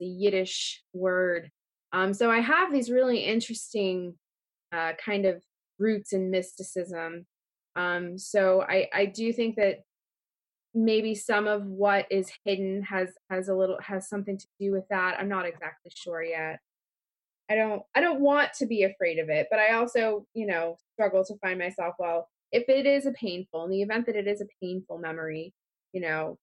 the 0.00 0.06
Yiddish 0.06 0.82
word. 0.92 1.50
Um, 1.92 2.12
so 2.12 2.30
I 2.30 2.40
have 2.40 2.72
these 2.72 2.90
really 2.90 3.20
interesting 3.20 4.14
uh, 4.72 4.92
kind 5.04 5.26
of 5.26 5.42
roots 5.78 6.12
in 6.12 6.30
mysticism. 6.30 7.26
Um, 7.74 8.18
so 8.18 8.62
I 8.62 8.88
I 8.92 9.06
do 9.06 9.32
think 9.32 9.56
that 9.56 9.80
maybe 10.74 11.14
some 11.14 11.46
of 11.46 11.64
what 11.64 12.06
is 12.10 12.30
hidden 12.44 12.82
has 12.82 13.10
has 13.30 13.48
a 13.48 13.54
little 13.54 13.78
has 13.80 14.08
something 14.08 14.38
to 14.38 14.46
do 14.60 14.72
with 14.72 14.84
that. 14.90 15.16
I'm 15.18 15.28
not 15.28 15.46
exactly 15.46 15.92
sure 15.94 16.22
yet. 16.22 16.60
I 17.50 17.54
don't 17.54 17.82
I 17.94 18.00
don't 18.00 18.20
want 18.20 18.52
to 18.54 18.66
be 18.66 18.84
afraid 18.84 19.18
of 19.18 19.28
it, 19.28 19.48
but 19.50 19.58
I 19.58 19.74
also, 19.74 20.26
you 20.34 20.46
know, 20.46 20.76
struggle 20.94 21.24
to 21.24 21.36
find 21.38 21.58
myself 21.58 21.94
well, 21.98 22.28
if 22.52 22.68
it 22.68 22.86
is 22.86 23.06
a 23.06 23.12
painful, 23.12 23.64
in 23.64 23.70
the 23.70 23.82
event 23.82 24.06
that 24.06 24.16
it 24.16 24.26
is 24.26 24.40
a 24.40 24.46
painful 24.62 24.98
memory, 24.98 25.52
you 25.92 26.00
know, 26.00 26.38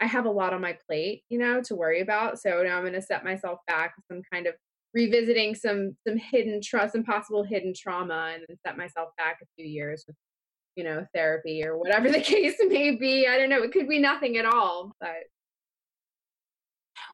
I 0.00 0.06
have 0.06 0.26
a 0.26 0.30
lot 0.30 0.52
on 0.52 0.60
my 0.60 0.76
plate, 0.86 1.22
you 1.28 1.38
know, 1.38 1.62
to 1.62 1.76
worry 1.76 2.00
about. 2.00 2.40
So 2.40 2.62
now 2.62 2.76
I'm 2.76 2.82
going 2.82 2.92
to 2.94 3.02
set 3.02 3.24
myself 3.24 3.60
back 3.66 3.94
some 4.08 4.22
kind 4.32 4.46
of 4.46 4.54
revisiting 4.94 5.54
some 5.54 5.96
some 6.06 6.16
hidden 6.16 6.60
trust, 6.62 6.92
some 6.92 7.04
possible 7.04 7.42
hidden 7.42 7.72
trauma, 7.76 8.32
and 8.34 8.44
set 8.66 8.76
myself 8.76 9.10
back 9.16 9.38
a 9.42 9.46
few 9.56 9.66
years 9.66 10.04
with, 10.06 10.16
you 10.76 10.84
know, 10.84 11.06
therapy 11.14 11.64
or 11.64 11.78
whatever 11.78 12.10
the 12.12 12.20
case 12.20 12.56
may 12.68 12.96
be. 12.96 13.26
I 13.26 13.38
don't 13.38 13.48
know. 13.50 13.62
It 13.62 13.72
could 13.72 13.88
be 13.88 13.98
nothing 13.98 14.36
at 14.36 14.46
all, 14.46 14.92
but 15.00 15.10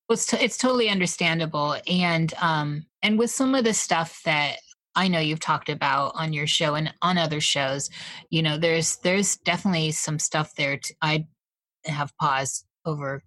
Well, 0.08 0.14
it's, 0.14 0.26
t- 0.26 0.38
it's 0.38 0.58
totally 0.58 0.88
understandable, 0.88 1.76
and 1.86 2.32
um, 2.40 2.86
and 3.02 3.18
with 3.18 3.30
some 3.30 3.54
of 3.54 3.64
the 3.64 3.74
stuff 3.74 4.20
that 4.24 4.56
I 4.98 5.06
know 5.06 5.20
you've 5.20 5.40
talked 5.40 5.68
about 5.68 6.12
on 6.16 6.32
your 6.32 6.48
show 6.48 6.74
and 6.74 6.92
on 7.02 7.18
other 7.18 7.40
shows, 7.40 7.88
you 8.30 8.42
know, 8.42 8.58
there's 8.58 8.96
there's 8.96 9.36
definitely 9.36 9.92
some 9.92 10.18
stuff 10.18 10.52
there. 10.56 10.76
To, 10.76 10.94
I 11.00 11.26
have 11.84 12.12
paused 12.18 12.66
over, 12.84 13.22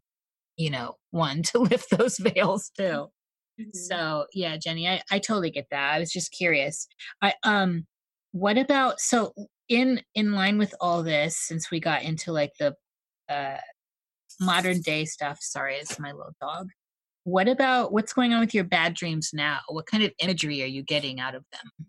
you 0.57 0.69
know, 0.69 0.95
one 1.11 1.43
to 1.43 1.59
lift 1.59 1.89
those 1.91 2.17
veils 2.17 2.71
too. 2.77 3.07
Mm-hmm. 3.61 3.77
So 3.77 4.25
yeah, 4.33 4.57
Jenny, 4.57 4.87
I, 4.87 5.01
I 5.11 5.19
totally 5.19 5.51
get 5.51 5.67
that. 5.71 5.93
I 5.93 5.99
was 5.99 6.11
just 6.11 6.31
curious. 6.31 6.87
I 7.21 7.33
um, 7.43 7.85
what 8.31 8.57
about 8.57 8.99
so 8.99 9.33
in 9.69 10.01
in 10.15 10.33
line 10.33 10.57
with 10.57 10.73
all 10.81 11.03
this, 11.03 11.37
since 11.37 11.71
we 11.71 11.79
got 11.79 12.03
into 12.03 12.31
like 12.31 12.51
the 12.59 12.75
uh 13.29 13.57
modern 14.39 14.81
day 14.81 15.05
stuff. 15.05 15.39
Sorry, 15.41 15.75
it's 15.75 15.99
my 15.99 16.11
little 16.11 16.33
dog. 16.41 16.69
What 17.23 17.47
about 17.47 17.93
what's 17.93 18.13
going 18.13 18.33
on 18.33 18.39
with 18.39 18.53
your 18.53 18.63
bad 18.63 18.95
dreams 18.95 19.29
now? 19.31 19.59
What 19.69 19.85
kind 19.85 20.03
of 20.03 20.11
imagery 20.19 20.63
are 20.63 20.67
you 20.67 20.81
getting 20.81 21.19
out 21.19 21.35
of 21.35 21.45
them? 21.51 21.87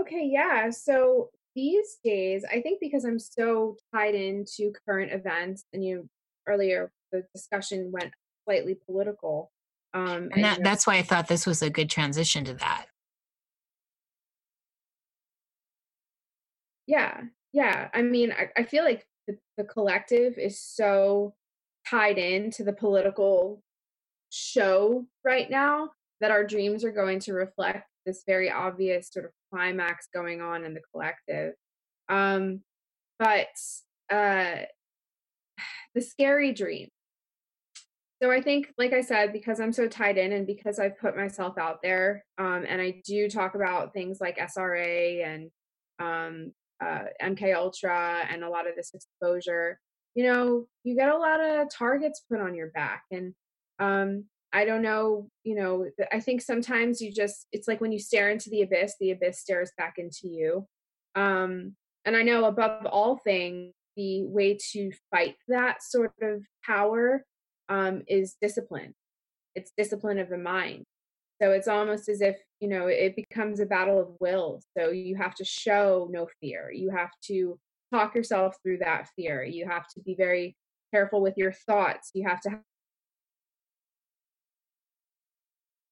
Okay, 0.00 0.26
yeah. 0.32 0.70
So 0.70 1.28
these 1.54 1.98
days, 2.02 2.44
I 2.50 2.62
think 2.62 2.80
because 2.80 3.04
I'm 3.04 3.18
so 3.18 3.76
tied 3.94 4.14
into 4.14 4.72
current 4.86 5.12
events, 5.12 5.64
and 5.72 5.84
you 5.84 6.08
earlier 6.48 6.90
the 7.12 7.24
discussion 7.34 7.92
went 7.92 8.12
slightly 8.44 8.76
political. 8.86 9.52
Um, 9.94 10.30
and, 10.32 10.44
that, 10.44 10.62
that's 10.62 10.86
why 10.86 10.96
I 10.96 11.02
thought 11.02 11.28
this 11.28 11.46
was 11.46 11.62
a 11.62 11.70
good 11.70 11.90
transition 11.90 12.44
to 12.46 12.54
that. 12.54 12.86
Yeah, 16.86 17.22
yeah. 17.52 17.88
I 17.92 18.02
mean, 18.02 18.32
I, 18.32 18.48
I 18.56 18.64
feel 18.64 18.84
like 18.84 19.06
the, 19.26 19.38
the 19.56 19.64
collective 19.64 20.38
is 20.38 20.60
so 20.60 21.34
tied 21.88 22.18
into 22.18 22.64
the 22.64 22.72
political 22.72 23.62
show 24.30 25.06
right 25.24 25.50
now 25.50 25.90
that 26.20 26.30
our 26.30 26.44
dreams 26.44 26.84
are 26.84 26.92
going 26.92 27.20
to 27.20 27.34
reflect 27.34 27.88
this 28.06 28.22
very 28.26 28.50
obvious 28.50 29.10
sort 29.10 29.26
of 29.26 29.32
climax 29.52 30.08
going 30.12 30.40
on 30.40 30.64
in 30.64 30.74
the 30.74 30.82
collective. 30.92 31.54
Um, 32.08 32.62
but 33.18 33.48
uh, 34.10 34.62
the 35.94 36.00
scary 36.00 36.52
dream. 36.52 36.88
So 38.22 38.30
I 38.30 38.40
think, 38.40 38.72
like 38.78 38.92
I 38.92 39.00
said, 39.00 39.32
because 39.32 39.58
I'm 39.58 39.72
so 39.72 39.88
tied 39.88 40.16
in 40.16 40.32
and 40.32 40.46
because 40.46 40.78
I've 40.78 40.96
put 40.96 41.16
myself 41.16 41.58
out 41.58 41.82
there, 41.82 42.24
um, 42.38 42.64
and 42.68 42.80
I 42.80 43.02
do 43.04 43.28
talk 43.28 43.56
about 43.56 43.92
things 43.92 44.20
like 44.20 44.38
SRA 44.38 45.26
and 45.26 45.50
um, 45.98 46.52
uh, 46.80 47.06
MK 47.20 47.52
Ultra 47.56 48.24
and 48.30 48.44
a 48.44 48.48
lot 48.48 48.68
of 48.68 48.76
this 48.76 48.92
exposure, 48.94 49.80
you 50.14 50.24
know, 50.24 50.66
you 50.84 50.94
get 50.94 51.08
a 51.08 51.18
lot 51.18 51.40
of 51.40 51.68
targets 51.68 52.22
put 52.30 52.40
on 52.40 52.54
your 52.54 52.68
back, 52.68 53.02
and 53.10 53.34
um, 53.80 54.26
I 54.52 54.66
don't 54.66 54.82
know, 54.82 55.28
you 55.42 55.56
know, 55.56 55.90
I 56.12 56.20
think 56.20 56.42
sometimes 56.42 57.00
you 57.00 57.12
just, 57.12 57.48
it's 57.50 57.66
like 57.66 57.80
when 57.80 57.90
you 57.90 57.98
stare 57.98 58.30
into 58.30 58.50
the 58.50 58.62
abyss, 58.62 58.94
the 59.00 59.10
abyss 59.10 59.40
stares 59.40 59.72
back 59.76 59.94
into 59.98 60.28
you. 60.28 60.68
Um, 61.16 61.74
and 62.04 62.16
I 62.16 62.22
know 62.22 62.44
above 62.44 62.86
all 62.86 63.16
things, 63.16 63.72
the 63.96 64.22
way 64.22 64.58
to 64.72 64.92
fight 65.10 65.34
that 65.48 65.82
sort 65.82 66.12
of 66.22 66.44
power 66.64 67.24
um, 67.68 68.02
is 68.06 68.36
discipline. 68.40 68.94
It's 69.54 69.72
discipline 69.76 70.18
of 70.18 70.28
the 70.28 70.38
mind. 70.38 70.84
So 71.40 71.50
it's 71.50 71.68
almost 71.68 72.08
as 72.08 72.20
if, 72.20 72.36
you 72.60 72.68
know, 72.68 72.86
it 72.86 73.16
becomes 73.16 73.60
a 73.60 73.66
battle 73.66 74.00
of 74.00 74.08
will. 74.20 74.60
So 74.78 74.90
you 74.90 75.16
have 75.16 75.34
to 75.36 75.44
show 75.44 76.08
no 76.10 76.28
fear. 76.40 76.70
You 76.72 76.90
have 76.90 77.10
to 77.26 77.58
talk 77.92 78.14
yourself 78.14 78.56
through 78.62 78.78
that 78.78 79.08
fear. 79.16 79.42
You 79.42 79.66
have 79.68 79.88
to 79.94 80.00
be 80.00 80.14
very 80.14 80.56
careful 80.92 81.20
with 81.20 81.34
your 81.36 81.52
thoughts. 81.52 82.10
You 82.14 82.28
have 82.28 82.40
to 82.42 82.50
have 82.50 82.60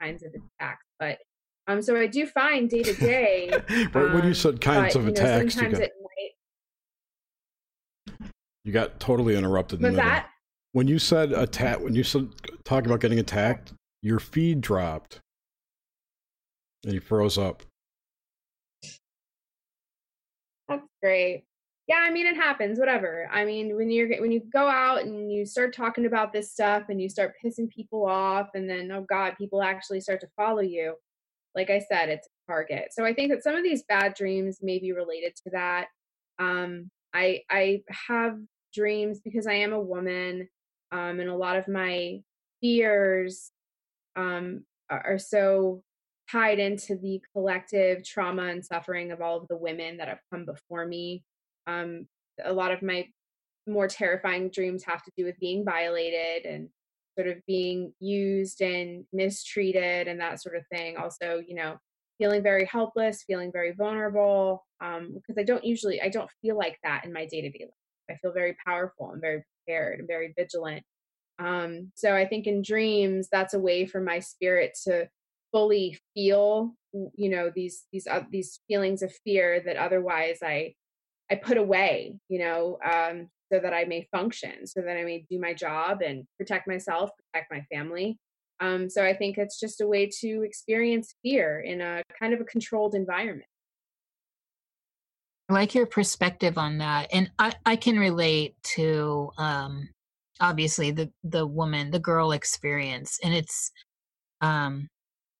kinds 0.01 0.23
of 0.23 0.33
attacks. 0.35 0.85
But 0.99 1.19
um, 1.67 1.83
so 1.83 1.97
I 1.97 2.07
do 2.07 2.27
find 2.27 2.71
day 2.71 2.83
to 2.83 2.95
day. 2.95 3.51
Right 3.93 3.97
um, 3.97 4.15
when 4.15 4.25
you 4.25 4.35
said 4.35 4.61
kinds 4.61 4.95
but, 4.95 5.01
of 5.01 5.07
you 5.07 5.13
know, 5.13 5.21
attacks, 5.21 5.57
you 5.57 5.63
got, 5.63 5.81
night, 5.81 5.91
you 8.65 8.73
got 8.73 9.01
totally 9.01 9.37
interrupted. 9.37 9.83
Was 9.83 9.95
that 9.97 10.30
when 10.73 10.87
you 10.89 10.99
said 10.99 11.33
attack? 11.33 11.81
When 11.81 11.95
you 11.95 12.05
said 12.05 12.29
talking 12.65 12.87
about 12.87 13.01
getting 13.01 13.19
attacked, 13.19 13.73
your 14.03 14.19
feed 14.19 14.61
dropped, 14.61 15.21
and 16.85 16.93
you 16.93 17.01
froze 17.01 17.39
up. 17.39 17.63
That's 20.69 20.87
great. 21.03 21.45
Yeah 21.87 22.05
i 22.07 22.11
mean 22.11 22.27
it 22.27 22.37
happens 22.37 22.79
whatever. 22.79 23.29
I 23.33 23.45
mean 23.45 23.75
when 23.75 23.91
you're 23.91 24.09
when 24.21 24.31
you 24.31 24.41
go 24.53 24.69
out 24.69 25.03
and 25.03 25.33
you 25.33 25.45
start 25.45 25.75
talking 25.75 26.07
about 26.07 26.33
this 26.33 26.53
stuff 26.53 26.85
and 26.89 27.03
you 27.03 27.09
start 27.09 27.35
pissing 27.45 27.69
people 27.69 28.07
off 28.07 28.51
and 28.55 28.71
then 28.71 28.93
oh 28.93 29.05
god 29.09 29.35
people 29.37 29.63
actually 29.63 30.01
start 30.01 30.21
to 30.21 30.29
follow 30.37 30.61
you 30.61 30.95
like 31.57 31.69
i 31.69 31.81
said 31.81 32.09
it's 32.09 32.29
a 32.29 32.53
target. 32.53 32.89
So 32.93 33.05
i 33.05 33.13
think 33.13 33.33
that 33.33 33.43
some 33.43 33.57
of 33.57 33.65
these 33.65 33.83
bad 33.89 34.15
dreams 34.15 34.61
may 34.63 34.79
be 34.79 34.93
related 34.93 35.35
to 35.45 35.51
that. 35.51 35.89
Um 36.39 36.91
i 37.13 37.41
i 37.51 37.83
have 38.09 38.39
dreams 38.73 39.19
because 39.19 39.49
i 39.49 39.55
am 39.55 39.73
a 39.73 39.81
woman 39.81 40.49
um 40.93 41.21
and 41.21 41.31
a 41.31 41.37
lot 41.37 41.57
of 41.57 41.69
my 41.69 42.21
fears 42.61 43.51
um 44.17 44.65
are 44.89 45.19
so 45.19 45.83
tied 46.31 46.59
into 46.59 46.97
the 46.97 47.21
collective 47.33 48.05
trauma 48.05 48.45
and 48.45 48.65
suffering 48.65 49.11
of 49.13 49.21
all 49.21 49.37
of 49.37 49.49
the 49.49 49.57
women 49.57 49.97
that 49.97 50.09
have 50.09 50.21
come 50.33 50.45
before 50.45 50.87
me 50.87 51.25
um, 51.67 52.07
a 52.45 52.53
lot 52.53 52.73
of 52.73 52.83
my 52.83 53.07
more 53.67 53.89
terrifying 53.89 54.51
dreams 54.51 54.85
have 54.85 55.03
to 55.05 55.13
do 55.17 55.25
with 55.25 55.39
being 55.39 55.65
violated 55.65 56.47
and 56.47 56.69
sort 57.19 57.29
of 57.29 57.45
being 57.47 57.93
used 58.01 58.63
and 58.63 59.05
mistreated 59.13 60.09
and 60.09 60.21
that 60.21 60.41
sort 60.41 60.57
of 60.57 60.67
thing. 60.69 60.97
Also, 60.97 61.43
you 61.47 61.55
know, 61.55 61.77
feeling 62.19 62.43
very 62.43 62.65
helpless, 62.65 63.23
feeling 63.23 63.51
very 63.53 63.73
vulnerable, 63.73 64.67
um, 64.81 65.13
because 65.15 65.39
I 65.39 65.45
don't 65.45 65.65
usually, 65.65 66.01
I 66.01 66.09
don't 66.09 66.31
feel 66.43 66.57
like 66.57 66.79
that 66.83 67.05
in 67.05 67.13
my 67.13 67.27
day 67.27 67.43
to 67.43 67.51
day 67.51 67.65
life. 67.65 67.80
I 68.11 68.17
feel 68.17 68.33
very 68.33 68.57
powerful 68.67 69.11
and 69.11 69.21
very 69.21 69.43
prepared 69.67 70.01
and 70.01 70.09
very 70.09 70.35
vigilant. 70.37 70.83
Um, 71.39 71.93
so 71.95 72.15
I 72.15 72.27
think 72.27 72.47
in 72.47 72.63
dreams, 72.63 73.29
that's 73.33 73.55
a 73.55 73.59
way 73.59 73.87
for 73.87 74.01
my 74.01 74.19
spirit 74.19 74.77
to 74.85 75.09
fully 75.53 75.99
feel, 76.15 76.75
you 76.93 77.31
know, 77.31 77.51
these 77.55 77.85
these 77.93 78.07
uh, 78.07 78.25
these 78.31 78.61
feelings 78.69 79.03
of 79.03 79.13
fear 79.25 79.61
that 79.65 79.77
otherwise 79.77 80.39
I 80.43 80.75
I 81.31 81.37
put 81.37 81.57
away, 81.57 82.17
you 82.29 82.41
know, 82.41 82.79
um, 82.85 83.29
so 83.53 83.59
that 83.61 83.73
I 83.73 83.85
may 83.85 84.07
function, 84.13 84.67
so 84.67 84.81
that 84.81 84.97
I 84.97 85.05
may 85.05 85.25
do 85.31 85.41
my 85.41 85.55
job 85.55 86.03
and 86.03 86.25
protect 86.39 86.69
myself, 86.69 87.11
protect 87.33 87.51
my 87.51 87.63
family. 87.73 88.19
Um, 88.61 88.91
so 88.91 89.05
I 89.05 89.15
think 89.15 89.39
it's 89.39 89.59
just 89.59 89.81
a 89.81 89.87
way 89.87 90.11
to 90.21 90.43
experience 90.43 91.15
fear 91.23 91.61
in 91.61 91.81
a 91.81 92.03
kind 92.19 92.35
of 92.35 92.41
a 92.41 92.45
controlled 92.45 92.95
environment. 92.95 93.50
Like 95.51 95.75
your 95.75 95.87
perspective 95.87 96.59
on 96.59 96.79
that, 96.79 97.09
and 97.13 97.29
I, 97.39 97.53
I 97.67 97.75
can 97.75 97.99
relate 97.99 98.55
to 98.77 99.31
um, 99.37 99.89
obviously 100.41 100.93
the 100.93 101.11
the 101.25 101.45
woman, 101.45 101.91
the 101.91 101.99
girl 101.99 102.31
experience, 102.31 103.19
and 103.25 103.35
it's 103.35 103.73
um, 104.41 104.89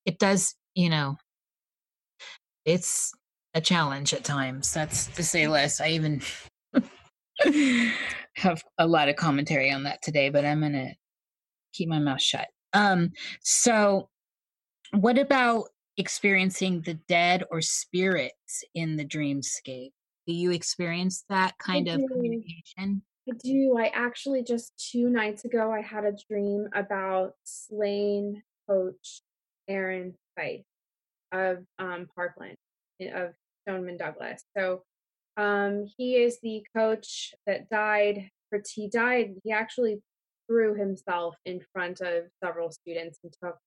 it 0.05 0.19
does, 0.19 0.53
you 0.75 0.89
know, 0.89 1.15
it's 2.65 3.13
a 3.53 3.61
challenge 3.61 4.13
at 4.13 4.25
times. 4.25 4.73
That's 4.73 5.07
to 5.07 5.23
say 5.23 5.47
less. 5.47 5.79
I 5.79 5.89
even 5.89 6.21
have 8.35 8.61
a 8.77 8.87
lot 8.87 9.07
of 9.07 9.15
commentary 9.15 9.71
on 9.71 9.83
that 9.83 10.01
today, 10.01 10.29
but 10.29 10.43
I'm 10.43 10.59
gonna 10.59 10.93
keep 11.73 11.87
my 11.87 11.99
mouth 11.99 12.21
shut. 12.21 12.47
Um, 12.73 13.11
so 13.41 14.09
what 14.91 15.17
about 15.17 15.69
experiencing 15.97 16.81
the 16.81 16.95
dead 17.07 17.43
or 17.49 17.61
spirits 17.61 18.63
in 18.75 18.97
the 18.97 19.05
dreamscape? 19.05 19.91
Do 20.27 20.33
you 20.33 20.51
experience 20.51 21.23
that 21.29 21.57
kind 21.57 21.89
I 21.89 21.93
of 21.93 21.99
do. 22.01 22.07
communication? 22.07 23.01
I 23.29 23.33
do. 23.43 23.77
I 23.77 23.91
actually 23.93 24.43
just 24.43 24.73
two 24.91 25.09
nights 25.09 25.45
ago 25.45 25.71
I 25.71 25.81
had 25.81 26.05
a 26.05 26.15
dream 26.29 26.67
about 26.73 27.33
slain 27.43 28.43
coach 28.67 29.21
Aaron 29.67 30.15
Feis 30.37 30.63
of 31.31 31.59
um, 31.79 32.07
Parkland 32.15 32.57
of 33.13 33.33
Stoneman 33.61 33.97
Douglas. 33.97 34.43
So 34.57 34.83
um, 35.37 35.85
he 35.97 36.15
is 36.15 36.39
the 36.41 36.63
coach 36.75 37.33
that 37.47 37.69
died. 37.69 38.29
For 38.49 38.61
he 38.73 38.89
died. 38.89 39.35
He 39.43 39.51
actually 39.51 40.01
threw 40.47 40.75
himself 40.75 41.35
in 41.45 41.61
front 41.71 42.01
of 42.01 42.25
several 42.43 42.71
students 42.71 43.19
and 43.23 43.33
took 43.41 43.57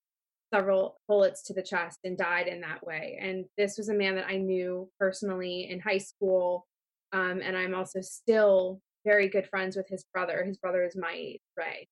several 0.52 0.96
bullets 1.08 1.42
to 1.44 1.54
the 1.54 1.62
chest 1.62 2.00
and 2.04 2.16
died 2.16 2.46
in 2.48 2.60
that 2.60 2.84
way. 2.86 3.18
And 3.20 3.44
this 3.56 3.78
was 3.78 3.88
a 3.88 3.94
man 3.94 4.16
that 4.16 4.28
I 4.28 4.36
knew 4.36 4.88
personally 4.98 5.68
in 5.70 5.80
high 5.80 5.98
school. 5.98 6.66
Um, 7.12 7.40
and 7.42 7.56
I'm 7.56 7.74
also 7.74 8.00
still 8.00 8.80
very 9.04 9.28
good 9.28 9.48
friends 9.48 9.76
with 9.76 9.88
his 9.88 10.04
brother. 10.12 10.44
His 10.44 10.58
brother 10.58 10.84
is 10.84 10.96
my 10.96 11.12
age, 11.14 11.40
Ray. 11.56 11.88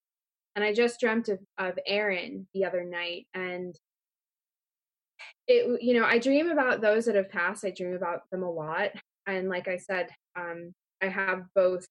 And 0.54 0.64
I 0.64 0.74
just 0.74 1.00
dreamt 1.00 1.28
of, 1.28 1.38
of 1.58 1.78
Aaron 1.86 2.46
the 2.54 2.64
other 2.64 2.84
night. 2.84 3.26
And 3.34 3.74
it 5.46 5.82
you 5.82 5.94
know 5.94 6.04
i 6.04 6.18
dream 6.18 6.50
about 6.50 6.80
those 6.80 7.04
that 7.04 7.14
have 7.14 7.30
passed 7.30 7.64
i 7.64 7.70
dream 7.70 7.94
about 7.94 8.22
them 8.30 8.42
a 8.42 8.50
lot 8.50 8.90
and 9.26 9.48
like 9.48 9.68
i 9.68 9.76
said 9.76 10.08
um 10.36 10.72
i 11.02 11.06
have 11.06 11.42
both 11.54 11.86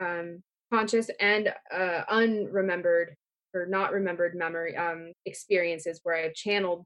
um 0.00 0.42
conscious 0.72 1.10
and 1.20 1.52
uh 1.72 2.02
unremembered 2.10 3.14
or 3.54 3.66
not 3.66 3.92
remembered 3.92 4.34
memory 4.34 4.76
um 4.76 5.12
experiences 5.26 6.00
where 6.02 6.16
i've 6.16 6.34
channeled 6.34 6.84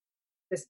the 0.50 0.62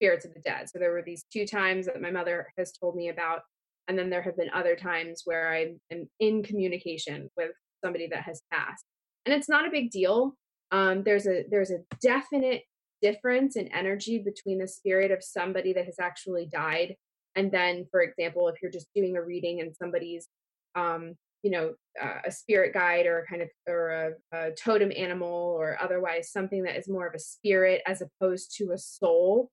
spirits 0.00 0.24
of 0.24 0.32
the 0.32 0.40
dead. 0.40 0.68
So 0.68 0.78
there 0.78 0.92
were 0.92 1.02
these 1.02 1.24
two 1.30 1.46
times 1.46 1.86
that 1.86 2.00
my 2.00 2.10
mother 2.10 2.50
has 2.56 2.72
told 2.72 2.96
me 2.96 3.10
about, 3.10 3.40
and 3.86 3.98
then 3.98 4.08
there 4.08 4.22
have 4.22 4.36
been 4.36 4.50
other 4.54 4.74
times 4.74 5.22
where 5.26 5.52
I 5.52 5.74
am 5.92 6.08
in 6.18 6.42
communication 6.42 7.28
with 7.36 7.50
somebody 7.84 8.06
that 8.08 8.22
has 8.22 8.40
passed, 8.50 8.84
and 9.26 9.34
it's 9.34 9.48
not 9.48 9.66
a 9.66 9.70
big 9.70 9.90
deal. 9.90 10.34
Um, 10.70 11.02
there's 11.02 11.26
a 11.26 11.44
there's 11.50 11.70
a 11.70 11.80
definite 12.00 12.62
difference 13.02 13.56
in 13.56 13.68
energy 13.68 14.18
between 14.18 14.58
the 14.58 14.68
spirit 14.68 15.10
of 15.10 15.22
somebody 15.22 15.72
that 15.72 15.86
has 15.86 15.96
actually 15.98 16.46
died 16.52 16.94
and 17.34 17.50
then 17.50 17.86
for 17.90 18.02
example 18.02 18.46
if 18.48 18.56
you're 18.60 18.70
just 18.70 18.88
doing 18.94 19.16
a 19.16 19.22
reading 19.22 19.62
and 19.62 19.74
somebody's 19.74 20.28
um, 20.74 21.14
you 21.42 21.50
know 21.50 21.74
uh, 22.00 22.18
a 22.26 22.30
spirit 22.30 22.72
guide 22.74 23.06
or 23.06 23.20
a 23.20 23.26
kind 23.26 23.42
of 23.42 23.48
or 23.68 24.14
a, 24.32 24.36
a 24.36 24.50
totem 24.52 24.92
animal 24.96 25.56
or 25.58 25.78
otherwise 25.80 26.30
something 26.30 26.62
that 26.62 26.76
is 26.76 26.88
more 26.88 27.06
of 27.06 27.14
a 27.14 27.18
spirit 27.18 27.82
as 27.86 28.02
opposed 28.02 28.54
to 28.56 28.72
a 28.72 28.78
soul 28.78 29.50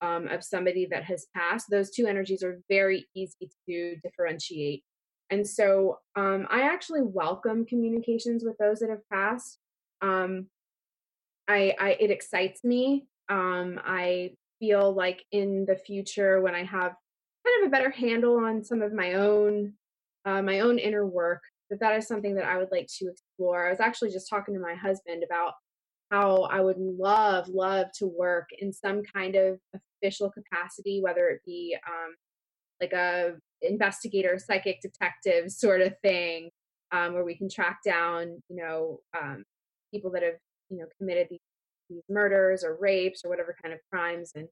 um, 0.00 0.28
of 0.28 0.44
somebody 0.44 0.86
that 0.90 1.04
has 1.04 1.26
passed 1.34 1.66
those 1.70 1.90
two 1.90 2.06
energies 2.06 2.42
are 2.42 2.60
very 2.68 3.06
easy 3.14 3.50
to 3.68 3.96
differentiate. 4.02 4.82
And 5.30 5.46
so 5.46 5.98
um, 6.14 6.46
i 6.50 6.62
actually 6.62 7.02
welcome 7.02 7.66
communications 7.66 8.44
with 8.44 8.56
those 8.58 8.80
that 8.80 8.90
have 8.90 9.08
passed. 9.10 9.58
Um, 10.00 10.46
I, 11.48 11.74
I 11.78 11.96
it 12.00 12.10
excites 12.10 12.64
me. 12.64 13.06
Um, 13.28 13.80
i 13.84 14.32
feel 14.58 14.94
like 14.94 15.22
in 15.32 15.66
the 15.66 15.76
future 15.76 16.40
when 16.40 16.54
i 16.54 16.64
have 16.64 16.94
kind 17.44 17.62
of 17.62 17.66
a 17.66 17.70
better 17.70 17.90
handle 17.90 18.38
on 18.38 18.64
some 18.64 18.80
of 18.80 18.92
my 18.92 19.14
own 19.14 19.74
uh, 20.26 20.42
my 20.42 20.60
own 20.60 20.78
inner 20.78 21.06
work 21.06 21.42
that 21.70 21.80
that 21.80 21.96
is 21.96 22.06
something 22.06 22.34
that 22.34 22.44
i 22.44 22.58
would 22.58 22.70
like 22.70 22.86
to 22.98 23.08
explore. 23.08 23.66
I 23.66 23.70
was 23.70 23.80
actually 23.80 24.10
just 24.10 24.28
talking 24.28 24.54
to 24.54 24.60
my 24.60 24.74
husband 24.74 25.24
about 25.24 25.54
how 26.10 26.42
i 26.52 26.60
would 26.60 26.78
love 26.78 27.48
love 27.48 27.86
to 27.98 28.06
work 28.06 28.48
in 28.58 28.72
some 28.72 29.02
kind 29.14 29.34
of 29.34 29.58
official 30.02 30.30
capacity 30.30 31.00
whether 31.02 31.28
it 31.28 31.40
be 31.44 31.76
um, 31.88 32.14
like 32.80 32.92
a 32.92 33.34
investigator 33.62 34.38
psychic 34.38 34.80
detective 34.80 35.50
sort 35.50 35.80
of 35.80 35.94
thing 36.02 36.50
um, 36.92 37.14
where 37.14 37.24
we 37.24 37.36
can 37.36 37.48
track 37.48 37.78
down 37.84 38.42
you 38.48 38.56
know 38.56 39.00
um, 39.20 39.44
people 39.92 40.10
that 40.10 40.22
have 40.22 40.34
you 40.70 40.78
know 40.78 40.86
committed 40.98 41.26
these, 41.30 41.40
these 41.88 42.02
murders 42.08 42.62
or 42.64 42.76
rapes 42.80 43.22
or 43.24 43.30
whatever 43.30 43.56
kind 43.62 43.74
of 43.74 43.80
crimes 43.90 44.32
and 44.34 44.48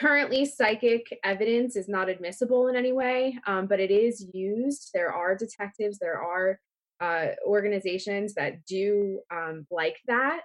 currently 0.00 0.46
psychic 0.46 1.18
evidence 1.24 1.76
is 1.76 1.88
not 1.88 2.08
admissible 2.08 2.68
in 2.68 2.76
any 2.76 2.92
way 2.92 3.38
um, 3.46 3.66
but 3.66 3.80
it 3.80 3.90
is 3.90 4.26
used. 4.32 4.90
There 4.94 5.12
are 5.12 5.36
detectives 5.36 5.98
there 5.98 6.20
are 6.20 6.58
uh, 7.00 7.34
organizations 7.46 8.34
that 8.34 8.64
do 8.66 9.20
um, 9.32 9.66
like 9.70 9.96
that. 10.06 10.40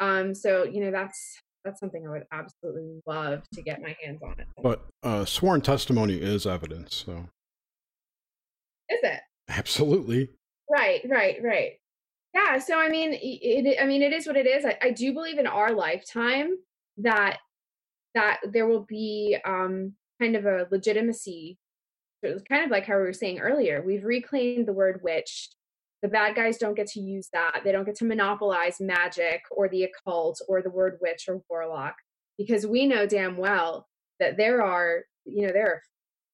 Um, 0.00 0.34
so 0.34 0.64
you 0.64 0.80
know 0.84 0.90
that's 0.90 1.40
that's 1.64 1.80
something 1.80 2.06
i 2.06 2.10
would 2.10 2.22
absolutely 2.30 3.00
love 3.06 3.42
to 3.54 3.62
get 3.62 3.82
my 3.82 3.96
hands 4.02 4.20
on. 4.22 4.38
It 4.38 4.46
but 4.62 4.86
uh, 5.02 5.24
sworn 5.24 5.60
testimony 5.60 6.16
is 6.16 6.46
evidence 6.46 7.04
so. 7.06 7.28
Is 8.88 9.00
it? 9.02 9.20
Absolutely. 9.48 10.30
Right 10.70 11.00
right 11.08 11.36
right. 11.42 11.72
Yeah 12.34 12.58
so 12.58 12.78
i 12.78 12.88
mean 12.88 13.10
it, 13.20 13.78
i 13.80 13.86
mean 13.86 14.02
it 14.02 14.12
is 14.12 14.26
what 14.26 14.36
it 14.36 14.46
is. 14.46 14.64
I, 14.64 14.78
I 14.82 14.90
do 14.90 15.12
believe 15.12 15.38
in 15.38 15.46
our 15.46 15.72
lifetime 15.72 16.56
that 16.98 17.38
that 18.16 18.38
there 18.50 18.66
will 18.66 18.84
be 18.88 19.36
um, 19.44 19.92
kind 20.20 20.36
of 20.36 20.46
a 20.46 20.66
legitimacy. 20.70 21.58
So 22.24 22.30
it's 22.30 22.42
kind 22.42 22.64
of 22.64 22.70
like 22.70 22.86
how 22.86 22.96
we 22.96 23.02
were 23.02 23.12
saying 23.12 23.40
earlier. 23.40 23.82
We've 23.82 24.04
reclaimed 24.04 24.66
the 24.66 24.72
word 24.72 25.00
witch. 25.02 25.50
The 26.02 26.08
bad 26.08 26.34
guys 26.34 26.58
don't 26.58 26.76
get 26.76 26.88
to 26.88 27.00
use 27.00 27.28
that. 27.32 27.60
They 27.64 27.72
don't 27.72 27.84
get 27.84 27.96
to 27.96 28.04
monopolize 28.04 28.80
magic 28.80 29.42
or 29.50 29.68
the 29.68 29.84
occult 29.84 30.40
or 30.48 30.62
the 30.62 30.70
word 30.70 30.98
witch 31.00 31.24
or 31.28 31.42
warlock 31.48 31.94
because 32.38 32.66
we 32.66 32.86
know 32.86 33.06
damn 33.06 33.36
well 33.36 33.86
that 34.18 34.36
there 34.36 34.62
are, 34.62 35.04
you 35.24 35.46
know, 35.46 35.52
there 35.52 35.66
are 35.66 35.82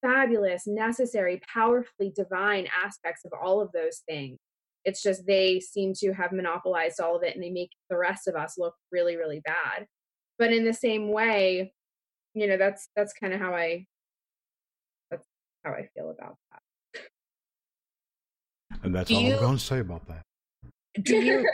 fabulous, 0.02 0.66
necessary, 0.66 1.40
powerfully 1.52 2.12
divine 2.14 2.68
aspects 2.84 3.24
of 3.24 3.32
all 3.40 3.60
of 3.60 3.70
those 3.72 4.02
things. 4.08 4.38
It's 4.84 5.02
just 5.02 5.26
they 5.26 5.60
seem 5.60 5.94
to 5.98 6.12
have 6.12 6.32
monopolized 6.32 7.00
all 7.00 7.16
of 7.16 7.22
it 7.22 7.34
and 7.34 7.42
they 7.42 7.50
make 7.50 7.70
the 7.88 7.96
rest 7.96 8.26
of 8.26 8.34
us 8.34 8.58
look 8.58 8.74
really, 8.90 9.16
really 9.16 9.40
bad 9.44 9.86
but 10.38 10.52
in 10.52 10.64
the 10.64 10.74
same 10.74 11.10
way 11.10 11.72
you 12.34 12.46
know 12.46 12.56
that's 12.56 12.88
that's 12.96 13.12
kind 13.12 13.32
of 13.32 13.40
how 13.40 13.54
i 13.54 13.86
that's 15.10 15.26
how 15.64 15.72
i 15.72 15.88
feel 15.94 16.10
about 16.10 16.36
that. 16.50 16.60
And 18.82 18.94
that's 18.94 19.08
do 19.08 19.14
all 19.14 19.22
you, 19.22 19.34
i'm 19.34 19.40
going 19.40 19.58
to 19.58 19.62
say 19.62 19.80
about 19.80 20.06
that. 20.08 20.22
Do 21.02 21.16
you 21.16 21.48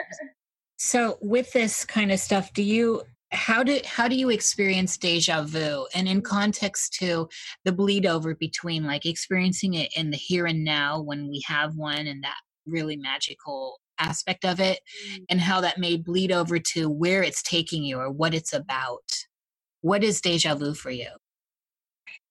so 0.79 1.19
with 1.21 1.53
this 1.53 1.85
kind 1.85 2.13
of 2.13 2.21
stuff 2.21 2.53
do 2.53 2.63
you 2.63 3.03
how 3.31 3.63
do 3.63 3.79
how 3.85 4.09
do 4.09 4.17
you 4.17 4.31
experience 4.31 4.97
deja 4.97 5.43
vu? 5.43 5.87
And 5.95 6.09
in 6.09 6.23
context 6.23 6.95
to 6.95 7.29
the 7.65 7.73
bleed 7.73 8.07
over 8.07 8.35
between 8.35 8.87
like 8.87 9.05
experiencing 9.05 9.75
it 9.75 9.91
in 9.97 10.11
the 10.11 10.17
here 10.17 10.47
and 10.47 10.65
now 10.65 11.01
when 11.01 11.29
we 11.29 11.43
have 11.47 11.77
one 11.77 12.07
and 12.07 12.23
that 12.25 12.39
really 12.67 12.97
magical 12.97 13.81
aspect 13.99 14.45
of 14.45 14.61
it 14.61 14.81
mm. 15.11 15.25
and 15.29 15.41
how 15.41 15.61
that 15.61 15.79
may 15.79 15.97
bleed 15.97 16.33
over 16.33 16.59
to 16.59 16.89
where 16.89 17.23
it's 17.23 17.43
taking 17.43 17.83
you 17.85 17.99
or 17.99 18.11
what 18.11 18.35
it's 18.35 18.53
about. 18.53 19.25
What 19.81 20.03
is 20.03 20.21
deja 20.21 20.55
vu 20.55 20.75
for 20.75 20.91
you? 20.91 21.09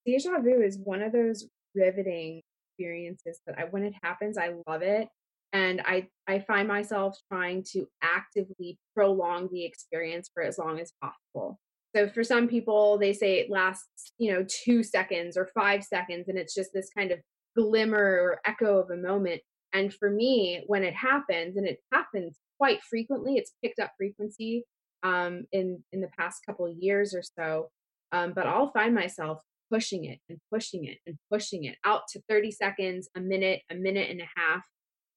Deja 0.05 0.39
vu 0.39 0.61
is 0.61 0.77
one 0.83 1.01
of 1.01 1.11
those 1.11 1.47
riveting 1.75 2.41
experiences 2.77 3.41
that 3.45 3.57
I, 3.59 3.63
when 3.65 3.83
it 3.83 3.93
happens, 4.03 4.37
I 4.37 4.53
love 4.67 4.81
it. 4.81 5.07
And 5.53 5.81
I, 5.85 6.07
I 6.27 6.39
find 6.39 6.67
myself 6.67 7.17
trying 7.31 7.63
to 7.71 7.87
actively 8.01 8.77
prolong 8.93 9.49
the 9.51 9.65
experience 9.65 10.29
for 10.33 10.43
as 10.43 10.57
long 10.57 10.79
as 10.79 10.91
possible. 11.01 11.59
So 11.95 12.09
for 12.09 12.23
some 12.23 12.47
people, 12.47 12.97
they 12.97 13.13
say 13.13 13.39
it 13.39 13.49
lasts, 13.49 14.11
you 14.17 14.33
know, 14.33 14.45
two 14.47 14.83
seconds 14.83 15.37
or 15.37 15.49
five 15.55 15.83
seconds, 15.83 16.27
and 16.27 16.37
it's 16.37 16.53
just 16.53 16.71
this 16.73 16.89
kind 16.95 17.11
of 17.11 17.19
glimmer 17.55 17.97
or 17.97 18.41
echo 18.45 18.77
of 18.77 18.91
a 18.91 18.97
moment. 18.97 19.41
And 19.77 19.93
for 19.93 20.09
me, 20.09 20.63
when 20.65 20.83
it 20.83 20.95
happens, 20.95 21.55
and 21.55 21.67
it 21.67 21.79
happens 21.93 22.37
quite 22.57 22.81
frequently, 22.81 23.35
it's 23.35 23.53
picked 23.63 23.79
up 23.79 23.91
frequency 23.95 24.65
um, 25.03 25.45
in 25.51 25.83
in 25.91 26.01
the 26.01 26.09
past 26.17 26.43
couple 26.45 26.67
years 26.67 27.13
or 27.13 27.21
so. 27.21 27.69
Um, 28.11 28.33
but 28.33 28.47
I'll 28.47 28.71
find 28.71 28.95
myself 28.95 29.41
pushing 29.71 30.05
it 30.05 30.19
and 30.29 30.39
pushing 30.51 30.85
it 30.85 30.97
and 31.05 31.17
pushing 31.31 31.65
it 31.65 31.75
out 31.85 32.07
to 32.09 32.21
30 32.27 32.51
seconds, 32.51 33.09
a 33.15 33.19
minute, 33.19 33.61
a 33.69 33.75
minute 33.75 34.09
and 34.09 34.21
a 34.21 34.29
half, 34.35 34.63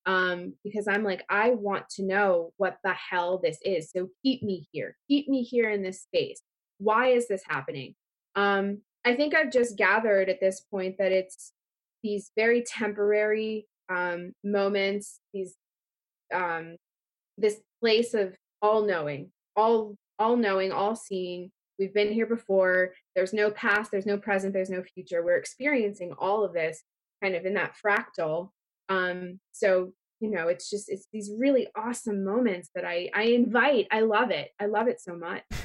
um, 0.04 0.54
because 0.62 0.88
I'm 0.88 1.04
like, 1.04 1.24
I 1.30 1.50
want 1.50 1.88
to 1.96 2.02
know 2.02 2.52
what 2.58 2.78
the 2.84 2.92
hell 2.92 3.38
this 3.42 3.58
is. 3.64 3.90
So 3.90 4.08
keep 4.22 4.42
me 4.42 4.68
here, 4.72 4.96
keep 5.08 5.28
me 5.28 5.42
here 5.42 5.70
in 5.70 5.82
this 5.82 6.02
space. 6.02 6.42
Why 6.78 7.08
is 7.08 7.28
this 7.28 7.42
happening? 7.46 7.94
Um, 8.34 8.82
I 9.06 9.14
think 9.14 9.34
I've 9.34 9.52
just 9.52 9.78
gathered 9.78 10.28
at 10.28 10.40
this 10.40 10.60
point 10.60 10.96
that 10.98 11.12
it's 11.12 11.52
these 12.02 12.32
very 12.36 12.62
temporary 12.62 13.66
um, 13.90 14.32
moments, 14.44 15.20
these 15.34 15.56
um, 16.32 16.76
this 17.36 17.60
place 17.80 18.14
of 18.14 18.34
all 18.62 18.86
knowing, 18.86 19.30
all 19.56 19.96
all 20.18 20.36
knowing, 20.36 20.72
all 20.72 20.94
seeing. 20.96 21.50
We've 21.78 21.94
been 21.94 22.12
here 22.12 22.26
before. 22.26 22.92
There's 23.16 23.32
no 23.32 23.50
past, 23.50 23.90
there's 23.90 24.06
no 24.06 24.18
present, 24.18 24.52
there's 24.52 24.70
no 24.70 24.82
future. 24.82 25.24
We're 25.24 25.38
experiencing 25.38 26.12
all 26.18 26.44
of 26.44 26.52
this 26.52 26.82
kind 27.22 27.34
of 27.34 27.46
in 27.46 27.54
that 27.54 27.74
fractal. 27.84 28.50
Um, 28.88 29.40
so 29.52 29.92
you 30.20 30.30
know, 30.30 30.48
it's 30.48 30.68
just 30.68 30.90
it's 30.90 31.06
these 31.12 31.30
really 31.36 31.66
awesome 31.74 32.24
moments 32.24 32.68
that 32.74 32.84
I 32.84 33.10
I 33.14 33.24
invite. 33.24 33.88
I 33.90 34.00
love 34.00 34.30
it. 34.30 34.50
I 34.60 34.66
love 34.66 34.86
it 34.86 35.00
so 35.00 35.16
much. 35.16 35.42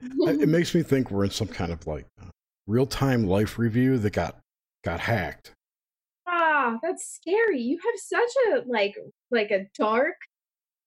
it 0.00 0.48
makes 0.48 0.74
me 0.74 0.82
think 0.82 1.10
we're 1.10 1.24
in 1.24 1.30
some 1.30 1.48
kind 1.48 1.72
of 1.72 1.86
like 1.86 2.06
uh, 2.20 2.26
real 2.66 2.86
time 2.86 3.26
life 3.26 3.58
review 3.58 3.98
that 3.98 4.12
got 4.12 4.38
got 4.84 5.00
hacked 5.00 5.52
that's 6.82 7.14
scary. 7.14 7.60
You 7.60 7.78
have 7.84 7.94
such 7.96 8.30
a 8.48 8.68
like 8.70 8.94
like 9.30 9.50
a 9.50 9.66
dark 9.78 10.16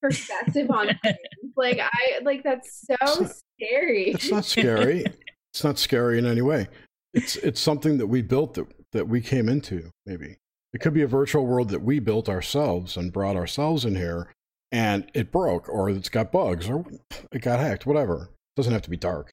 perspective 0.02 0.70
on 0.70 0.88
things. 1.04 1.18
Like 1.56 1.80
I 1.80 2.20
like 2.24 2.44
that's 2.44 2.86
so 2.86 2.96
it's 3.02 3.20
not, 3.20 3.36
scary. 3.60 4.12
It's 4.12 4.32
not 4.32 4.46
scary. 4.46 5.06
it's 5.52 5.64
not 5.64 5.80
scary 5.80 6.20
in 6.20 6.26
any 6.26 6.42
way. 6.42 6.68
It's 7.14 7.36
it's 7.38 7.62
something 7.62 7.98
that 7.98 8.08
we 8.08 8.22
built 8.22 8.56
that 8.56 8.68
that 8.92 9.08
we 9.08 9.22
came 9.22 9.50
into, 9.50 9.90
maybe. 10.06 10.38
It 10.74 10.82
could 10.82 10.94
be 10.94 11.04
a 11.04 11.08
virtual 11.08 11.46
world 11.46 11.70
that 11.70 11.84
we 11.84 12.00
built 12.00 12.28
ourselves 12.28 12.98
and 12.98 13.14
brought 13.14 13.36
ourselves 13.36 13.86
in 13.86 13.96
here 13.96 14.32
and 14.72 15.06
it 15.14 15.32
broke 15.32 15.70
or 15.70 15.90
it's 15.90 16.10
got 16.10 16.32
bugs 16.32 16.68
or 16.68 16.84
it 17.32 17.44
got 17.44 17.60
hacked, 17.60 17.86
whatever. 17.86 18.24
It 18.24 18.58
doesn't 18.58 18.74
have 18.74 18.82
to 18.84 18.90
be 18.90 18.98
dark. 18.98 19.32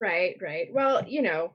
Right, 0.00 0.36
right. 0.40 0.68
Well, 0.72 1.06
you 1.08 1.22
know, 1.22 1.54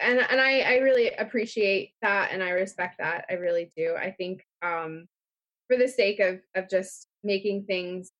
and 0.00 0.20
and 0.20 0.40
I 0.40 0.60
I 0.60 0.76
really 0.78 1.10
appreciate 1.10 1.92
that 2.02 2.30
and 2.32 2.42
I 2.42 2.50
respect 2.50 2.98
that. 2.98 3.24
I 3.30 3.34
really 3.34 3.72
do. 3.76 3.94
I 3.96 4.10
think 4.10 4.44
um 4.62 5.06
for 5.66 5.76
the 5.76 5.88
sake 5.88 6.20
of 6.20 6.40
of 6.54 6.68
just 6.68 7.06
making 7.24 7.64
things 7.64 8.12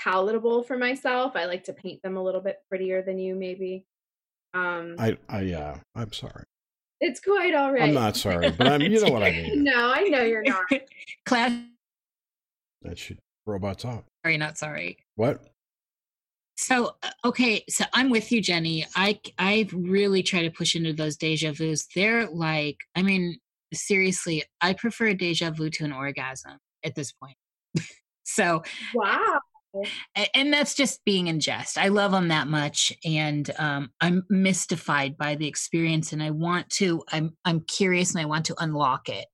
palatable 0.00 0.62
for 0.62 0.76
myself, 0.76 1.36
I 1.36 1.46
like 1.46 1.64
to 1.64 1.72
paint 1.72 2.02
them 2.02 2.16
a 2.16 2.22
little 2.22 2.40
bit 2.40 2.58
prettier 2.68 3.02
than 3.02 3.18
you 3.18 3.34
maybe. 3.34 3.86
Um 4.52 4.96
I 4.98 5.16
I 5.28 5.42
yeah, 5.42 5.78
I'm 5.94 6.12
sorry. 6.12 6.44
It's 7.00 7.20
quite 7.20 7.54
all 7.54 7.72
right. 7.72 7.82
I'm 7.82 7.94
not 7.94 8.16
sorry, 8.16 8.50
but 8.50 8.66
I'm 8.66 8.80
you 8.80 9.00
know 9.04 9.12
what 9.12 9.22
I 9.22 9.30
mean. 9.42 9.64
no, 9.64 9.92
I 9.94 10.02
know 10.04 10.22
you're 10.22 10.42
not. 10.42 10.64
Class 11.26 11.52
that 12.82 12.98
should 12.98 13.18
robots. 13.46 13.84
Are 13.84 14.30
you 14.30 14.38
not 14.38 14.58
sorry? 14.58 14.98
What? 15.16 15.42
So 16.64 16.96
uh, 17.02 17.10
okay, 17.26 17.62
so 17.68 17.84
I'm 17.92 18.08
with 18.08 18.32
you, 18.32 18.40
Jenny. 18.40 18.86
I 18.96 19.20
I 19.38 19.68
really 19.70 20.22
try 20.22 20.40
to 20.40 20.50
push 20.50 20.74
into 20.74 20.94
those 20.94 21.18
deja 21.18 21.52
vus. 21.52 21.86
They're 21.94 22.26
like, 22.26 22.78
I 22.96 23.02
mean, 23.02 23.38
seriously, 23.74 24.44
I 24.62 24.72
prefer 24.72 25.08
a 25.08 25.14
deja 25.14 25.50
vu 25.50 25.68
to 25.68 25.84
an 25.84 25.92
orgasm 25.92 26.58
at 26.82 26.94
this 26.94 27.12
point. 27.12 27.36
so 28.22 28.62
wow. 28.94 29.40
And 30.34 30.52
that's 30.52 30.74
just 30.74 31.04
being 31.04 31.26
in 31.26 31.38
jest. 31.38 31.76
I 31.76 31.88
love 31.88 32.12
them 32.12 32.28
that 32.28 32.46
much, 32.46 32.94
and 33.04 33.50
um, 33.58 33.90
I'm 34.00 34.24
mystified 34.30 35.18
by 35.18 35.34
the 35.34 35.48
experience, 35.48 36.14
and 36.14 36.22
I 36.22 36.30
want 36.30 36.70
to. 36.70 37.02
I'm 37.12 37.36
I'm 37.44 37.60
curious, 37.60 38.14
and 38.14 38.22
I 38.22 38.24
want 38.24 38.46
to 38.46 38.54
unlock 38.58 39.10
it 39.10 39.26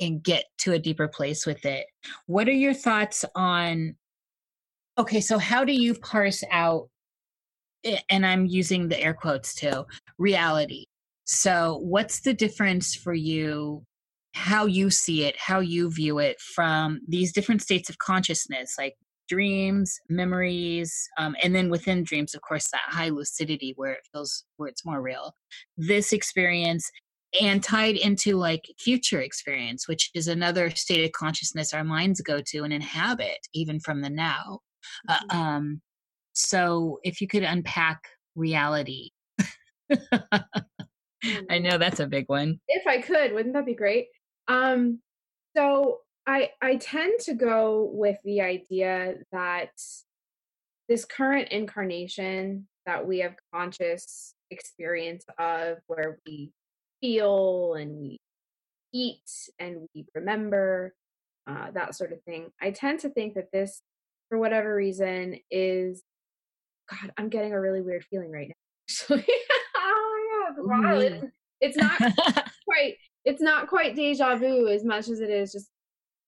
and 0.00 0.22
get 0.22 0.44
to 0.58 0.72
a 0.72 0.78
deeper 0.78 1.08
place 1.08 1.46
with 1.46 1.64
it. 1.64 1.86
What 2.26 2.46
are 2.46 2.52
your 2.52 2.74
thoughts 2.74 3.24
on 3.34 3.96
okay, 4.98 5.20
so 5.20 5.38
how 5.38 5.64
do 5.64 5.72
you 5.72 5.94
parse 5.94 6.42
out, 6.50 6.88
and 8.08 8.26
I'm 8.26 8.46
using 8.46 8.88
the 8.88 9.00
air 9.00 9.14
quotes 9.14 9.54
too, 9.54 9.86
reality? 10.18 10.86
So, 11.24 11.78
what's 11.82 12.20
the 12.20 12.34
difference 12.34 12.94
for 12.94 13.14
you, 13.14 13.84
how 14.34 14.66
you 14.66 14.90
see 14.90 15.24
it, 15.24 15.36
how 15.38 15.60
you 15.60 15.90
view 15.90 16.18
it 16.18 16.40
from 16.40 17.00
these 17.08 17.32
different 17.32 17.62
states 17.62 17.90
of 17.90 17.98
consciousness, 17.98 18.74
like 18.78 18.94
dreams, 19.28 19.98
memories, 20.08 21.08
um, 21.18 21.34
and 21.42 21.54
then 21.54 21.68
within 21.70 22.04
dreams, 22.04 22.34
of 22.34 22.42
course, 22.42 22.68
that 22.70 22.82
high 22.86 23.08
lucidity 23.08 23.72
where 23.76 23.92
it 23.92 24.06
feels 24.12 24.44
where 24.56 24.68
it's 24.68 24.84
more 24.84 25.02
real. 25.02 25.34
This 25.76 26.12
experience 26.12 26.90
and 27.40 27.62
tied 27.62 27.96
into 27.96 28.36
like 28.36 28.70
future 28.78 29.20
experience, 29.20 29.88
which 29.88 30.10
is 30.14 30.28
another 30.28 30.70
state 30.70 31.04
of 31.04 31.12
consciousness 31.12 31.74
our 31.74 31.84
minds 31.84 32.20
go 32.20 32.40
to 32.40 32.62
and 32.62 32.72
inhabit 32.72 33.38
even 33.52 33.80
from 33.80 34.00
the 34.00 34.10
now. 34.10 34.60
Uh, 35.08 35.18
mm-hmm. 35.18 35.38
um, 35.38 35.80
so 36.32 36.98
if 37.02 37.20
you 37.20 37.28
could 37.28 37.42
unpack 37.42 38.02
reality. 38.36 39.10
I 41.50 41.58
know 41.58 41.78
that's 41.78 42.00
a 42.00 42.06
big 42.06 42.28
one. 42.28 42.60
If 42.68 42.86
I 42.86 43.00
could, 43.00 43.32
wouldn't 43.32 43.54
that 43.54 43.66
be 43.66 43.74
great? 43.74 44.08
Um, 44.46 45.00
so 45.56 46.00
I 46.26 46.50
I 46.60 46.76
tend 46.76 47.20
to 47.20 47.34
go 47.34 47.90
with 47.92 48.18
the 48.24 48.42
idea 48.42 49.14
that 49.32 49.70
this 50.88 51.04
current 51.04 51.48
incarnation 51.48 52.68
that 52.84 53.06
we 53.06 53.18
have 53.20 53.34
conscious 53.52 54.34
experience 54.50 55.24
of 55.38 55.78
where 55.88 56.18
we 56.26 56.52
feel 57.00 57.74
and 57.74 57.96
we 57.96 58.20
eat 58.92 59.28
and 59.58 59.88
we 59.94 60.06
remember 60.14 60.94
uh, 61.48 61.70
that 61.72 61.94
sort 61.94 62.12
of 62.12 62.22
thing. 62.22 62.50
I 62.60 62.70
tend 62.70 63.00
to 63.00 63.08
think 63.08 63.34
that 63.34 63.50
this 63.52 63.82
for 64.28 64.38
whatever 64.38 64.74
reason 64.74 65.36
is 65.50 66.02
god 66.90 67.12
i'm 67.16 67.28
getting 67.28 67.52
a 67.52 67.60
really 67.60 67.82
weird 67.82 68.04
feeling 68.04 68.30
right 68.30 68.48
now 68.48 68.54
actually. 68.88 69.26
Oh 69.78 70.52
my 70.58 70.64
god 70.64 70.82
wow, 70.84 70.98
it's, 70.98 71.26
it's 71.60 71.76
not 71.76 71.98
quite 72.68 72.96
it's 73.24 73.40
not 73.42 73.68
quite 73.68 73.94
deja 73.94 74.36
vu 74.36 74.68
as 74.68 74.84
much 74.84 75.08
as 75.08 75.20
it 75.20 75.30
is 75.30 75.52
just 75.52 75.68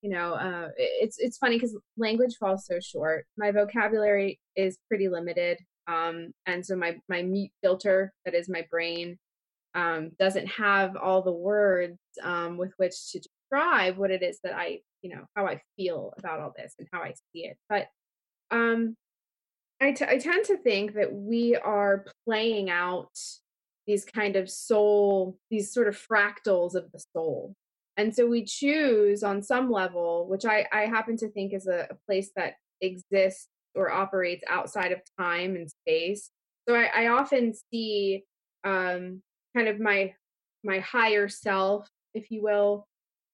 you 0.03 0.11
know 0.11 0.35
uh, 0.35 0.69
it's 0.77 1.19
it's 1.19 1.39
funny 1.39 1.57
because 1.57 1.77
language 1.97 2.37
falls 2.39 2.67
so 2.67 2.79
short. 2.81 3.27
My 3.37 3.51
vocabulary 3.51 4.39
is 4.55 4.79
pretty 4.89 5.09
limited 5.09 5.59
um, 5.89 6.33
and 6.47 6.65
so 6.65 6.77
my 6.77 6.99
my 7.09 7.23
mute 7.23 7.51
filter 7.63 8.13
that 8.25 8.35
is 8.35 8.49
my 8.49 8.65
brain 8.71 9.19
um, 9.75 10.11
doesn't 10.19 10.47
have 10.47 10.97
all 10.97 11.23
the 11.23 11.33
words 11.33 11.99
um, 12.23 12.59
with 12.59 12.73
which 12.77 13.13
to 13.13 13.21
describe 13.51 13.97
what 13.97 14.11
it 14.11 14.23
is 14.23 14.39
that 14.43 14.55
i 14.55 14.81
you 15.03 15.11
know 15.11 15.25
how 15.37 15.47
I 15.47 15.61
feel 15.77 16.13
about 16.19 16.41
all 16.41 16.53
this 16.57 16.75
and 16.79 16.89
how 16.93 17.01
I 17.01 17.15
see 17.33 17.45
it. 17.45 17.57
But 17.69 17.89
um, 18.51 18.97
I, 19.81 19.93
t- 19.93 20.05
I 20.09 20.19
tend 20.19 20.45
to 20.47 20.57
think 20.57 20.95
that 20.95 21.13
we 21.13 21.57
are 21.57 22.07
playing 22.27 22.71
out 22.71 23.11
these 23.87 24.05
kind 24.05 24.37
of 24.37 24.51
soul, 24.51 25.39
these 25.51 25.73
sort 25.73 25.89
of 25.89 25.99
fractals 25.99 26.75
of 26.75 26.91
the 26.93 27.03
soul. 27.15 27.55
And 27.97 28.15
so 28.15 28.27
we 28.27 28.45
choose 28.45 29.23
on 29.23 29.43
some 29.43 29.71
level, 29.71 30.29
which 30.29 30.45
I, 30.45 30.67
I 30.73 30.83
happen 30.83 31.17
to 31.19 31.31
think 31.31 31.53
is 31.53 31.67
a, 31.67 31.89
a 31.91 31.97
place 32.07 32.31
that 32.37 32.55
exists 32.81 33.49
or 33.75 33.91
operates 33.91 34.45
outside 34.49 34.93
of 34.93 35.01
time 35.19 35.57
and 35.57 35.71
space. 35.71 36.31
So 36.69 36.75
I, 36.75 36.91
I 36.95 37.09
often 37.09 37.55
see 37.73 38.25
um, 38.65 39.23
kind 39.57 39.69
of 39.69 39.81
my 39.81 40.15
my 40.65 40.81
higher 40.81 41.29
self, 41.29 41.89
if 42.15 42.31
you 42.33 42.43
will, 42.43 42.89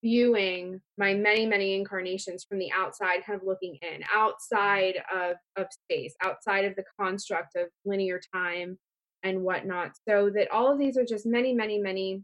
viewing 0.05 0.79
my 0.99 1.15
many 1.15 1.47
many 1.47 1.73
incarnations 1.73 2.43
from 2.43 2.59
the 2.59 2.71
outside 2.71 3.25
kind 3.25 3.41
of 3.41 3.43
looking 3.43 3.75
in 3.81 4.03
outside 4.13 5.01
of 5.11 5.35
of 5.55 5.65
space 5.71 6.13
outside 6.21 6.63
of 6.63 6.75
the 6.75 6.83
construct 6.99 7.55
of 7.55 7.69
linear 7.85 8.21
time 8.31 8.77
and 9.23 9.41
whatnot 9.41 9.93
so 10.07 10.29
that 10.29 10.51
all 10.51 10.71
of 10.71 10.77
these 10.77 10.95
are 10.95 11.03
just 11.03 11.25
many 11.25 11.55
many 11.55 11.79
many 11.79 12.21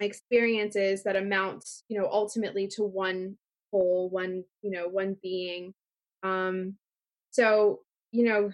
experiences 0.00 1.04
that 1.04 1.14
amount 1.14 1.64
you 1.88 1.96
know 1.96 2.08
ultimately 2.10 2.66
to 2.66 2.82
one 2.82 3.36
whole 3.70 4.10
one 4.10 4.42
you 4.62 4.70
know 4.72 4.88
one 4.88 5.16
being 5.22 5.72
um 6.24 6.74
so 7.30 7.78
you 8.10 8.24
know 8.24 8.50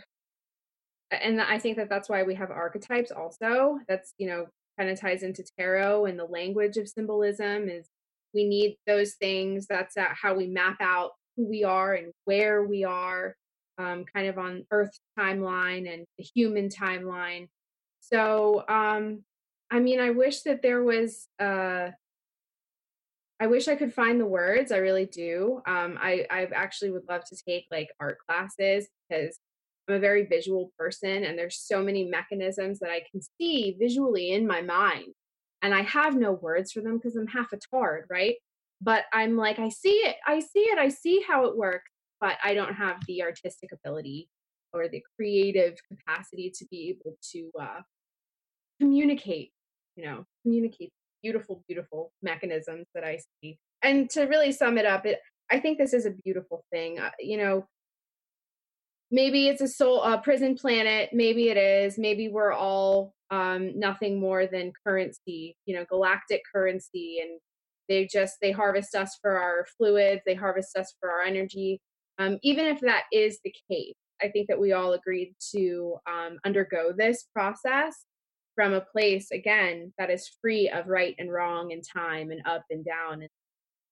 and 1.11 1.41
i 1.41 1.59
think 1.59 1.79
that 1.79 1.89
that's 1.89 2.11
why 2.11 2.23
we 2.23 2.35
have 2.35 2.51
archetypes 2.51 3.11
also 3.11 3.79
that's 3.89 4.13
you 4.19 4.27
know 4.27 4.45
kind 4.79 4.91
of 4.91 5.01
ties 5.01 5.23
into 5.23 5.43
tarot 5.59 6.05
and 6.05 6.19
the 6.19 6.27
language 6.27 6.77
of 6.77 6.87
symbolism 6.87 7.71
is 7.71 7.89
we 8.35 8.45
need 8.45 8.77
those 8.87 9.15
things 9.15 9.67
that's 9.67 9.97
how 9.99 10.35
we 10.35 10.47
map 10.47 10.77
out 10.81 11.13
who 11.37 11.49
we 11.49 11.65
are 11.65 11.95
and 11.95 12.13
where 12.25 12.65
we 12.65 12.85
are 12.85 13.35
um, 13.79 14.05
kind 14.15 14.29
of 14.29 14.39
on 14.39 14.67
earth 14.71 14.97
timeline 15.19 15.93
and 15.93 16.07
the 16.17 16.25
human 16.25 16.69
timeline. 16.69 17.49
So 18.01 18.65
um, 18.69 19.25
i 19.71 19.81
mean 19.81 20.01
i 20.01 20.11
wish 20.11 20.43
that 20.43 20.63
there 20.63 20.83
was 20.83 21.27
uh, 21.41 21.91
i 23.41 23.47
wish 23.47 23.69
i 23.69 23.75
could 23.75 23.93
find 23.93 24.21
the 24.21 24.27
words 24.27 24.73
i 24.73 24.77
really 24.77 25.07
do. 25.07 25.61
Um, 25.67 25.99
i 26.01 26.27
i 26.31 26.49
actually 26.55 26.91
would 26.93 27.09
love 27.09 27.25
to 27.25 27.37
take 27.47 27.67
like 27.71 27.89
art 27.99 28.19
classes 28.27 28.89
because 29.09 29.39
i'm 29.89 29.97
a 29.97 29.99
very 29.99 30.27
visual 30.27 30.71
person 30.79 31.25
and 31.25 31.39
there's 31.39 31.59
so 31.59 31.83
many 31.83 32.05
mechanisms 32.05 32.79
that 32.81 32.91
i 32.91 33.03
can 33.11 33.21
see 33.39 33.77
visually 33.79 34.33
in 34.33 34.47
my 34.47 34.61
mind 34.61 35.13
and 35.65 35.75
I 35.75 35.81
have 35.83 36.15
no 36.15 36.33
words 36.33 36.73
for 36.73 36.83
them 36.83 36.99
because 36.99 37.17
I'm 37.17 37.27
half 37.27 37.55
a 37.55 37.57
tard, 37.57 38.05
right? 38.11 38.37
But 38.83 39.05
I'm 39.15 39.35
like, 39.39 39.59
I 39.59 39.71
see 39.71 39.95
it, 39.95 40.17
I 40.27 40.41
see 40.41 40.61
it, 40.61 40.79
I 40.79 40.91
see 40.91 41.25
how 41.27 41.47
it 41.47 41.57
works, 41.57 41.91
but 42.21 42.37
I 42.45 42.53
don't 42.53 42.75
have 42.75 42.99
the 43.07 43.23
artistic 43.23 43.71
ability 43.73 44.29
or 44.75 44.89
the 44.89 45.03
creative 45.17 45.77
capacity 45.89 46.53
to 46.57 46.67
be 46.71 46.91
able 46.91 47.17
to 47.33 47.51
uh, 47.59 47.81
communicate, 48.79 49.53
you 49.97 50.05
know, 50.05 50.27
communicate 50.43 50.93
beautiful, 51.23 51.65
beautiful 51.67 52.13
mechanisms 52.23 52.87
that 52.95 53.03
I 53.03 53.21
see. 53.41 53.59
And 53.83 54.11
to 54.11 54.25
really 54.25 54.53
sum 54.53 54.77
it 54.77 54.85
up, 54.85 55.07
it 55.07 55.19
I 55.51 55.61
think 55.61 55.79
this 55.79 55.95
is 55.95 56.05
a 56.05 56.11
beautiful 56.11 56.63
thing. 56.71 56.99
Uh, 56.99 57.11
you 57.19 57.39
know, 57.39 57.67
maybe 59.11 59.49
it's 59.49 59.61
a 59.61 59.69
soul 59.69 60.03
a 60.03 60.19
prison 60.19 60.55
planet 60.57 61.11
maybe 61.13 61.49
it 61.49 61.57
is 61.57 61.99
maybe 61.99 62.29
we're 62.29 62.53
all 62.53 63.15
um, 63.31 63.79
nothing 63.79 64.21
more 64.21 64.47
than 64.47 64.73
currency 64.87 65.57
you 65.67 65.75
know 65.75 65.85
galactic 65.89 66.43
currency 66.53 67.19
and 67.23 67.41
they 67.89 68.07
just 68.07 68.37
they 68.41 68.51
harvest 68.51 68.95
us 68.95 69.19
for 69.21 69.39
our 69.39 69.67
fluids 69.77 70.23
they 70.27 70.35
harvest 70.35 70.77
us 70.77 70.95
for 71.01 71.11
our 71.11 71.23
energy. 71.23 71.81
Um, 72.19 72.39
even 72.43 72.67
if 72.67 72.81
that 72.81 73.05
is 73.13 73.41
the 73.45 73.53
case 73.71 73.95
i 74.23 74.29
think 74.29 74.49
that 74.49 74.61
we 74.61 74.73
all 74.73 74.93
agreed 74.93 75.35
to 75.55 75.97
um, 76.09 76.39
undergo 76.45 76.93
this 76.97 77.25
process 77.33 78.05
from 78.55 78.73
a 78.73 78.81
place 78.81 79.31
again 79.33 79.93
that 79.99 80.11
is 80.11 80.31
free 80.41 80.69
of 80.69 80.87
right 80.87 81.15
and 81.19 81.33
wrong 81.33 81.73
and 81.73 81.83
time 81.83 82.31
and 82.31 82.41
up 82.47 82.65
and 82.71 82.85
down 82.85 83.15
and 83.23 83.31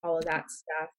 all 0.03 0.19
of 0.19 0.25
that 0.25 0.51
stuff. 0.51 0.91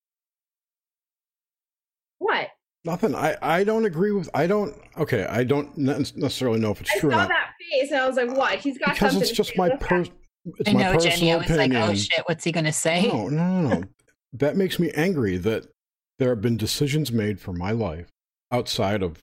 What 2.20 2.50
Nothing. 2.86 3.16
I, 3.16 3.38
I 3.42 3.64
don't 3.64 3.86
agree 3.86 4.12
with. 4.12 4.30
I 4.34 4.46
don't. 4.46 4.76
Okay, 4.98 5.26
I 5.26 5.44
don't 5.44 5.76
necessarily 5.78 6.60
know 6.60 6.72
if 6.72 6.82
it's 6.82 6.92
I 6.96 7.00
true. 7.00 7.12
I 7.12 7.24
saw 7.24 7.28
that 7.28 7.54
face 7.72 7.92
and 7.92 8.00
I 8.02 8.08
was 8.08 8.18
like, 8.18 8.36
"What? 8.36 8.60
He's 8.60 8.78
got 8.78 8.94
because 8.94 9.14
something." 9.14 9.22
it's 9.22 9.32
just 9.38 9.58
my 9.58 9.70
per. 9.78 10.04
It's 10.60 10.70
I 10.70 10.74
my 10.74 10.82
know, 10.82 10.98
Jenny. 11.00 11.32
I 11.32 11.38
was 11.38 11.46
opinion. 11.46 11.80
like, 11.80 11.90
"Oh 11.90 11.94
shit, 11.94 12.24
what's 12.26 12.44
he 12.44 12.52
gonna 12.52 12.74
say?" 12.74 13.08
No, 13.08 13.30
no, 13.30 13.62
no, 13.62 13.70
no. 13.70 13.84
that 14.34 14.58
makes 14.58 14.80
me 14.80 14.92
angry 14.92 15.38
that 15.38 15.68
there 16.20 16.30
have 16.30 16.42
been 16.42 16.58
decisions 16.58 17.12
made 17.12 17.40
for 17.40 17.54
my 17.54 17.72
life 17.72 18.10
outside 18.52 19.02
of 19.02 19.20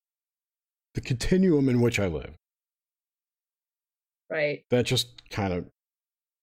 the 0.94 1.02
continuum 1.02 1.68
in 1.68 1.82
which 1.82 2.00
I 2.00 2.06
live. 2.06 2.34
Right. 4.30 4.64
That 4.70 4.86
just 4.86 5.28
kind 5.30 5.52
of 5.52 5.66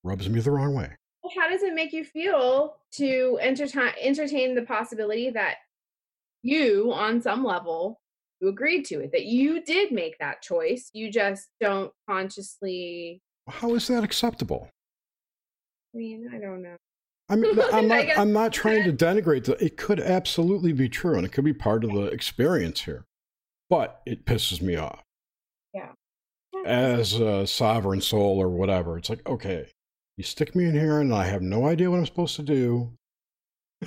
rubs 0.03 0.29
me 0.29 0.39
the 0.39 0.51
wrong 0.51 0.75
way. 0.75 0.91
Well, 1.23 1.33
how 1.35 1.49
does 1.49 1.63
it 1.63 1.73
make 1.73 1.93
you 1.93 2.03
feel 2.03 2.75
to 2.93 3.39
entertain 3.41 3.91
entertain 4.01 4.55
the 4.55 4.61
possibility 4.61 5.29
that 5.31 5.55
you 6.47 6.91
on 6.93 7.21
some 7.21 7.43
level 7.43 7.99
you 8.39 8.47
agreed 8.47 8.83
to 8.85 8.99
it 8.99 9.11
that 9.11 9.25
you 9.25 9.63
did 9.63 9.91
make 9.91 10.17
that 10.19 10.41
choice 10.41 10.89
you 10.93 11.11
just 11.11 11.49
don't 11.59 11.91
consciously 12.09 13.21
how 13.49 13.73
is 13.75 13.87
that 13.87 14.03
acceptable 14.03 14.69
i 15.93 15.97
mean 15.97 16.29
i 16.33 16.37
don't 16.37 16.61
know 16.61 16.75
I 17.29 17.35
mean, 17.35 17.59
I'm 17.73 17.87
not. 17.87 18.05
I'm 18.17 18.31
not 18.33 18.53
trying 18.53 18.83
to 18.85 18.93
denigrate 19.05 19.45
that. 19.45 19.61
It 19.61 19.75
could 19.75 19.99
absolutely 19.99 20.71
be 20.71 20.87
true, 20.89 21.15
and 21.15 21.25
it 21.25 21.31
could 21.31 21.43
be 21.43 21.53
part 21.53 21.83
of 21.83 21.91
the 21.91 22.03
experience 22.13 22.81
here. 22.81 23.03
but 23.69 24.01
it 24.05 24.25
pisses 24.25 24.61
me 24.61 24.77
off. 24.77 25.03
Yeah. 25.73 25.91
As 26.65 27.19
a 27.19 27.45
sovereign 27.45 28.01
soul 28.01 28.41
or 28.41 28.47
whatever, 28.47 28.97
it's 28.97 29.09
like, 29.09 29.27
okay, 29.27 29.67
you 30.17 30.23
stick 30.23 30.55
me 30.55 30.65
in 30.65 30.73
here 30.73 30.99
and 30.99 31.13
I 31.13 31.25
have 31.25 31.41
no 31.41 31.67
idea 31.67 31.89
what 31.89 31.99
I'm 31.99 32.05
supposed 32.05 32.35
to 32.37 32.43
do. 32.43 32.91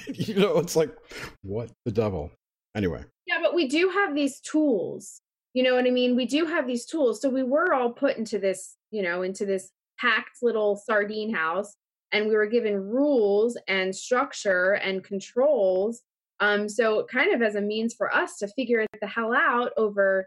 you 0.06 0.34
know, 0.34 0.58
it's 0.58 0.76
like, 0.76 0.94
what 1.42 1.70
the 1.84 1.90
devil? 1.90 2.30
Anyway. 2.76 3.04
Yeah, 3.26 3.38
but 3.42 3.54
we 3.54 3.68
do 3.68 3.90
have 3.90 4.14
these 4.14 4.40
tools. 4.40 5.20
You 5.54 5.62
know 5.62 5.74
what 5.74 5.86
I 5.86 5.90
mean? 5.90 6.16
We 6.16 6.26
do 6.26 6.46
have 6.46 6.66
these 6.66 6.86
tools. 6.86 7.20
So 7.20 7.28
we 7.28 7.42
were 7.42 7.74
all 7.74 7.90
put 7.92 8.16
into 8.16 8.38
this, 8.38 8.76
you 8.90 9.02
know, 9.02 9.22
into 9.22 9.44
this 9.44 9.70
packed 9.98 10.38
little 10.42 10.76
sardine 10.76 11.34
house 11.34 11.76
and 12.12 12.26
we 12.26 12.34
were 12.34 12.46
given 12.46 12.74
rules 12.74 13.56
and 13.68 13.94
structure 13.94 14.72
and 14.74 15.04
controls. 15.04 16.02
Um, 16.40 16.68
so 16.68 17.06
kind 17.10 17.34
of 17.34 17.42
as 17.42 17.54
a 17.54 17.60
means 17.60 17.94
for 17.94 18.14
us 18.14 18.38
to 18.38 18.48
figure 18.48 18.86
the 19.00 19.06
hell 19.06 19.34
out 19.34 19.72
over 19.76 20.26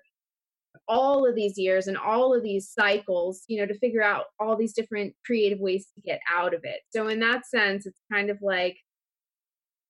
all 0.88 1.28
of 1.28 1.36
these 1.36 1.58
years 1.58 1.88
and 1.88 1.98
all 1.98 2.36
of 2.36 2.44
these 2.44 2.70
cycles, 2.70 3.44
you 3.48 3.60
know, 3.60 3.66
to 3.66 3.78
figure 3.80 4.04
out 4.04 4.26
all 4.40 4.56
these 4.56 4.74
different 4.74 5.14
creative 5.26 5.60
ways 5.60 5.88
to 5.96 6.02
get 6.02 6.20
out 6.32 6.54
of 6.54 6.62
it. 6.64 6.82
So 6.90 7.08
in 7.08 7.20
that 7.22 7.46
sense, 7.48 7.86
it's 7.86 8.00
kind 8.12 8.30
of 8.30 8.38
like 8.42 8.78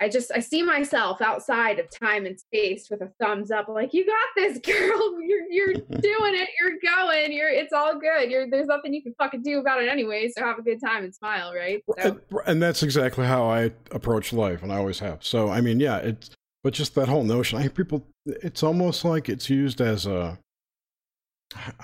I 0.04 0.10
just 0.10 0.34
I 0.36 0.42
see 0.42 0.62
myself 0.62 1.22
outside 1.22 1.80
of 1.80 1.90
time 1.90 2.26
and 2.26 2.38
space 2.38 2.90
with 2.90 3.00
a 3.02 3.10
thumbs 3.22 3.52
up, 3.52 3.70
like 3.70 3.94
you 3.94 4.06
got 4.06 4.28
this, 4.36 4.58
girl. 4.66 5.22
You're 5.22 5.50
you're 5.50 5.74
doing 5.76 6.36
it. 6.36 6.50
You're 6.60 6.78
going. 6.84 7.32
You're 7.32 7.50
it's 7.50 7.72
all 7.72 7.98
good. 7.98 8.30
You're 8.30 8.50
there's 8.50 8.68
nothing 8.68 8.94
you 8.94 9.02
can 9.02 9.16
fucking 9.18 9.44
do 9.44 9.60
about 9.60 9.82
it 9.82 9.88
anyway. 9.88 10.30
So 10.36 10.44
have 10.44 10.60
a 10.60 10.62
good 10.62 10.82
time 10.86 11.06
and 11.06 11.16
smile, 11.16 11.54
right? 11.56 11.82
So. 12.02 12.20
And 12.46 12.62
that's 12.62 12.84
exactly 12.84 13.26
how 13.26 13.46
I 13.50 13.72
approach 13.92 14.34
life, 14.34 14.62
and 14.62 14.74
I 14.74 14.76
always 14.76 15.00
have. 15.00 15.24
So 15.24 15.50
I 15.50 15.62
mean, 15.62 15.80
yeah, 15.80 16.00
it's 16.00 16.32
but 16.66 16.74
just 16.74 16.96
that 16.96 17.08
whole 17.08 17.24
notion. 17.24 17.58
I 17.58 17.62
hear 17.62 17.72
people. 17.72 18.06
It's 18.26 18.62
almost 18.62 19.06
like 19.06 19.30
it's 19.30 19.50
used 19.50 19.80
as 19.80 20.06
a. 20.06 20.38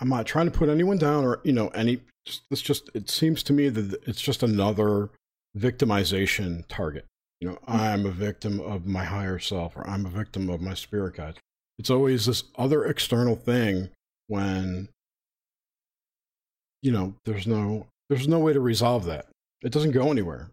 I'm 0.02 0.10
not 0.10 0.26
trying 0.26 0.52
to 0.52 0.58
put 0.58 0.68
anyone 0.68 0.98
down, 0.98 1.24
or 1.24 1.40
you 1.46 1.54
know, 1.54 1.70
any. 1.70 2.02
It's 2.52 2.62
just. 2.62 2.90
It 2.94 3.10
seems 3.10 3.44
to 3.44 3.54
me 3.54 3.70
that 3.70 4.04
it's 4.06 4.20
just 4.20 4.44
another 4.44 5.10
victimization 5.58 6.66
target 6.68 7.06
you 7.40 7.48
know, 7.48 7.58
I'm 7.68 8.06
a 8.06 8.12
victim 8.12 8.60
of 8.60 8.86
my 8.86 9.06
higher 9.06 9.40
self 9.40 9.78
or 9.78 9.88
I'm 9.88 10.06
a 10.06 10.10
victim 10.10 10.50
of 10.50 10.62
my 10.62 10.74
spirit 10.74 11.16
guides. 11.16 11.38
It's 11.78 11.90
always 11.90 12.26
this 12.26 12.44
other 12.58 12.86
external 12.86 13.36
thing 13.36 13.90
when, 14.28 14.90
you 16.82 16.92
know, 16.92 17.16
there's 17.26 17.48
no 17.48 17.88
there's 18.10 18.28
no 18.28 18.40
way 18.40 18.54
to 18.54 18.60
resolve 18.60 19.06
that. 19.06 19.28
It 19.62 19.72
doesn't 19.72 19.92
go 19.92 20.12
anywhere. 20.12 20.50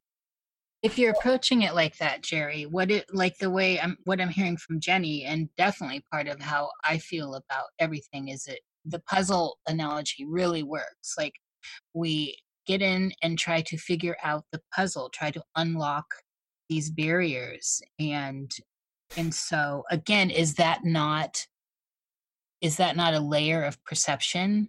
If 0.82 0.98
you're 0.98 1.12
approaching 1.12 1.62
it 1.62 1.74
like 1.74 1.96
that, 1.96 2.22
Jerry, 2.22 2.64
what 2.64 2.90
it 2.92 3.12
like 3.12 3.38
the 3.38 3.50
way 3.50 3.80
I'm 3.80 3.96
what 4.04 4.20
I'm 4.20 4.28
hearing 4.28 4.56
from 4.56 4.78
Jenny, 4.78 5.24
and 5.24 5.48
definitely 5.56 6.04
part 6.12 6.28
of 6.28 6.40
how 6.40 6.70
I 6.84 6.98
feel 6.98 7.34
about 7.34 7.66
everything 7.80 8.28
is 8.28 8.46
it 8.46 8.60
the 8.84 9.00
puzzle 9.00 9.58
analogy 9.66 10.24
really 10.24 10.62
works. 10.62 11.14
Like 11.18 11.34
we 11.94 12.38
get 12.66 12.82
in 12.82 13.12
and 13.22 13.36
try 13.36 13.62
to 13.62 13.76
figure 13.76 14.16
out 14.22 14.44
the 14.52 14.60
puzzle, 14.74 15.10
try 15.12 15.32
to 15.32 15.42
unlock 15.56 16.06
these 16.68 16.90
barriers 16.90 17.80
and 17.98 18.50
and 19.16 19.34
so 19.34 19.84
again 19.90 20.30
is 20.30 20.54
that 20.54 20.84
not 20.84 21.46
is 22.60 22.76
that 22.76 22.96
not 22.96 23.14
a 23.14 23.20
layer 23.20 23.62
of 23.62 23.82
perception? 23.84 24.68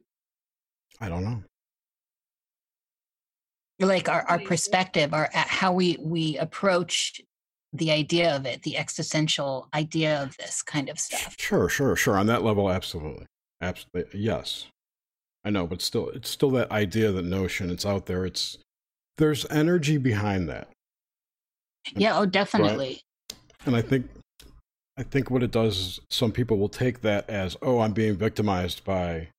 I 0.99 1.09
don't 1.09 1.23
know. 1.23 1.43
Like 3.79 4.09
our, 4.09 4.23
our 4.23 4.39
perspective 4.39 5.13
our 5.13 5.29
how 5.33 5.71
we 5.71 5.97
we 6.01 6.37
approach 6.37 7.21
the 7.73 7.91
idea 7.91 8.35
of 8.35 8.45
it 8.45 8.63
the 8.63 8.77
existential 8.77 9.67
idea 9.73 10.21
of 10.23 10.35
this 10.37 10.63
kind 10.63 10.89
of 10.89 10.99
stuff. 10.99 11.35
sure 11.37 11.69
sure 11.69 11.95
sure 11.95 12.17
on 12.17 12.25
that 12.27 12.43
level 12.43 12.71
absolutely. 12.71 13.25
Absolutely 13.61 14.01
eh, 14.01 14.23
yes. 14.23 14.67
I 15.45 15.51
know 15.51 15.67
but 15.67 15.81
still 15.81 16.09
it's 16.09 16.29
still 16.29 16.49
that 16.51 16.71
idea 16.71 17.11
that 17.11 17.25
notion 17.25 17.69
it's 17.69 17.85
out 17.85 18.07
there 18.07 18.25
it's 18.25 18.57
there's 19.17 19.45
energy 19.51 19.97
behind 19.97 20.49
that 20.49 20.69
yeah, 21.95 22.17
oh, 22.17 22.25
definitely. 22.25 23.01
Right? 23.29 23.57
And 23.65 23.75
I 23.75 23.81
think, 23.81 24.09
I 24.97 25.03
think 25.03 25.29
what 25.29 25.43
it 25.43 25.51
does 25.51 25.77
is 25.77 25.99
some 26.09 26.31
people 26.31 26.57
will 26.57 26.69
take 26.69 27.01
that 27.01 27.29
as, 27.29 27.55
oh, 27.61 27.79
I'm 27.79 27.93
being 27.93 28.15
victimized 28.15 28.83
by, 28.83 29.29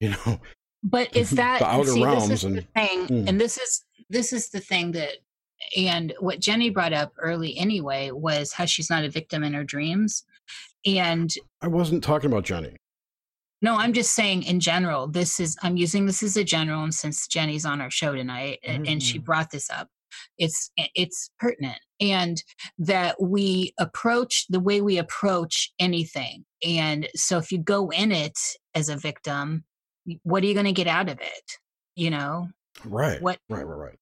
you 0.00 0.10
know. 0.10 0.40
But 0.82 1.14
is 1.16 1.30
that 1.32 1.60
the 1.60 1.68
outer 1.68 1.90
see, 1.90 2.04
realms 2.04 2.28
this 2.28 2.40
is 2.40 2.44
and 2.44 2.58
the 2.58 2.62
thing, 2.62 3.06
mm. 3.06 3.28
and 3.28 3.40
this 3.40 3.58
is 3.58 3.84
this 4.08 4.32
is 4.32 4.50
the 4.50 4.60
thing 4.60 4.92
that, 4.92 5.14
and 5.76 6.12
what 6.20 6.38
Jenny 6.38 6.70
brought 6.70 6.92
up 6.92 7.12
early 7.18 7.56
anyway 7.56 8.10
was 8.12 8.52
how 8.52 8.66
she's 8.66 8.90
not 8.90 9.04
a 9.04 9.10
victim 9.10 9.42
in 9.42 9.54
her 9.54 9.64
dreams, 9.64 10.24
and 10.84 11.32
I 11.60 11.68
wasn't 11.68 12.04
talking 12.04 12.30
about 12.30 12.44
Jenny. 12.44 12.76
No, 13.62 13.76
I'm 13.76 13.92
just 13.92 14.14
saying 14.14 14.42
in 14.42 14.60
general. 14.60 15.06
This 15.06 15.40
is 15.40 15.56
I'm 15.62 15.76
using 15.76 16.06
this 16.06 16.22
as 16.22 16.36
a 16.36 16.44
general, 16.44 16.82
and 16.82 16.94
since 16.94 17.26
Jenny's 17.26 17.64
on 17.64 17.80
our 17.80 17.90
show 17.90 18.14
tonight, 18.14 18.58
mm. 18.66 18.88
and 18.88 19.02
she 19.02 19.18
mm-hmm. 19.18 19.24
brought 19.24 19.50
this 19.50 19.70
up, 19.70 19.88
it's 20.38 20.70
it's 20.76 21.30
pertinent 21.38 21.78
and 22.00 22.42
that 22.78 23.20
we 23.20 23.72
approach 23.78 24.46
the 24.48 24.60
way 24.60 24.80
we 24.80 24.98
approach 24.98 25.72
anything. 25.78 26.44
And 26.66 27.08
so 27.14 27.38
if 27.38 27.50
you 27.50 27.58
go 27.58 27.88
in 27.90 28.12
it 28.12 28.38
as 28.74 28.88
a 28.88 28.96
victim 28.96 29.64
what 30.22 30.42
are 30.42 30.46
you 30.46 30.54
going 30.54 30.66
to 30.66 30.72
get 30.72 30.86
out 30.86 31.08
of 31.08 31.20
it? 31.20 31.58
You 31.94 32.10
know? 32.10 32.48
Right 32.84 33.20
what 33.22 33.38
right 33.48 33.66
right 33.66 33.78
right. 33.78 33.98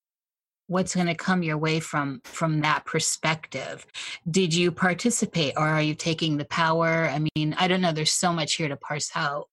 what's 0.67 0.97
going 0.97 1.07
to 1.07 1.15
come 1.15 1.45
your 1.45 1.57
way 1.57 1.79
from 1.79 2.21
from 2.25 2.61
that 2.63 2.85
perspective? 2.85 3.87
Did 4.29 4.53
you 4.53 4.73
participate 4.73 5.55
or 5.57 5.67
are 5.67 5.83
you 5.83 5.95
taking 5.95 6.37
the 6.37 6.45
power? 6.47 7.09
I 7.09 7.21
mean 7.37 7.55
i 7.59 7.69
don't 7.69 7.81
know 7.81 7.93
there's 7.93 8.13
so 8.13 8.33
much 8.33 8.55
here 8.55 8.69
to 8.69 8.77
parse 8.77 9.11
out. 9.15 9.49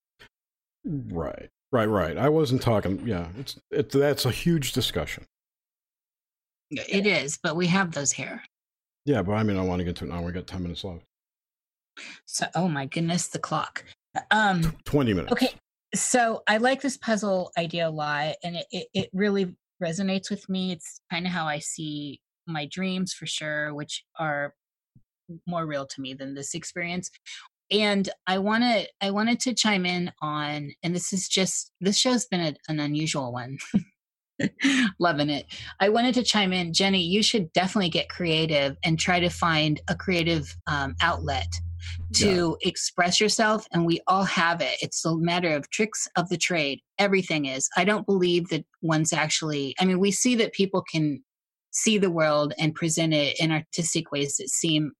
Right 0.83 1.49
right 1.71 1.85
right. 1.85 2.17
I 2.17 2.29
wasn't 2.29 2.63
talking 2.63 3.05
yeah 3.05 3.27
it's 3.37 3.59
it's 3.69 3.93
that's 3.93 4.25
a 4.25 4.31
huge 4.31 4.73
discussion 4.73 5.25
it 6.71 7.05
is, 7.05 7.37
but 7.41 7.55
we 7.55 7.67
have 7.67 7.91
those 7.91 8.11
here. 8.11 8.41
Yeah, 9.05 9.21
but 9.21 9.33
I 9.33 9.43
mean, 9.43 9.57
I 9.57 9.61
want 9.61 9.79
to 9.79 9.85
get 9.85 9.95
to 9.97 10.05
it 10.05 10.09
now. 10.09 10.21
We 10.21 10.31
got 10.31 10.47
10 10.47 10.63
minutes 10.63 10.83
left. 10.83 11.03
So, 12.25 12.45
oh 12.55 12.67
my 12.67 12.85
goodness, 12.85 13.27
the 13.27 13.39
clock. 13.39 13.83
Um, 14.29 14.77
20 14.85 15.13
minutes. 15.13 15.31
Okay. 15.31 15.49
So 15.93 16.43
I 16.47 16.57
like 16.57 16.81
this 16.81 16.97
puzzle 16.97 17.51
idea 17.57 17.87
a 17.87 17.89
lot, 17.89 18.35
and 18.43 18.55
it, 18.55 18.65
it, 18.71 18.87
it 18.93 19.09
really 19.13 19.53
resonates 19.83 20.29
with 20.29 20.47
me. 20.47 20.71
It's 20.71 21.01
kind 21.11 21.25
of 21.25 21.31
how 21.31 21.45
I 21.45 21.59
see 21.59 22.21
my 22.47 22.65
dreams 22.65 23.13
for 23.13 23.25
sure, 23.25 23.73
which 23.73 24.03
are 24.17 24.53
more 25.47 25.65
real 25.65 25.85
to 25.85 26.01
me 26.01 26.13
than 26.13 26.33
this 26.33 26.53
experience. 26.53 27.09
And 27.69 28.09
I 28.27 28.37
want 28.37 28.63
to, 28.63 28.87
I 29.01 29.11
wanted 29.11 29.39
to 29.41 29.53
chime 29.53 29.85
in 29.85 30.11
on, 30.21 30.71
and 30.83 30.93
this 30.95 31.13
is 31.13 31.27
just, 31.27 31.71
this 31.79 31.97
show's 31.97 32.25
been 32.25 32.41
a, 32.41 32.55
an 32.67 32.79
unusual 32.79 33.31
one. 33.31 33.57
Loving 34.99 35.29
it. 35.29 35.45
I 35.79 35.89
wanted 35.89 36.13
to 36.15 36.23
chime 36.23 36.53
in. 36.53 36.73
Jenny, 36.73 37.01
you 37.01 37.23
should 37.23 37.51
definitely 37.53 37.89
get 37.89 38.09
creative 38.09 38.77
and 38.83 38.99
try 38.99 39.19
to 39.19 39.29
find 39.29 39.79
a 39.87 39.95
creative 39.95 40.55
um, 40.67 40.95
outlet 41.01 41.47
to 42.13 42.57
yeah. 42.61 42.69
express 42.69 43.19
yourself. 43.19 43.65
And 43.71 43.85
we 43.85 44.01
all 44.07 44.23
have 44.23 44.61
it. 44.61 44.75
It's 44.81 45.03
a 45.05 45.15
matter 45.17 45.55
of 45.55 45.69
tricks 45.69 46.07
of 46.15 46.29
the 46.29 46.37
trade. 46.37 46.79
Everything 46.97 47.45
is. 47.45 47.69
I 47.75 47.83
don't 47.83 48.05
believe 48.05 48.49
that 48.49 48.65
one's 48.81 49.13
actually, 49.13 49.75
I 49.79 49.85
mean, 49.85 49.99
we 49.99 50.11
see 50.11 50.35
that 50.35 50.53
people 50.53 50.83
can 50.91 51.23
see 51.71 51.97
the 51.97 52.11
world 52.11 52.53
and 52.59 52.75
present 52.75 53.13
it 53.13 53.39
in 53.39 53.51
artistic 53.51 54.11
ways 54.11 54.37
that 54.37 54.49
seem 54.49 54.91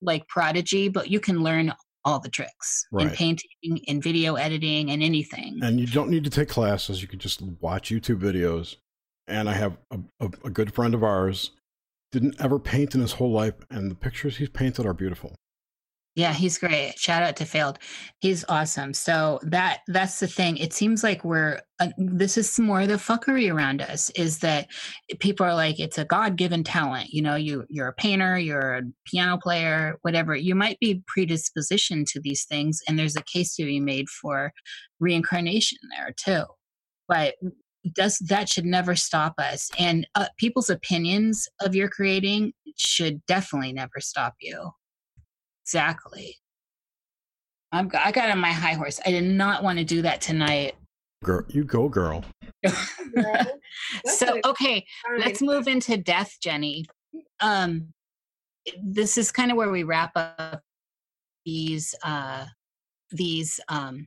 like 0.00 0.28
prodigy, 0.28 0.88
but 0.88 1.10
you 1.10 1.20
can 1.20 1.42
learn 1.42 1.72
all 2.08 2.18
the 2.18 2.30
tricks 2.30 2.86
right. 2.90 3.06
in 3.06 3.12
painting, 3.12 3.50
in 3.62 4.00
video 4.00 4.36
editing, 4.36 4.90
and 4.90 5.02
anything. 5.02 5.58
And 5.62 5.78
you 5.78 5.86
don't 5.86 6.10
need 6.10 6.24
to 6.24 6.30
take 6.30 6.48
classes. 6.48 7.02
You 7.02 7.08
can 7.08 7.18
just 7.18 7.42
watch 7.60 7.90
YouTube 7.90 8.20
videos. 8.20 8.76
And 9.26 9.48
I 9.48 9.52
have 9.52 9.76
a, 9.90 9.98
a, 10.20 10.30
a 10.44 10.50
good 10.50 10.72
friend 10.72 10.94
of 10.94 11.04
ours 11.04 11.50
didn't 12.10 12.40
ever 12.40 12.58
paint 12.58 12.94
in 12.94 13.02
his 13.02 13.12
whole 13.12 13.30
life, 13.30 13.54
and 13.70 13.90
the 13.90 13.94
pictures 13.94 14.38
he's 14.38 14.48
painted 14.48 14.86
are 14.86 14.94
beautiful. 14.94 15.34
Yeah, 16.18 16.32
he's 16.32 16.58
great. 16.58 16.98
Shout 16.98 17.22
out 17.22 17.36
to 17.36 17.44
Failed. 17.44 17.78
He's 18.18 18.44
awesome. 18.48 18.92
So 18.92 19.38
that 19.44 19.82
that's 19.86 20.18
the 20.18 20.26
thing. 20.26 20.56
It 20.56 20.72
seems 20.72 21.04
like 21.04 21.24
we're 21.24 21.60
uh, 21.78 21.90
this 21.96 22.36
is 22.36 22.58
more 22.58 22.88
the 22.88 22.94
fuckery 22.94 23.54
around 23.54 23.82
us 23.82 24.10
is 24.16 24.40
that 24.40 24.66
people 25.20 25.46
are 25.46 25.54
like 25.54 25.78
it's 25.78 25.96
a 25.96 26.04
god-given 26.04 26.64
talent. 26.64 27.10
You 27.10 27.22
know, 27.22 27.36
you 27.36 27.66
you're 27.68 27.86
a 27.86 27.92
painter, 27.92 28.36
you're 28.36 28.78
a 28.78 28.82
piano 29.06 29.38
player, 29.40 29.96
whatever. 30.02 30.34
You 30.34 30.56
might 30.56 30.80
be 30.80 31.04
predispositioned 31.16 32.06
to 32.10 32.20
these 32.20 32.44
things 32.46 32.80
and 32.88 32.98
there's 32.98 33.14
a 33.14 33.22
case 33.22 33.54
to 33.54 33.64
be 33.64 33.78
made 33.78 34.08
for 34.08 34.52
reincarnation 34.98 35.78
there 35.96 36.12
too. 36.16 36.46
But 37.06 37.36
does 37.94 38.18
that 38.26 38.48
should 38.48 38.66
never 38.66 38.96
stop 38.96 39.34
us 39.38 39.70
and 39.78 40.04
uh, 40.16 40.26
people's 40.36 40.68
opinions 40.68 41.46
of 41.60 41.76
your 41.76 41.88
creating 41.88 42.52
should 42.76 43.24
definitely 43.26 43.72
never 43.72 44.00
stop 44.00 44.34
you 44.40 44.72
Exactly. 45.68 46.34
I'm, 47.72 47.90
I 47.92 48.10
got 48.10 48.30
on 48.30 48.38
my 48.38 48.52
high 48.52 48.72
horse. 48.72 49.00
I 49.04 49.10
did 49.10 49.24
not 49.24 49.62
want 49.62 49.78
to 49.78 49.84
do 49.84 50.00
that 50.00 50.22
tonight. 50.22 50.76
Girl, 51.22 51.44
you 51.48 51.62
go, 51.64 51.90
girl. 51.90 52.24
so, 54.06 54.40
okay, 54.46 54.86
let's 55.18 55.42
move 55.42 55.68
into 55.68 55.98
death, 55.98 56.38
Jenny. 56.42 56.86
Um, 57.40 57.88
this 58.82 59.18
is 59.18 59.30
kind 59.30 59.50
of 59.50 59.58
where 59.58 59.68
we 59.68 59.82
wrap 59.82 60.12
up 60.16 60.62
these 61.44 61.94
uh, 62.02 62.46
these 63.10 63.60
um 63.68 64.06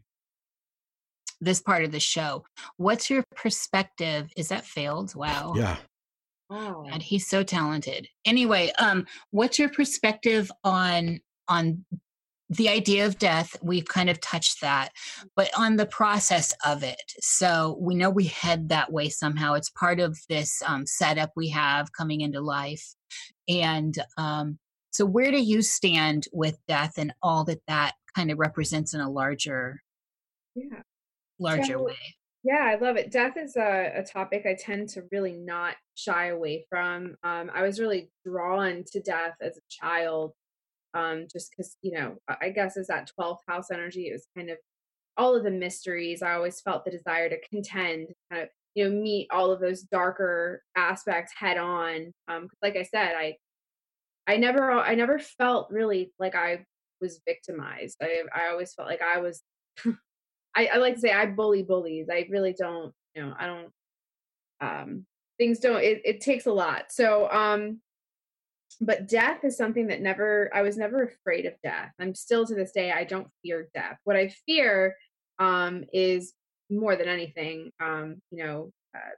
this 1.42 1.62
part 1.62 1.84
of 1.84 1.92
the 1.92 2.00
show. 2.00 2.44
What's 2.78 3.08
your 3.08 3.24
perspective? 3.36 4.32
Is 4.36 4.48
that 4.48 4.66
failed? 4.66 5.14
Wow. 5.14 5.54
Yeah. 5.56 5.78
Oh. 6.50 6.88
God, 6.90 7.04
he's 7.04 7.28
so 7.28 7.44
talented. 7.44 8.08
Anyway, 8.26 8.72
um, 8.80 9.06
what's 9.30 9.60
your 9.60 9.70
perspective 9.70 10.52
on 10.64 11.20
on 11.52 11.86
the 12.50 12.68
idea 12.70 13.06
of 13.06 13.18
death? 13.20 13.56
We've 13.62 13.88
kind 13.88 14.10
of 14.10 14.20
touched 14.20 14.62
that, 14.62 14.90
but 15.36 15.50
on 15.58 15.76
the 15.78 15.86
process 15.86 16.54
of 16.66 16.84
it. 16.84 17.02
So 17.20 17.78
we 17.80 17.96
know 17.96 18.10
we 18.10 18.26
head 18.26 18.70
that 18.70 18.92
way 18.92 19.10
somehow. 19.10 19.54
It's 19.54 19.70
part 19.70 20.00
of 20.00 20.18
this 20.30 20.62
um, 20.66 20.86
setup 20.86 21.32
we 21.36 21.50
have 21.50 21.94
coming 21.94 22.22
into 22.22 22.42
life, 22.42 22.96
and 23.48 23.96
um, 24.18 24.58
so 24.92 25.06
where 25.06 25.32
do 25.32 25.42
you 25.42 25.62
stand 25.62 26.26
with 26.34 26.58
death 26.68 26.94
and 26.98 27.14
all 27.24 27.44
that 27.46 27.62
that 27.68 27.94
kind 28.16 28.30
of 28.32 28.40
represents 28.40 28.94
in 28.94 29.00
a 29.00 29.10
larger, 29.10 29.82
Yeah. 30.56 30.82
larger 31.40 31.74
So- 31.74 31.84
way? 31.84 31.96
Yeah, 32.44 32.64
I 32.64 32.76
love 32.84 32.98
it. 32.98 33.12
Death 33.12 33.38
is 33.38 33.56
a, 33.56 33.92
a 33.98 34.04
topic 34.04 34.48
I 34.48 34.56
tend 34.60 34.90
to 34.90 35.04
really 35.12 35.34
not 35.34 35.76
shy 35.94 36.30
away 36.30 36.66
from. 36.70 37.16
Um, 37.24 37.52
I 37.54 37.62
was 37.62 37.80
really 37.80 38.10
drawn 38.26 38.84
to 38.94 39.00
death 39.00 39.36
as 39.42 39.58
a 39.58 39.62
child, 39.70 40.34
um, 40.94 41.28
just 41.32 41.52
because, 41.52 41.78
you 41.82 41.92
know, 41.92 42.16
I 42.42 42.50
guess 42.50 42.78
as 42.78 42.88
that 42.88 43.10
12th 43.20 43.40
house 43.48 43.72
energy, 43.72 44.08
it 44.08 44.14
was 44.14 44.28
kind 44.36 44.50
of 44.50 44.58
all 45.18 45.36
of 45.36 45.44
the 45.44 45.52
mysteries. 45.52 46.22
I 46.22 46.34
always 46.34 46.62
felt 46.62 46.86
the 46.86 46.92
desire 46.92 47.30
to 47.30 47.48
contend, 47.50 48.10
kind 48.32 48.44
of, 48.44 48.50
you 48.76 48.86
know, 48.86 48.92
meet 48.92 49.28
all 49.32 49.52
of 49.52 49.60
those 49.60 49.82
darker 49.82 50.64
aspects 50.76 51.34
head 51.36 51.58
on. 51.58 52.14
Um, 52.28 52.48
like 52.62 52.76
I 52.76 52.84
said, 52.84 53.14
I, 53.16 53.36
I 54.28 54.38
never, 54.38 54.72
I 54.72 54.96
never 54.96 55.20
felt 55.20 55.70
really 55.72 56.14
like 56.20 56.36
I 56.36 56.66
was 57.02 57.20
victimized. 57.28 57.98
I, 58.02 58.24
I 58.34 58.50
always 58.50 58.74
felt 58.74 58.88
like 58.88 59.02
I 59.02 59.20
was 59.20 59.42
I, 60.56 60.68
I 60.74 60.78
like 60.78 60.96
to 60.96 61.00
say 61.00 61.12
I 61.12 61.26
bully 61.26 61.64
bullies. 61.64 62.08
I 62.12 62.28
really 62.30 62.54
don't, 62.54 62.94
you 63.16 63.24
know, 63.24 63.34
I 63.38 63.48
don't 63.48 63.70
um 64.62 65.06
things 65.38 65.60
don't 65.60 65.82
it, 65.82 66.02
it 66.06 66.22
takes 66.22 66.46
a 66.46 66.52
lot. 66.52 66.92
So 66.92 67.30
um 67.32 67.82
but 68.82 69.08
death 69.08 69.44
is 69.44 69.56
something 69.56 69.88
that 69.88 70.02
never 70.02 70.50
I 70.54 70.64
was 70.64 70.76
never 70.76 71.04
afraid 71.04 71.46
of 71.46 71.54
death. 71.64 71.92
I'm 72.00 72.16
still 72.16 72.46
to 72.48 72.56
this 72.56 72.72
day 72.72 72.92
I 72.92 73.04
don't 73.04 73.28
fear 73.44 73.70
death. 73.74 73.98
What 74.04 74.18
I 74.18 74.34
fear 74.48 74.96
um 75.40 75.86
is 75.94 76.34
more 76.70 76.96
than 76.96 77.08
anything 77.08 77.72
um 77.80 78.22
you 78.32 78.44
know 78.44 78.72
uh, 78.96 79.16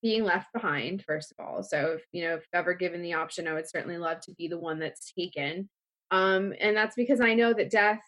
being 0.00 0.22
left 0.22 0.52
behind 0.52 1.02
first 1.04 1.32
of 1.32 1.44
all. 1.44 1.62
So 1.64 1.96
if 1.98 2.04
you 2.12 2.22
know 2.24 2.36
if 2.36 2.46
ever 2.54 2.72
given 2.72 3.02
the 3.02 3.14
option 3.14 3.48
I 3.48 3.54
would 3.54 3.68
certainly 3.68 3.98
love 3.98 4.20
to 4.22 4.34
be 4.38 4.46
the 4.46 4.58
one 4.58 4.78
that's 4.78 5.12
taken. 5.12 5.68
Um 6.12 6.54
and 6.60 6.76
that's 6.76 6.94
because 6.94 7.20
I 7.20 7.34
know 7.34 7.52
that 7.52 7.70
death 7.70 8.00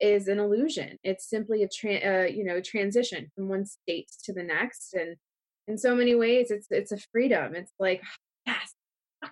is 0.00 0.28
an 0.28 0.38
illusion. 0.38 0.98
It's 1.02 1.28
simply 1.28 1.62
a 1.62 1.68
tra- 1.68 2.24
uh, 2.24 2.26
you 2.26 2.44
know 2.44 2.60
transition 2.60 3.30
from 3.34 3.48
one 3.48 3.64
state 3.64 4.10
to 4.24 4.32
the 4.32 4.42
next, 4.42 4.94
and 4.94 5.16
in 5.68 5.78
so 5.78 5.94
many 5.94 6.14
ways, 6.14 6.50
it's 6.50 6.66
it's 6.70 6.92
a 6.92 6.98
freedom. 7.12 7.54
It's 7.54 7.72
like 7.78 8.02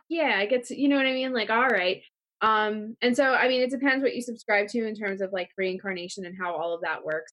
yeah, 0.09 0.37
I 0.39 0.47
get 0.47 0.67
to 0.67 0.81
you 0.81 0.89
know 0.89 0.97
what 0.97 1.07
I 1.07 1.13
mean. 1.13 1.33
Like 1.33 1.51
all 1.51 1.69
right, 1.69 2.03
um, 2.41 2.97
and 3.03 3.17
so 3.17 3.35
I 3.35 3.49
mean 3.49 3.63
it 3.63 3.71
depends 3.71 4.03
what 4.03 4.15
you 4.15 4.23
subscribe 4.23 4.69
to 4.69 4.87
in 4.87 4.95
terms 4.95 5.21
of 5.21 5.33
like 5.33 5.51
reincarnation 5.57 6.27
and 6.27 6.37
how 6.39 6.55
all 6.55 6.75
of 6.75 6.83
that 6.83 7.05
works. 7.05 7.33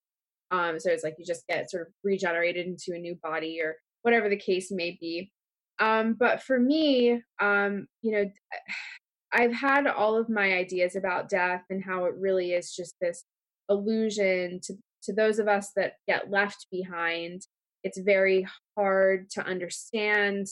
Um, 0.52 0.80
so 0.80 0.92
it's 0.92 1.04
like 1.04 1.16
you 1.18 1.26
just 1.26 1.48
get 1.48 1.70
sort 1.70 1.88
of 1.88 1.94
regenerated 2.04 2.68
into 2.68 2.94
a 2.94 3.00
new 3.00 3.16
body 3.22 3.60
or 3.62 3.78
whatever 4.04 4.30
the 4.30 4.38
case 4.38 4.72
may 4.72 4.98
be. 5.02 5.32
Um, 5.80 6.14
but 6.14 6.42
for 6.42 6.60
me, 6.60 7.22
um, 7.42 7.88
you 8.02 8.12
know, 8.12 8.32
I've 9.34 9.54
had 9.54 9.88
all 9.88 10.16
of 10.16 10.30
my 10.30 10.54
ideas 10.54 10.96
about 10.96 11.28
death 11.28 11.64
and 11.70 11.84
how 11.84 12.06
it 12.06 12.14
really 12.18 12.54
is 12.54 12.74
just 12.74 12.96
this 13.02 13.26
illusion 13.68 14.62
to 14.64 14.76
to 15.04 15.14
those 15.14 15.40
of 15.40 15.48
us 15.48 15.72
that 15.76 15.94
get 16.08 16.32
left 16.32 16.68
behind. 16.72 17.42
It's 17.84 18.00
very 18.00 18.48
hard 18.76 19.30
to 19.32 19.46
understand, 19.46 20.48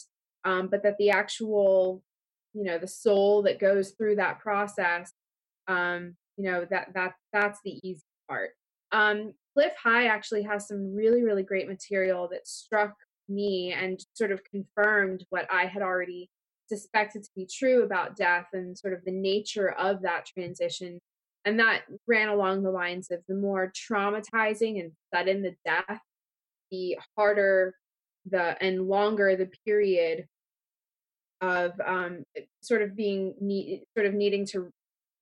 um, 0.46 0.68
but 0.70 0.84
that 0.84 0.98
the 1.00 1.10
actual, 1.10 2.04
you 2.54 2.64
know, 2.64 2.78
the 2.78 2.88
soul 2.88 3.42
that 3.44 3.60
goes 3.60 3.92
through 3.92 4.18
that 4.18 4.40
process, 4.40 5.12
um, 5.68 6.16
you 6.38 6.50
know, 6.50 6.66
that 6.70 6.94
that 6.94 7.14
that's 7.32 7.60
the 7.64 7.80
easy 7.84 8.04
part. 8.30 8.52
Um, 8.92 9.34
Cliff 9.54 9.74
High 9.82 10.08
actually 10.08 10.44
has 10.44 10.68
some 10.68 10.96
really 10.96 11.24
really 11.24 11.44
great 11.44 11.68
material 11.68 12.28
that 12.32 12.48
struck 12.48 12.96
me 13.30 13.74
and 13.74 14.04
sort 14.14 14.32
of 14.32 14.44
confirmed 14.44 15.26
what 15.30 15.48
I 15.52 15.66
had 15.66 15.82
already 15.82 16.30
suspected 16.68 17.24
to 17.24 17.30
be 17.36 17.46
true 17.46 17.84
about 17.84 18.16
death 18.16 18.48
and 18.54 18.78
sort 18.78 18.94
of 18.94 19.04
the 19.06 19.12
nature 19.12 19.72
of 19.72 20.02
that 20.02 20.26
transition. 20.26 21.00
And 21.46 21.60
that 21.60 21.82
ran 22.08 22.30
along 22.30 22.64
the 22.64 22.72
lines 22.72 23.12
of 23.12 23.20
the 23.28 23.36
more 23.36 23.72
traumatizing 23.72 24.80
and 24.80 24.92
sudden 25.14 25.42
the 25.42 25.56
death, 25.66 26.00
the 26.72 26.98
harder 27.18 27.76
the 28.26 28.62
and 28.64 28.88
longer 28.88 29.36
the 29.36 29.50
period 29.66 30.26
of 31.44 31.74
um, 31.86 32.24
sort 32.62 32.82
of 32.82 32.96
being 32.96 33.34
sort 33.98 34.08
of 34.08 34.14
needing 34.14 34.46
to 34.48 34.70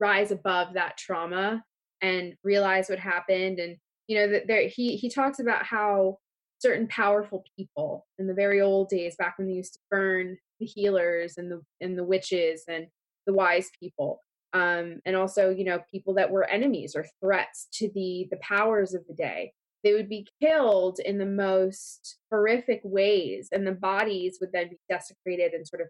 rise 0.00 0.30
above 0.30 0.74
that 0.74 0.96
trauma 0.96 1.62
and 2.00 2.34
realize 2.44 2.88
what 2.88 2.98
happened. 2.98 3.58
And 3.58 3.76
you 4.06 4.16
know 4.18 4.28
that 4.28 4.46
there 4.46 4.68
he 4.68 4.96
he 4.96 5.08
talks 5.08 5.38
about 5.38 5.64
how 5.64 6.18
certain 6.58 6.86
powerful 6.86 7.44
people 7.56 8.06
in 8.18 8.26
the 8.26 8.34
very 8.34 8.60
old 8.60 8.88
days 8.88 9.16
back 9.16 9.36
when 9.36 9.48
they 9.48 9.54
used 9.54 9.74
to 9.74 9.80
burn 9.90 10.36
the 10.60 10.66
healers 10.66 11.34
and 11.36 11.50
the 11.50 11.60
and 11.80 11.98
the 11.98 12.04
witches 12.04 12.62
and 12.68 12.86
the 13.26 13.32
wise 13.32 13.70
people 13.80 14.20
um 14.52 15.00
and 15.04 15.16
also 15.16 15.50
you 15.50 15.64
know 15.64 15.80
people 15.92 16.14
that 16.14 16.30
were 16.30 16.48
enemies 16.48 16.94
or 16.94 17.04
threats 17.20 17.68
to 17.72 17.90
the 17.94 18.28
the 18.30 18.38
powers 18.42 18.94
of 18.94 19.02
the 19.08 19.14
day 19.14 19.52
they 19.82 19.92
would 19.92 20.08
be 20.08 20.26
killed 20.40 21.00
in 21.04 21.18
the 21.18 21.26
most 21.26 22.18
horrific 22.30 22.80
ways 22.84 23.48
and 23.50 23.66
the 23.66 23.72
bodies 23.72 24.38
would 24.40 24.52
then 24.52 24.68
be 24.68 24.78
desecrated 24.88 25.52
and 25.52 25.66
sort 25.66 25.82
of 25.82 25.88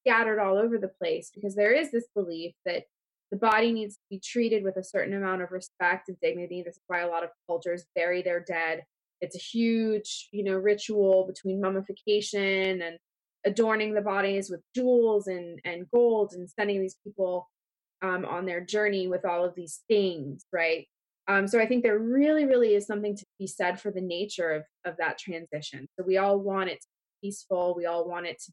scattered 0.00 0.40
all 0.40 0.56
over 0.56 0.78
the 0.78 0.90
place 1.00 1.30
because 1.34 1.54
there 1.54 1.72
is 1.72 1.90
this 1.90 2.08
belief 2.14 2.54
that 2.64 2.84
the 3.30 3.36
body 3.36 3.72
needs 3.72 3.94
to 3.94 4.02
be 4.10 4.20
treated 4.20 4.64
with 4.64 4.76
a 4.76 4.84
certain 4.84 5.14
amount 5.14 5.42
of 5.42 5.52
respect 5.52 6.08
and 6.08 6.18
dignity. 6.20 6.62
This 6.62 6.76
is 6.76 6.82
why 6.88 7.00
a 7.00 7.08
lot 7.08 7.22
of 7.22 7.30
cultures 7.46 7.84
bury 7.94 8.22
their 8.22 8.40
dead. 8.40 8.82
It's 9.20 9.36
a 9.36 9.38
huge 9.38 10.28
you 10.32 10.42
know 10.42 10.56
ritual 10.56 11.26
between 11.26 11.60
mummification 11.60 12.82
and 12.82 12.98
adorning 13.44 13.94
the 13.94 14.00
bodies 14.00 14.50
with 14.50 14.60
jewels 14.74 15.26
and 15.26 15.60
and 15.64 15.86
gold 15.92 16.32
and 16.32 16.48
sending 16.48 16.80
these 16.80 16.96
people 17.04 17.48
um, 18.02 18.24
on 18.24 18.46
their 18.46 18.60
journey 18.60 19.08
with 19.08 19.24
all 19.24 19.44
of 19.44 19.54
these 19.54 19.80
things 19.88 20.44
right? 20.52 20.86
Um, 21.28 21.46
so 21.46 21.60
i 21.60 21.66
think 21.66 21.84
there 21.84 21.98
really 21.98 22.44
really 22.44 22.74
is 22.74 22.86
something 22.86 23.14
to 23.14 23.24
be 23.38 23.46
said 23.46 23.78
for 23.78 23.92
the 23.92 24.00
nature 24.00 24.50
of 24.50 24.64
of 24.84 24.96
that 24.98 25.18
transition. 25.18 25.86
So 25.96 26.04
we 26.04 26.16
all 26.16 26.38
want 26.38 26.70
it 26.70 26.80
to 26.80 26.86
be 26.88 27.28
peaceful. 27.28 27.74
We 27.76 27.86
all 27.86 28.08
want 28.08 28.26
it 28.26 28.40
to 28.46 28.52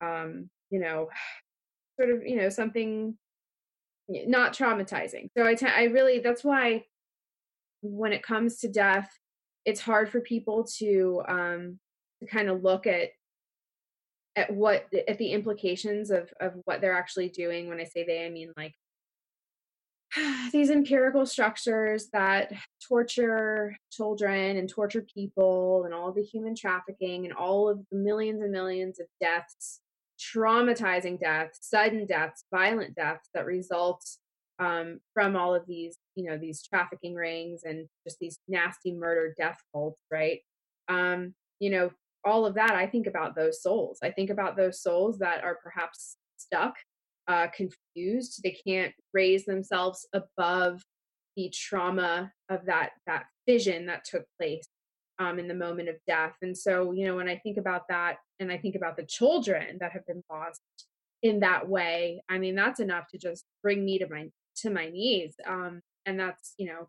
um, 0.00 0.50
you 0.70 0.80
know 0.80 1.08
sort 2.00 2.10
of 2.10 2.26
you 2.26 2.36
know 2.36 2.48
something 2.48 3.16
not 4.08 4.54
traumatizing. 4.54 5.28
So 5.36 5.44
i 5.44 5.54
t- 5.54 5.66
I 5.66 5.84
really 5.84 6.20
that's 6.20 6.42
why 6.44 6.84
when 7.82 8.12
it 8.12 8.22
comes 8.22 8.58
to 8.58 8.68
death 8.68 9.10
it's 9.64 9.80
hard 9.80 10.10
for 10.10 10.20
people 10.20 10.64
to 10.78 11.22
um 11.28 11.78
to 12.20 12.26
kind 12.26 12.48
of 12.48 12.62
look 12.62 12.86
at 12.86 13.10
at 14.34 14.52
what 14.52 14.86
at 15.06 15.18
the 15.18 15.32
implications 15.32 16.10
of 16.10 16.32
of 16.40 16.54
what 16.64 16.80
they're 16.80 16.96
actually 16.96 17.28
doing. 17.28 17.68
When 17.68 17.80
i 17.80 17.84
say 17.84 18.04
they 18.04 18.24
i 18.24 18.30
mean 18.30 18.52
like 18.56 18.74
these 20.52 20.70
empirical 20.70 21.26
structures 21.26 22.08
that 22.12 22.52
torture 22.88 23.76
children 23.90 24.56
and 24.56 24.68
torture 24.68 25.04
people 25.14 25.84
and 25.84 25.92
all 25.92 26.12
the 26.12 26.22
human 26.22 26.54
trafficking 26.54 27.26
and 27.26 27.34
all 27.34 27.68
of 27.68 27.78
the 27.90 27.98
millions 27.98 28.40
and 28.40 28.52
millions 28.52 29.00
of 29.00 29.06
deaths 29.20 29.80
traumatizing 30.18 31.18
deaths 31.20 31.58
sudden 31.62 32.06
deaths 32.06 32.44
violent 32.52 32.94
deaths 32.94 33.28
that 33.34 33.46
result 33.46 34.04
um, 34.58 35.00
from 35.14 35.36
all 35.36 35.54
of 35.54 35.66
these 35.66 35.96
you 36.16 36.24
know 36.24 36.36
these 36.36 36.62
trafficking 36.62 37.14
rings 37.14 37.62
and 37.64 37.86
just 38.06 38.18
these 38.18 38.38
nasty 38.48 38.92
murder 38.92 39.34
death 39.36 39.58
cults 39.72 40.02
right? 40.10 40.40
Um, 40.88 41.34
you 41.60 41.70
know 41.70 41.90
all 42.24 42.44
of 42.44 42.54
that 42.54 42.72
i 42.72 42.86
think 42.86 43.06
about 43.06 43.36
those 43.36 43.62
souls. 43.62 44.00
I 44.02 44.10
think 44.10 44.30
about 44.30 44.56
those 44.56 44.82
souls 44.82 45.18
that 45.18 45.44
are 45.44 45.58
perhaps 45.62 46.16
stuck 46.36 46.74
uh, 47.28 47.46
confused. 47.48 48.40
They 48.42 48.56
can't 48.66 48.94
raise 49.12 49.44
themselves 49.44 50.08
above 50.12 50.82
the 51.36 51.52
trauma 51.54 52.32
of 52.48 52.64
that 52.64 52.90
that 53.06 53.26
vision 53.46 53.86
that 53.86 54.04
took 54.04 54.24
place 54.40 54.66
um, 55.18 55.38
in 55.38 55.48
the 55.48 55.54
moment 55.54 55.88
of 55.88 55.96
death. 56.06 56.34
And 56.42 56.56
so 56.56 56.92
you 56.92 57.06
know 57.06 57.16
when 57.16 57.28
i 57.28 57.36
think 57.36 57.56
about 57.56 57.88
that 57.88 58.16
and 58.40 58.50
i 58.52 58.58
think 58.58 58.74
about 58.74 58.96
the 58.96 59.04
children 59.04 59.78
that 59.80 59.92
have 59.92 60.06
been 60.06 60.22
lost 60.30 60.60
in 61.22 61.40
that 61.40 61.68
way 61.68 62.22
i 62.28 62.38
mean 62.38 62.54
that's 62.54 62.78
enough 62.78 63.08
to 63.08 63.18
just 63.18 63.44
bring 63.62 63.84
me 63.84 63.98
to 63.98 64.08
my 64.08 64.28
to 64.62 64.70
my 64.70 64.88
knees. 64.88 65.34
Um, 65.46 65.80
and 66.06 66.18
that's 66.18 66.54
you 66.56 66.66
know 66.66 66.88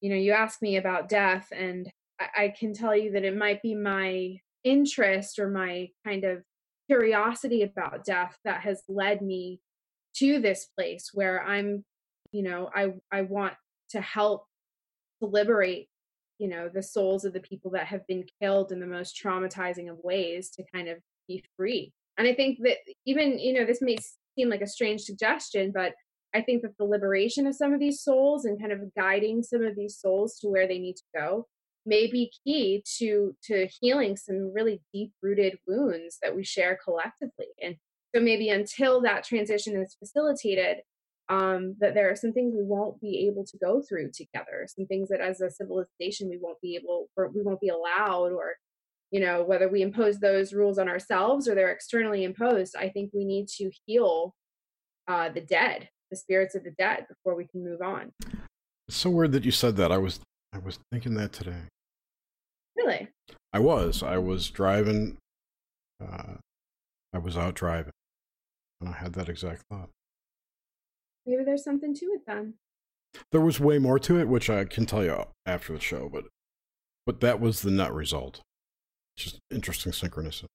you 0.00 0.10
know 0.10 0.16
you 0.16 0.32
ask 0.32 0.60
me 0.62 0.76
about 0.76 1.08
death 1.08 1.48
and 1.56 1.90
I, 2.20 2.44
I 2.44 2.48
can 2.48 2.74
tell 2.74 2.96
you 2.96 3.12
that 3.12 3.24
it 3.24 3.36
might 3.36 3.62
be 3.62 3.74
my 3.74 4.38
interest 4.64 5.38
or 5.38 5.48
my 5.48 5.90
kind 6.04 6.24
of 6.24 6.42
curiosity 6.88 7.62
about 7.62 8.04
death 8.04 8.36
that 8.44 8.62
has 8.62 8.82
led 8.88 9.22
me 9.22 9.60
to 10.16 10.40
this 10.40 10.68
place 10.76 11.10
where 11.14 11.42
i'm 11.42 11.84
you 12.32 12.42
know 12.42 12.68
i 12.74 12.92
i 13.12 13.22
want 13.22 13.54
to 13.90 14.00
help 14.00 14.46
to 15.20 15.28
liberate 15.28 15.88
you 16.38 16.48
know 16.48 16.68
the 16.72 16.82
souls 16.82 17.24
of 17.24 17.32
the 17.32 17.40
people 17.40 17.70
that 17.72 17.86
have 17.86 18.06
been 18.06 18.24
killed 18.40 18.72
in 18.72 18.80
the 18.80 18.86
most 18.86 19.20
traumatizing 19.22 19.90
of 19.90 19.98
ways 20.02 20.50
to 20.50 20.64
kind 20.74 20.88
of 20.88 20.98
be 21.28 21.44
free. 21.56 21.92
And 22.18 22.28
i 22.28 22.34
think 22.34 22.58
that 22.62 22.78
even 23.06 23.38
you 23.38 23.52
know 23.52 23.64
this 23.64 23.82
may 23.82 23.96
seem 24.36 24.48
like 24.48 24.60
a 24.60 24.66
strange 24.66 25.02
suggestion 25.02 25.72
but 25.74 25.92
i 26.34 26.40
think 26.40 26.62
that 26.62 26.76
the 26.78 26.84
liberation 26.84 27.46
of 27.46 27.54
some 27.54 27.72
of 27.72 27.80
these 27.80 28.02
souls 28.02 28.44
and 28.44 28.60
kind 28.60 28.72
of 28.72 28.94
guiding 28.94 29.42
some 29.42 29.62
of 29.62 29.76
these 29.76 29.98
souls 29.98 30.38
to 30.38 30.48
where 30.48 30.68
they 30.68 30.78
need 30.78 30.96
to 30.96 31.02
go 31.14 31.46
may 31.84 32.10
be 32.10 32.32
key 32.44 32.82
to 32.98 33.34
to 33.42 33.68
healing 33.80 34.16
some 34.16 34.52
really 34.54 34.80
deep 34.92 35.12
rooted 35.22 35.58
wounds 35.66 36.18
that 36.22 36.34
we 36.34 36.44
share 36.44 36.78
collectively. 36.82 37.46
And 37.60 37.76
so 38.14 38.20
maybe 38.20 38.50
until 38.50 39.00
that 39.02 39.24
transition 39.24 39.80
is 39.80 39.96
facilitated 39.98 40.78
um, 41.28 41.76
that 41.80 41.94
there 41.94 42.10
are 42.10 42.16
some 42.16 42.32
things 42.32 42.54
we 42.54 42.64
won't 42.64 43.00
be 43.00 43.26
able 43.26 43.44
to 43.44 43.56
go 43.58 43.82
through 43.82 44.10
together 44.12 44.66
some 44.66 44.86
things 44.86 45.08
that 45.08 45.20
as 45.20 45.40
a 45.40 45.50
civilization 45.50 46.28
we 46.28 46.38
won't 46.40 46.60
be 46.60 46.76
able 46.76 47.08
or 47.16 47.28
we 47.28 47.42
won't 47.42 47.60
be 47.60 47.68
allowed 47.68 48.32
or 48.32 48.54
you 49.10 49.20
know 49.20 49.42
whether 49.42 49.68
we 49.68 49.82
impose 49.82 50.18
those 50.18 50.52
rules 50.52 50.78
on 50.78 50.88
ourselves 50.88 51.48
or 51.48 51.54
they're 51.54 51.70
externally 51.70 52.24
imposed 52.24 52.74
i 52.76 52.88
think 52.88 53.10
we 53.12 53.24
need 53.24 53.46
to 53.48 53.70
heal 53.86 54.34
uh, 55.08 55.28
the 55.28 55.40
dead 55.40 55.88
the 56.10 56.16
spirits 56.16 56.54
of 56.54 56.62
the 56.62 56.72
dead 56.72 57.06
before 57.08 57.34
we 57.34 57.46
can 57.46 57.64
move 57.64 57.80
on. 57.80 58.12
It's 58.86 58.98
so 58.98 59.08
weird 59.08 59.32
that 59.32 59.44
you 59.44 59.50
said 59.50 59.76
that. 59.76 59.90
I 59.90 59.98
was 59.98 60.20
i 60.52 60.58
was 60.58 60.78
thinking 60.92 61.14
that 61.14 61.32
today. 61.32 61.62
Really? 62.76 63.08
I 63.52 63.58
was. 63.58 64.02
I 64.02 64.18
was 64.18 64.50
driving 64.50 65.16
uh, 66.02 66.34
i 67.12 67.18
was 67.18 67.36
out 67.36 67.54
driving 67.54 67.92
and 68.80 68.88
i 68.88 68.92
had 68.92 69.12
that 69.14 69.28
exact 69.28 69.62
thought 69.70 69.88
maybe 71.26 71.44
there's 71.44 71.64
something 71.64 71.94
to 71.94 72.06
it 72.06 72.22
then. 72.26 72.54
There 73.30 73.40
was 73.40 73.60
way 73.60 73.78
more 73.78 73.98
to 74.00 74.18
it 74.18 74.28
which 74.28 74.48
i 74.48 74.64
can 74.64 74.86
tell 74.86 75.04
you 75.04 75.24
after 75.44 75.72
the 75.72 75.80
show 75.80 76.08
but 76.08 76.24
but 77.04 77.20
that 77.20 77.40
was 77.40 77.62
the 77.62 77.70
net 77.70 77.92
result. 77.92 78.40
Just 79.16 79.38
interesting 79.50 79.92
synchronicity. 79.92 80.46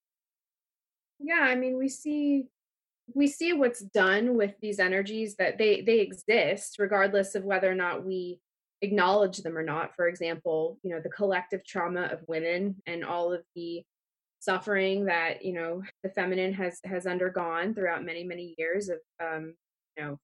Yeah 1.19 1.41
i 1.41 1.56
mean 1.56 1.77
we 1.77 1.89
see 1.89 2.45
we 3.14 3.27
see 3.27 3.53
what's 3.53 3.80
done 3.80 4.35
with 4.35 4.56
these 4.61 4.80
energies 4.80 5.35
that 5.38 5.57
they 5.57 5.81
they 5.81 5.99
exist 5.99 6.77
regardless 6.80 7.35
of 7.35 7.44
whether 7.45 7.72
or 7.72 7.76
not 7.76 8.06
we 8.06 8.39
acknowledge 8.81 9.38
them 9.39 9.57
or 9.57 9.64
not. 9.64 9.95
For 9.95 10.07
example 10.07 10.80
you 10.84 10.91
know 10.91 11.02
the 11.02 11.10
collective 11.10 11.65
trauma 11.65 12.10
of 12.11 12.23
women 12.27 12.81
and 12.85 13.06
all 13.06 13.34
of 13.34 13.44
the 13.56 13.84
suffering 14.39 15.06
that 15.06 15.44
you 15.44 15.53
know 15.53 15.84
the 16.03 16.10
feminine 16.10 16.53
has 16.53 16.80
has 16.84 17.07
undergone 17.07 17.73
throughout 17.73 18.06
many 18.06 18.23
many 18.23 18.56
years 18.57 18.89
of 18.89 18.99
um 19.19 19.56
you 19.98 20.03
know 20.03 20.19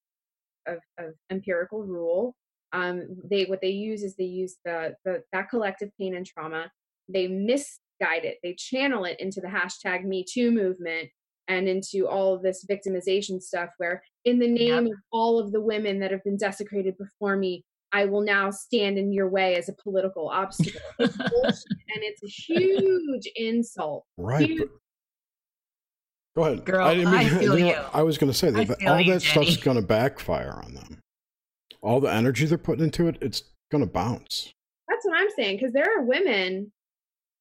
of, 0.67 0.79
of 0.97 1.13
empirical 1.31 1.83
rule 1.83 2.35
um 2.73 3.03
they 3.23 3.45
what 3.45 3.61
they 3.61 3.69
use 3.69 4.03
is 4.03 4.15
they 4.15 4.23
use 4.23 4.57
the, 4.65 4.95
the 5.05 5.23
that 5.31 5.49
collective 5.49 5.89
pain 5.99 6.15
and 6.15 6.25
trauma 6.25 6.69
they 7.07 7.27
misguide 7.27 8.25
it 8.25 8.37
they 8.43 8.55
channel 8.57 9.05
it 9.05 9.19
into 9.19 9.41
the 9.41 9.47
hashtag 9.47 10.03
me 10.03 10.25
too 10.27 10.51
movement 10.51 11.09
and 11.47 11.67
into 11.67 12.07
all 12.07 12.33
of 12.33 12.41
this 12.41 12.65
victimization 12.69 13.41
stuff 13.41 13.69
where 13.77 14.01
in 14.25 14.39
the 14.39 14.47
name 14.47 14.85
yep. 14.85 14.93
of 14.93 14.99
all 15.11 15.39
of 15.39 15.51
the 15.51 15.61
women 15.61 15.99
that 15.99 16.11
have 16.11 16.23
been 16.23 16.37
desecrated 16.37 16.97
before 16.97 17.35
me 17.35 17.63
i 17.91 18.05
will 18.05 18.21
now 18.21 18.49
stand 18.49 18.97
in 18.97 19.11
your 19.11 19.29
way 19.29 19.55
as 19.55 19.69
a 19.69 19.73
political 19.73 20.29
obstacle 20.29 20.79
it's 20.99 21.17
and 21.17 22.01
it's 22.01 22.23
a 22.23 22.27
huge 22.53 23.27
insult 23.35 24.05
right 24.17 24.47
huge. 24.47 24.69
Go 26.35 26.43
ahead 26.43 26.65
Girl, 26.65 26.85
I, 26.85 26.95
mean, 26.95 27.07
I 27.07 27.29
feel 27.29 27.57
you. 27.57 27.67
you. 27.67 27.73
Know, 27.73 27.89
I 27.93 28.03
was 28.03 28.17
going 28.17 28.31
to 28.31 28.37
say 28.37 28.49
that 28.49 28.69
all 28.87 28.99
you, 28.99 29.13
that 29.13 29.21
Jenny. 29.21 29.51
stuff's 29.51 29.63
going 29.63 29.77
to 29.77 29.83
backfire 29.83 30.59
on 30.63 30.73
them 30.73 30.99
all 31.81 31.99
the 31.99 32.11
energy 32.11 32.45
they're 32.45 32.57
putting 32.57 32.85
into 32.85 33.07
it 33.07 33.17
it's 33.21 33.43
going 33.71 33.83
to 33.83 33.89
bounce 33.89 34.53
that's 34.87 35.05
what 35.05 35.17
i'm 35.19 35.29
saying 35.35 35.57
because 35.57 35.73
there 35.73 35.97
are 35.97 36.03
women 36.03 36.71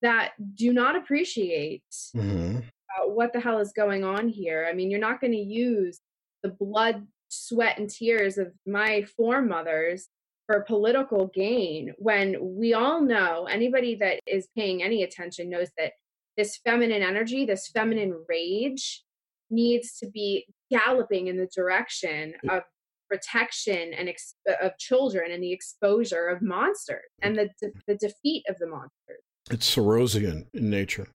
that 0.02 0.32
do 0.56 0.73
not 0.73 0.97
appreciate 0.97 1.82
mm-hmm. 2.14 2.59
uh, 2.59 3.09
what 3.09 3.32
the 3.32 3.40
hell 3.40 3.59
is 3.59 3.73
going 3.73 4.05
on 4.05 4.28
here. 4.28 4.66
I 4.69 4.74
mean, 4.74 4.90
you're 4.90 5.01
not 5.01 5.20
going 5.20 5.32
to 5.32 5.39
use 5.39 6.01
the 6.43 6.51
blood, 6.51 7.06
sweat, 7.28 7.78
and 7.78 7.89
tears 7.89 8.36
of 8.36 8.52
my 8.66 9.06
foremothers 9.16 10.09
for 10.47 10.62
political 10.62 11.28
gain 11.28 11.94
when 11.98 12.36
we 12.40 12.74
all 12.74 13.01
know 13.01 13.47
anybody 13.48 13.94
that 13.94 14.19
is 14.27 14.48
paying 14.56 14.82
any 14.82 15.05
attention 15.05 15.48
knows 15.48 15.69
that 15.78 15.93
this 16.37 16.59
feminine 16.65 17.03
energy, 17.03 17.45
this 17.45 17.69
feminine 17.69 18.25
rage 18.29 19.05
needs 19.51 19.99
to 19.99 20.09
be 20.11 20.47
galloping 20.71 21.27
in 21.27 21.37
the 21.37 21.49
direction 21.55 22.35
of 22.49 22.63
protection 23.11 23.93
and 23.93 24.09
ex- 24.09 24.35
of 24.63 24.77
children 24.79 25.31
and 25.31 25.43
the 25.43 25.53
exposure 25.53 26.29
of 26.29 26.41
monsters 26.41 27.05
and 27.21 27.37
the, 27.37 27.51
de- 27.61 27.73
the 27.87 27.95
defeat 27.97 28.45
of 28.49 28.57
the 28.59 28.67
monsters. 28.67 29.21
It's 29.51 29.75
Sorosian 29.75 30.47
in 30.55 30.71
nature. 30.71 31.09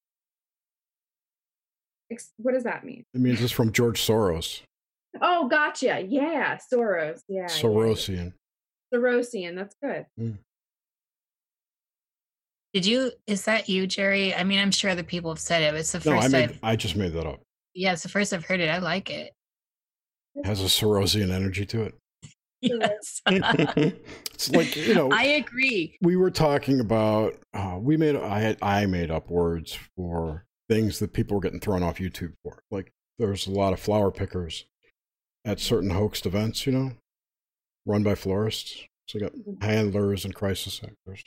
Ex- 2.11 2.31
what 2.38 2.53
does 2.53 2.64
that 2.64 2.84
mean? 2.85 3.03
It 3.14 3.19
means 3.22 3.41
it's 3.41 3.52
from 3.52 3.72
George 3.72 3.99
Soros. 3.99 4.61
Oh, 5.22 5.48
gotcha. 5.48 6.06
Yeah, 6.07 6.57
Soros. 6.72 7.22
Yeah. 7.27 7.45
Sorosian. 7.48 8.34
Yeah. 8.91 8.99
Sorosian. 8.99 9.56
That's 9.56 9.76
good. 9.81 10.06
Mm. 10.19 10.38
Did 12.73 12.85
you? 12.85 13.11
Is 13.27 13.45
that 13.45 13.69
you, 13.69 13.88
Jerry? 13.88 14.34
I 14.35 14.44
mean, 14.44 14.60
I'm 14.60 14.72
sure 14.72 14.89
other 14.91 15.03
people 15.03 15.31
have 15.31 15.39
said 15.39 15.61
it. 15.64 15.72
But 15.72 15.80
it's 15.80 15.91
the 15.91 15.99
No, 15.99 16.19
first 16.19 16.34
I 16.34 16.39
I've. 16.44 16.49
made. 16.52 16.60
I 16.64 16.76
just 16.76 16.95
made 16.95 17.14
that 17.14 17.26
up. 17.26 17.41
Yeah, 17.73 17.94
it's 17.94 18.03
the 18.03 18.10
first 18.10 18.34
I've 18.34 18.45
heard 18.45 18.60
it. 18.60 18.69
I 18.69 18.80
like 18.80 19.10
it. 19.10 19.34
It 20.35 20.45
has 20.45 20.61
a 20.61 20.65
Sorosian 20.65 21.31
energy 21.31 21.65
to 21.68 21.84
it. 21.84 21.95
Yes. 22.60 23.22
it's 23.27 24.49
like 24.52 24.76
you 24.76 24.94
know. 24.95 25.11
I 25.11 25.23
agree. 25.23 25.95
we 26.02 26.15
were 26.15 26.31
talking 26.31 26.80
about. 26.80 27.35
Uh, 27.53 27.77
we 27.80 27.98
made. 27.98 28.15
I 28.15 28.39
had. 28.39 28.57
I 28.64 28.88
made 28.88 29.11
up 29.11 29.30
words 29.30 29.77
for 29.95 30.44
things 30.68 30.98
that 30.98 31.14
people 31.14 31.35
were 31.35 31.41
getting 31.41 31.60
thrown 31.60 31.84
off 31.84 31.99
YouTube 31.99 32.34
for. 32.44 32.57
Like 32.72 32.91
there's 33.19 33.45
a 33.45 33.52
lot 33.52 33.73
of 33.73 33.80
flower 33.80 34.10
pickers 34.10 34.65
at 35.45 35.60
certain 35.60 35.91
hoaxed 35.91 36.26
events. 36.26 36.65
You 36.65 36.73
know, 36.73 36.91
run 37.85 38.02
by 38.02 38.15
florists. 38.15 38.84
So 39.07 39.19
you 39.19 39.30
got 39.30 39.34
handlers 39.61 40.26
and 40.26 40.34
crisis 40.34 40.81
actors, 40.84 41.23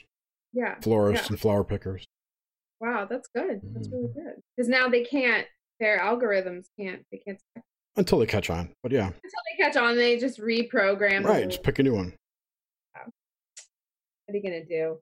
Yeah. 0.53 0.75
florists 0.81 1.27
Yeah. 1.27 1.33
and 1.33 1.39
flower 1.39 1.63
pickers. 1.63 2.05
Wow, 2.79 3.05
that's 3.09 3.29
good. 3.35 3.61
That's 3.73 3.89
really 3.89 4.07
Mhm. 4.09 4.13
good. 4.15 4.43
Because 4.55 4.67
now 4.69 4.87
they 4.89 5.03
can't. 5.03 5.47
Their 5.79 5.99
algorithms 5.99 6.65
can't. 6.79 7.05
They 7.11 7.17
can't. 7.19 7.39
Until 7.95 8.19
they 8.19 8.25
catch 8.25 8.49
on. 8.49 8.73
But 8.83 8.91
yeah, 8.91 9.07
Until 9.07 9.19
they 9.23 9.63
catch 9.63 9.75
on, 9.77 9.95
they 9.97 10.17
just 10.17 10.39
reprogram. 10.39 11.23
right. 11.23 11.41
rules. 11.41 11.53
Just 11.53 11.63
pick 11.63 11.79
a 11.79 11.83
new 11.83 11.95
one. 11.95 12.13
What 12.93 14.35
are 14.35 14.37
you 14.37 14.43
gonna 14.43 14.65
do? 14.65 14.99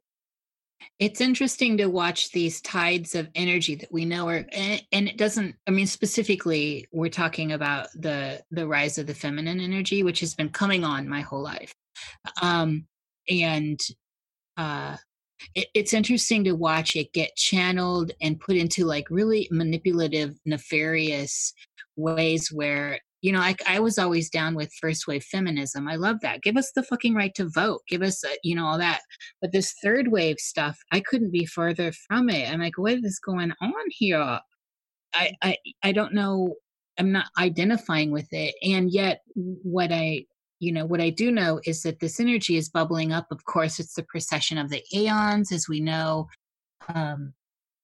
It's 0.97 1.21
interesting 1.21 1.77
to 1.77 1.88
watch 1.88 2.31
these 2.31 2.61
tides 2.61 3.13
of 3.15 3.30
energy 3.35 3.76
that 3.76 3.91
we 3.91 4.05
know 4.05 4.27
are, 4.30 4.45
and, 4.51 4.81
and 4.91 5.07
it 5.09 5.17
doesn't. 5.17 5.55
I 5.67 5.71
mean, 5.71 5.85
specifically, 5.88 6.88
we're 6.91 7.09
talking 7.09 7.51
about 7.51 7.89
the 7.95 8.43
the 8.51 8.65
rise 8.67 8.97
of 8.97 9.05
the 9.07 9.13
feminine 9.13 9.59
energy, 9.59 10.03
which 10.03 10.21
has 10.21 10.34
been 10.34 10.49
coming 10.49 10.84
on 10.84 11.07
my 11.07 11.21
whole 11.21 11.41
life, 11.43 11.73
um, 12.41 12.88
and 13.30 13.80
uh, 14.57 14.97
it, 15.56 15.68
it's 15.74 15.94
interesting 15.94 16.44
to 16.44 16.53
watch 16.53 16.95
it 16.95 17.14
get 17.14 17.36
channeled 17.36 18.11
and 18.22 18.40
put 18.40 18.56
into 18.56 18.86
like 18.86 19.10
really 19.10 19.48
manipulative, 19.52 20.36
nefarious 20.45 21.53
ways 21.95 22.49
where 22.52 22.99
you 23.22 23.32
know 23.32 23.40
I, 23.40 23.56
I 23.68 23.80
was 23.80 23.98
always 23.98 24.30
down 24.30 24.56
with 24.56 24.74
first 24.80 25.07
wave 25.07 25.24
feminism. 25.24 25.88
I 25.88 25.95
love 25.95 26.18
that. 26.22 26.41
Give 26.41 26.57
us 26.57 26.72
the 26.74 26.84
fucking 26.84 27.16
right 27.16 27.34
to 27.36 27.49
vote. 27.49 27.82
Give 27.88 28.02
us 28.02 28.24
uh, 28.24 28.30
you 28.44 28.56
know 28.56 28.66
all 28.66 28.78
that. 28.78 29.02
But 29.41 29.52
this 29.52 29.74
third 29.84 30.10
wave 30.10 30.38
stuff 30.40 30.78
i 30.91 30.99
couldn't 30.99 31.32
be 31.32 31.45
further 31.45 31.91
from 32.07 32.30
it. 32.30 32.52
I'm 32.52 32.61
like 32.61 32.78
what 32.78 32.99
is 33.03 33.20
going 33.20 33.52
on 33.61 33.74
here? 33.90 34.40
I 35.14 35.32
i, 35.41 35.57
I 35.84 35.91
don't 35.91 36.14
know. 36.14 36.56
I'm 36.98 37.11
not 37.11 37.28
identifying 37.38 38.11
with 38.11 38.32
it. 38.32 38.56
And 38.64 38.91
yet 38.91 39.22
what 39.36 39.91
i 39.91 40.26
you 40.60 40.72
know 40.72 40.86
what 40.86 41.02
i 41.02 41.10
do 41.10 41.31
know 41.31 41.60
is 41.65 41.84
that 41.84 41.99
this 41.99 42.19
energy 42.19 42.57
is 42.57 42.69
bubbling 42.69 43.11
up. 43.11 43.27
Of 43.31 43.45
course 43.45 43.80
it's 43.80 43.95
the 43.95 44.03
precession 44.03 44.57
of 44.57 44.69
the 44.69 44.84
aeons 44.94 45.52
as 45.52 45.68
we 45.68 45.80
know 45.80 46.27
um 46.94 47.34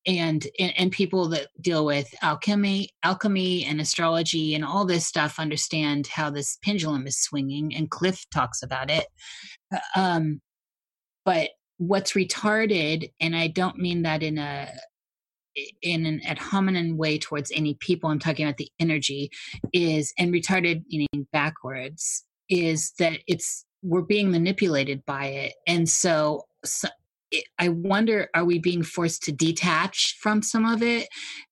and, 0.08 0.46
and 0.60 0.74
and 0.78 0.92
people 0.92 1.28
that 1.30 1.48
deal 1.60 1.86
with 1.86 2.14
alchemy 2.22 2.90
alchemy 3.04 3.66
and 3.66 3.82
astrology 3.82 4.54
and 4.54 4.64
all 4.64 4.86
this 4.86 5.08
stuff 5.08 5.40
understand 5.40 6.08
how 6.08 6.30
this 6.30 6.58
pendulum 6.64 7.08
is 7.08 7.20
swinging 7.20 7.76
and 7.76 7.90
cliff 7.90 8.24
talks 8.32 8.62
about 8.62 8.92
it. 8.92 9.08
Uh, 9.74 9.80
um 9.96 10.42
but 11.26 11.50
what's 11.78 12.14
retarded 12.14 13.12
and 13.20 13.36
i 13.36 13.48
don't 13.48 13.78
mean 13.78 14.04
that 14.04 14.24
in 14.24 14.38
a 14.38 14.70
in 15.82 16.06
an 16.06 16.22
ad 16.26 16.38
hominem 16.38 16.98
way 16.98 17.18
towards 17.18 17.52
any 17.54 17.74
people 17.76 18.10
i'm 18.10 18.20
talking 18.20 18.46
about 18.46 18.58
the 18.58 18.70
energy 18.80 19.30
is 19.74 20.14
and 20.18 20.34
retarded 20.34 20.84
meaning 20.90 21.28
backwards 21.34 22.24
is 22.50 22.94
that 23.00 23.20
it's 23.28 23.66
we're 23.84 24.02
being 24.02 24.32
manipulated 24.32 25.06
by 25.06 25.26
it 25.26 25.54
and 25.68 25.88
so, 25.88 26.44
so 26.64 26.88
I 27.60 27.70
wonder, 27.70 28.30
are 28.34 28.46
we 28.46 28.60
being 28.60 28.84
forced 28.84 29.24
to 29.24 29.32
detach 29.32 30.18
from 30.20 30.42
some 30.42 30.66
of 30.66 30.82
it? 30.82 31.08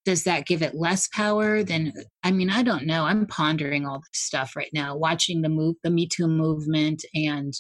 Does 0.05 0.23
that 0.23 0.45
give 0.45 0.61
it 0.61 0.75
less 0.75 1.07
power 1.07 1.63
than? 1.63 1.93
I 2.23 2.31
mean, 2.31 2.49
I 2.49 2.63
don't 2.63 2.85
know. 2.85 3.03
I'm 3.05 3.25
pondering 3.25 3.85
all 3.85 3.99
this 3.99 4.21
stuff 4.21 4.55
right 4.55 4.69
now, 4.73 4.95
watching 4.95 5.41
the 5.41 5.49
move, 5.49 5.75
the 5.83 5.89
Me 5.89 6.07
Too 6.07 6.27
movement, 6.27 7.03
and 7.13 7.53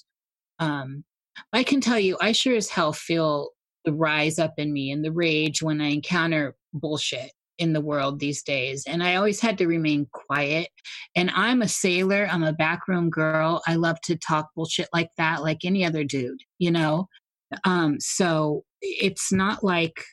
um, 0.59 1.03
I 1.51 1.63
can 1.63 1.81
tell 1.81 1.99
you, 1.99 2.17
I 2.21 2.31
sure 2.31 2.55
as 2.55 2.69
hell 2.69 2.93
feel 2.93 3.49
the 3.85 3.93
rise 3.93 4.39
up 4.39 4.53
in 4.57 4.71
me 4.71 4.91
and 4.91 5.03
the 5.03 5.11
rage 5.11 5.61
when 5.61 5.81
I 5.81 5.87
encounter 5.87 6.55
bullshit 6.73 7.31
in 7.63 7.73
the 7.73 7.81
world 7.81 8.19
these 8.19 8.43
days. 8.43 8.83
And 8.85 9.01
I 9.01 9.15
always 9.15 9.39
had 9.39 9.57
to 9.57 9.67
remain 9.67 10.07
quiet. 10.11 10.67
And 11.15 11.31
I'm 11.33 11.61
a 11.61 11.67
sailor, 11.67 12.27
I'm 12.29 12.43
a 12.43 12.53
backroom 12.53 13.09
girl. 13.09 13.61
I 13.65 13.75
love 13.75 13.99
to 14.01 14.15
talk 14.15 14.49
bullshit 14.55 14.89
like 14.93 15.09
that, 15.17 15.41
like 15.41 15.63
any 15.63 15.83
other 15.85 16.03
dude, 16.03 16.41
you 16.59 16.69
know? 16.69 17.07
Um, 17.63 17.99
so 17.99 18.63
it's 18.81 19.31
not 19.31 19.63
like, 19.63 20.03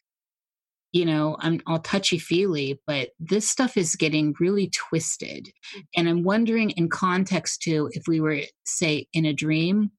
you 0.93 1.05
know, 1.05 1.37
I'm 1.41 1.61
all 1.67 1.81
touchy 1.81 2.19
feely, 2.19 2.81
but 2.87 3.11
this 3.19 3.49
stuff 3.49 3.77
is 3.77 3.97
getting 3.97 4.35
really 4.41 4.71
twisted. 4.71 5.49
And 5.97 6.09
I'm 6.09 6.23
wondering, 6.23 6.71
in 6.71 6.89
context 6.89 7.63
too, 7.63 7.91
if 7.93 8.05
we 8.09 8.21
were, 8.21 8.41
say, 8.65 9.07
in 9.13 9.25
a 9.25 9.33
dream, 9.33 9.91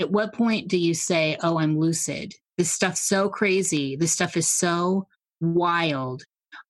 at 0.00 0.10
what 0.10 0.34
point 0.34 0.68
do 0.68 0.76
you 0.76 0.94
say, 0.94 1.36
Oh, 1.42 1.58
I'm 1.58 1.78
lucid? 1.78 2.34
This 2.58 2.72
stuff's 2.72 3.06
so 3.06 3.28
crazy. 3.28 3.96
This 3.96 4.12
stuff 4.12 4.36
is 4.36 4.48
so 4.48 5.06
wild. 5.40 6.24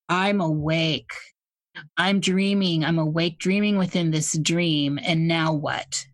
I'm 0.09 0.41
awake. 0.41 1.11
I'm 1.97 2.21
dreaming. 2.21 2.85
I'm 2.85 2.99
awake, 2.99 3.39
dreaming 3.39 3.77
within 3.77 4.11
this 4.11 4.37
dream. 4.39 4.99
And 5.03 5.29
now 5.29 5.53
what? 5.53 6.07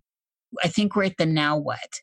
I 0.63 0.69
think 0.69 0.97
we're 0.97 1.05
at 1.05 1.17
the 1.17 1.27
now 1.27 1.59
what. 1.59 2.01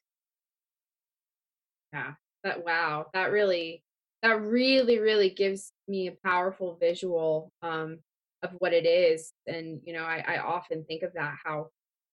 Yeah. 1.94 2.14
That 2.44 2.64
wow. 2.64 3.08
That 3.14 3.32
really 3.32 3.84
that 4.22 4.42
really, 4.42 5.00
really 5.00 5.30
gives 5.30 5.72
me 5.88 6.08
a 6.08 6.28
powerful 6.28 6.78
visual 6.80 7.52
um 7.62 8.00
of 8.42 8.52
what 8.60 8.74
it 8.74 8.86
is. 8.86 9.34
And, 9.48 9.82
you 9.84 9.94
know, 9.94 10.04
I, 10.04 10.24
I 10.26 10.38
often 10.38 10.86
think 10.86 11.04
of 11.04 11.12
that 11.14 11.36
how 11.44 11.68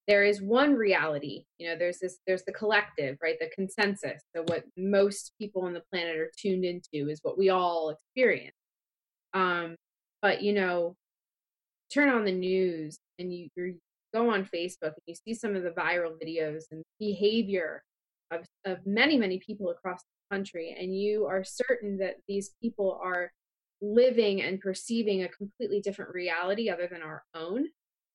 there 0.06 0.24
is 0.24 0.40
one 0.40 0.74
reality 0.74 1.44
you 1.58 1.68
know 1.68 1.76
there's 1.76 1.98
this 1.98 2.18
there's 2.26 2.44
the 2.44 2.52
collective 2.52 3.16
right 3.22 3.38
the 3.40 3.50
consensus 3.54 4.22
so 4.34 4.42
what 4.46 4.64
most 4.76 5.32
people 5.38 5.62
on 5.62 5.72
the 5.72 5.82
planet 5.92 6.16
are 6.16 6.30
tuned 6.38 6.64
into 6.64 7.10
is 7.10 7.18
what 7.22 7.36
we 7.36 7.50
all 7.50 7.90
experience 7.90 8.54
um 9.36 9.76
but 10.22 10.42
you 10.42 10.52
know 10.52 10.96
turn 11.92 12.08
on 12.08 12.24
the 12.24 12.32
news 12.32 12.98
and 13.18 13.32
you 13.32 13.48
you 13.56 13.76
go 14.14 14.30
on 14.30 14.44
facebook 14.44 14.82
and 14.94 15.06
you 15.06 15.14
see 15.14 15.34
some 15.34 15.54
of 15.54 15.62
the 15.62 15.70
viral 15.70 16.12
videos 16.22 16.64
and 16.70 16.82
behavior 16.98 17.82
of, 18.30 18.44
of 18.64 18.78
many 18.86 19.16
many 19.16 19.38
people 19.38 19.70
across 19.70 20.00
the 20.00 20.36
country 20.36 20.74
and 20.78 20.96
you 20.98 21.26
are 21.26 21.44
certain 21.44 21.98
that 21.98 22.16
these 22.26 22.54
people 22.62 22.98
are 23.02 23.30
living 23.82 24.40
and 24.40 24.58
perceiving 24.60 25.22
a 25.22 25.28
completely 25.28 25.80
different 25.80 26.12
reality 26.14 26.70
other 26.70 26.88
than 26.90 27.02
our 27.02 27.22
own 27.34 27.66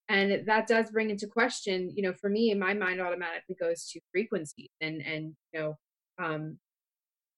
and 0.10 0.46
that 0.48 0.68
does 0.68 0.90
bring 0.90 1.12
into 1.12 1.28
question 1.28 1.92
you 1.96 2.02
know 2.02 2.14
for 2.14 2.30
me 2.30 2.54
my 2.56 2.74
mind 2.74 3.00
automatically 3.00 3.56
goes 3.60 3.86
to 3.86 4.00
frequencies 4.12 4.72
and 4.82 5.02
and 5.02 5.36
you 5.54 5.60
know 5.60 5.78
um 6.20 6.58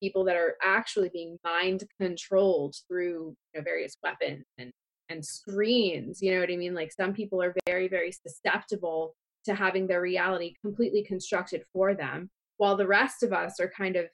people 0.03 0.25
that 0.25 0.35
are 0.35 0.57
actually 0.61 1.09
being 1.13 1.39
mind 1.45 1.85
controlled 1.97 2.75
through 2.89 3.33
you 3.53 3.59
know 3.59 3.63
various 3.63 3.95
weapons 4.03 4.43
and 4.57 4.69
and 5.07 5.23
screens 5.23 6.21
you 6.21 6.33
know 6.33 6.41
what 6.41 6.51
i 6.51 6.57
mean? 6.57 6.73
Like 6.73 6.91
some 6.91 7.13
people 7.13 7.41
are 7.41 7.55
very 7.65 7.87
very 7.87 8.11
susceptible 8.11 9.15
to 9.45 9.53
having 9.55 9.87
their 9.87 10.01
reality 10.01 10.55
completely 10.61 11.03
constructed 11.03 11.63
for 11.71 11.93
them 11.93 12.29
while 12.57 12.75
the 12.75 12.87
rest 12.87 13.23
of 13.23 13.31
us 13.31 13.59
are 13.61 13.71
kind 13.77 13.95
of 13.95 14.05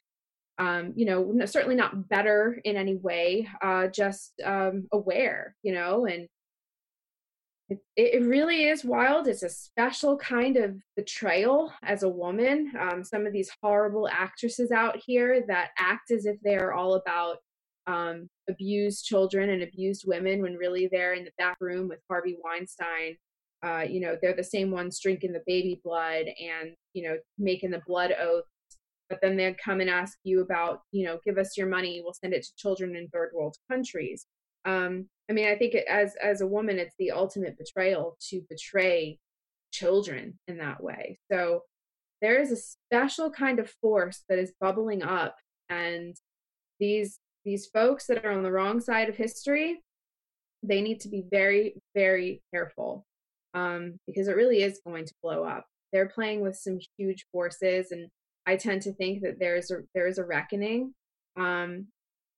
um, 0.59 0.93
you 0.95 1.05
know 1.05 1.45
certainly 1.45 1.75
not 1.75 2.07
better 2.09 2.59
in 2.65 2.75
any 2.75 2.97
way 2.97 3.47
uh, 3.63 3.87
just 3.87 4.33
um, 4.45 4.87
aware 4.91 5.55
you 5.63 5.73
know? 5.73 6.05
And 6.05 6.27
it, 7.69 7.79
it 7.95 8.23
really 8.23 8.63
is 8.67 8.83
wild. 8.83 9.27
It's 9.27 9.43
a 9.43 9.49
special 9.49 10.17
kind 10.17 10.57
of 10.57 10.75
betrayal 10.95 11.71
as 11.83 12.03
a 12.03 12.09
woman. 12.09 12.71
Um, 12.79 13.03
some 13.03 13.27
of 13.27 13.33
these 13.33 13.51
horrible 13.61 14.07
actresses 14.07 14.71
out 14.71 14.97
here 15.05 15.43
that 15.47 15.69
act 15.77 16.11
as 16.11 16.25
if 16.25 16.37
they're 16.41 16.73
all 16.73 16.95
about 16.95 17.37
um, 17.85 18.27
abused 18.49 19.05
children 19.05 19.51
and 19.51 19.61
abused 19.61 20.05
women 20.07 20.41
when 20.41 20.55
really 20.55 20.89
they're 20.91 21.13
in 21.13 21.25
the 21.25 21.31
back 21.37 21.57
room 21.59 21.87
with 21.87 21.99
Harvey 22.09 22.37
Weinstein. 22.43 23.17
Uh, 23.63 23.85
you 23.87 23.99
know, 23.99 24.17
they're 24.21 24.35
the 24.35 24.43
same 24.43 24.71
ones 24.71 24.99
drinking 24.99 25.33
the 25.33 25.43
baby 25.45 25.79
blood 25.83 26.25
and, 26.25 26.71
you 26.93 27.07
know, 27.07 27.17
making 27.37 27.71
the 27.71 27.81
blood 27.85 28.13
oath. 28.19 28.45
But 29.09 29.19
then 29.21 29.37
they'd 29.37 29.57
come 29.57 29.81
and 29.81 29.89
ask 29.89 30.17
you 30.23 30.41
about, 30.41 30.81
you 30.91 31.05
know, 31.05 31.19
give 31.25 31.37
us 31.37 31.57
your 31.57 31.67
money, 31.67 32.01
we'll 32.03 32.13
send 32.13 32.33
it 32.33 32.43
to 32.43 32.55
children 32.57 32.95
in 32.95 33.07
third 33.09 33.31
world 33.33 33.57
countries. 33.69 34.25
Um, 34.65 35.07
I 35.29 35.33
mean, 35.33 35.47
I 35.47 35.55
think 35.55 35.75
as 35.75 36.15
as 36.21 36.41
a 36.41 36.47
woman, 36.47 36.79
it's 36.79 36.95
the 36.97 37.11
ultimate 37.11 37.57
betrayal 37.57 38.17
to 38.29 38.41
betray 38.49 39.19
children 39.71 40.39
in 40.47 40.57
that 40.57 40.81
way. 40.81 41.19
So 41.31 41.61
there 42.21 42.41
is 42.41 42.51
a 42.51 42.55
special 42.55 43.29
kind 43.29 43.59
of 43.59 43.69
force 43.81 44.23
that 44.27 44.39
is 44.39 44.53
bubbling 44.59 45.03
up, 45.03 45.35
and 45.69 46.15
these 46.79 47.19
these 47.45 47.67
folks 47.67 48.07
that 48.07 48.25
are 48.25 48.31
on 48.31 48.43
the 48.43 48.51
wrong 48.51 48.81
side 48.81 49.07
of 49.07 49.15
history, 49.15 49.81
they 50.63 50.81
need 50.81 50.99
to 51.01 51.09
be 51.09 51.23
very 51.31 51.75
very 51.93 52.41
careful 52.51 53.05
um, 53.53 53.99
because 54.07 54.27
it 54.27 54.35
really 54.35 54.63
is 54.63 54.81
going 54.85 55.05
to 55.05 55.13
blow 55.21 55.43
up. 55.43 55.65
They're 55.93 56.09
playing 56.09 56.41
with 56.41 56.55
some 56.55 56.79
huge 56.97 57.25
forces, 57.31 57.91
and 57.91 58.07
I 58.47 58.55
tend 58.55 58.81
to 58.83 58.93
think 58.93 59.21
that 59.21 59.39
there's 59.39 59.69
a 59.69 59.81
there's 59.93 60.17
a 60.17 60.25
reckoning 60.25 60.95
um, 61.37 61.87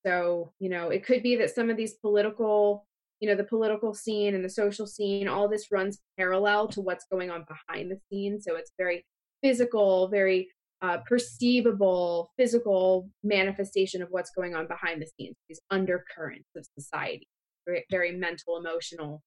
so, 0.06 0.54
you 0.60 0.70
know, 0.70 0.90
it 0.90 1.06
could 1.06 1.24
be 1.24 1.36
that 1.38 1.54
some 1.54 1.70
of 1.70 1.78
these 1.78 1.96
political, 1.96 2.86
you 3.20 3.30
know, 3.30 3.36
the 3.36 3.44
political 3.44 3.94
scene 3.94 4.36
and 4.36 4.44
the 4.44 4.50
social 4.50 4.88
scene, 4.88 5.28
all 5.28 5.48
this 5.48 5.72
runs 5.72 6.00
parallel 6.18 6.68
to 6.70 6.82
what's 6.82 7.06
going 7.12 7.30
on 7.30 7.46
behind 7.48 7.92
the 7.92 8.00
scenes. 8.10 8.46
So 8.46 8.56
it's 8.56 8.72
very 8.78 9.06
physical, 9.44 10.08
very 10.08 10.48
uh, 10.82 10.98
perceivable, 11.08 12.32
physical 12.38 13.10
manifestation 13.24 14.02
of 14.02 14.10
what's 14.10 14.32
going 14.32 14.56
on 14.56 14.68
behind 14.68 15.02
the 15.02 15.08
scenes, 15.18 15.36
these 15.48 15.62
undercurrents 15.70 16.50
of 16.56 16.66
society, 16.78 17.28
very, 17.68 17.86
very 17.92 18.12
mental, 18.12 18.58
emotional 18.58 19.22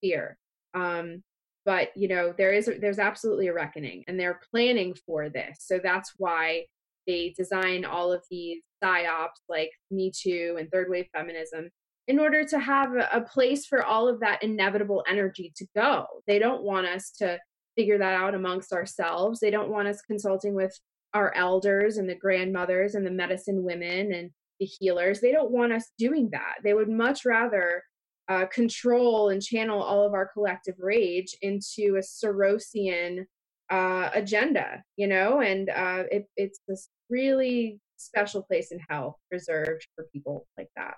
fear. 0.00 0.36
Um, 0.74 1.22
but 1.66 1.90
you 1.94 2.08
know 2.08 2.32
there 2.36 2.52
is 2.52 2.70
there's 2.80 2.98
absolutely 2.98 3.48
a 3.48 3.52
reckoning 3.52 4.02
and 4.08 4.18
they're 4.18 4.40
planning 4.50 4.94
for 5.06 5.28
this 5.28 5.58
so 5.60 5.78
that's 5.82 6.14
why 6.16 6.64
they 7.06 7.34
design 7.36 7.84
all 7.84 8.12
of 8.12 8.22
these 8.30 8.62
psyops 8.82 9.40
like 9.48 9.70
Me 9.90 10.12
Too 10.14 10.56
and 10.58 10.70
third 10.70 10.88
wave 10.90 11.06
feminism 11.14 11.70
in 12.08 12.18
order 12.18 12.44
to 12.44 12.58
have 12.58 12.90
a 13.12 13.20
place 13.20 13.66
for 13.66 13.84
all 13.84 14.08
of 14.08 14.20
that 14.20 14.42
inevitable 14.42 15.04
energy 15.08 15.52
to 15.56 15.66
go. 15.76 16.06
They 16.26 16.38
don't 16.38 16.62
want 16.62 16.86
us 16.86 17.10
to 17.18 17.38
figure 17.76 17.98
that 17.98 18.14
out 18.14 18.34
amongst 18.34 18.72
ourselves. 18.72 19.38
They 19.38 19.50
don't 19.50 19.70
want 19.70 19.88
us 19.88 20.02
consulting 20.02 20.54
with 20.54 20.76
our 21.14 21.34
elders 21.34 21.96
and 21.96 22.08
the 22.08 22.14
grandmothers 22.14 22.94
and 22.94 23.06
the 23.06 23.10
medicine 23.10 23.62
women 23.62 24.12
and 24.12 24.30
the 24.58 24.66
healers. 24.66 25.20
They 25.20 25.32
don't 25.32 25.50
want 25.50 25.72
us 25.72 25.90
doing 25.98 26.30
that. 26.32 26.56
They 26.62 26.74
would 26.74 26.88
much 26.88 27.24
rather 27.24 27.82
uh, 28.28 28.46
control 28.46 29.30
and 29.30 29.42
channel 29.42 29.82
all 29.82 30.06
of 30.06 30.14
our 30.14 30.28
collective 30.32 30.76
rage 30.78 31.36
into 31.42 31.96
a 31.96 32.00
Sorosian 32.00 33.24
uh, 33.70 34.10
agenda, 34.12 34.82
you 34.96 35.06
know, 35.06 35.40
and 35.40 35.70
uh, 35.70 36.04
it, 36.10 36.26
it's 36.36 36.60
this 36.68 36.88
really 37.08 37.80
special 37.96 38.42
place 38.42 38.72
in 38.72 38.80
hell 38.88 39.18
reserved 39.30 39.86
for 39.94 40.06
people 40.12 40.46
like 40.58 40.70
that. 40.76 40.94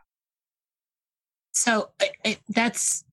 So 1.53 1.91
that's 2.49 3.05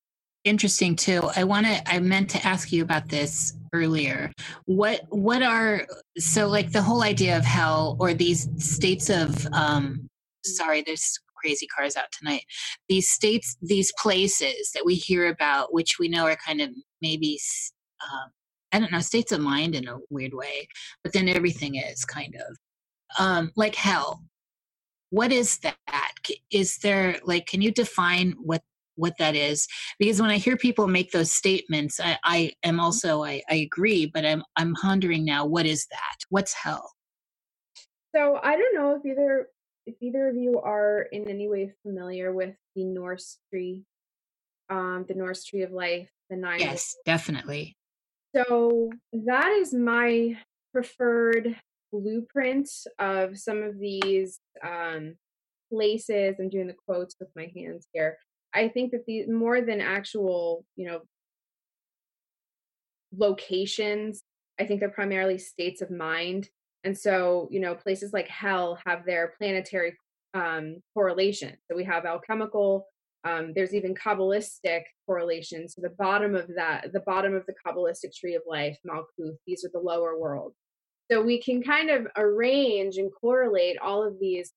interesting 0.45 0.95
too. 0.95 1.29
I 1.35 1.43
want 1.43 1.65
to. 1.65 1.91
I 1.91 1.99
meant 1.99 2.29
to 2.31 2.47
ask 2.47 2.71
you 2.71 2.81
about 2.81 3.09
this 3.09 3.53
earlier. 3.73 4.31
What 4.65 5.01
what 5.09 5.43
are 5.43 5.85
so 6.17 6.47
like 6.47 6.71
the 6.71 6.81
whole 6.81 7.03
idea 7.03 7.37
of 7.37 7.43
hell 7.43 7.97
or 7.99 8.13
these 8.13 8.47
states 8.57 9.09
of 9.09 9.45
um 9.51 10.09
sorry, 10.45 10.81
there's 10.81 11.19
crazy 11.35 11.67
cars 11.67 11.95
out 11.95 12.11
tonight. 12.11 12.43
These 12.87 13.09
states, 13.09 13.57
these 13.61 13.91
places 13.99 14.71
that 14.73 14.85
we 14.85 14.95
hear 14.95 15.27
about, 15.27 15.73
which 15.73 15.99
we 15.99 16.07
know 16.07 16.25
are 16.25 16.35
kind 16.35 16.61
of 16.61 16.69
maybe 17.01 17.39
um, 18.01 18.31
I 18.71 18.79
don't 18.79 18.91
know, 18.91 18.99
states 18.99 19.31
of 19.31 19.41
mind 19.41 19.75
in 19.75 19.87
a 19.87 19.97
weird 20.09 20.33
way, 20.33 20.67
but 21.03 21.13
then 21.13 21.27
everything 21.27 21.75
is 21.75 22.05
kind 22.05 22.35
of 22.35 22.57
um, 23.17 23.51
like 23.55 23.75
hell. 23.75 24.23
What 25.09 25.31
is 25.31 25.57
that? 25.59 25.75
Is 26.51 26.77
there 26.77 27.19
like, 27.23 27.47
can 27.47 27.61
you 27.61 27.71
define 27.71 28.35
what 28.39 28.61
what 28.95 29.17
that 29.17 29.35
is? 29.35 29.65
Because 29.97 30.21
when 30.21 30.29
I 30.29 30.37
hear 30.37 30.57
people 30.57 30.87
make 30.87 31.11
those 31.11 31.31
statements, 31.31 31.99
I, 31.99 32.17
I 32.23 32.51
am 32.63 32.75
mm-hmm. 32.75 32.81
also 32.81 33.23
I, 33.23 33.41
I 33.49 33.55
agree, 33.55 34.05
but 34.05 34.25
I'm 34.25 34.43
I'm 34.55 34.75
pondering 34.75 35.25
now, 35.25 35.45
what 35.45 35.65
is 35.65 35.87
that? 35.89 36.17
What's 36.29 36.53
hell? 36.53 36.91
So 38.15 38.39
I 38.43 38.57
don't 38.57 38.75
know 38.75 38.95
if 38.95 39.05
either 39.05 39.47
if 39.85 39.95
either 40.01 40.27
of 40.27 40.35
you 40.35 40.59
are 40.59 41.07
in 41.11 41.27
any 41.27 41.47
way 41.47 41.73
familiar 41.83 42.31
with 42.33 42.53
the 42.75 42.83
Norse 42.83 43.37
tree, 43.49 43.83
um, 44.69 45.05
the 45.07 45.15
Norse 45.15 45.43
tree 45.43 45.63
of 45.63 45.71
life, 45.71 46.09
the 46.29 46.35
nine. 46.35 46.59
Yes, 46.59 46.95
definitely. 47.05 47.75
So 48.35 48.91
that 49.11 49.49
is 49.51 49.73
my 49.73 50.37
preferred 50.71 51.55
blueprint 51.91 52.69
of 52.99 53.37
some 53.37 53.63
of 53.63 53.79
these 53.79 54.39
um, 54.63 55.15
places. 55.71 56.35
I'm 56.39 56.49
doing 56.49 56.67
the 56.67 56.75
quotes 56.87 57.15
with 57.19 57.29
my 57.35 57.51
hands 57.55 57.87
here. 57.93 58.17
I 58.53 58.67
think 58.67 58.91
that 58.91 59.05
the 59.05 59.27
more 59.27 59.61
than 59.61 59.81
actual, 59.81 60.65
you 60.75 60.87
know, 60.87 61.01
locations, 63.15 64.21
I 64.59 64.65
think 64.65 64.79
they're 64.79 64.89
primarily 64.89 65.37
states 65.37 65.81
of 65.81 65.89
mind. 65.89 66.49
And 66.83 66.97
so, 66.97 67.47
you 67.51 67.59
know, 67.59 67.75
places 67.75 68.13
like 68.13 68.27
hell 68.27 68.79
have 68.85 69.05
their 69.05 69.33
planetary 69.37 69.95
um, 70.33 70.77
correlation. 70.93 71.57
So 71.69 71.75
we 71.75 71.83
have 71.85 72.05
alchemical. 72.05 72.85
Um, 73.25 73.51
there's 73.53 73.73
even 73.73 73.95
Kabbalistic 73.95 74.83
correlations. 75.05 75.75
So 75.75 75.81
the 75.81 75.89
bottom 75.89 76.35
of 76.35 76.49
that, 76.55 76.93
the 76.93 77.01
bottom 77.01 77.35
of 77.35 77.45
the 77.45 77.55
Kabbalistic 77.65 78.15
tree 78.15 78.35
of 78.35 78.43
life, 78.47 78.77
Malkuth, 78.87 79.35
these 79.45 79.65
are 79.65 79.71
the 79.73 79.79
lower 79.79 80.17
world. 80.17 80.53
So 81.11 81.21
we 81.21 81.41
can 81.41 81.61
kind 81.61 81.89
of 81.89 82.07
arrange 82.17 82.97
and 82.97 83.11
correlate 83.19 83.77
all 83.79 84.03
of 84.03 84.19
these 84.19 84.51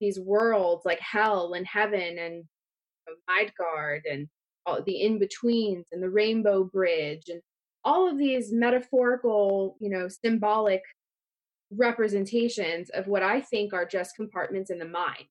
these 0.00 0.20
worlds 0.20 0.84
like 0.84 1.00
hell 1.00 1.54
and 1.54 1.66
heaven 1.66 2.18
and 2.18 2.44
Midgard 3.28 4.02
and 4.10 4.28
all 4.66 4.82
the 4.82 5.00
in 5.02 5.18
betweens 5.18 5.86
and 5.92 6.02
the 6.02 6.10
Rainbow 6.10 6.64
Bridge 6.64 7.24
and 7.28 7.40
all 7.84 8.08
of 8.08 8.18
these 8.18 8.52
metaphorical, 8.52 9.76
you 9.80 9.90
know, 9.90 10.08
symbolic 10.08 10.82
representations 11.70 12.90
of 12.90 13.06
what 13.06 13.22
I 13.22 13.40
think 13.40 13.72
are 13.72 13.86
just 13.86 14.16
compartments 14.16 14.70
in 14.70 14.78
the 14.78 14.84
mind. 14.84 15.26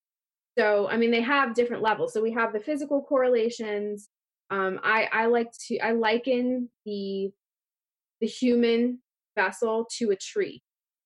So, 0.58 0.88
I 0.88 0.98
mean, 0.98 1.12
they 1.12 1.22
have 1.22 1.56
different 1.56 1.82
levels. 1.82 2.14
So 2.14 2.22
we 2.22 2.32
have 2.34 2.54
the 2.54 2.60
physical 2.60 3.02
correlations. 3.02 4.10
Um, 4.50 4.80
I, 4.84 5.10
I 5.12 5.26
like 5.26 5.52
to 5.68 5.80
I 5.80 5.92
liken 5.92 6.70
the 6.86 7.32
the 8.22 8.28
human 8.28 9.00
vessel 9.36 9.88
to 9.98 10.12
a 10.12 10.16
tree. 10.16 10.62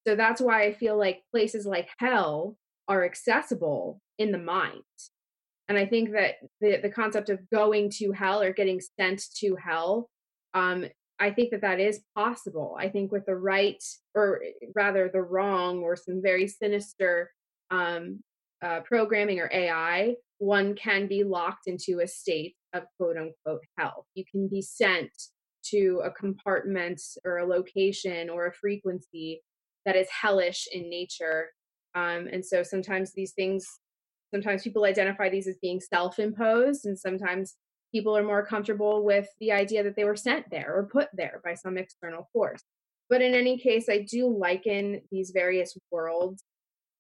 So 0.06 0.16
that's 0.16 0.42
why 0.42 0.64
I 0.64 0.74
feel 0.74 0.98
like 0.98 1.24
places 1.32 1.66
like 1.66 1.90
hell 1.98 2.58
are 2.88 3.06
accessible 3.06 4.02
in 4.18 4.32
the 4.32 4.38
mind. 4.38 4.82
And 5.70 5.78
I 5.78 5.86
think 5.86 6.12
that 6.12 6.36
the 6.62 6.80
the 6.82 6.90
concept 6.90 7.30
of 7.30 7.40
going 7.50 7.90
to 7.98 8.12
hell 8.12 8.42
or 8.42 8.52
getting 8.54 8.82
sent 9.00 9.24
to 9.40 9.56
hell 9.56 10.10
um, 10.54 10.86
I 11.20 11.32
think 11.32 11.52
that 11.52 11.62
that 11.62 11.80
is 11.80 12.02
possible. 12.16 12.76
I 12.80 12.90
think 12.90 13.12
with 13.12 13.26
the 13.26 13.36
right, 13.36 13.84
or 14.16 14.42
rather 14.76 15.10
the 15.12 15.22
wrong, 15.22 15.80
or 15.80 15.96
some 15.96 16.22
very 16.22 16.48
sinister 16.48 17.32
um, 17.72 18.22
uh, 18.64 18.82
programming 18.82 19.40
or 19.40 19.50
AI, 19.54 20.16
one 20.40 20.76
can 20.76 21.08
be 21.08 21.24
locked 21.24 21.68
into 21.68 22.00
a 22.00 22.08
state 22.08 22.56
of 22.74 22.84
quote 22.98 23.18
unquote 23.18 23.64
hell. 23.78 24.06
You 24.16 24.24
can 24.30 24.48
be 24.48 24.62
sent 24.62 25.12
to 25.72 26.02
a 26.04 26.12
compartment 26.12 27.02
or 27.26 27.38
a 27.38 27.46
location 27.46 28.30
or 28.30 28.48
a 28.48 28.54
frequency 28.54 29.42
that 29.86 29.96
is 29.96 30.08
hellish 30.10 30.68
in 30.72 30.90
nature. 30.90 31.50
Um, 31.96 32.28
and 32.32 32.46
so 32.46 32.64
sometimes 32.64 33.14
these 33.14 33.34
things, 33.34 33.66
sometimes 34.34 34.64
people 34.64 34.86
identify 34.86 35.30
these 35.30 35.48
as 35.48 35.58
being 35.62 35.80
self 35.80 36.20
imposed, 36.20 36.86
and 36.86 36.98
sometimes 36.98 37.56
people 37.94 38.16
are 38.16 38.24
more 38.24 38.46
comfortable 38.46 39.04
with 39.04 39.28
the 39.40 39.52
idea 39.52 39.84
that 39.84 39.96
they 39.96 40.04
were 40.04 40.16
sent 40.16 40.46
there 40.52 40.76
or 40.76 40.90
put 40.92 41.08
there 41.14 41.42
by 41.44 41.54
some 41.54 41.78
external 41.78 42.28
force. 42.34 42.62
But 43.10 43.22
in 43.22 43.34
any 43.34 43.58
case, 43.58 43.88
I 43.90 44.00
do 44.00 44.28
liken 44.28 45.02
these 45.12 45.32
various 45.34 45.78
worlds 45.92 46.44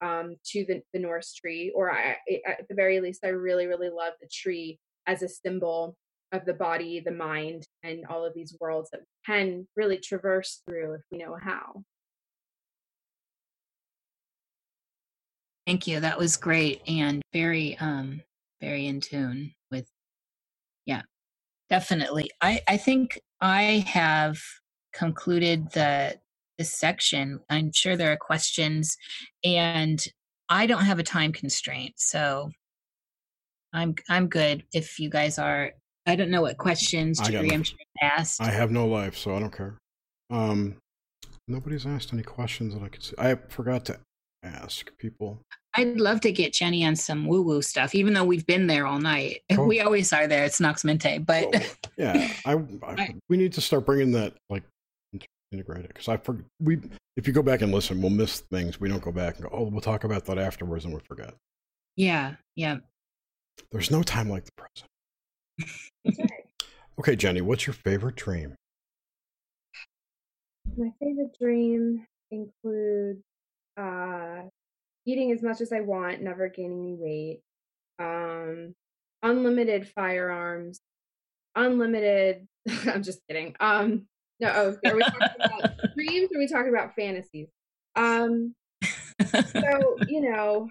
um, 0.01 0.35
to 0.47 0.65
the, 0.65 0.81
the 0.93 0.99
Norse 0.99 1.33
tree, 1.33 1.71
or 1.75 1.91
I, 1.91 2.17
at 2.45 2.67
the 2.69 2.75
very 2.75 2.99
least, 2.99 3.25
I 3.25 3.29
really, 3.29 3.67
really 3.67 3.89
love 3.89 4.13
the 4.21 4.29
tree 4.31 4.79
as 5.07 5.23
a 5.23 5.29
symbol 5.29 5.95
of 6.31 6.45
the 6.45 6.53
body, 6.53 6.99
the 6.99 7.11
mind, 7.11 7.63
and 7.83 8.05
all 8.09 8.25
of 8.25 8.33
these 8.33 8.55
worlds 8.59 8.89
that 8.91 9.01
we 9.01 9.33
can 9.33 9.67
really 9.75 9.97
traverse 9.97 10.61
through 10.67 10.93
if 10.93 11.01
we 11.11 11.17
know 11.19 11.37
how. 11.41 11.83
Thank 15.65 15.87
you. 15.87 15.99
That 15.99 16.17
was 16.17 16.37
great 16.37 16.81
and 16.87 17.21
very, 17.33 17.77
um, 17.79 18.21
very 18.61 18.87
in 18.87 19.01
tune 19.01 19.53
with 19.71 19.87
yeah, 20.85 21.01
definitely. 21.69 22.31
I, 22.41 22.61
I 22.67 22.77
think 22.77 23.19
I 23.41 23.85
have 23.87 24.37
concluded 24.93 25.71
the 25.71 26.17
this 26.57 26.73
section. 26.73 27.39
I'm 27.49 27.71
sure 27.71 27.95
there 27.95 28.11
are 28.11 28.17
questions, 28.17 28.97
and 29.43 30.03
I 30.49 30.65
don't 30.65 30.83
have 30.83 30.99
a 30.99 31.03
time 31.03 31.31
constraint, 31.31 31.93
so 31.97 32.49
I'm 33.73 33.95
I'm 34.09 34.27
good. 34.27 34.63
If 34.73 34.99
you 34.99 35.09
guys 35.09 35.37
are, 35.39 35.71
I 36.05 36.15
don't 36.15 36.31
know 36.31 36.41
what 36.41 36.57
questions 36.57 37.19
Jerry 37.19 37.51
I'm 37.51 37.63
sure 37.63 37.77
asked. 38.01 38.41
I 38.41 38.49
have 38.49 38.71
no 38.71 38.87
life, 38.87 39.17
so 39.17 39.35
I 39.35 39.39
don't 39.39 39.55
care. 39.55 39.77
Um, 40.29 40.75
nobody's 41.47 41.85
asked 41.85 42.13
any 42.13 42.23
questions 42.23 42.73
that 42.73 42.83
I 42.83 42.89
could 42.89 43.03
see. 43.03 43.15
I 43.17 43.35
forgot 43.49 43.85
to 43.85 43.99
ask 44.43 44.89
people. 44.97 45.41
I'd 45.75 45.99
love 45.99 46.21
to 46.21 46.31
get 46.31 46.53
Jenny 46.53 46.85
on 46.85 46.95
some 46.95 47.27
woo 47.27 47.43
woo 47.43 47.61
stuff, 47.61 47.93
even 47.93 48.13
though 48.13 48.23
we've 48.23 48.45
been 48.47 48.67
there 48.67 48.87
all 48.87 48.99
night. 48.99 49.41
Cool. 49.51 49.67
We 49.67 49.81
always 49.81 50.11
are 50.13 50.27
there. 50.27 50.43
It's 50.43 50.59
Nox 50.59 50.83
Mente, 50.83 51.19
but 51.19 51.51
well, 51.51 51.63
yeah, 51.97 52.31
I, 52.45 52.53
I, 52.53 52.57
I, 52.83 53.15
we 53.29 53.37
need 53.37 53.53
to 53.53 53.61
start 53.61 53.85
bringing 53.85 54.11
that 54.13 54.33
like 54.49 54.63
integrated 55.51 55.87
because 55.89 56.07
I 56.07 56.17
forget. 56.17 56.45
We 56.59 56.79
if 57.15 57.27
you 57.27 57.33
go 57.33 57.41
back 57.41 57.61
and 57.61 57.71
listen, 57.71 58.01
we'll 58.01 58.11
miss 58.11 58.41
things. 58.41 58.79
We 58.79 58.89
don't 58.89 59.01
go 59.01 59.11
back 59.11 59.35
and 59.35 59.43
go. 59.43 59.49
Oh, 59.51 59.63
we'll 59.63 59.81
talk 59.81 60.03
about 60.03 60.25
that 60.25 60.37
afterwards, 60.37 60.85
and 60.85 60.93
we 60.93 60.99
forget. 61.01 61.33
Yeah, 61.95 62.35
yeah. 62.55 62.77
There's 63.71 63.91
no 63.91 64.03
time 64.03 64.29
like 64.29 64.45
the 64.45 64.51
present. 64.51 66.31
okay, 66.99 67.15
Jenny, 67.15 67.41
what's 67.41 67.65
your 67.65 67.73
favorite 67.73 68.15
dream? 68.15 68.55
My 70.77 70.91
favorite 70.99 71.35
dream 71.39 72.05
includes 72.29 73.23
uh, 73.77 74.41
eating 75.05 75.31
as 75.31 75.41
much 75.41 75.61
as 75.61 75.71
I 75.71 75.79
want, 75.79 76.21
never 76.21 76.49
gaining 76.49 76.81
any 76.81 76.95
weight, 76.95 77.41
um, 77.99 78.75
unlimited 79.23 79.87
firearms, 79.87 80.81
unlimited. 81.55 82.47
I'm 82.85 83.01
just 83.01 83.21
kidding. 83.27 83.55
Um, 83.59 84.07
no, 84.39 84.51
oh, 84.55 84.89
are 84.89 84.95
we 84.95 85.01
talking 85.01 85.27
about 85.43 85.71
dreams 85.95 86.29
or 86.31 86.37
are 86.37 86.39
we 86.39 86.47
talking 86.47 86.73
about 86.73 86.95
fantasies? 86.95 87.47
Um, 87.95 88.53
so 89.51 89.97
you 90.07 90.21
know, 90.21 90.69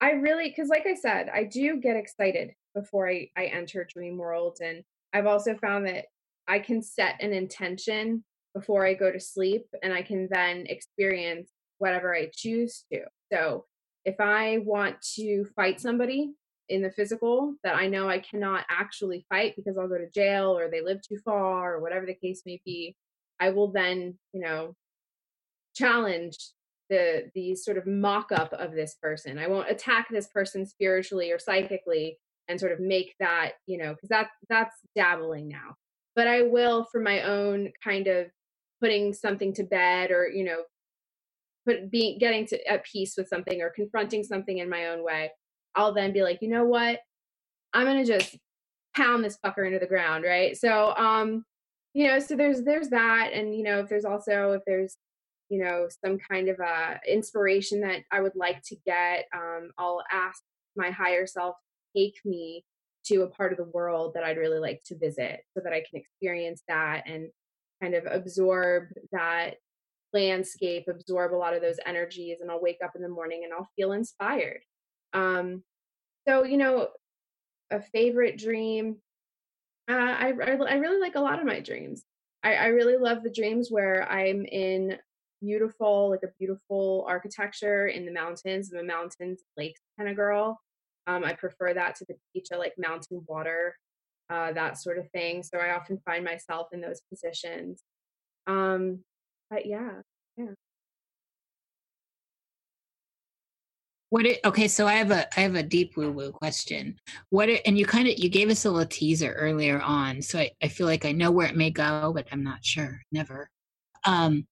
I 0.00 0.12
really 0.12 0.48
because, 0.48 0.68
like 0.68 0.86
I 0.86 0.94
said, 0.94 1.30
I 1.32 1.44
do 1.44 1.80
get 1.80 1.96
excited 1.96 2.52
before 2.74 3.08
I 3.08 3.28
I 3.36 3.46
enter 3.46 3.86
dream 3.90 4.18
world, 4.18 4.58
and 4.62 4.82
I've 5.12 5.26
also 5.26 5.56
found 5.56 5.86
that 5.86 6.06
I 6.46 6.58
can 6.58 6.82
set 6.82 7.22
an 7.22 7.32
intention 7.32 8.24
before 8.54 8.86
I 8.86 8.94
go 8.94 9.10
to 9.10 9.20
sleep, 9.20 9.66
and 9.82 9.92
I 9.92 10.02
can 10.02 10.28
then 10.30 10.66
experience 10.66 11.50
whatever 11.78 12.14
I 12.14 12.30
choose 12.34 12.84
to. 12.92 13.02
So 13.32 13.64
if 14.04 14.16
I 14.20 14.58
want 14.64 15.00
to 15.14 15.46
fight 15.56 15.80
somebody 15.80 16.32
in 16.70 16.82
the 16.82 16.90
physical 16.90 17.54
that 17.64 17.74
I 17.74 17.88
know 17.88 18.08
I 18.08 18.20
cannot 18.20 18.64
actually 18.70 19.26
fight 19.28 19.54
because 19.56 19.76
I'll 19.76 19.88
go 19.88 19.98
to 19.98 20.08
jail 20.10 20.56
or 20.56 20.70
they 20.70 20.80
live 20.80 21.02
too 21.02 21.18
far 21.24 21.74
or 21.74 21.80
whatever 21.80 22.06
the 22.06 22.14
case 22.14 22.42
may 22.46 22.60
be, 22.64 22.96
I 23.40 23.50
will 23.50 23.72
then, 23.72 24.18
you 24.32 24.40
know, 24.40 24.76
challenge 25.74 26.38
the 26.88 27.30
the 27.34 27.54
sort 27.54 27.78
of 27.78 27.86
mock 27.86 28.32
up 28.32 28.52
of 28.52 28.72
this 28.72 28.96
person. 29.02 29.38
I 29.38 29.48
won't 29.48 29.70
attack 29.70 30.08
this 30.10 30.28
person 30.28 30.64
spiritually 30.64 31.30
or 31.32 31.38
psychically 31.38 32.18
and 32.48 32.58
sort 32.58 32.72
of 32.72 32.80
make 32.80 33.14
that, 33.20 33.52
you 33.66 33.78
know, 33.78 33.94
because 33.94 34.08
that 34.08 34.28
that's 34.48 34.76
dabbling 34.94 35.48
now. 35.48 35.74
But 36.16 36.28
I 36.28 36.42
will 36.42 36.86
for 36.90 37.00
my 37.00 37.22
own 37.22 37.72
kind 37.82 38.06
of 38.06 38.26
putting 38.80 39.12
something 39.12 39.52
to 39.54 39.64
bed 39.64 40.10
or, 40.10 40.28
you 40.28 40.44
know, 40.44 40.62
put 41.66 41.90
being 41.90 42.18
getting 42.18 42.46
to 42.46 42.66
at 42.66 42.84
peace 42.84 43.14
with 43.16 43.28
something 43.28 43.60
or 43.60 43.70
confronting 43.70 44.24
something 44.24 44.58
in 44.58 44.68
my 44.68 44.86
own 44.86 45.04
way, 45.04 45.30
I'll 45.74 45.92
then 45.92 46.12
be 46.12 46.22
like, 46.22 46.42
you 46.42 46.48
know 46.48 46.64
what? 46.64 47.00
I'm 47.72 47.86
gonna 47.86 48.04
just 48.04 48.36
pound 48.96 49.24
this 49.24 49.38
fucker 49.44 49.66
into 49.66 49.78
the 49.78 49.86
ground, 49.86 50.24
right? 50.24 50.56
So 50.56 50.94
um, 50.96 51.44
you 51.94 52.06
know, 52.06 52.18
so 52.18 52.36
there's 52.36 52.62
there's 52.62 52.88
that, 52.90 53.30
and 53.32 53.54
you 53.54 53.62
know, 53.62 53.80
if 53.80 53.88
there's 53.88 54.04
also 54.04 54.52
if 54.52 54.62
there's 54.66 54.96
you 55.48 55.62
know 55.62 55.88
some 56.04 56.18
kind 56.18 56.48
of 56.48 56.58
uh 56.60 56.94
inspiration 57.08 57.80
that 57.80 58.02
I 58.10 58.20
would 58.20 58.36
like 58.36 58.62
to 58.64 58.76
get, 58.86 59.26
um, 59.34 59.70
I'll 59.78 60.02
ask 60.10 60.42
my 60.76 60.90
higher 60.90 61.26
self 61.26 61.56
take 61.96 62.20
me 62.24 62.64
to 63.04 63.22
a 63.22 63.28
part 63.28 63.52
of 63.52 63.58
the 63.58 63.70
world 63.72 64.12
that 64.14 64.24
I'd 64.24 64.36
really 64.36 64.58
like 64.58 64.82
to 64.86 64.98
visit 64.98 65.40
so 65.56 65.62
that 65.64 65.72
I 65.72 65.82
can 65.88 65.98
experience 65.98 66.62
that 66.68 67.04
and 67.06 67.28
kind 67.82 67.94
of 67.94 68.04
absorb 68.06 68.88
that 69.12 69.54
landscape, 70.12 70.84
absorb 70.88 71.34
a 71.34 71.36
lot 71.36 71.54
of 71.54 71.62
those 71.62 71.78
energies, 71.86 72.38
and 72.40 72.50
I'll 72.50 72.60
wake 72.60 72.78
up 72.84 72.92
in 72.94 73.02
the 73.02 73.08
morning 73.08 73.42
and 73.44 73.52
I'll 73.52 73.68
feel 73.76 73.92
inspired. 73.92 74.60
Um, 75.12 75.62
so, 76.26 76.44
you 76.44 76.56
know, 76.56 76.88
a 77.70 77.80
favorite 77.80 78.38
dream. 78.38 78.96
Uh, 79.88 79.94
I, 79.94 80.32
I, 80.42 80.50
I 80.52 80.74
really 80.74 81.00
like 81.00 81.16
a 81.16 81.20
lot 81.20 81.40
of 81.40 81.46
my 81.46 81.60
dreams. 81.60 82.04
I, 82.42 82.54
I 82.54 82.66
really 82.66 82.96
love 82.96 83.22
the 83.22 83.30
dreams 83.30 83.70
where 83.70 84.10
I'm 84.10 84.44
in 84.44 84.96
beautiful, 85.40 86.10
like 86.10 86.22
a 86.22 86.32
beautiful 86.38 87.04
architecture 87.08 87.88
in 87.88 88.04
the 88.04 88.12
mountains. 88.12 88.72
I'm 88.72 88.78
a 88.78 88.82
mountains, 88.82 89.42
lakes 89.56 89.80
kind 89.98 90.08
of 90.10 90.16
girl. 90.16 90.60
Um, 91.06 91.24
I 91.24 91.32
prefer 91.32 91.74
that 91.74 91.96
to 91.96 92.04
the 92.06 92.14
beach. 92.32 92.48
I 92.52 92.56
like 92.56 92.74
mountain 92.78 93.24
water, 93.26 93.76
uh, 94.28 94.52
that 94.52 94.78
sort 94.78 94.98
of 94.98 95.10
thing. 95.10 95.42
So 95.42 95.58
I 95.58 95.74
often 95.74 95.98
find 96.04 96.24
myself 96.24 96.68
in 96.72 96.80
those 96.80 97.00
positions. 97.08 97.82
Um, 98.46 99.00
but 99.48 99.66
yeah, 99.66 99.90
yeah. 99.90 100.09
What 104.10 104.26
it, 104.26 104.40
okay, 104.44 104.68
so 104.68 104.86
I 104.86 104.94
have 104.94 105.10
a 105.10 105.26
I 105.38 105.42
have 105.42 105.54
a 105.54 105.62
deep 105.62 105.96
woo 105.96 106.10
woo 106.10 106.32
question. 106.32 106.96
What 107.30 107.48
it, 107.48 107.62
and 107.64 107.78
you 107.78 107.86
kind 107.86 108.08
of 108.08 108.18
you 108.18 108.28
gave 108.28 108.50
us 108.50 108.64
a 108.64 108.70
little 108.70 108.86
teaser 108.88 109.32
earlier 109.32 109.80
on, 109.80 110.20
so 110.20 110.38
I, 110.38 110.50
I 110.62 110.68
feel 110.68 110.86
like 110.86 111.04
I 111.04 111.12
know 111.12 111.30
where 111.30 111.46
it 111.46 111.56
may 111.56 111.70
go, 111.70 112.12
but 112.12 112.26
I'm 112.32 112.42
not 112.42 112.64
sure. 112.64 113.00
Never. 113.12 113.48
Um, 114.04 114.46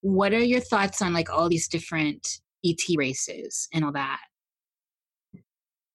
what 0.00 0.32
are 0.32 0.42
your 0.42 0.60
thoughts 0.60 1.02
on 1.02 1.12
like 1.12 1.30
all 1.30 1.48
these 1.48 1.68
different 1.68 2.40
ET 2.64 2.80
races 2.96 3.68
and 3.72 3.84
all 3.84 3.92
that? 3.92 4.20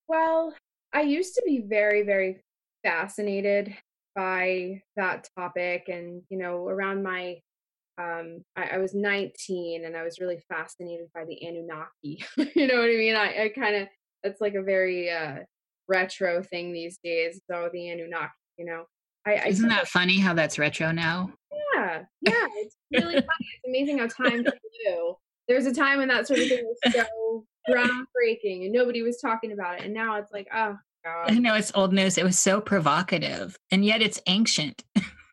Well, 0.08 0.54
I 0.92 1.02
used 1.02 1.34
to 1.34 1.42
be 1.44 1.64
very, 1.66 2.02
very 2.02 2.40
fascinated 2.84 3.76
by 4.14 4.82
that 4.96 5.28
topic. 5.36 5.88
And, 5.88 6.22
you 6.30 6.38
know, 6.38 6.68
around 6.68 7.02
my, 7.02 7.40
um, 7.98 8.44
I, 8.56 8.70
I 8.74 8.78
was 8.78 8.94
19 8.94 9.84
and 9.84 9.96
I 9.96 10.02
was 10.02 10.18
really 10.20 10.38
fascinated 10.48 11.06
by 11.14 11.24
the 11.24 11.46
Anunnaki. 11.46 12.24
you 12.54 12.66
know 12.66 12.76
what 12.76 12.84
I 12.84 12.96
mean? 12.96 13.16
I, 13.16 13.44
I 13.44 13.52
kind 13.54 13.76
of, 13.76 13.88
that's 14.22 14.40
like 14.40 14.54
a 14.54 14.62
very 14.62 15.10
uh, 15.10 15.38
retro 15.88 16.42
thing 16.42 16.72
these 16.72 16.98
days. 17.02 17.40
So 17.50 17.70
the 17.72 17.90
Anunnaki, 17.90 18.32
you 18.58 18.66
know. 18.66 18.84
I, 19.26 19.48
Isn't 19.48 19.68
that 19.70 19.88
funny 19.88 20.20
how 20.20 20.34
that's 20.34 20.58
retro 20.58 20.92
now? 20.92 21.32
Yeah, 21.74 22.02
yeah, 22.20 22.46
it's 22.56 22.76
really 22.92 23.14
funny. 23.14 23.26
It's 23.40 23.68
amazing 23.68 23.98
how 23.98 24.06
time 24.06 24.44
can 24.44 24.52
do. 24.84 25.14
There 25.48 25.56
was 25.56 25.66
a 25.66 25.74
time 25.74 25.98
when 25.98 26.08
that 26.08 26.26
sort 26.26 26.40
of 26.40 26.48
thing 26.48 26.64
was 26.64 26.78
so 26.94 27.44
groundbreaking 27.68 28.64
and 28.64 28.72
nobody 28.72 29.02
was 29.02 29.18
talking 29.20 29.52
about 29.52 29.78
it, 29.78 29.84
and 29.84 29.94
now 29.94 30.16
it's 30.16 30.32
like, 30.32 30.46
oh 30.54 30.76
God. 31.04 31.30
I 31.30 31.38
know 31.38 31.54
it's 31.54 31.72
old 31.74 31.92
news. 31.92 32.18
It 32.18 32.24
was 32.24 32.38
so 32.38 32.60
provocative, 32.60 33.58
and 33.72 33.84
yet 33.84 34.00
it's 34.00 34.20
ancient. 34.26 34.84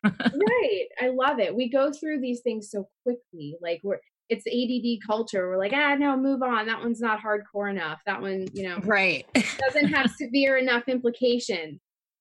right, 0.34 0.86
I 1.00 1.08
love 1.08 1.38
it. 1.38 1.54
We 1.54 1.70
go 1.70 1.92
through 1.92 2.20
these 2.20 2.40
things 2.40 2.70
so 2.70 2.88
quickly. 3.02 3.56
Like 3.60 3.80
we're 3.82 4.00
it's 4.30 4.46
ADD 4.46 5.06
culture. 5.06 5.48
We're 5.48 5.58
like, 5.58 5.74
ah, 5.74 5.94
no, 5.96 6.16
move 6.16 6.42
on. 6.42 6.66
That 6.66 6.80
one's 6.80 7.00
not 7.00 7.20
hardcore 7.20 7.70
enough. 7.70 8.00
That 8.06 8.22
one, 8.22 8.48
you 8.54 8.68
know, 8.68 8.78
right, 8.84 9.26
doesn't 9.58 9.88
have 9.88 10.10
severe 10.16 10.56
enough 10.56 10.88
implications. 10.88 11.80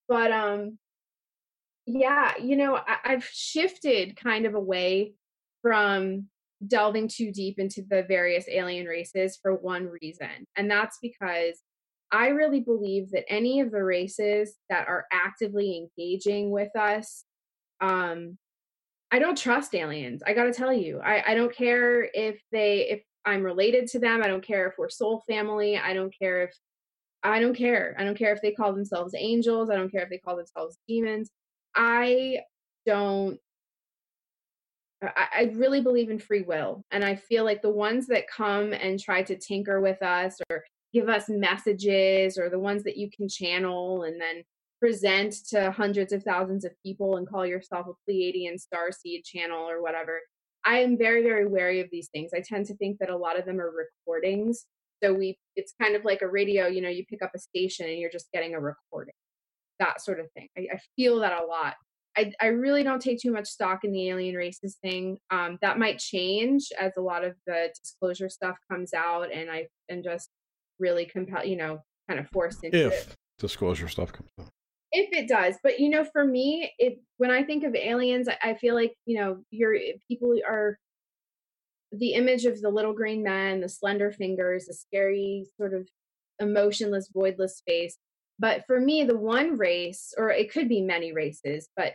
But 0.09 0.31
um, 0.31 0.77
yeah, 1.85 2.33
you 2.41 2.57
know, 2.57 2.75
I, 2.75 2.97
I've 3.05 3.25
shifted 3.25 4.17
kind 4.17 4.45
of 4.45 4.53
away 4.53 5.13
from 5.61 6.27
delving 6.67 7.07
too 7.07 7.31
deep 7.31 7.59
into 7.59 7.83
the 7.89 8.03
various 8.03 8.45
alien 8.49 8.85
races 8.85 9.37
for 9.41 9.55
one 9.55 9.89
reason. 10.01 10.47
And 10.55 10.69
that's 10.69 10.97
because 11.01 11.61
I 12.11 12.27
really 12.27 12.59
believe 12.59 13.11
that 13.11 13.25
any 13.27 13.59
of 13.59 13.71
the 13.71 13.83
races 13.83 14.55
that 14.69 14.87
are 14.87 15.05
actively 15.11 15.89
engaging 15.97 16.51
with 16.51 16.75
us, 16.75 17.25
um, 17.81 18.37
I 19.11 19.19
don't 19.19 19.37
trust 19.37 19.75
aliens. 19.75 20.23
I 20.25 20.33
got 20.33 20.45
to 20.45 20.53
tell 20.53 20.73
you, 20.73 20.99
I, 20.99 21.31
I 21.31 21.35
don't 21.35 21.55
care 21.55 22.09
if 22.13 22.41
they, 22.51 22.89
if 22.89 23.03
I'm 23.25 23.43
related 23.43 23.87
to 23.89 23.99
them. 23.99 24.23
I 24.23 24.27
don't 24.27 24.45
care 24.45 24.67
if 24.67 24.73
we're 24.77 24.89
soul 24.89 25.23
family. 25.27 25.77
I 25.77 25.93
don't 25.93 26.13
care 26.17 26.43
if, 26.43 26.55
I 27.21 27.39
don't 27.39 27.55
care. 27.55 27.95
I 27.97 28.03
don't 28.03 28.17
care 28.17 28.33
if 28.33 28.41
they 28.41 28.51
call 28.51 28.73
themselves 28.73 29.13
angels. 29.17 29.69
I 29.69 29.75
don't 29.75 29.91
care 29.91 30.01
if 30.01 30.09
they 30.09 30.17
call 30.17 30.35
themselves 30.35 30.77
demons. 30.87 31.29
I 31.75 32.39
don't 32.85 33.39
I, 35.03 35.27
I 35.35 35.51
really 35.55 35.81
believe 35.81 36.09
in 36.09 36.19
free 36.19 36.41
will. 36.41 36.83
And 36.91 37.03
I 37.03 37.15
feel 37.15 37.43
like 37.43 37.61
the 37.61 37.69
ones 37.69 38.07
that 38.07 38.29
come 38.29 38.73
and 38.73 38.99
try 38.99 39.23
to 39.23 39.37
tinker 39.37 39.81
with 39.81 40.01
us 40.01 40.37
or 40.49 40.63
give 40.93 41.09
us 41.09 41.25
messages 41.27 42.37
or 42.37 42.49
the 42.49 42.59
ones 42.59 42.83
that 42.83 42.97
you 42.97 43.09
can 43.09 43.27
channel 43.27 44.03
and 44.03 44.19
then 44.19 44.43
present 44.83 45.33
to 45.47 45.71
hundreds 45.71 46.11
of 46.11 46.23
thousands 46.23 46.65
of 46.65 46.71
people 46.85 47.15
and 47.15 47.25
call 47.25 47.45
yourself 47.45 47.87
a 47.87 48.11
Pleiadian 48.11 48.59
star 48.59 48.91
seed 48.91 49.23
channel 49.23 49.69
or 49.69 49.81
whatever. 49.81 50.19
I 50.65 50.79
am 50.79 50.97
very, 50.97 51.23
very 51.23 51.47
wary 51.47 51.79
of 51.79 51.87
these 51.89 52.09
things. 52.09 52.31
I 52.35 52.41
tend 52.41 52.65
to 52.65 52.75
think 52.75 52.97
that 52.99 53.09
a 53.09 53.15
lot 53.15 53.39
of 53.39 53.45
them 53.45 53.61
are 53.61 53.71
recordings. 53.71 54.65
So 55.01 55.13
we 55.13 55.37
it's 55.55 55.73
kind 55.81 55.95
of 55.95 56.03
like 56.03 56.21
a 56.21 56.27
radio, 56.27 56.67
you 56.67 56.81
know, 56.81 56.89
you 56.89 57.05
pick 57.05 57.21
up 57.21 57.31
a 57.33 57.39
station 57.39 57.87
and 57.87 57.97
you're 57.97 58.11
just 58.11 58.29
getting 58.33 58.55
a 58.55 58.59
recording 58.59 59.13
that 59.79 60.01
sort 60.01 60.19
of 60.19 60.29
thing. 60.33 60.49
I, 60.57 60.67
I 60.73 60.79
feel 60.97 61.19
that 61.19 61.41
a 61.41 61.45
lot. 61.45 61.75
I, 62.17 62.33
I 62.41 62.47
really 62.47 62.83
don't 62.83 63.01
take 63.01 63.19
too 63.19 63.31
much 63.31 63.47
stock 63.47 63.85
in 63.85 63.93
the 63.93 64.09
alien 64.09 64.35
races 64.35 64.77
thing. 64.83 65.17
Um, 65.31 65.57
that 65.61 65.79
might 65.79 65.97
change 65.97 66.67
as 66.77 66.91
a 66.97 67.01
lot 67.01 67.23
of 67.23 67.35
the 67.47 67.73
disclosure 67.81 68.29
stuff 68.29 68.57
comes 68.69 68.93
out, 68.93 69.31
and 69.33 69.49
I 69.49 69.67
am 69.89 70.03
just 70.03 70.29
really 70.77 71.05
compelled, 71.05 71.47
you 71.47 71.55
know, 71.55 71.79
kind 72.07 72.19
of 72.19 72.29
forced 72.29 72.63
into 72.63 72.87
if 72.87 73.07
it. 73.07 73.15
disclosure 73.39 73.87
stuff 73.87 74.11
comes 74.11 74.29
out. 74.39 74.49
If 74.95 75.09
it 75.11 75.27
does, 75.27 75.55
but 75.63 75.79
you 75.79 75.89
know, 75.89 76.05
for 76.05 76.23
me, 76.23 76.71
it 76.77 76.99
when 77.17 77.31
I 77.31 77.43
think 77.43 77.63
of 77.63 77.75
aliens, 77.75 78.27
I, 78.29 78.51
I 78.51 78.53
feel 78.53 78.75
like 78.75 78.93
you 79.05 79.17
know, 79.19 79.43
your 79.49 79.75
people 80.07 80.35
are 80.47 80.77
the 81.91 82.13
image 82.13 82.45
of 82.45 82.61
the 82.61 82.69
little 82.69 82.93
green 82.93 83.23
man, 83.23 83.61
the 83.61 83.69
slender 83.69 84.11
fingers, 84.11 84.65
the 84.65 84.73
scary 84.73 85.47
sort 85.57 85.73
of 85.73 85.87
emotionless, 86.39 87.09
voidless 87.15 87.63
face. 87.67 87.97
But 88.39 88.65
for 88.67 88.79
me, 88.79 89.03
the 89.03 89.17
one 89.17 89.57
race, 89.57 90.13
or 90.17 90.29
it 90.29 90.51
could 90.51 90.69
be 90.69 90.81
many 90.81 91.11
races, 91.11 91.69
but 91.75 91.93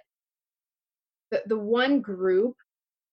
the, 1.31 1.43
the 1.47 1.59
one 1.59 2.01
group 2.01 2.57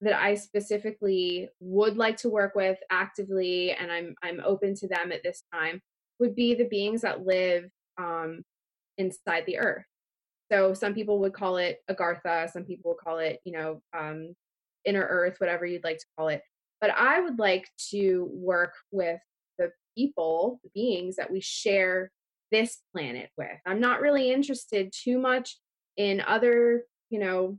that 0.01 0.19
I 0.19 0.35
specifically 0.35 1.49
would 1.59 1.97
like 1.97 2.17
to 2.17 2.29
work 2.29 2.55
with 2.55 2.77
actively, 2.89 3.71
and 3.71 3.91
I'm 3.91 4.15
I'm 4.23 4.41
open 4.43 4.75
to 4.75 4.87
them 4.87 5.11
at 5.11 5.23
this 5.23 5.43
time, 5.53 5.81
would 6.19 6.35
be 6.35 6.55
the 6.55 6.67
beings 6.67 7.01
that 7.01 7.25
live 7.25 7.69
um, 7.97 8.43
inside 8.97 9.43
the 9.45 9.57
earth. 9.57 9.85
So 10.51 10.73
some 10.73 10.93
people 10.93 11.19
would 11.19 11.33
call 11.33 11.57
it 11.57 11.79
Agartha, 11.89 12.49
some 12.51 12.63
people 12.63 12.91
would 12.91 13.03
call 13.03 13.17
it, 13.17 13.39
you 13.45 13.53
know, 13.53 13.81
um, 13.97 14.35
inner 14.85 15.05
earth, 15.09 15.35
whatever 15.39 15.65
you'd 15.65 15.83
like 15.83 15.97
to 15.97 16.05
call 16.17 16.27
it. 16.27 16.41
But 16.81 16.91
I 16.91 17.19
would 17.19 17.39
like 17.39 17.67
to 17.91 18.29
work 18.31 18.73
with 18.91 19.19
the 19.57 19.71
people, 19.97 20.59
the 20.63 20.69
beings 20.75 21.15
that 21.15 21.31
we 21.31 21.41
share 21.41 22.11
this 22.51 22.79
planet 22.93 23.29
with. 23.37 23.57
I'm 23.65 23.79
not 23.79 24.01
really 24.01 24.31
interested 24.31 24.93
too 24.93 25.17
much 25.17 25.57
in 25.97 26.21
other, 26.21 26.83
you 27.09 27.19
know, 27.19 27.57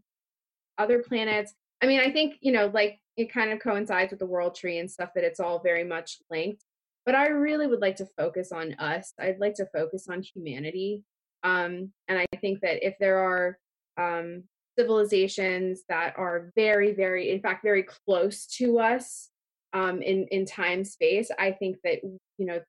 other 0.79 1.03
planets. 1.03 1.55
I 1.83 1.87
mean, 1.87 2.01
I 2.01 2.13
think, 2.13 2.37
you 2.41 2.53
know, 2.53 2.71
like 2.73 3.01
it 3.17 3.33
kind 3.33 3.51
of 3.51 3.61
coincides 3.61 4.11
with 4.11 4.21
the 4.21 4.27
world 4.27 4.55
tree 4.55 4.79
and 4.79 4.91
stuff 4.91 5.11
that 5.15 5.25
it's 5.25 5.41
all 5.41 5.61
very 5.61 5.85
much 5.85 6.19
linked. 6.31 6.63
But 7.05 7.15
I 7.15 7.29
really 7.29 7.67
would 7.67 7.81
like 7.81 7.97
to 7.97 8.09
focus 8.17 8.53
on 8.53 8.75
us. 8.75 9.13
I'd 9.19 9.39
like 9.39 9.55
to 9.55 9.69
focus 9.73 10.07
on 10.11 10.23
humanity. 10.23 11.03
Um, 11.47 11.93
and 12.09 12.19
I 12.19 12.27
think 12.41 12.61
that 12.63 12.85
if 12.85 12.95
there 12.99 13.19
are 13.19 13.59
um, 13.97 14.43
civilizations 14.77 15.83
that 15.89 16.15
are 16.19 16.51
very, 16.57 16.93
very, 16.93 17.31
in 17.31 17.41
fact, 17.41 17.63
very 17.63 17.85
close 17.85 18.47
to 18.59 18.81
us 18.81 19.31
um, 19.73 20.03
in 20.03 20.27
in 20.33 20.45
time 20.45 20.85
space, 20.85 21.31
I 21.39 21.53
think 21.53 21.77
that 21.85 22.01
you 22.03 22.47
know 22.47 22.61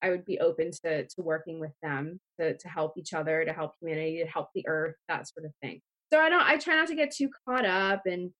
I 0.00 0.08
would 0.08 0.24
be 0.24 0.40
open 0.40 0.70
to 0.84 1.04
to 1.04 1.22
working 1.22 1.60
with 1.60 1.72
them 1.82 2.20
to 2.40 2.56
to 2.56 2.68
help 2.68 2.94
each 2.96 3.12
other, 3.12 3.44
to 3.44 3.52
help 3.52 3.72
humanity, 3.80 4.22
to 4.22 4.26
help 4.26 4.48
the 4.54 4.66
earth, 4.66 4.94
that 5.08 5.28
sort 5.28 5.44
of 5.44 5.52
thing. 5.60 5.82
So 6.10 6.18
I 6.18 6.30
don't 6.30 6.42
I 6.42 6.56
try 6.56 6.74
not 6.74 6.88
to 6.88 6.94
get 6.94 7.10
too 7.10 7.28
caught 7.46 7.66
up 7.66 8.06
and 8.06 8.30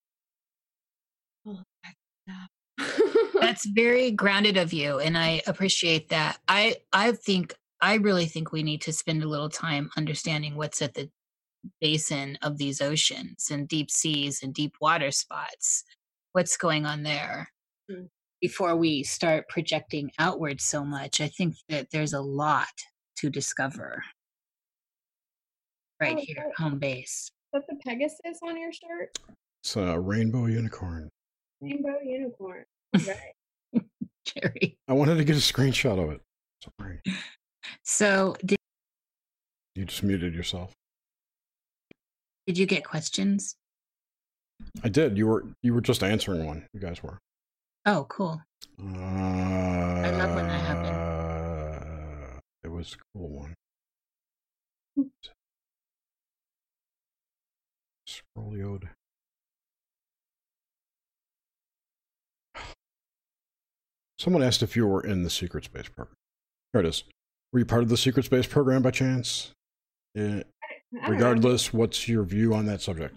oh, 1.47 1.60
that's 3.40 3.66
very 3.74 4.10
grounded 4.10 4.56
of 4.56 4.73
you 4.73 4.98
and 5.01 5.19
I 5.19 5.43
appreciate 5.47 6.09
that. 6.09 6.39
I 6.48 6.77
I 6.94 7.12
think 7.12 7.55
I 7.83 7.95
really 7.95 8.27
think 8.27 8.53
we 8.53 8.63
need 8.63 8.81
to 8.83 8.93
spend 8.93 9.23
a 9.23 9.29
little 9.29 9.51
time 9.51 9.91
understanding 9.99 10.57
what's 10.57 10.81
at 10.81 10.95
the 10.95 11.11
basin 11.81 12.39
of 12.41 12.57
these 12.57 12.81
oceans 12.81 13.49
and 13.51 13.69
deep 13.69 13.91
seas 13.91 14.43
and 14.43 14.55
deep 14.55 14.77
water 14.81 15.11
spots. 15.11 15.85
What's 16.33 16.57
going 16.57 16.87
on 16.87 17.03
there? 17.03 17.51
Mm 17.91 18.09
before 18.43 18.75
we 18.75 19.05
start 19.05 19.49
projecting 19.49 20.11
outward 20.19 20.61
so 20.61 20.85
much, 20.85 21.21
I 21.21 21.29
think 21.29 21.55
that 21.69 21.87
there's 21.93 22.13
a 22.13 22.21
lot 22.21 22.67
to 23.17 23.31
discover 23.31 24.03
right 26.01 26.17
oh, 26.19 26.23
here 26.23 26.45
at 26.49 26.61
home 26.61 26.81
base. 26.81 27.31
Is 27.31 27.31
that 27.53 27.63
the 27.69 27.77
Pegasus 27.87 28.41
on 28.43 28.61
your 28.61 28.73
shirt? 28.73 29.17
It's 29.63 29.77
a 29.77 29.99
rainbow 29.99 30.47
unicorn. 30.47 31.09
Rainbow 31.63 31.99
unicorn. 32.05 32.65
Right. 33.07 33.83
Jerry. 34.27 34.77
I 34.87 34.93
wanted 34.93 35.17
to 35.17 35.25
get 35.25 35.37
a 35.37 35.39
screenshot 35.39 36.03
of 36.03 36.11
it. 36.13 36.21
Sorry. 36.79 37.01
So 37.82 38.36
did 38.44 38.59
you 39.74 39.84
just 39.84 40.02
muted 40.02 40.34
yourself? 40.34 40.72
Did 42.47 42.59
you 42.59 42.66
get 42.66 42.84
questions? 42.84 43.55
I 44.84 44.89
did. 44.89 45.16
You 45.16 45.26
were 45.26 45.44
you 45.62 45.74
were 45.74 45.80
just 45.80 46.02
answering 46.02 46.47
one. 46.47 46.66
You 46.72 46.80
guys 46.80 47.02
were. 47.02 47.18
Oh, 47.86 48.06
cool. 48.09 48.40
Uh, 48.80 48.86
I 48.86 50.10
love 50.10 50.34
when 50.34 50.47
that 50.47 50.60
happens. 50.60 52.43
It 52.62 52.68
was 52.68 52.94
a 52.94 52.98
cool 53.18 53.28
one. 53.28 53.55
Scrollioed. 58.06 58.89
Someone 64.18 64.43
asked 64.43 64.62
if 64.62 64.76
you 64.76 64.86
were 64.86 65.05
in 65.05 65.22
the 65.22 65.30
secret 65.30 65.64
space 65.64 65.89
program. 65.89 66.14
Here 66.72 66.82
it 66.82 66.86
is. 66.86 67.05
Were 67.53 67.59
you 67.59 67.65
part 67.66 67.83
of 67.83 67.89
the 67.89 67.97
secret 67.97 68.24
space 68.24 68.47
program 68.47 68.83
by 68.83 68.91
chance? 68.91 69.53
Yeah. 70.15 70.43
Regardless, 71.09 71.73
what's 71.73 72.09
your 72.09 72.23
view 72.24 72.55
on 72.55 72.66
that 72.66 72.81
subject? 72.81 73.16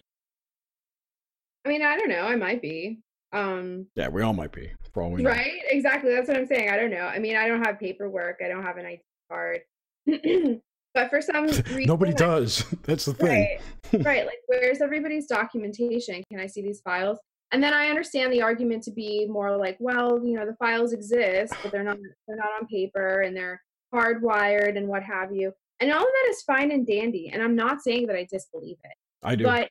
I 1.65 1.69
mean, 1.69 1.81
I 1.81 1.97
don't 1.97 2.09
know. 2.09 2.21
I 2.21 2.35
might 2.35 2.61
be. 2.61 2.99
Um, 3.33 3.87
yeah, 3.95 4.07
we 4.07 4.21
all 4.21 4.33
might 4.33 4.51
be. 4.51 4.71
For 4.93 5.03
all 5.03 5.11
we 5.11 5.23
know. 5.23 5.29
right? 5.29 5.61
Exactly. 5.69 6.11
That's 6.11 6.27
what 6.27 6.37
I'm 6.37 6.47
saying. 6.47 6.69
I 6.69 6.77
don't 6.77 6.91
know. 6.91 7.05
I 7.05 7.19
mean, 7.19 7.35
I 7.35 7.47
don't 7.47 7.65
have 7.65 7.79
paperwork. 7.79 8.39
I 8.43 8.47
don't 8.47 8.63
have 8.63 8.77
an 8.77 8.85
ID 8.85 9.01
card. 9.29 9.61
but 10.93 11.09
for 11.09 11.21
some 11.21 11.45
reason, 11.47 11.83
Nobody 11.85 12.13
does. 12.13 12.65
That's 12.83 13.05
the 13.05 13.13
thing. 13.13 13.59
Right, 13.93 14.05
right. 14.05 14.25
Like, 14.25 14.39
where's 14.47 14.81
everybody's 14.81 15.27
documentation? 15.27 16.23
Can 16.29 16.39
I 16.39 16.47
see 16.47 16.61
these 16.61 16.81
files? 16.81 17.19
And 17.51 17.63
then 17.63 17.73
I 17.73 17.87
understand 17.89 18.33
the 18.33 18.41
argument 18.41 18.83
to 18.83 18.91
be 18.91 19.27
more 19.27 19.55
like, 19.55 19.77
well, 19.79 20.21
you 20.23 20.33
know, 20.33 20.45
the 20.45 20.55
files 20.55 20.93
exist, 20.93 21.53
but 21.61 21.71
they're 21.71 21.83
not 21.83 21.97
they're 22.27 22.37
not 22.37 22.49
on 22.59 22.67
paper 22.67 23.21
and 23.21 23.35
they're 23.35 23.61
hardwired 23.95 24.77
and 24.77 24.87
what 24.87 25.03
have 25.03 25.33
you. 25.33 25.53
And 25.79 25.91
all 25.91 26.01
of 26.01 26.07
that 26.07 26.29
is 26.29 26.41
fine 26.43 26.71
and 26.71 26.85
dandy. 26.85 27.29
And 27.33 27.41
I'm 27.41 27.55
not 27.55 27.81
saying 27.81 28.07
that 28.07 28.15
I 28.15 28.27
disbelieve 28.29 28.77
it. 28.83 28.93
I 29.23 29.35
do. 29.35 29.43
But 29.43 29.69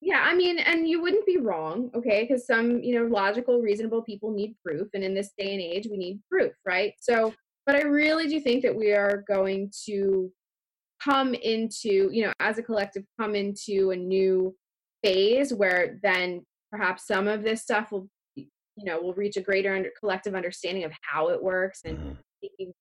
yeah, 0.00 0.22
I 0.24 0.34
mean, 0.34 0.58
and 0.60 0.88
you 0.88 1.02
wouldn't 1.02 1.26
be 1.26 1.38
wrong, 1.38 1.90
okay? 1.94 2.22
Because 2.22 2.46
some, 2.46 2.82
you 2.82 2.94
know, 2.94 3.06
logical, 3.06 3.60
reasonable 3.60 4.02
people 4.02 4.30
need 4.30 4.54
proof. 4.64 4.88
And 4.94 5.02
in 5.02 5.14
this 5.14 5.32
day 5.36 5.52
and 5.52 5.60
age, 5.60 5.88
we 5.90 5.96
need 5.96 6.20
proof, 6.30 6.52
right? 6.64 6.94
So, 7.00 7.34
but 7.66 7.74
I 7.74 7.82
really 7.82 8.28
do 8.28 8.40
think 8.40 8.62
that 8.62 8.74
we 8.74 8.92
are 8.92 9.24
going 9.26 9.72
to 9.86 10.32
come 11.02 11.34
into, 11.34 12.10
you 12.12 12.24
know, 12.24 12.32
as 12.40 12.58
a 12.58 12.62
collective, 12.62 13.04
come 13.20 13.34
into 13.34 13.90
a 13.90 13.96
new 13.96 14.54
phase 15.02 15.52
where 15.52 15.98
then 16.02 16.44
perhaps 16.70 17.06
some 17.06 17.26
of 17.28 17.42
this 17.42 17.62
stuff 17.62 17.90
will, 17.92 18.08
you 18.36 18.46
know, 18.84 19.00
will 19.00 19.14
reach 19.14 19.36
a 19.36 19.40
greater 19.42 19.74
under, 19.74 19.90
collective 19.98 20.34
understanding 20.34 20.84
of 20.84 20.92
how 21.02 21.28
it 21.28 21.42
works 21.42 21.80
and 21.84 21.98
Mhm. 21.98 22.02
maybe 22.04 22.18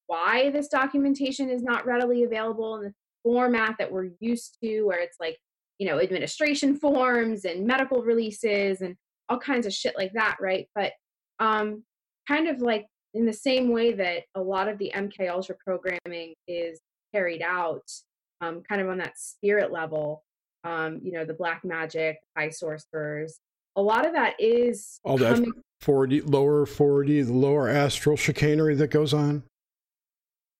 why 0.07 0.49
this 0.49 0.67
documentation 0.67 1.49
is 1.49 1.63
not 1.63 1.85
readily 1.85 2.23
available 2.23 2.75
in 2.77 2.83
the 2.83 2.93
format 3.23 3.75
that 3.79 3.91
we're 3.91 4.09
used 4.19 4.57
to, 4.63 4.83
where 4.83 4.99
it's 4.99 5.17
like, 5.19 5.37
you 5.77 5.87
know, 5.87 5.99
administration 5.99 6.75
forms 6.75 7.45
and 7.45 7.65
medical 7.65 8.03
releases 8.03 8.81
and 8.81 8.95
all 9.29 9.39
kinds 9.39 9.65
of 9.65 9.73
shit 9.73 9.95
like 9.97 10.13
that, 10.13 10.37
right? 10.39 10.67
But 10.73 10.93
um, 11.39 11.83
kind 12.27 12.47
of 12.47 12.61
like 12.61 12.87
in 13.13 13.25
the 13.25 13.33
same 13.33 13.71
way 13.71 13.93
that 13.93 14.23
a 14.35 14.41
lot 14.41 14.67
of 14.67 14.77
the 14.77 14.91
MK 14.95 15.29
Ultra 15.29 15.55
programming 15.63 16.33
is 16.47 16.79
carried 17.13 17.41
out, 17.41 17.83
um, 18.41 18.61
kind 18.67 18.81
of 18.81 18.89
on 18.89 18.97
that 18.99 19.17
spirit 19.17 19.71
level, 19.71 20.23
um, 20.63 20.99
you 21.03 21.11
know, 21.11 21.25
the 21.25 21.33
black 21.33 21.63
magic, 21.63 22.17
high 22.35 22.49
sorcerers, 22.49 23.39
a 23.77 23.81
lot 23.81 24.05
of 24.05 24.13
that 24.13 24.33
is 24.39 24.99
All 25.03 25.17
that 25.17 25.35
coming 25.35 25.53
4D, 25.81 26.29
lower 26.31 26.65
4D, 26.65 27.25
the 27.27 27.33
lower 27.33 27.67
astral 27.69 28.17
chicanery 28.17 28.75
that 28.75 28.87
goes 28.87 29.13
on. 29.13 29.43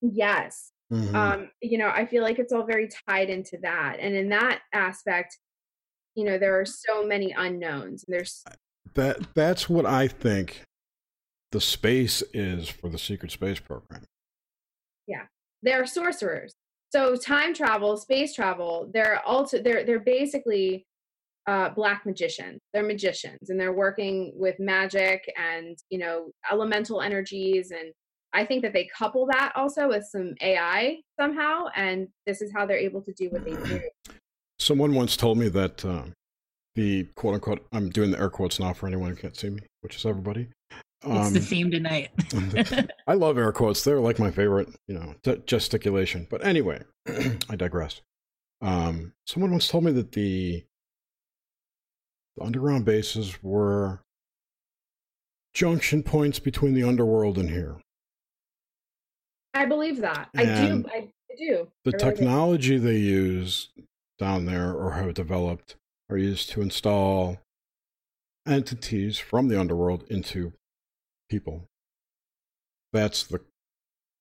yes 0.01 0.71
Mhm. 0.91 1.13
um 1.15 1.49
you 1.61 1.77
know 1.77 1.89
i 1.89 2.05
feel 2.05 2.23
like 2.23 2.39
it's 2.39 2.53
all 2.53 2.63
very 2.63 2.87
tied 3.09 3.29
into 3.29 3.57
that 3.57 3.97
and 3.99 4.15
in 4.15 4.29
that 4.29 4.61
aspect 4.71 5.37
you 6.15 6.23
know 6.23 6.37
there 6.37 6.57
are 6.57 6.65
so 6.65 7.05
many 7.05 7.31
unknowns 7.33 8.05
there's 8.07 8.43
that 8.93 9.33
that's 9.33 9.67
what 9.67 9.85
I 9.85 10.07
think 10.07 10.61
the 11.51 11.59
space 11.59 12.23
is 12.33 12.69
for 12.69 12.89
the 12.89 12.97
secret 12.97 13.31
space 13.31 13.59
program. 13.59 14.05
Yeah. 15.07 15.25
They're 15.61 15.85
sorcerers 15.85 16.53
so 16.93 17.15
time 17.17 17.53
travel 17.53 17.97
space 17.97 18.33
travel 18.33 18.89
they're 18.93 19.19
also 19.25 19.59
they're 19.61 19.83
they're 19.83 19.99
basically 19.99 20.85
uh 21.47 21.69
black 21.69 22.05
magicians 22.05 22.59
they're 22.73 22.83
magicians 22.83 23.49
and 23.49 23.59
they're 23.59 23.73
working 23.73 24.31
with 24.35 24.59
magic 24.59 25.31
and 25.37 25.77
you 25.89 25.97
know 25.97 26.29
elemental 26.51 27.01
energies 27.01 27.71
and 27.71 27.91
i 28.33 28.45
think 28.45 28.61
that 28.61 28.73
they 28.73 28.85
couple 28.97 29.25
that 29.25 29.51
also 29.55 29.87
with 29.87 30.03
some 30.05 30.33
ai 30.41 30.97
somehow 31.19 31.65
and 31.75 32.07
this 32.25 32.41
is 32.41 32.51
how 32.53 32.65
they're 32.65 32.77
able 32.77 33.01
to 33.01 33.13
do 33.13 33.29
what 33.29 33.43
they 33.45 33.55
do 33.65 33.81
Someone 34.59 34.95
once 34.95 35.15
told 35.15 35.37
me 35.37 35.49
that 35.49 35.85
uh, 35.85 36.01
the 36.73 37.03
quote 37.15 37.35
unquote, 37.35 37.67
I'm 37.71 37.91
doing 37.91 38.09
the 38.09 38.19
air 38.19 38.31
quotes 38.31 38.59
now 38.59 38.73
for 38.73 38.87
anyone 38.87 39.11
who 39.11 39.15
can't 39.15 39.37
see 39.37 39.51
me, 39.51 39.59
which 39.81 39.95
is 39.95 40.03
everybody. 40.03 40.47
it's 40.71 41.31
the 41.31 41.39
Um, 41.39 41.45
theme 41.45 41.69
tonight. 41.69 42.09
I 43.07 43.13
love 43.13 43.37
air 43.37 43.51
quotes. 43.51 43.83
They're 43.83 43.99
like 43.99 44.17
my 44.17 44.31
favorite, 44.31 44.69
you 44.87 44.95
know, 44.95 45.13
ge- 45.23 45.45
gesticulation. 45.45 46.25
But 46.27 46.43
anyway, 46.43 46.81
I 47.49 47.55
digress. 47.55 48.01
Um, 48.63 49.13
someone 49.27 49.51
once 49.51 49.67
told 49.67 49.83
me 49.83 49.91
that 49.91 50.13
the, 50.13 50.65
the 52.37 52.43
underground 52.43 52.85
bases 52.85 53.41
were 53.43 54.01
junction 55.53 56.03
points 56.03 56.39
between 56.39 56.73
the 56.73 56.83
underworld 56.83 57.37
and 57.37 57.49
here. 57.49 57.77
i 59.53 59.65
believe 59.65 60.01
that 60.01 60.29
i 60.35 60.45
do 60.45 60.85
i 60.93 61.07
do 61.37 61.67
The 61.85 61.91
I 61.91 61.91
really 61.91 61.91
do. 61.91 61.97
technology 61.97 62.77
they 62.77 62.97
use 62.97 63.69
down 64.19 64.45
there 64.45 64.71
or 64.73 64.91
have 64.93 65.13
developed 65.13 65.75
are 66.09 66.17
used 66.17 66.49
to 66.51 66.61
install 66.61 67.37
entities 68.47 69.19
from 69.19 69.47
the 69.49 69.59
underworld 69.59 70.03
into 70.09 70.53
people. 71.29 71.65
That's 72.93 73.23
the 73.23 73.41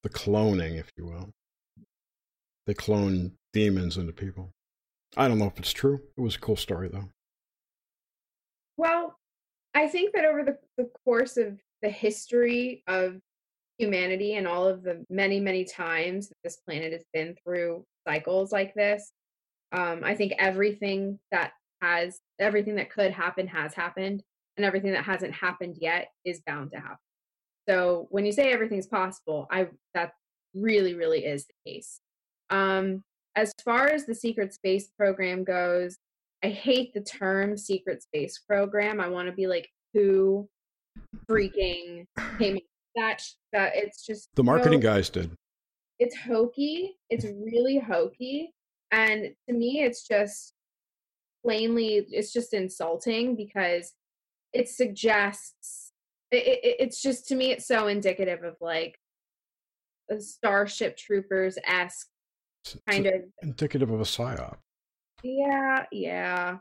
the 0.03 0.09
cloning, 0.11 0.79
if 0.79 0.91
you 0.97 1.07
will. 1.07 1.31
They 2.67 2.75
clone 2.75 3.33
demons 3.53 3.97
into 3.97 4.13
people. 4.13 4.51
I 5.17 5.29
don't 5.29 5.39
know 5.39 5.47
if 5.47 5.59
it's 5.59 5.73
true. 5.73 6.01
It 6.17 6.21
was 6.21 6.35
a 6.37 6.41
cool 6.41 6.57
story 6.57 6.89
though. 6.89 7.09
Well, 8.77 9.19
I 9.75 9.89
think 9.89 10.15
that 10.15 10.25
over 10.25 10.43
the, 10.43 10.59
the 10.77 10.91
course 11.05 11.37
of 11.37 11.59
the 11.83 11.89
history 11.91 12.83
of 12.87 13.21
humanity 13.79 14.35
and 14.35 14.47
all 14.47 14.67
of 14.67 14.83
the 14.83 15.05
many, 15.11 15.39
many 15.41 15.65
times 15.65 16.29
that 16.29 16.37
this 16.43 16.57
planet 16.57 16.93
has 16.93 17.05
been 17.13 17.37
through 17.45 17.85
cycles 18.07 18.53
like 18.53 18.75
this, 18.75 19.13
um, 19.73 20.03
I 20.05 20.15
think 20.15 20.33
everything 20.39 21.19
that 21.31 21.53
has, 21.83 22.21
everything 22.39 22.77
that 22.77 22.91
could 22.91 23.13
happen 23.13 23.47
has 23.49 23.75
happened, 23.75 24.23
and 24.57 24.65
everything 24.65 24.93
that 24.93 25.05
hasn't 25.05 25.35
happened 25.35 25.77
yet 25.81 26.09
is 26.25 26.41
bound 26.47 26.71
to 26.73 26.79
happen. 26.79 26.97
So 27.69 28.07
when 28.11 28.25
you 28.25 28.33
say 28.33 28.53
everything's 28.53 28.87
possible, 28.87 29.47
I 29.51 29.69
that 29.93 30.13
really, 30.55 30.95
really 30.95 31.25
is 31.25 31.47
the 31.47 31.71
case. 31.71 32.01
Um, 32.49 33.03
as 33.35 33.53
far 33.65 33.89
as 33.89 34.07
the 34.07 34.15
secret 34.15 34.55
space 34.55 34.89
program 34.97 35.45
goes, 35.45 35.99
I 36.47 36.51
hate 36.51 36.95
the 36.95 37.01
term 37.01 37.57
secret 37.57 38.05
space 38.05 38.39
program. 38.39 39.01
I 39.01 39.09
want 39.09 39.27
to 39.27 39.33
be 39.33 39.49
like, 39.49 39.69
who 39.93 40.49
freaking 41.29 42.07
came 42.39 42.57
up 42.57 42.63
that? 42.95 43.23
That 43.53 43.73
it's 43.75 44.07
just 44.07 44.29
The 44.37 44.45
marketing 44.45 44.81
so- 44.81 44.89
guys 44.89 45.11
did. 45.11 45.33
It's 45.99 46.15
hokey. 46.15 46.99
It's 47.11 47.25
really 47.25 47.79
hokey, 47.81 48.53
and 48.93 49.35
to 49.49 49.55
me, 49.55 49.83
it's 49.83 50.07
just 50.07 50.53
plainly, 51.45 52.07
it's 52.11 52.33
just 52.33 52.55
insulting 52.55 53.35
because 53.35 53.93
it 54.53 54.69
suggests. 54.69 55.91
It, 56.31 56.47
it, 56.47 56.77
it's 56.79 57.03
just 57.03 57.27
to 57.29 57.35
me, 57.35 57.51
it's 57.51 57.67
so 57.67 57.89
indicative 57.89 58.45
of 58.45 58.55
like 58.61 58.97
a 60.11 60.21
Starship 60.21 60.97
Troopers 60.97 61.59
esque 61.67 62.07
kind 62.89 63.07
of 63.07 63.15
indicative 63.43 63.91
of 63.91 64.01
a 64.01 64.05
psyop. 64.05 64.59
Yeah 65.27 65.85
yeah. 65.93 66.59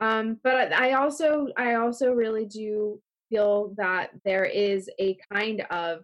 Um 0.00 0.38
but 0.42 0.72
i 0.72 0.92
also 0.92 1.48
i 1.56 1.74
also 1.74 2.12
really 2.12 2.46
do 2.46 3.00
feel 3.30 3.74
that 3.76 4.10
there 4.24 4.44
is 4.44 4.90
a 5.00 5.16
kind 5.32 5.64
of 5.70 6.00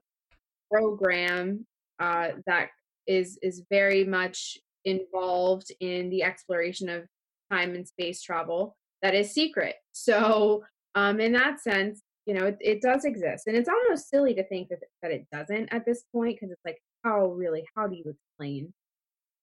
program 0.70 1.66
uh 1.98 2.30
that 2.46 2.68
is 3.06 3.38
is 3.42 3.62
very 3.70 4.04
much 4.04 4.58
involved 4.84 5.72
in 5.80 6.08
the 6.10 6.22
exploration 6.22 6.88
of 6.88 7.04
time 7.50 7.74
and 7.74 7.86
space 7.86 8.22
travel 8.22 8.76
that 9.02 9.14
is 9.14 9.32
secret. 9.32 9.76
So 9.92 10.64
um 10.94 11.20
in 11.20 11.32
that 11.34 11.60
sense 11.60 12.02
you 12.26 12.34
know 12.34 12.46
it, 12.46 12.58
it 12.60 12.82
does 12.82 13.04
exist. 13.04 13.46
And 13.46 13.56
it's 13.56 13.68
almost 13.68 14.08
silly 14.08 14.34
to 14.34 14.44
think 14.44 14.68
that, 14.68 14.78
that 15.02 15.10
it 15.10 15.26
doesn't 15.32 15.68
at 15.72 15.84
this 15.84 16.04
point 16.12 16.36
because 16.36 16.52
it's 16.52 16.64
like 16.64 16.78
how 17.04 17.26
really 17.26 17.64
how 17.76 17.86
do 17.86 17.96
you 17.96 18.04
explain 18.06 18.72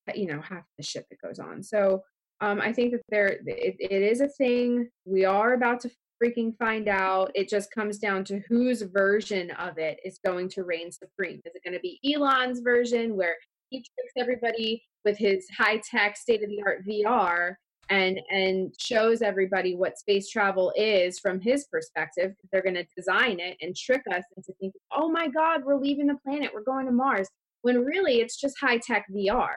uh, 0.10 0.14
you 0.16 0.28
know 0.28 0.42
half 0.42 0.64
the 0.78 0.84
shit 0.84 1.06
that 1.10 1.22
goes 1.22 1.40
on? 1.40 1.64
So 1.64 2.04
um, 2.42 2.62
I 2.62 2.72
think 2.72 2.92
that 2.92 3.02
there 3.10 3.28
it, 3.46 3.76
it 3.80 4.02
is 4.02 4.22
a 4.22 4.28
thing. 4.28 4.90
We 5.06 5.26
are 5.26 5.54
about 5.54 5.80
to 5.82 5.92
freaking 6.24 6.56
find 6.58 6.88
out. 6.88 7.32
It 7.36 7.50
just 7.50 7.72
comes 7.72 7.98
down 7.98 8.24
to 8.26 8.42
whose 8.48 8.82
version 8.82 9.52
of 9.52 9.78
it 9.78 10.00
is 10.04 10.20
going 10.26 10.50
to 10.50 10.64
reign 10.64 10.92
supreme. 10.92 11.42
Is 11.46 11.56
it 11.56 11.64
going 11.64 11.74
to 11.74 11.80
be 11.80 12.00
Elon's 12.14 12.60
version 12.60 13.16
where 13.16 13.36
he 13.70 13.80
tricks 13.80 14.14
everybody 14.18 14.84
with 15.04 15.18
his 15.18 15.48
high 15.58 15.82
tech, 15.90 16.18
state 16.18 16.44
of 16.44 16.50
the 16.50 16.62
art 16.66 16.86
VR 16.86 17.56
and 17.90 18.20
and 18.30 18.74
shows 18.78 19.22
everybody 19.22 19.74
what 19.76 19.98
space 19.98 20.30
travel 20.30 20.74
is 20.76 21.20
from 21.20 21.40
his 21.40 21.66
perspective? 21.72 22.34
They're 22.52 22.64
going 22.64 22.76
to 22.76 22.86
design 22.96 23.40
it 23.40 23.58
and 23.62 23.76
trick 23.76 24.04
us 24.14 24.24
into 24.36 24.54
thinking, 24.60 24.80
oh 24.92 25.10
my 25.10 25.28
God, 25.28 25.64
we're 25.66 25.80
leaving 25.80 26.08
the 26.08 26.18
planet, 26.24 26.52
we're 26.54 26.64
going 26.64 26.86
to 26.86 26.92
Mars. 26.92 27.30
When 27.62 27.84
really 27.84 28.20
it's 28.20 28.40
just 28.40 28.56
high 28.60 28.78
tech 28.78 29.06
VR 29.14 29.50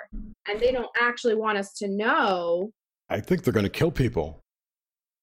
and 0.49 0.59
they 0.61 0.73
don't 0.73 0.91
actually 1.01 1.35
want 1.35 1.59
us 1.59 1.73
to 1.75 1.89
know. 1.89 2.71
I 3.09 3.21
think 3.21 3.43
they're 3.43 3.53
going 3.53 3.65
to 3.65 3.71
kill 3.71 3.91
people. 3.91 4.41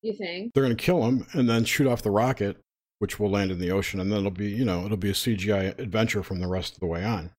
You 0.02 0.14
think? 0.14 0.54
They're 0.54 0.64
going 0.64 0.76
to 0.76 0.84
kill 0.84 1.02
them 1.02 1.26
and 1.34 1.50
then 1.50 1.66
shoot 1.66 1.88
off 1.88 2.04
the 2.04 2.12
rocket, 2.12 2.58
which 3.00 3.20
will 3.20 3.30
land 3.30 3.52
in 3.52 3.60
the 3.60 3.72
ocean, 3.72 4.00
and 4.00 4.12
then 4.12 4.20
it'll 4.20 4.32
be, 4.32 4.50
you 4.50 4.64
know, 4.64 4.86
it'll 4.86 4.98
be 4.98 5.10
a 5.10 5.14
CGI 5.14 5.78
adventure 5.80 6.24
from 6.24 6.40
the 6.40 6.48
rest 6.48 6.76
of 6.76 6.80
the 6.80 6.86
way 6.86 7.04
on. 7.04 7.32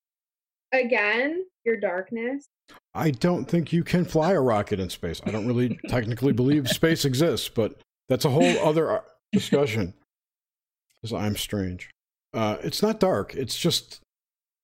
Again, 0.72 1.44
your 1.64 1.78
darkness. 1.78 2.46
I 2.94 3.10
don't 3.10 3.44
think 3.44 3.72
you 3.72 3.84
can 3.84 4.04
fly 4.04 4.32
a 4.32 4.40
rocket 4.40 4.80
in 4.80 4.90
space. 4.90 5.20
I 5.24 5.30
don't 5.30 5.46
really 5.46 5.78
technically 5.88 6.32
believe 6.32 6.68
space 6.68 7.04
exists, 7.04 7.48
but 7.48 7.80
that's 8.08 8.24
a 8.24 8.30
whole 8.30 8.58
other 8.66 9.02
discussion 9.32 9.94
Because 11.00 11.12
I'm 11.12 11.36
strange. 11.36 11.90
Uh, 12.34 12.56
it's 12.62 12.82
not 12.82 13.00
dark. 13.00 13.34
It's 13.34 13.58
just 13.58 14.00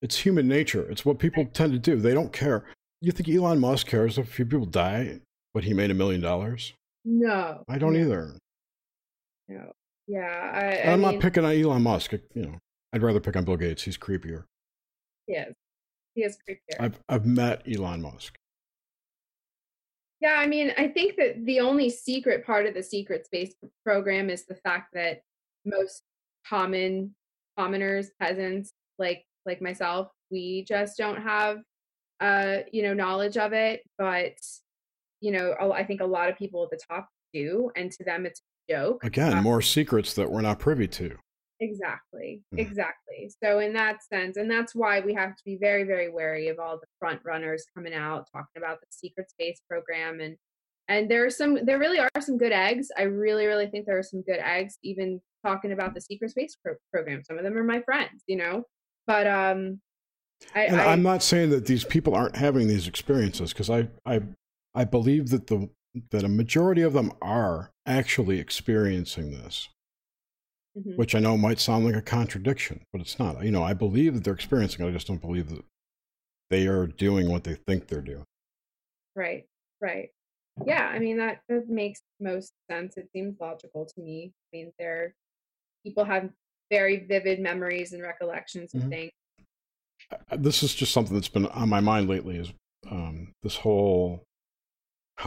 it's 0.05 0.19
human 0.19 0.47
nature. 0.47 0.87
It's 0.87 1.03
what 1.03 1.17
people 1.17 1.45
tend 1.45 1.73
to 1.73 1.79
do. 1.79 1.95
They 1.95 2.13
don't 2.13 2.31
care. 2.31 2.63
You 3.01 3.11
think 3.11 3.27
Elon 3.27 3.59
Musk 3.59 3.87
cares 3.87 4.19
if 4.19 4.29
a 4.29 4.31
few 4.31 4.45
people 4.45 4.67
die, 4.67 5.19
but 5.55 5.63
he 5.63 5.73
made 5.73 5.89
a 5.89 5.95
million 5.95 6.21
dollars? 6.21 6.73
No. 7.03 7.63
I 7.67 7.79
don't 7.79 7.93
no, 7.93 7.99
either. 7.99 8.37
No. 9.47 9.71
Yeah. 10.07 10.51
I, 10.53 10.87
I 10.87 10.93
I'm 10.93 11.01
mean, 11.01 11.13
not 11.13 11.21
picking 11.21 11.43
on 11.43 11.53
Elon 11.53 11.81
Musk. 11.81 12.11
You 12.11 12.21
know, 12.35 12.59
I'd 12.93 13.01
rather 13.01 13.19
pick 13.19 13.35
on 13.35 13.45
Bill 13.45 13.57
Gates. 13.57 13.81
He's 13.81 13.97
creepier. 13.97 14.43
Yes. 15.27 15.53
He 16.13 16.21
is 16.21 16.37
creepier. 16.47 16.79
I've 16.79 16.99
I've 17.09 17.25
met 17.25 17.63
Elon 17.67 18.03
Musk. 18.03 18.35
Yeah, 20.21 20.35
I 20.37 20.45
mean, 20.45 20.71
I 20.77 20.87
think 20.87 21.15
that 21.17 21.43
the 21.45 21.61
only 21.61 21.89
secret 21.89 22.45
part 22.45 22.67
of 22.67 22.75
the 22.75 22.83
secret 22.83 23.25
space 23.25 23.55
program 23.83 24.29
is 24.29 24.45
the 24.45 24.55
fact 24.55 24.89
that 24.93 25.21
most 25.65 26.03
common 26.47 27.15
commoners, 27.57 28.11
peasants 28.19 28.71
like 28.99 29.25
like 29.45 29.61
myself, 29.61 30.09
we 30.31 30.65
just 30.67 30.97
don't 30.97 31.21
have 31.21 31.59
uh, 32.21 32.59
you 32.71 32.81
know, 32.81 32.93
knowledge 32.93 33.35
of 33.37 33.51
it, 33.51 33.81
but 33.97 34.33
you 35.21 35.31
know, 35.31 35.53
I 35.73 35.83
think 35.83 35.99
a 36.01 36.05
lot 36.05 36.29
of 36.29 36.37
people 36.37 36.63
at 36.63 36.69
the 36.69 36.79
top 36.89 37.09
do, 37.33 37.69
and 37.75 37.91
to 37.91 38.03
them 38.05 38.25
it's 38.25 38.41
a 38.69 38.73
joke. 38.73 39.03
Again, 39.03 39.33
Uh, 39.37 39.41
more 39.41 39.61
secrets 39.61 40.13
that 40.13 40.31
we're 40.31 40.41
not 40.41 40.59
privy 40.59 40.87
to. 40.87 41.17
Exactly. 41.59 42.41
Mhm. 42.53 42.59
Exactly. 42.59 43.29
So 43.43 43.59
in 43.59 43.73
that 43.73 44.03
sense, 44.03 44.37
and 44.37 44.49
that's 44.49 44.73
why 44.75 44.99
we 45.01 45.13
have 45.13 45.35
to 45.35 45.41
be 45.45 45.57
very, 45.57 45.83
very 45.83 46.09
wary 46.09 46.47
of 46.47 46.59
all 46.59 46.77
the 46.79 46.87
front 46.99 47.21
runners 47.25 47.65
coming 47.75 47.93
out 47.93 48.27
talking 48.31 48.57
about 48.61 48.79
the 48.79 48.87
secret 48.89 49.29
space 49.29 49.59
program 49.69 50.19
and 50.21 50.37
and 50.87 51.09
there 51.09 51.25
are 51.25 51.31
some 51.31 51.65
there 51.65 51.79
really 51.79 51.97
are 51.99 52.09
some 52.21 52.37
good 52.37 52.51
eggs. 52.51 52.89
I 52.95 53.03
really, 53.03 53.47
really 53.47 53.67
think 53.67 53.87
there 53.87 53.97
are 53.97 54.03
some 54.03 54.21
good 54.21 54.37
eggs, 54.39 54.77
even 54.83 55.19
talking 55.43 55.71
about 55.71 55.95
the 55.95 56.01
secret 56.01 56.29
space 56.29 56.55
pro- 56.63 56.75
program. 56.93 57.23
Some 57.23 57.37
of 57.39 57.43
them 57.43 57.57
are 57.57 57.63
my 57.63 57.81
friends, 57.81 58.23
you 58.27 58.35
know. 58.37 58.63
But 59.07 59.27
um 59.27 59.81
I, 60.53 60.65
And 60.65 60.81
I 60.81 60.91
I'm 60.91 61.03
not 61.03 61.23
saying 61.23 61.49
that 61.51 61.65
these 61.65 61.83
people 61.85 62.13
aren't 62.15 62.35
having 62.35 62.67
these 62.67 62.87
experiences 62.87 63.53
because 63.53 63.69
I, 63.69 63.87
I 64.05 64.21
I 64.73 64.83
believe 64.83 65.29
that 65.29 65.47
the 65.47 65.69
that 66.11 66.23
a 66.25 66.29
majority 66.29 66.81
of 66.81 66.93
them 66.93 67.11
are 67.21 67.71
actually 67.85 68.39
experiencing 68.39 69.31
this, 69.31 69.69
Mhm. 70.77 70.97
which 70.97 71.15
I 71.15 71.19
know 71.19 71.37
might 71.37 71.59
sound 71.59 71.85
like 71.85 71.95
a 71.95 72.01
contradiction, 72.01 72.83
but 72.91 72.99
it's 73.01 73.17
not. 73.17 73.43
You 73.45 73.51
know, 73.51 73.63
I 73.63 73.73
believe 73.73 74.13
that 74.13 74.23
they're 74.25 74.33
experiencing 74.33 74.85
it. 74.85 74.89
I 74.89 74.91
just 74.91 75.07
don't 75.07 75.21
believe 75.21 75.49
that 75.49 75.63
they 76.49 76.67
are 76.67 76.85
doing 76.85 77.29
what 77.29 77.43
they 77.45 77.55
think 77.55 77.87
they're 77.87 78.01
doing. 78.01 78.25
Right, 79.15 79.45
right. 79.81 80.09
Yeah, 80.65 80.87
I 80.87 80.99
mean 80.99 81.17
that 81.17 81.41
that 81.47 81.69
makes 81.69 82.01
most 82.19 82.53
sense. 82.69 82.97
It 82.97 83.09
seems 83.13 83.39
logical 83.39 83.85
to 83.85 84.01
me. 84.01 84.33
I 84.53 84.57
mean, 84.57 84.73
there 84.79 85.13
people 85.83 86.03
have 86.05 86.29
very 86.69 87.05
vivid 87.05 87.39
memories 87.39 87.93
and 87.93 88.01
recollections 88.01 88.73
of 88.73 88.81
Mhm. 88.83 88.89
things. 88.89 89.11
Uh, 90.31 90.37
This 90.37 90.63
is 90.63 90.73
just 90.75 90.91
something 90.91 91.15
that's 91.15 91.27
been 91.29 91.45
on 91.47 91.69
my 91.69 91.79
mind 91.79 92.07
lately. 92.09 92.37
Is 92.37 92.51
um, 92.89 93.33
this 93.41 93.55
whole 93.57 94.23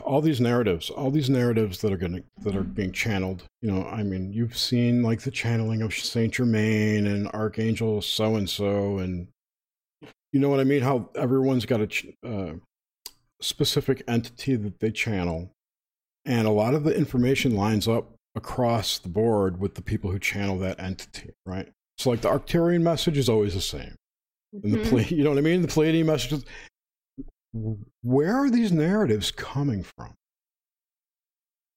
all 0.04 0.20
these 0.20 0.40
narratives, 0.40 0.90
all 0.90 1.10
these 1.10 1.30
narratives 1.30 1.80
that 1.80 1.92
are 1.92 1.96
going 1.96 2.22
that 2.42 2.54
are 2.54 2.62
being 2.62 2.92
channeled. 2.92 3.44
You 3.62 3.70
know, 3.72 3.84
I 3.86 4.02
mean, 4.02 4.32
you've 4.32 4.56
seen 4.56 5.02
like 5.02 5.22
the 5.22 5.30
channeling 5.30 5.80
of 5.82 5.94
Saint 5.94 6.34
Germain 6.34 7.06
and 7.06 7.26
Archangel 7.28 8.02
so 8.02 8.36
and 8.36 8.48
so, 8.48 8.98
and 8.98 9.28
you 10.32 10.40
know 10.40 10.50
what 10.50 10.60
I 10.60 10.64
mean. 10.64 10.82
How 10.82 11.10
everyone's 11.14 11.64
got 11.66 11.80
a 11.80 11.86
ch- 11.86 12.06
uh, 12.22 12.54
specific 13.40 14.02
entity 14.06 14.56
that 14.56 14.78
they 14.78 14.90
channel, 14.90 15.50
and 16.26 16.46
a 16.46 16.50
lot 16.50 16.74
of 16.74 16.84
the 16.84 16.94
information 16.94 17.54
lines 17.56 17.88
up 17.88 18.14
across 18.34 18.98
the 18.98 19.08
board 19.08 19.60
with 19.60 19.74
the 19.74 19.82
people 19.82 20.10
who 20.10 20.18
channel 20.18 20.58
that 20.58 20.78
entity, 20.80 21.30
right? 21.46 21.68
So, 21.98 22.10
like 22.10 22.20
the 22.20 22.28
Arcturian 22.28 22.82
message 22.82 23.18
is 23.18 23.28
always 23.28 23.54
the 23.54 23.60
same. 23.60 23.94
And 24.52 24.72
the 24.72 24.78
Mhm. 24.78 25.10
you 25.10 25.24
know 25.24 25.30
what 25.30 25.38
I 25.38 25.42
mean? 25.42 25.62
The 25.62 25.68
Pleiadian 25.68 26.06
messages. 26.06 26.44
Where 28.02 28.34
are 28.36 28.50
these 28.50 28.72
narratives 28.72 29.30
coming 29.30 29.82
from? 29.82 30.14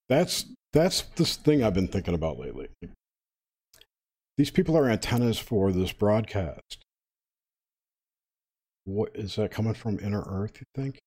That's 0.09 0.45
that's 0.73 1.01
this 1.15 1.35
thing 1.37 1.63
I've 1.63 1.73
been 1.73 1.87
thinking 1.87 2.13
about 2.13 2.37
lately. 2.37 2.67
These 4.37 4.51
people 4.51 4.77
are 4.77 4.89
antennas 4.89 5.39
for 5.39 5.71
this 5.71 5.91
broadcast. 5.91 6.83
What 8.85 9.11
is 9.15 9.35
that 9.35 9.51
coming 9.51 9.73
from 9.73 9.99
inner 9.99 10.23
earth, 10.25 10.57
you 10.59 10.65
think? 10.75 10.99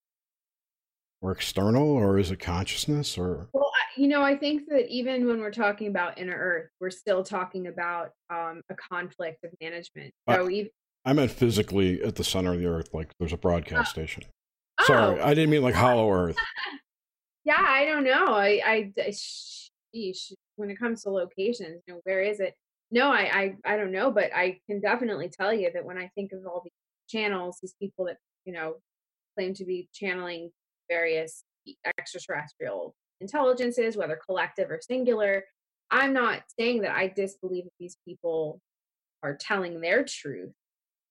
Or 1.25 1.33
external, 1.33 1.89
or 1.89 2.19
is 2.19 2.31
it 2.31 2.39
consciousness 2.39 3.17
or 3.17 3.49
Well, 3.55 3.71
you 3.97 4.09
know, 4.09 4.21
I 4.21 4.37
think 4.37 4.69
that 4.69 4.91
even 4.91 5.27
when 5.27 5.41
we're 5.41 5.51
talking 5.51 5.87
about 5.87 6.19
inner 6.19 6.37
Earth, 6.37 6.69
we're 6.83 6.91
still 6.91 7.25
talking 7.25 7.69
about 7.69 8.11
um, 8.29 8.61
a 8.69 8.75
conflict 8.75 9.43
of 9.43 9.51
management. 9.59 10.13
So 10.29 10.51
even 10.51 10.71
I 11.07 11.15
meant 11.15 11.31
physically 11.31 12.03
at 12.03 12.17
the 12.17 12.25
center 12.25 12.53
of 12.53 12.59
the 12.59 12.67
earth, 12.67 12.91
like 12.93 13.11
there's 13.19 13.33
a 13.33 13.39
broadcast 13.39 13.91
station. 13.91 14.25
Sorry, 14.83 15.19
oh, 15.19 15.25
I 15.25 15.33
didn't 15.33 15.49
mean 15.49 15.63
like 15.63 15.75
hollow 15.75 16.13
earth. 16.13 16.37
yeah, 17.47 17.57
I 17.59 17.87
don't 17.87 18.05
know. 18.05 18.27
I, 18.35 18.61
I, 18.63 18.93
I- 18.99 19.09
sheesh, 19.09 20.31
when 20.57 20.69
it 20.69 20.79
comes 20.79 21.05
to 21.05 21.11
locations, 21.11 21.81
you 21.87 21.95
know, 21.95 22.01
where 22.05 22.21
is 22.21 22.39
it? 22.39 22.53
No, 22.91 23.11
I, 23.11 23.55
I, 23.65 23.73
I 23.75 23.77
don't 23.79 23.93
know, 23.93 24.11
but 24.11 24.31
I 24.37 24.59
can 24.69 24.79
definitely 24.79 25.31
tell 25.31 25.55
you 25.55 25.71
that 25.73 25.87
when 25.87 25.97
I 25.97 26.11
think 26.15 26.33
of 26.33 26.41
all 26.47 26.61
these 26.63 26.73
channels, 27.09 27.61
these 27.63 27.75
people 27.81 28.05
that 28.05 28.19
you 28.45 28.53
know 28.53 28.75
claim 29.35 29.55
to 29.55 29.65
be 29.65 29.89
channeling 29.95 30.51
various 30.89 31.45
extraterrestrial 31.99 32.95
intelligences, 33.21 33.97
whether 33.97 34.19
collective 34.27 34.71
or 34.71 34.81
singular, 34.81 35.45
I'm 35.91 36.13
not 36.13 36.43
saying 36.59 36.83
that 36.83 36.97
I 36.97 37.09
disbelieve 37.09 37.65
that 37.65 37.73
these 37.79 37.97
people 38.07 38.61
are 39.23 39.37
telling 39.37 39.81
their 39.81 40.05
truth. 40.05 40.53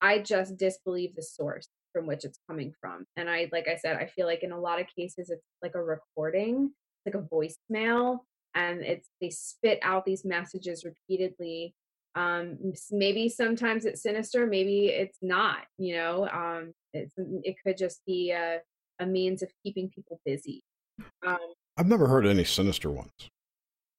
I 0.02 0.20
just 0.20 0.58
disbelieve 0.58 1.16
the 1.16 1.24
source 1.24 1.68
from 1.94 2.08
which 2.08 2.26
it's 2.26 2.40
coming 2.50 2.74
from. 2.82 3.06
And 3.16 3.30
I, 3.30 3.50
like 3.52 3.68
I 3.68 3.78
said, 3.78 3.98
I 3.98 4.08
feel 4.08 4.26
like 4.26 4.44
in 4.44 4.52
a 4.52 4.60
lot 4.60 4.82
of 4.82 4.88
cases 4.88 5.30
it's 5.30 5.46
like 5.62 5.76
a 5.76 5.84
recording, 5.84 6.72
like 7.06 7.16
a 7.16 7.20
voicemail, 7.20 8.20
and 8.56 8.82
it's 8.82 9.10
they 9.22 9.30
spit 9.30 9.80
out 9.82 10.06
these 10.06 10.26
messages 10.26 10.86
repeatedly. 10.86 11.74
Um, 12.16 12.58
maybe 12.92 13.30
sometimes 13.30 13.86
it's 13.86 14.04
sinister, 14.04 14.46
maybe 14.46 14.88
it's 14.88 15.18
not. 15.22 15.60
You 15.78 15.96
know, 15.96 16.30
um, 16.30 16.74
it's 16.94 17.14
it 17.18 17.56
could 17.66 17.78
just 17.78 18.02
be 18.06 18.32
a, 18.32 18.60
a 19.04 19.06
means 19.06 19.42
of 19.44 19.50
keeping 19.64 19.90
people 19.90 20.20
busy. 20.26 20.62
Um, 21.26 21.38
I've 21.78 21.88
never 21.88 22.08
heard 22.08 22.26
any 22.26 22.44
sinister 22.44 22.90
ones. 22.90 23.12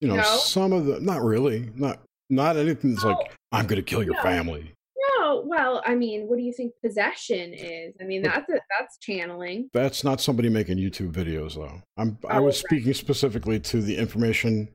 You 0.01 0.09
know, 0.09 0.17
No? 0.17 0.23
some 0.23 0.73
of 0.73 0.87
the 0.87 1.01
not 1.01 1.23
really, 1.23 1.71
not 1.75 2.01
not 2.31 2.57
anything 2.57 2.93
that's 2.95 3.05
like 3.05 3.33
I'm 3.53 3.67
going 3.67 3.77
to 3.81 3.83
kill 3.83 4.03
your 4.03 4.15
No. 4.15 4.23
family. 4.23 4.73
no, 5.19 5.43
well, 5.47 5.83
I 5.87 5.95
mean, 5.95 6.27
what 6.29 6.37
do 6.37 6.43
you 6.43 6.53
think 6.53 6.73
possession 6.85 7.53
is? 7.55 7.95
I 8.01 8.05
mean, 8.05 8.23
But- 8.23 8.33
that's 8.33 8.51
a, 8.51 8.61
that's 8.79 8.99
channeling. 8.99 9.69
That's 9.73 10.03
not 10.05 10.21
somebody 10.21 10.49
making 10.49 10.79
YouTube 10.79 11.13
videos 11.13 11.55
though. 11.55 11.81
I'm 11.97 12.19
I 12.29 12.41
was 12.41 12.57
Oh, 12.57 12.59
right. 12.59 12.67
speaking 12.67 12.95
specifically 12.95 13.61
to 13.61 13.81
the 13.83 13.97
information 13.97 14.69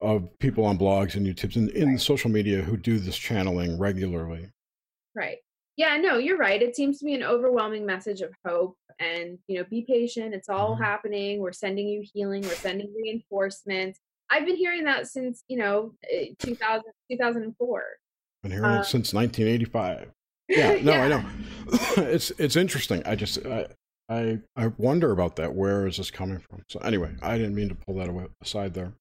of 0.00 0.28
people 0.38 0.64
on 0.64 0.78
blogs 0.78 1.14
and 1.16 1.26
YouTubes 1.26 1.56
and 1.56 1.70
in 1.70 1.98
social 1.98 2.30
media 2.30 2.62
who 2.62 2.76
do 2.76 2.98
this 2.98 3.16
channeling 3.16 3.78
regularly. 3.78 4.48
Right. 5.14 5.38
Yeah, 5.78 5.96
no, 5.96 6.18
you're 6.18 6.36
right. 6.36 6.60
It 6.60 6.74
seems 6.74 6.98
to 6.98 7.04
be 7.04 7.14
an 7.14 7.22
overwhelming 7.22 7.86
message 7.86 8.20
of 8.20 8.32
hope 8.44 8.76
and, 8.98 9.38
you 9.46 9.58
know, 9.58 9.64
be 9.70 9.82
patient. 9.82 10.34
It's 10.34 10.48
all 10.48 10.74
Mhm. 10.76 10.80
happening. 10.80 11.38
We're 11.38 11.52
sending 11.52 11.86
you 11.86 12.02
healing. 12.12 12.42
We're 12.42 12.56
sending 12.56 12.92
reinforcements. 12.92 14.00
I've 14.28 14.44
been 14.44 14.56
hearing 14.56 14.82
that 14.84 15.06
since, 15.06 15.44
you 15.46 15.56
know, 15.56 15.94
eh, 16.10 16.34
2000, 16.40 16.92
2004. 17.08 18.00
Been 18.42 18.50
hearing 18.50 18.72
Uh, 18.74 18.80
it 18.80 18.86
since 18.86 19.14
1985. 19.14 20.10
Yeah, 20.48 20.80
no, 20.82 20.92
I 20.94 21.08
know. 21.08 21.24
it's 22.10 22.30
it's 22.32 22.56
interesting. 22.56 23.02
I 23.06 23.14
just 23.14 23.46
I, 23.46 23.66
I 24.08 24.40
I 24.56 24.68
wonder 24.78 25.12
about 25.12 25.36
that. 25.36 25.54
Where 25.54 25.86
is 25.86 25.98
this 25.98 26.10
coming 26.10 26.38
from? 26.40 26.64
So 26.68 26.80
anyway, 26.80 27.14
I 27.22 27.36
didn't 27.38 27.54
mean 27.54 27.68
to 27.68 27.74
pull 27.76 27.94
that 27.96 28.08
away, 28.08 28.26
aside 28.40 28.72
there. 28.74 28.94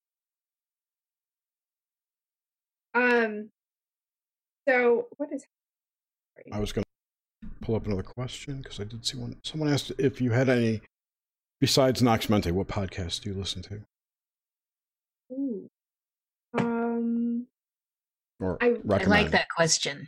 Um, 2.93 3.49
so 4.67 5.07
what 5.17 5.31
is 5.31 5.45
I 6.51 6.59
was 6.59 6.71
going 6.71 6.83
to 6.83 7.47
pull 7.65 7.75
up 7.75 7.85
another 7.85 8.03
question 8.03 8.61
because 8.61 8.79
I 8.79 8.83
did 8.83 9.05
see 9.05 9.17
one. 9.17 9.37
Someone 9.43 9.71
asked 9.71 9.91
if 9.97 10.21
you 10.21 10.31
had 10.31 10.49
any, 10.49 10.81
besides 11.59 12.01
Nox 12.01 12.29
Mente, 12.29 12.51
what 12.51 12.67
podcast 12.67 13.21
do 13.21 13.29
you 13.29 13.35
listen 13.35 13.61
to? 13.63 13.81
Ooh. 15.33 15.67
Um, 16.57 17.47
Or 18.39 18.57
I- 18.61 18.77
I 18.89 19.03
like 19.05 19.31
that 19.31 19.49
question. 19.49 20.07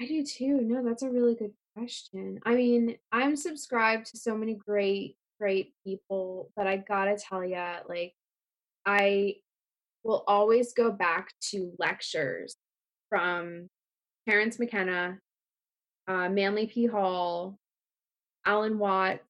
I 0.00 0.06
do 0.06 0.24
too. 0.24 0.60
No, 0.62 0.84
that's 0.84 1.02
a 1.02 1.10
really 1.10 1.34
good 1.34 1.54
question. 1.76 2.40
I 2.44 2.54
mean, 2.54 2.96
I'm 3.12 3.36
subscribed 3.36 4.06
to 4.06 4.18
so 4.18 4.36
many 4.36 4.54
great, 4.54 5.16
great 5.40 5.74
people, 5.84 6.50
but 6.56 6.66
I 6.66 6.76
gotta 6.78 7.16
tell 7.16 7.44
you, 7.44 7.56
like, 7.88 8.14
I 8.84 9.36
will 10.04 10.24
always 10.26 10.72
go 10.74 10.90
back 10.90 11.32
to 11.50 11.74
lectures 11.78 12.56
from 13.08 13.68
Terence 14.28 14.58
McKenna, 14.58 15.18
uh, 16.08 16.28
Manly 16.28 16.66
P. 16.66 16.86
Hall, 16.86 17.58
Alan 18.46 18.78
Watt. 18.78 19.20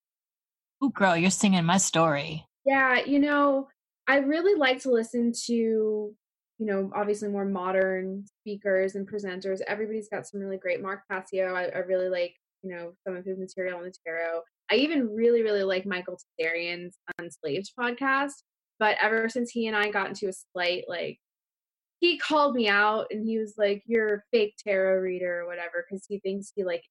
Oh, 0.80 0.88
girl, 0.88 1.16
you're 1.16 1.30
singing 1.30 1.64
my 1.64 1.78
story. 1.78 2.44
Yeah, 2.64 3.04
you 3.04 3.18
know, 3.18 3.68
I 4.08 4.16
really 4.16 4.58
like 4.58 4.80
to 4.82 4.90
listen 4.90 5.32
to, 5.46 5.52
you 5.52 6.16
know, 6.58 6.90
obviously 6.94 7.28
more 7.28 7.44
modern 7.44 8.24
speakers 8.40 8.94
and 8.94 9.08
presenters. 9.08 9.60
Everybody's 9.66 10.08
got 10.08 10.26
some 10.26 10.40
really 10.40 10.56
great. 10.56 10.82
Mark 10.82 11.02
Passio, 11.10 11.54
I, 11.54 11.64
I 11.66 11.78
really 11.78 12.08
like, 12.08 12.34
you 12.62 12.70
know, 12.70 12.92
some 13.06 13.16
of 13.16 13.24
his 13.24 13.38
material 13.38 13.78
on 13.78 13.84
the 13.84 13.94
tarot. 14.04 14.42
I 14.70 14.76
even 14.76 15.14
really, 15.14 15.42
really 15.42 15.62
like 15.64 15.86
Michael 15.86 16.18
Tsarion's 16.38 16.96
Unslaved 17.18 17.70
podcast. 17.78 18.34
But 18.78 18.96
ever 19.00 19.28
since 19.28 19.50
he 19.50 19.68
and 19.68 19.76
I 19.76 19.90
got 19.90 20.08
into 20.08 20.28
a 20.28 20.32
slight, 20.32 20.84
like, 20.88 21.18
he 22.02 22.18
called 22.18 22.56
me 22.56 22.68
out 22.68 23.06
and 23.12 23.24
he 23.24 23.38
was 23.38 23.54
like, 23.56 23.84
You're 23.86 24.14
a 24.14 24.22
fake 24.32 24.56
tarot 24.58 25.00
reader 25.00 25.40
or 25.40 25.46
whatever, 25.46 25.86
because 25.88 26.04
he 26.06 26.18
thinks 26.18 26.52
he 26.54 26.64
like 26.64 26.82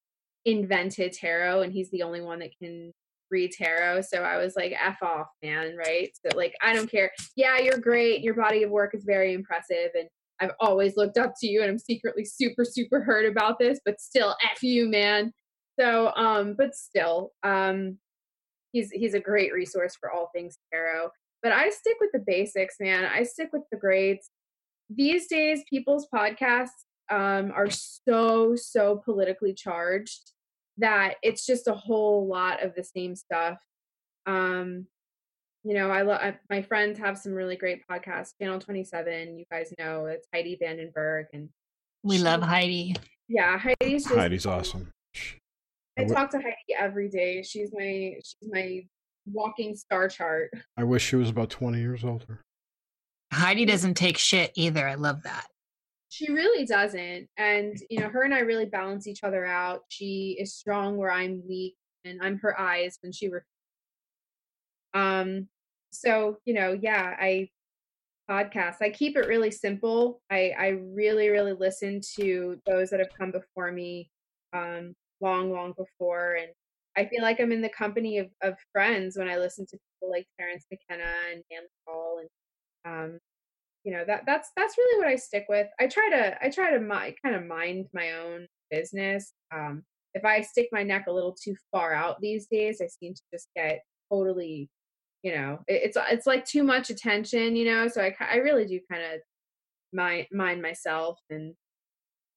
invented 0.46 1.12
tarot 1.12 1.60
and 1.60 1.72
he's 1.72 1.90
the 1.90 2.02
only 2.02 2.22
one 2.22 2.38
that 2.38 2.56
can 2.58 2.92
read 3.30 3.52
tarot. 3.52 4.00
So 4.02 4.22
I 4.22 4.38
was 4.38 4.56
like, 4.56 4.72
F 4.72 5.02
off, 5.02 5.26
man, 5.42 5.76
right? 5.76 6.10
So 6.24 6.34
like 6.34 6.54
I 6.62 6.72
don't 6.72 6.90
care. 6.90 7.10
Yeah, 7.36 7.58
you're 7.58 7.78
great. 7.78 8.22
Your 8.22 8.32
body 8.34 8.62
of 8.62 8.70
work 8.70 8.94
is 8.94 9.04
very 9.04 9.34
impressive 9.34 9.90
and 9.94 10.08
I've 10.40 10.52
always 10.60 10.96
looked 10.96 11.18
up 11.18 11.34
to 11.40 11.46
you 11.46 11.60
and 11.60 11.70
I'm 11.70 11.78
secretly 11.78 12.24
super, 12.24 12.64
super 12.64 13.02
hurt 13.02 13.30
about 13.30 13.58
this, 13.58 13.80
but 13.84 14.00
still 14.00 14.34
F 14.50 14.62
you, 14.62 14.88
man. 14.88 15.30
So 15.78 16.12
um, 16.16 16.54
but 16.56 16.74
still, 16.74 17.32
um 17.42 17.98
he's 18.72 18.90
he's 18.90 19.12
a 19.12 19.20
great 19.20 19.52
resource 19.52 19.94
for 20.00 20.10
all 20.10 20.30
things 20.34 20.56
tarot. 20.72 21.10
But 21.42 21.52
I 21.52 21.68
stick 21.68 21.96
with 22.00 22.12
the 22.14 22.22
basics, 22.26 22.76
man. 22.80 23.04
I 23.04 23.24
stick 23.24 23.50
with 23.52 23.62
the 23.70 23.76
grades. 23.76 24.30
These 24.90 25.26
days, 25.28 25.62
people's 25.68 26.08
podcasts 26.14 26.68
um, 27.10 27.52
are 27.54 27.68
so 27.70 28.56
so 28.56 28.96
politically 29.04 29.54
charged 29.54 30.32
that 30.78 31.14
it's 31.22 31.44
just 31.44 31.68
a 31.68 31.74
whole 31.74 32.26
lot 32.26 32.62
of 32.62 32.74
the 32.74 32.84
same 32.84 33.14
stuff. 33.14 33.58
Um, 34.26 34.86
you 35.64 35.74
know, 35.74 35.90
I 35.90 36.02
love 36.02 36.34
my 36.50 36.62
friends 36.62 36.98
have 36.98 37.18
some 37.18 37.32
really 37.32 37.56
great 37.56 37.82
podcasts. 37.88 38.30
Channel 38.40 38.58
Twenty 38.58 38.84
Seven, 38.84 39.38
you 39.38 39.44
guys 39.50 39.72
know 39.78 40.06
it's 40.06 40.26
Heidi 40.32 40.58
Vandenberg, 40.60 41.26
and 41.32 41.48
we 42.02 42.16
she, 42.16 42.22
love 42.22 42.42
Heidi. 42.42 42.96
Yeah, 43.28 43.58
Heidi's 43.58 44.04
just, 44.04 44.16
Heidi's 44.16 44.46
awesome. 44.46 44.90
I 45.98 46.04
talk 46.04 46.30
to 46.30 46.38
Heidi 46.38 46.74
every 46.76 47.08
day. 47.08 47.42
She's 47.42 47.70
my 47.72 48.14
she's 48.24 48.50
my 48.50 48.84
walking 49.26 49.76
star 49.76 50.08
chart. 50.08 50.50
I 50.76 50.84
wish 50.84 51.04
she 51.04 51.16
was 51.16 51.28
about 51.30 51.50
twenty 51.50 51.80
years 51.80 52.04
older. 52.04 52.40
Heidi 53.32 53.64
doesn't 53.64 53.94
take 53.94 54.18
shit 54.18 54.52
either. 54.54 54.86
I 54.86 54.94
love 54.94 55.22
that. 55.22 55.46
She 56.10 56.30
really 56.30 56.66
doesn't. 56.66 57.28
And, 57.38 57.76
you 57.88 58.00
know, 58.00 58.08
her 58.08 58.22
and 58.22 58.34
I 58.34 58.40
really 58.40 58.66
balance 58.66 59.06
each 59.06 59.24
other 59.24 59.46
out. 59.46 59.80
She 59.88 60.36
is 60.38 60.54
strong 60.54 60.98
where 60.98 61.10
I'm 61.10 61.42
weak, 61.48 61.74
and 62.04 62.20
I'm 62.22 62.38
her 62.40 62.58
eyes 62.60 62.98
when 63.00 63.12
she. 63.12 63.28
Re- 63.28 63.40
um, 64.94 65.48
so, 65.90 66.38
you 66.44 66.52
know, 66.52 66.78
yeah, 66.78 67.16
I 67.18 67.48
podcast. 68.30 68.76
I 68.80 68.90
keep 68.90 69.16
it 69.16 69.26
really 69.26 69.50
simple. 69.50 70.20
I, 70.30 70.52
I 70.58 70.68
really, 70.94 71.28
really 71.28 71.52
listen 71.52 72.00
to 72.16 72.60
those 72.66 72.90
that 72.90 73.00
have 73.00 73.16
come 73.18 73.30
before 73.30 73.72
me 73.72 74.10
um, 74.52 74.94
long, 75.20 75.52
long 75.52 75.74
before. 75.76 76.34
And 76.34 76.48
I 76.96 77.06
feel 77.06 77.22
like 77.22 77.40
I'm 77.40 77.52
in 77.52 77.62
the 77.62 77.68
company 77.68 78.18
of, 78.18 78.28
of 78.42 78.54
friends 78.72 79.16
when 79.16 79.28
I 79.28 79.38
listen 79.38 79.66
to 79.66 79.78
people 79.78 80.10
like 80.10 80.26
Terence 80.38 80.66
McKenna 80.70 81.10
and 81.32 81.42
Dan 81.50 81.62
Paul 81.86 82.18
and 82.20 82.28
um, 82.84 83.18
you 83.84 83.92
know 83.92 84.04
that 84.06 84.22
that's 84.26 84.50
that's 84.56 84.76
really 84.78 84.98
what 84.98 85.08
I 85.08 85.16
stick 85.16 85.46
with. 85.48 85.66
I 85.80 85.86
try 85.86 86.08
to 86.10 86.44
I 86.44 86.50
try 86.50 86.70
to 86.70 86.80
mi- 86.80 87.16
kind 87.24 87.34
of 87.34 87.46
mind 87.46 87.86
my 87.92 88.12
own 88.12 88.46
business. 88.70 89.32
Um, 89.54 89.82
if 90.14 90.24
I 90.24 90.42
stick 90.42 90.68
my 90.72 90.82
neck 90.82 91.06
a 91.08 91.12
little 91.12 91.34
too 91.34 91.56
far 91.70 91.92
out 91.92 92.20
these 92.20 92.46
days, 92.46 92.80
I 92.82 92.86
seem 92.86 93.14
to 93.14 93.22
just 93.32 93.48
get 93.56 93.80
totally, 94.10 94.68
you 95.22 95.34
know, 95.34 95.60
it, 95.66 95.82
it's 95.84 95.96
it's 96.10 96.26
like 96.26 96.44
too 96.44 96.62
much 96.62 96.90
attention, 96.90 97.56
you 97.56 97.64
know. 97.64 97.88
So 97.88 98.02
I 98.02 98.14
I 98.20 98.36
really 98.36 98.66
do 98.66 98.78
kind 98.90 99.02
of 99.02 99.20
mind 99.92 100.26
mind 100.32 100.62
myself 100.62 101.18
and 101.30 101.54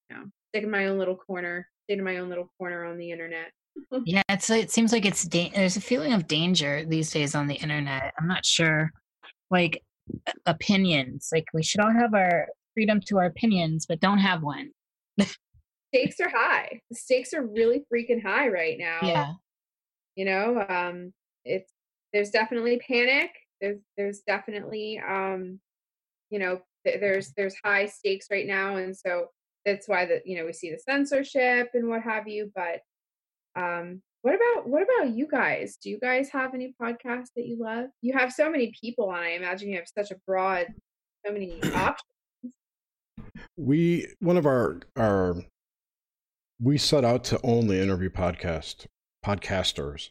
you 0.10 0.16
know 0.16 0.24
stick 0.50 0.64
in 0.64 0.72
my 0.72 0.88
own 0.88 0.98
little 0.98 1.18
corner, 1.18 1.68
stay 1.84 1.98
in 1.98 2.04
my 2.04 2.18
own 2.18 2.30
little 2.30 2.50
corner 2.58 2.86
on 2.86 2.98
the 2.98 3.12
internet. 3.12 3.52
yeah, 4.06 4.24
it's 4.30 4.50
it 4.50 4.72
seems 4.72 4.92
like 4.92 5.06
it's 5.06 5.24
da- 5.26 5.52
there's 5.54 5.78
a 5.78 5.82
feeling 5.82 6.14
of 6.14 6.28
danger 6.28 6.86
these 6.86 7.12
days 7.12 7.36
on 7.36 7.48
the 7.48 7.56
internet. 7.56 8.14
I'm 8.20 8.28
not 8.28 8.46
sure, 8.46 8.92
like 9.52 9.82
opinions. 10.46 11.30
Like 11.32 11.46
we 11.54 11.64
should 11.64 11.82
all 11.82 11.92
have 11.92 12.14
our 12.14 12.48
freedom 12.74 13.00
to 13.08 13.18
our 13.18 13.26
opinions, 13.26 13.86
but 13.86 14.00
don't 14.00 14.20
have 14.20 14.44
one. 14.44 14.72
stakes 15.94 16.20
are 16.20 16.30
high. 16.30 16.82
The 16.90 16.96
stakes 16.96 17.34
are 17.34 17.46
really 17.46 17.84
freaking 17.92 18.22
high 18.22 18.50
right 18.50 18.78
now. 18.78 19.00
Yeah. 19.02 19.34
You 20.16 20.26
know, 20.26 20.66
um, 20.70 21.14
it's 21.44 21.72
there's 22.14 22.30
definitely 22.30 22.80
panic. 22.80 23.32
There's 23.62 23.80
there's 23.98 24.22
definitely 24.22 25.02
um, 25.06 25.60
you 26.30 26.40
know, 26.40 26.62
th- 26.86 27.00
there's 27.00 27.34
there's 27.36 27.56
high 27.64 27.86
stakes 27.86 28.28
right 28.32 28.48
now, 28.48 28.78
and 28.78 28.96
so 28.96 29.28
that's 29.66 29.88
why 29.88 30.06
that 30.06 30.26
you 30.26 30.38
know 30.38 30.46
we 30.46 30.54
see 30.54 30.72
the 30.72 30.80
censorship 30.80 31.70
and 31.74 31.88
what 31.88 32.02
have 32.02 32.28
you. 32.28 32.52
But 32.56 32.82
um, 33.56 34.02
what 34.26 34.34
about 34.34 34.68
what 34.68 34.82
about 34.82 35.16
you 35.16 35.28
guys? 35.28 35.78
Do 35.78 35.92
you 35.92 36.00
guys 36.00 36.30
have 36.30 36.56
any 36.56 36.74
podcasts 36.82 37.30
that 37.36 37.46
you 37.46 37.58
love? 37.60 37.90
You 38.02 38.18
have 38.18 38.34
so 38.34 38.50
many 38.50 38.74
people 38.82 39.12
on. 39.12 39.20
I 39.20 39.36
imagine 39.36 39.70
you 39.70 39.76
have 39.76 39.88
such 39.88 40.10
a 40.10 40.16
broad, 40.26 40.66
so 41.24 41.32
many 41.32 41.62
options. 41.76 42.52
We 43.56 44.08
one 44.22 44.38
of 44.38 44.48
our 44.48 44.80
our 44.98 45.36
we 46.60 46.80
set 46.80 47.06
out 47.06 47.24
to 47.26 47.40
only 47.44 47.80
interview 47.80 48.10
podcast 48.10 48.88
podcasters. 49.24 50.10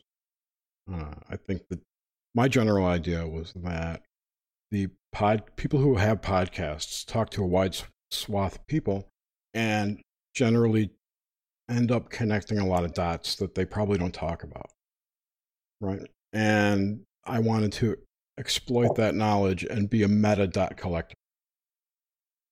Uh, 0.88 1.14
I 1.28 1.34
think 1.34 1.62
that 1.70 1.80
my 2.36 2.46
general 2.46 2.86
idea 2.86 3.26
was 3.26 3.52
that 3.64 4.02
the 4.70 4.90
pod 5.10 5.42
people 5.56 5.80
who 5.80 5.96
have 5.96 6.20
podcasts 6.20 7.04
talk 7.04 7.30
to 7.30 7.42
a 7.42 7.46
wide 7.48 7.76
swath 8.12 8.54
of 8.54 8.66
people 8.68 9.08
and 9.54 10.00
generally 10.36 10.92
end 11.68 11.90
up 11.90 12.10
connecting 12.10 12.58
a 12.58 12.66
lot 12.66 12.84
of 12.84 12.94
dots 12.94 13.36
that 13.36 13.54
they 13.54 13.64
probably 13.64 13.98
don't 13.98 14.14
talk 14.14 14.42
about. 14.42 14.70
Right. 15.80 16.08
And 16.32 17.00
I 17.24 17.38
wanted 17.38 17.72
to 17.74 17.96
exploit 18.38 18.90
oh. 18.90 18.94
that 18.96 19.14
knowledge 19.14 19.64
and 19.64 19.88
be 19.88 20.02
a 20.02 20.08
meta 20.08 20.46
dot 20.46 20.76
collector. 20.76 21.14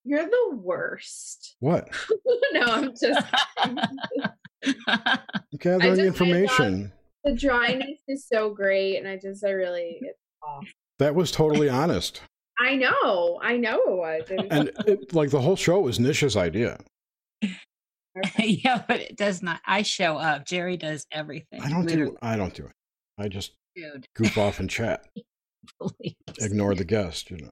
You're 0.04 0.28
the 0.28 0.56
worst. 0.56 1.56
What? 1.60 1.88
no, 2.52 2.62
I'm 2.62 2.90
just 2.90 3.26
gathering 5.58 6.00
information. 6.00 6.92
The 7.24 7.34
dryness 7.34 8.00
is 8.08 8.26
so 8.26 8.50
great, 8.50 8.96
and 8.96 9.06
I 9.06 9.16
just, 9.16 9.44
I 9.44 9.50
really, 9.50 9.98
it's 10.00 10.18
off. 10.42 10.66
That 10.98 11.14
was 11.14 11.30
totally 11.30 11.68
honest. 11.68 12.20
I 12.58 12.74
know, 12.74 13.38
I 13.42 13.56
know 13.56 13.76
it 13.76 13.96
was. 13.96 14.30
It 14.30 14.36
was 14.38 14.46
and 14.50 14.72
it, 14.88 15.14
like 15.14 15.30
the 15.30 15.40
whole 15.40 15.56
show 15.56 15.80
was 15.80 15.98
Nisha's 15.98 16.36
idea. 16.36 16.78
yeah, 18.38 18.82
but 18.86 19.00
it 19.00 19.16
does 19.16 19.42
not. 19.42 19.60
I 19.66 19.82
show 19.82 20.16
up. 20.16 20.46
Jerry 20.46 20.76
does 20.76 21.06
everything. 21.10 21.60
I 21.62 21.68
don't 21.70 21.86
literally. 21.86 22.12
do. 22.12 22.18
I 22.22 22.36
don't 22.36 22.54
do 22.54 22.66
it. 22.66 22.72
I 23.18 23.28
just 23.28 23.52
Dude. 23.74 24.06
goof 24.14 24.36
off 24.36 24.60
and 24.60 24.68
chat. 24.68 25.06
Ignore 26.38 26.74
the 26.74 26.84
guest. 26.84 27.30
You 27.30 27.38
know. 27.38 27.50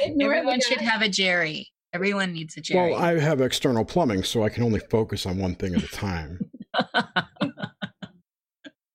Ignore 0.00 0.34
Everyone 0.34 0.60
should 0.60 0.80
have 0.80 1.02
a 1.02 1.08
Jerry. 1.08 1.68
Everyone 1.92 2.32
needs 2.32 2.56
a 2.56 2.60
Jerry. 2.60 2.92
Well, 2.92 3.02
I 3.02 3.18
have 3.18 3.40
external 3.40 3.84
plumbing, 3.84 4.22
so 4.22 4.42
I 4.42 4.50
can 4.50 4.62
only 4.62 4.80
focus 4.80 5.26
on 5.26 5.38
one 5.38 5.54
thing 5.54 5.74
at 5.74 5.82
a 5.82 5.88
time. 5.88 6.38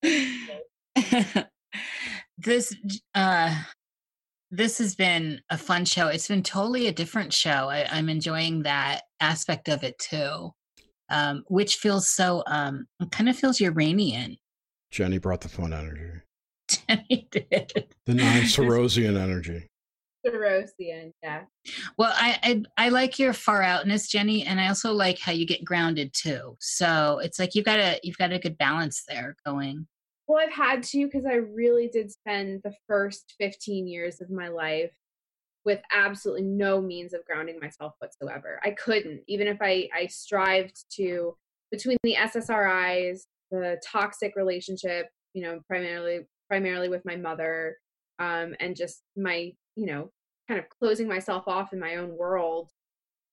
this 2.37 2.75
uh 3.15 3.63
this 4.51 4.77
has 4.77 4.95
been 4.95 5.41
a 5.49 5.57
fun 5.57 5.83
show. 5.83 6.07
It's 6.07 6.27
been 6.27 6.43
totally 6.43 6.87
a 6.87 6.93
different 6.93 7.33
show. 7.33 7.69
I, 7.69 7.87
I'm 7.89 8.07
enjoying 8.07 8.61
that 8.63 9.01
aspect 9.19 9.67
of 9.67 9.83
it 9.83 9.97
too. 9.97 10.51
Um, 11.13 11.43
which 11.47 11.75
feels 11.75 12.07
so 12.07 12.43
um 12.47 12.87
kind 13.11 13.29
of 13.29 13.35
feels 13.35 13.59
Uranian. 13.61 14.37
Jenny 14.91 15.19
brought 15.19 15.41
the 15.41 15.49
fun 15.49 15.73
energy, 15.73 16.21
Jenny 16.67 17.27
did. 17.31 17.87
the 18.05 18.13
non-Sorosian 18.15 19.17
energy. 19.21 19.67
Sorosian, 20.25 21.11
yeah. 21.21 21.41
Well, 21.97 22.13
I, 22.15 22.39
I 22.77 22.85
I 22.85 22.89
like 22.89 23.19
your 23.19 23.33
far 23.33 23.61
outness, 23.61 24.07
Jenny, 24.07 24.43
and 24.43 24.59
I 24.59 24.69
also 24.69 24.93
like 24.93 25.19
how 25.19 25.31
you 25.33 25.45
get 25.45 25.65
grounded 25.65 26.13
too. 26.13 26.55
So 26.59 27.19
it's 27.21 27.39
like 27.39 27.55
you've 27.55 27.65
got 27.65 27.79
a 27.79 27.99
you've 28.03 28.17
got 28.17 28.31
a 28.31 28.39
good 28.39 28.57
balance 28.57 29.03
there 29.07 29.35
going. 29.45 29.87
Well, 30.27 30.39
I've 30.41 30.53
had 30.53 30.83
to 30.83 31.05
because 31.05 31.25
I 31.25 31.35
really 31.35 31.89
did 31.89 32.09
spend 32.09 32.61
the 32.63 32.73
first 32.87 33.35
15 33.39 33.87
years 33.87 34.21
of 34.21 34.29
my 34.29 34.47
life 34.47 34.91
with 35.65 35.79
absolutely 35.93 36.43
no 36.43 36.81
means 36.81 37.13
of 37.13 37.25
grounding 37.25 37.59
myself 37.59 37.93
whatsoever. 37.99 38.59
I 38.63 38.71
couldn't, 38.71 39.21
even 39.27 39.47
if 39.47 39.57
I, 39.61 39.89
I 39.95 40.07
strived 40.07 40.85
to, 40.97 41.35
between 41.71 41.97
the 42.03 42.15
SSRIs, 42.15 43.21
the 43.49 43.81
toxic 43.83 44.35
relationship, 44.35 45.09
you 45.33 45.43
know, 45.43 45.61
primarily 45.67 46.21
primarily 46.47 46.89
with 46.89 47.03
my 47.05 47.15
mother, 47.15 47.77
um, 48.19 48.53
and 48.59 48.75
just 48.75 49.01
my, 49.17 49.51
you 49.75 49.85
know, 49.85 50.11
kind 50.47 50.59
of 50.59 50.69
closing 50.69 51.07
myself 51.07 51.45
off 51.47 51.73
in 51.73 51.79
my 51.79 51.95
own 51.95 52.15
world. 52.15 52.69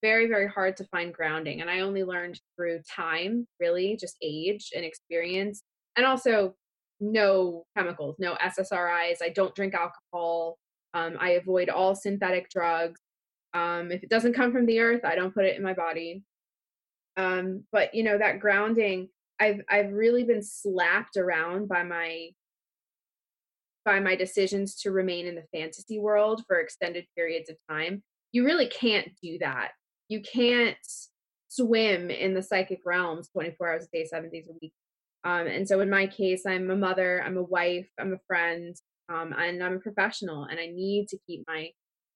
Very, 0.03 0.27
very 0.27 0.49
hard 0.49 0.77
to 0.79 0.85
find 0.85 1.13
grounding. 1.13 1.61
And 1.61 1.69
I 1.69 1.81
only 1.81 2.05
learned 2.05 2.41
through 2.57 2.81
time, 2.89 3.47
really, 3.59 3.99
just 4.01 4.17
age 4.23 4.71
and 4.75 4.85
experience. 4.85 5.63
And 5.97 6.07
also 6.07 6.55
no 7.01 7.65
chemicals, 7.77 8.17
no 8.19 8.37
SSRIs. 8.37 9.19
I 9.23 9.29
don't 9.35 9.55
drink 9.55 9.75
alcohol. 9.75 10.57
Um, 10.95 11.17
I 11.21 11.31
avoid 11.31 11.69
all 11.69 11.95
synthetic 11.95 12.51
drugs. 12.51 13.01
Um, 13.55 13.91
if 13.91 14.03
it 14.03 14.11
doesn't 14.11 14.35
come 14.35 14.53
from 14.53 14.67
the 14.67 14.81
earth, 14.81 15.05
I 15.05 15.15
don't 15.15 15.35
put 15.35 15.45
it 15.45 15.57
in 15.57 15.63
my 15.63 15.75
body. 15.75 16.25
Um, 17.17 17.65
but 17.73 17.95
you 17.95 18.03
know 18.03 18.19
that 18.19 18.41
grounding, 18.41 19.09
I've 19.41 19.61
I've 19.69 19.93
really 19.93 20.25
been 20.25 20.43
slapped 20.43 21.17
around 21.17 21.69
by 21.69 21.83
my 21.83 22.31
by 23.85 24.01
my 24.01 24.15
decisions 24.15 24.75
to 24.77 24.91
remain 24.91 25.27
in 25.27 25.35
the 25.35 25.45
fantasy 25.53 25.99
world 25.99 26.43
for 26.47 26.61
extended 26.61 27.07
periods 27.17 27.51
of 27.51 27.57
time. 27.69 28.03
You 28.33 28.45
really 28.45 28.67
can't 28.67 29.09
do 29.23 29.39
that. 29.39 29.71
You 30.09 30.21
can't 30.21 30.77
swim 31.49 32.11
in 32.11 32.35
the 32.35 32.43
psychic 32.43 32.81
realms 32.85 33.29
24 33.31 33.69
hours 33.69 33.85
a 33.85 33.97
day, 33.97 34.05
seven 34.05 34.31
days 34.31 34.49
a 34.49 34.53
week. 34.61 34.73
Um, 35.25 35.47
and 35.47 35.67
so 35.67 35.81
in 35.81 35.91
my 35.91 36.07
case, 36.07 36.47
I'm 36.47 36.71
a 36.71 36.77
mother, 36.77 37.23
I'm 37.25 37.37
a 37.37 37.43
wife, 37.43 37.89
I'm 37.99 38.13
a 38.13 38.21
friend, 38.27 38.77
um, 39.13 39.35
and 39.37 39.63
I'm 39.63 39.75
a 39.75 39.81
professional, 39.81 40.45
and 40.45 40.59
I 40.59 40.67
need 40.67 41.09
to 41.09 41.19
keep 41.27 41.45
my 41.49 41.71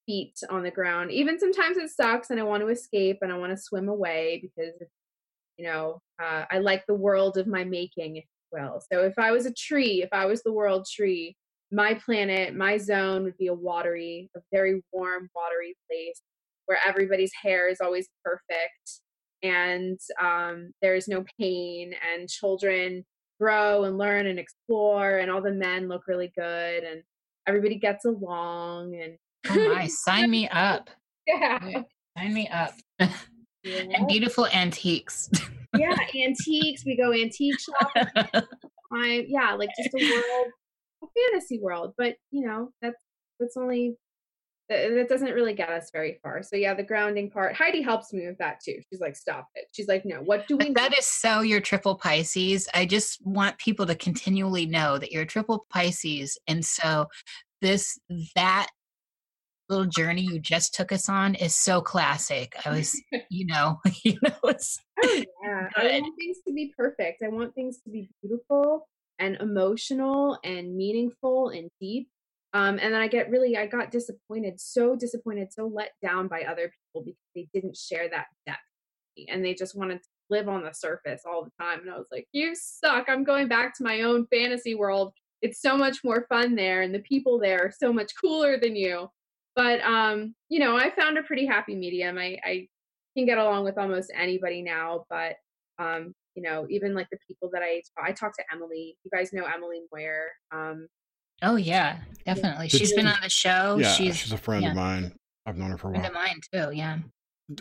feet 0.06 0.39
on 0.50 0.62
the 0.62 0.70
ground. 0.70 1.10
Even 1.10 1.39
sometimes 1.39 1.76
it 1.76 1.90
sucks, 1.90 2.31
and 2.31 2.39
I 2.39 2.44
want 2.44 2.62
to 2.62 2.68
escape 2.68 3.18
and 3.23 3.32
I 3.32 3.39
want 3.39 3.52
to 3.52 3.62
swim 3.62 3.89
away 3.89 4.40
because, 4.42 4.74
you 5.56 5.66
know, 5.66 6.00
uh, 6.23 6.44
I 6.50 6.58
like 6.58 6.84
the 6.86 6.94
world 6.94 7.36
of 7.36 7.47
my 7.47 7.64
making, 7.64 8.23
will. 8.55 8.81
So 8.92 9.02
if 9.02 9.18
I 9.18 9.32
was 9.32 9.47
a 9.47 9.52
tree, 9.52 10.02
if 10.02 10.08
I 10.12 10.26
was 10.26 10.42
the 10.42 10.52
world 10.52 10.86
tree, 10.90 11.36
my 11.70 11.94
planet, 11.94 12.55
my 12.55 12.78
zone 12.78 13.24
would 13.24 13.36
be 13.36 13.48
a 13.48 13.55
watery, 13.55 14.31
a 14.36 14.40
very 14.52 14.81
warm, 14.92 15.28
watery 15.34 15.76
place 15.90 16.23
where 16.66 16.78
everybody's 16.86 17.32
hair 17.42 17.68
is 17.68 17.81
always 17.81 18.08
perfect 18.24 19.00
and 19.42 19.98
um, 20.20 20.70
there's 20.81 21.08
no 21.08 21.24
pain 21.39 21.94
and 22.12 22.28
children 22.28 23.05
grow 23.44 23.84
and 23.84 23.98
learn 23.98 24.26
and 24.26 24.39
explore 24.39 25.18
and 25.18 25.31
all 25.31 25.42
the 25.42 25.52
men 25.52 25.86
look 25.86 26.06
really 26.08 26.32
good 26.34 26.82
and 26.82 27.02
everybody 27.47 27.74
gets 27.74 28.06
along 28.06 28.94
and 28.94 29.18
oh 29.50 29.74
my 29.74 29.86
sign 30.06 30.31
me 30.31 30.48
up. 30.48 30.89
Yeah. 31.26 31.82
Sign 32.16 32.32
me 32.32 32.48
up. 32.48 32.73
Yeah. 32.98 33.10
and 33.64 34.08
beautiful 34.08 34.47
antiques. 34.47 35.31
Yeah 35.76 35.94
antiques 36.26 36.86
we 36.86 36.97
go 36.97 37.12
antique 37.12 37.58
shopping 37.60 38.42
I, 38.92 39.26
yeah 39.28 39.55
like 39.55 39.68
just 39.76 39.94
a 39.94 40.10
world 40.10 40.47
a 41.02 41.06
fantasy 41.18 41.58
world 41.60 41.92
but 41.98 42.14
you 42.31 42.47
know 42.47 42.70
that's 42.81 43.02
that's 43.40 43.56
only 43.56 43.97
that 44.68 45.09
doesn't 45.09 45.33
really 45.33 45.55
get 45.55 45.68
us 45.68 45.91
very 45.93 46.18
far. 46.23 46.43
So 46.43 46.57
yeah, 46.57 46.75
the 46.75 46.83
grounding 46.83 47.31
part. 47.31 47.55
Heidi 47.55 47.83
helps 47.83 48.12
me 48.12 48.26
with 48.26 48.39
that 48.39 48.60
too. 48.65 48.81
She's 48.91 49.01
like, 49.01 49.17
"Stop 49.17 49.49
it." 49.55 49.67
She's 49.73 49.89
like, 49.89 50.05
"No, 50.05 50.17
what 50.17 50.47
do 50.49 50.57
we?" 50.57 50.73
That 50.73 50.97
is 50.99 51.07
so 51.07 51.41
your 51.41 51.60
triple 51.60 51.97
Pisces. 51.97 52.68
I 52.73 52.86
just 52.86 53.25
want 53.26 53.59
people 53.59 53.86
to 53.86 53.94
continually 53.94 54.67
know 54.67 54.99
that 54.99 55.12
you're 55.12 55.26
triple 55.26 55.67
Pisces, 55.70 56.39
and 56.47 56.65
so 56.65 57.07
this 57.60 57.99
that 58.34 58.68
little 59.68 59.86
journey 59.86 60.23
you 60.23 60.39
just 60.39 60.75
took 60.75 60.93
us 60.93 61.09
on 61.09 61.34
is 61.34 61.55
so 61.55 61.81
classic. 61.81 62.55
I 62.65 62.70
was, 62.70 63.01
you 63.31 63.47
know, 63.47 63.81
you 64.05 64.18
know, 64.23 64.34
it's 64.44 64.78
oh, 65.02 65.25
yeah. 65.43 65.68
Good. 65.75 65.91
I 65.91 66.01
want 66.01 66.15
things 66.18 66.39
to 66.47 66.52
be 66.52 66.73
perfect. 66.76 67.23
I 67.23 67.28
want 67.28 67.55
things 67.55 67.78
to 67.84 67.91
be 67.91 68.09
beautiful 68.23 68.86
and 69.18 69.36
emotional 69.36 70.39
and 70.44 70.76
meaningful 70.76 71.51
and 71.51 71.70
deep 71.81 72.09
um, 72.55 72.78
and 72.81 72.94
then 72.94 73.00
I 73.00 73.08
get 73.08 73.31
really, 73.31 73.57
I 73.57 73.66
got 73.66 73.91
disappointed, 73.91 74.60
so 74.60 74.94
disappointed, 74.94 75.52
so 75.52 75.66
let 75.66 75.91
down 76.00 76.28
by 76.28 76.42
other 76.42 76.70
people 76.70 77.05
because 77.05 77.20
they 77.34 77.49
didn't 77.52 77.76
share 77.76 78.08
that 78.08 78.26
depth. 78.47 78.60
And 79.28 79.44
they 79.44 79.55
just 79.55 79.76
wanted 79.76 80.00
to 80.00 80.08
live 80.31 80.49
on 80.49 80.62
the 80.62 80.73
surface 80.73 81.23
all 81.26 81.44
the 81.44 81.50
time. 81.60 81.81
And 81.81 81.91
I 81.91 81.99
was 81.99 82.07
like, 82.12 82.28
you 82.33 82.55
suck. 82.55 83.07
I'm 83.08 83.24
going 83.24 83.49
back 83.49 83.76
to 83.76 83.83
my 83.84 84.02
own 84.02 84.28
fantasy 84.28 84.76
world. 84.76 85.12
It's 85.42 85.60
so 85.60 85.76
much 85.76 86.05
more 86.05 86.26
fun 86.28 86.55
there. 86.55 86.83
And 86.83 86.94
the 86.94 87.00
people 87.00 87.41
there 87.41 87.66
are 87.66 87.73
so 87.76 87.92
much 87.92 88.12
cooler 88.20 88.57
than 88.58 88.76
you. 88.76 89.08
But, 89.57 89.81
um, 89.83 90.36
you 90.49 90.60
know, 90.60 90.76
I 90.76 90.91
found 90.94 91.18
a 91.18 91.24
pretty 91.24 91.47
happy 91.47 91.74
medium. 91.74 92.18
I, 92.18 92.39
I 92.44 92.68
can 93.16 93.26
get 93.26 93.39
along 93.39 93.65
with 93.65 93.78
almost 93.78 94.12
anybody 94.16 94.62
now. 94.62 95.07
But, 95.10 95.36
um, 95.81 96.15
you 96.36 96.42
know, 96.42 96.66
even 96.70 96.94
like 96.94 97.08
the 97.10 97.18
people 97.26 97.50
that 97.52 97.62
I, 97.62 97.83
I 98.00 98.12
talk 98.12 98.36
to 98.36 98.44
Emily, 98.52 98.97
you 99.02 99.10
guys 99.12 99.33
know 99.33 99.44
Emily 99.44 99.83
Moyer. 99.92 100.26
Um, 100.52 100.86
Oh 101.43 101.57
yeah, 101.57 101.99
definitely. 102.25 102.69
Did 102.69 102.79
she's 102.79 102.91
you, 102.91 102.97
been 102.97 103.07
on 103.07 103.21
the 103.23 103.29
show. 103.29 103.79
Yeah, 103.81 103.93
she's, 103.93 104.17
she's 104.17 104.33
a 104.33 104.39
friend 104.39 104.63
yeah. 104.63 104.71
of 104.71 104.77
mine. 104.77 105.15
I've 105.47 105.57
known 105.57 105.71
her 105.71 105.79
for 105.79 105.89
a 105.89 105.91
while. 105.93 106.01
Friend 106.01 106.17
of 106.17 106.21
mine 106.21 106.41
too. 106.53 106.77
Yeah. 106.77 106.99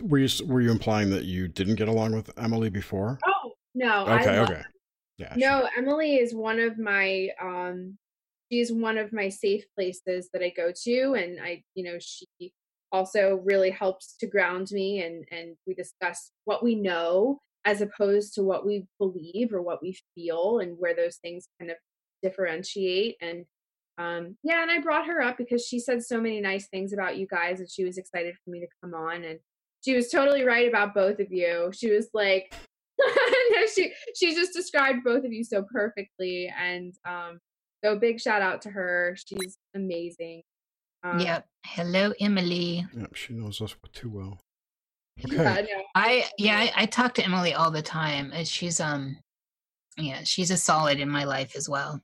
Were 0.02 0.18
you 0.18 0.46
were 0.46 0.60
you 0.60 0.70
implying 0.70 1.10
that 1.10 1.24
you 1.24 1.48
didn't 1.48 1.74
get 1.74 1.88
along 1.88 2.14
with 2.14 2.30
Emily 2.38 2.70
before? 2.70 3.18
Oh 3.26 3.52
no. 3.74 4.06
Okay. 4.06 4.38
okay. 4.38 4.62
Yeah. 5.18 5.34
No, 5.36 5.68
she, 5.68 5.78
Emily 5.78 6.16
is 6.16 6.34
one 6.34 6.58
of 6.58 6.78
my 6.78 7.28
um 7.40 7.98
she's 8.50 8.72
one 8.72 8.98
of 8.98 9.12
my 9.12 9.28
safe 9.28 9.64
places 9.74 10.30
that 10.32 10.42
I 10.42 10.52
go 10.56 10.72
to 10.84 11.14
and 11.14 11.38
I 11.42 11.62
you 11.74 11.84
know 11.84 11.98
she 12.00 12.52
also 12.92 13.40
really 13.44 13.70
helps 13.70 14.16
to 14.20 14.26
ground 14.26 14.68
me 14.70 15.02
and 15.02 15.24
and 15.30 15.56
we 15.66 15.74
discuss 15.74 16.30
what 16.44 16.62
we 16.62 16.74
know 16.74 17.38
as 17.64 17.80
opposed 17.80 18.34
to 18.34 18.42
what 18.42 18.64
we 18.64 18.86
believe 18.98 19.52
or 19.52 19.62
what 19.62 19.82
we 19.82 19.98
feel 20.14 20.60
and 20.60 20.76
where 20.78 20.94
those 20.94 21.16
things 21.16 21.48
kind 21.58 21.70
of 21.70 21.76
differentiate 22.22 23.16
and 23.20 23.44
um, 23.98 24.36
yeah, 24.42 24.62
and 24.62 24.70
I 24.70 24.80
brought 24.80 25.06
her 25.06 25.22
up 25.22 25.38
because 25.38 25.64
she 25.64 25.78
said 25.78 26.02
so 26.02 26.20
many 26.20 26.40
nice 26.40 26.66
things 26.68 26.92
about 26.92 27.16
you 27.16 27.26
guys 27.26 27.60
and 27.60 27.70
she 27.70 27.84
was 27.84 27.98
excited 27.98 28.34
for 28.44 28.50
me 28.50 28.60
to 28.60 28.66
come 28.82 28.94
on 28.94 29.24
and 29.24 29.38
she 29.84 29.94
was 29.94 30.08
totally 30.08 30.42
right 30.42 30.68
about 30.68 30.94
both 30.94 31.20
of 31.20 31.30
you. 31.30 31.70
She 31.72 31.90
was 31.90 32.08
like 32.14 32.54
no, 32.98 33.66
she 33.72 33.92
she 34.16 34.34
just 34.34 34.52
described 34.52 35.04
both 35.04 35.24
of 35.24 35.32
you 35.32 35.44
so 35.44 35.64
perfectly 35.70 36.52
and 36.58 36.94
um 37.06 37.38
so 37.84 37.98
big 37.98 38.20
shout 38.20 38.42
out 38.42 38.62
to 38.62 38.70
her. 38.70 39.16
She's 39.16 39.58
amazing. 39.74 40.42
Um, 41.02 41.20
yep. 41.20 41.44
Hello, 41.66 42.14
Emily. 42.18 42.86
Yep, 42.96 43.14
she 43.14 43.34
knows 43.34 43.60
us 43.60 43.76
too 43.92 44.08
well. 44.08 44.38
Okay. 45.22 45.36
Yeah, 45.36 45.60
no. 45.60 45.82
I 45.94 46.24
yeah, 46.38 46.58
I, 46.58 46.82
I 46.82 46.86
talk 46.86 47.14
to 47.14 47.24
Emily 47.24 47.52
all 47.54 47.70
the 47.70 47.82
time. 47.82 48.32
and 48.34 48.48
She's 48.48 48.80
um 48.80 49.18
yeah, 49.96 50.22
she's 50.24 50.50
a 50.50 50.56
solid 50.56 50.98
in 50.98 51.08
my 51.08 51.24
life 51.24 51.54
as 51.56 51.68
well. 51.68 52.00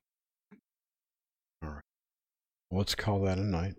Let's 2.70 2.94
call 2.94 3.20
that 3.22 3.38
a 3.38 3.42
night. 3.42 3.74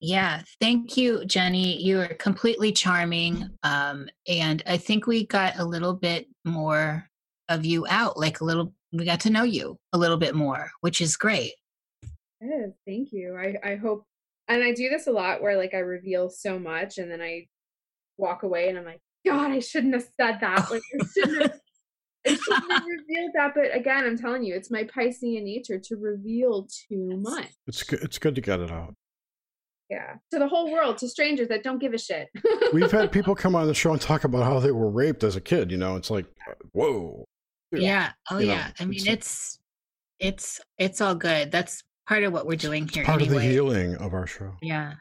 Yeah, 0.00 0.42
thank 0.60 0.96
you, 0.96 1.24
Jenny. 1.24 1.82
You 1.82 2.00
are 2.00 2.14
completely 2.14 2.70
charming. 2.70 3.48
Um, 3.64 4.08
and 4.28 4.62
I 4.66 4.76
think 4.76 5.06
we 5.06 5.26
got 5.26 5.58
a 5.58 5.64
little 5.64 5.94
bit 5.94 6.28
more 6.44 7.08
of 7.48 7.64
you 7.64 7.84
out, 7.88 8.16
like 8.16 8.40
a 8.40 8.44
little, 8.44 8.72
we 8.92 9.04
got 9.04 9.20
to 9.20 9.30
know 9.30 9.42
you 9.42 9.76
a 9.92 9.98
little 9.98 10.16
bit 10.16 10.36
more, 10.36 10.70
which 10.82 11.00
is 11.00 11.16
great. 11.16 11.52
Yes, 12.40 12.70
thank 12.86 13.12
you. 13.12 13.36
I, 13.36 13.72
I 13.72 13.74
hope, 13.76 14.04
and 14.46 14.62
I 14.62 14.72
do 14.72 14.88
this 14.88 15.08
a 15.08 15.12
lot 15.12 15.42
where 15.42 15.56
like 15.56 15.74
I 15.74 15.78
reveal 15.78 16.30
so 16.30 16.60
much 16.60 16.98
and 16.98 17.10
then 17.10 17.20
I 17.20 17.48
walk 18.18 18.44
away 18.44 18.68
and 18.68 18.78
I'm 18.78 18.84
like, 18.84 19.00
God, 19.26 19.50
I 19.50 19.58
shouldn't 19.58 19.94
have 19.94 20.06
said 20.18 20.38
that. 20.40 20.70
Like, 20.70 20.82
I 20.94 21.04
shouldn't 21.12 21.42
have 21.42 21.60
it 22.24 22.38
should 22.38 22.62
have 22.70 22.84
revealed 22.84 23.30
that, 23.34 23.52
but 23.54 23.74
again, 23.74 24.04
I'm 24.04 24.18
telling 24.18 24.42
you, 24.42 24.54
it's 24.54 24.70
my 24.70 24.84
Piscean 24.84 25.42
nature 25.44 25.78
to 25.78 25.96
reveal 25.96 26.68
too 26.88 27.16
much. 27.18 27.48
It's 27.66 27.82
good. 27.82 28.00
It's 28.02 28.18
good 28.18 28.34
to 28.34 28.40
get 28.40 28.60
it 28.60 28.70
out. 28.70 28.94
Yeah, 29.90 30.14
to 30.32 30.38
the 30.38 30.48
whole 30.48 30.70
world, 30.70 30.98
to 30.98 31.08
strangers 31.08 31.48
that 31.48 31.62
don't 31.62 31.78
give 31.78 31.94
a 31.94 31.98
shit. 31.98 32.28
We've 32.74 32.90
had 32.90 33.10
people 33.12 33.34
come 33.34 33.56
on 33.56 33.66
the 33.66 33.74
show 33.74 33.92
and 33.92 34.00
talk 34.00 34.24
about 34.24 34.44
how 34.44 34.60
they 34.60 34.72
were 34.72 34.90
raped 34.90 35.24
as 35.24 35.36
a 35.36 35.40
kid. 35.40 35.70
You 35.70 35.78
know, 35.78 35.96
it's 35.96 36.10
like, 36.10 36.26
whoa. 36.72 37.24
Yeah. 37.72 38.10
Oh 38.30 38.38
you 38.38 38.48
yeah. 38.48 38.66
Know, 38.66 38.72
I 38.80 38.84
mean, 38.86 39.06
it's, 39.06 39.58
it's 40.18 40.60
it's 40.78 41.00
all 41.00 41.14
good. 41.14 41.50
That's 41.50 41.82
part 42.06 42.24
of 42.24 42.32
what 42.32 42.46
we're 42.46 42.56
doing 42.56 42.88
here. 42.88 43.04
Part 43.04 43.22
anyway. 43.22 43.36
of 43.36 43.42
the 43.42 43.48
healing 43.48 43.94
of 43.96 44.12
our 44.12 44.26
show. 44.26 44.56
Yeah. 44.60 44.94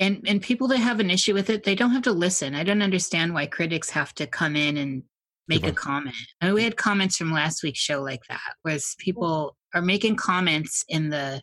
And 0.00 0.24
and 0.26 0.40
people 0.40 0.68
that 0.68 0.78
have 0.78 1.00
an 1.00 1.10
issue 1.10 1.34
with 1.34 1.50
it, 1.50 1.64
they 1.64 1.74
don't 1.74 1.90
have 1.90 2.02
to 2.02 2.12
listen. 2.12 2.54
I 2.54 2.64
don't 2.64 2.82
understand 2.82 3.34
why 3.34 3.46
critics 3.46 3.90
have 3.90 4.14
to 4.14 4.26
come 4.26 4.56
in 4.56 4.76
and 4.76 5.02
make 5.52 5.66
a 5.66 5.72
comment. 5.72 6.16
And 6.40 6.54
we 6.54 6.64
had 6.64 6.76
comments 6.76 7.16
from 7.16 7.32
last 7.32 7.62
week's 7.62 7.80
show 7.80 8.02
like 8.02 8.22
that, 8.28 8.54
was 8.64 8.96
people 8.98 9.56
are 9.74 9.82
making 9.82 10.16
comments 10.16 10.84
in 10.88 11.10
the 11.10 11.42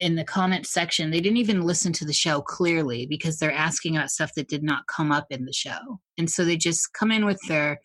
in 0.00 0.16
the 0.16 0.24
comment 0.24 0.66
section. 0.66 1.10
They 1.10 1.20
didn't 1.20 1.38
even 1.38 1.62
listen 1.62 1.92
to 1.92 2.04
the 2.04 2.12
show 2.12 2.40
clearly 2.40 3.06
because 3.06 3.38
they're 3.38 3.52
asking 3.52 3.96
about 3.96 4.10
stuff 4.10 4.32
that 4.34 4.48
did 4.48 4.64
not 4.64 4.82
come 4.88 5.12
up 5.12 5.26
in 5.30 5.44
the 5.44 5.52
show. 5.52 6.00
And 6.18 6.28
so 6.28 6.44
they 6.44 6.56
just 6.56 6.92
come 6.92 7.12
in 7.12 7.24
with 7.24 7.40
their 7.46 7.78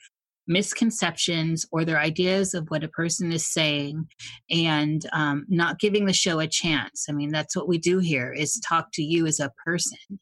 misconceptions 0.48 1.68
or 1.72 1.86
their 1.86 2.00
ideas 2.00 2.56
of 2.56 2.66
what 2.70 2.84
a 2.84 2.88
person 2.88 3.32
is 3.32 3.46
saying 3.46 4.08
and 4.50 5.06
um, 5.14 5.46
not 5.48 5.80
giving 5.80 6.06
the 6.06 6.14
show 6.14 6.40
a 6.40 6.48
chance. 6.48 7.06
I 7.08 7.12
mean, 7.12 7.32
that's 7.32 7.56
what 7.56 7.68
we 7.68 7.78
do 7.78 8.00
here 8.00 8.34
is 8.34 8.60
talk 8.62 8.88
to 8.94 9.04
you 9.04 9.28
as 9.28 9.40
a 9.40 9.52
person 9.64 10.20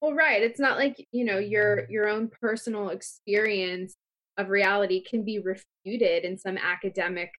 well, 0.00 0.14
right. 0.14 0.42
It's 0.42 0.60
not 0.60 0.78
like, 0.78 1.06
you 1.12 1.24
know, 1.24 1.38
your 1.38 1.88
your 1.90 2.08
own 2.08 2.30
personal 2.40 2.90
experience 2.90 3.96
of 4.38 4.48
reality 4.48 5.02
can 5.02 5.24
be 5.24 5.38
refuted 5.40 6.24
in 6.24 6.38
some 6.38 6.56
academic 6.56 7.32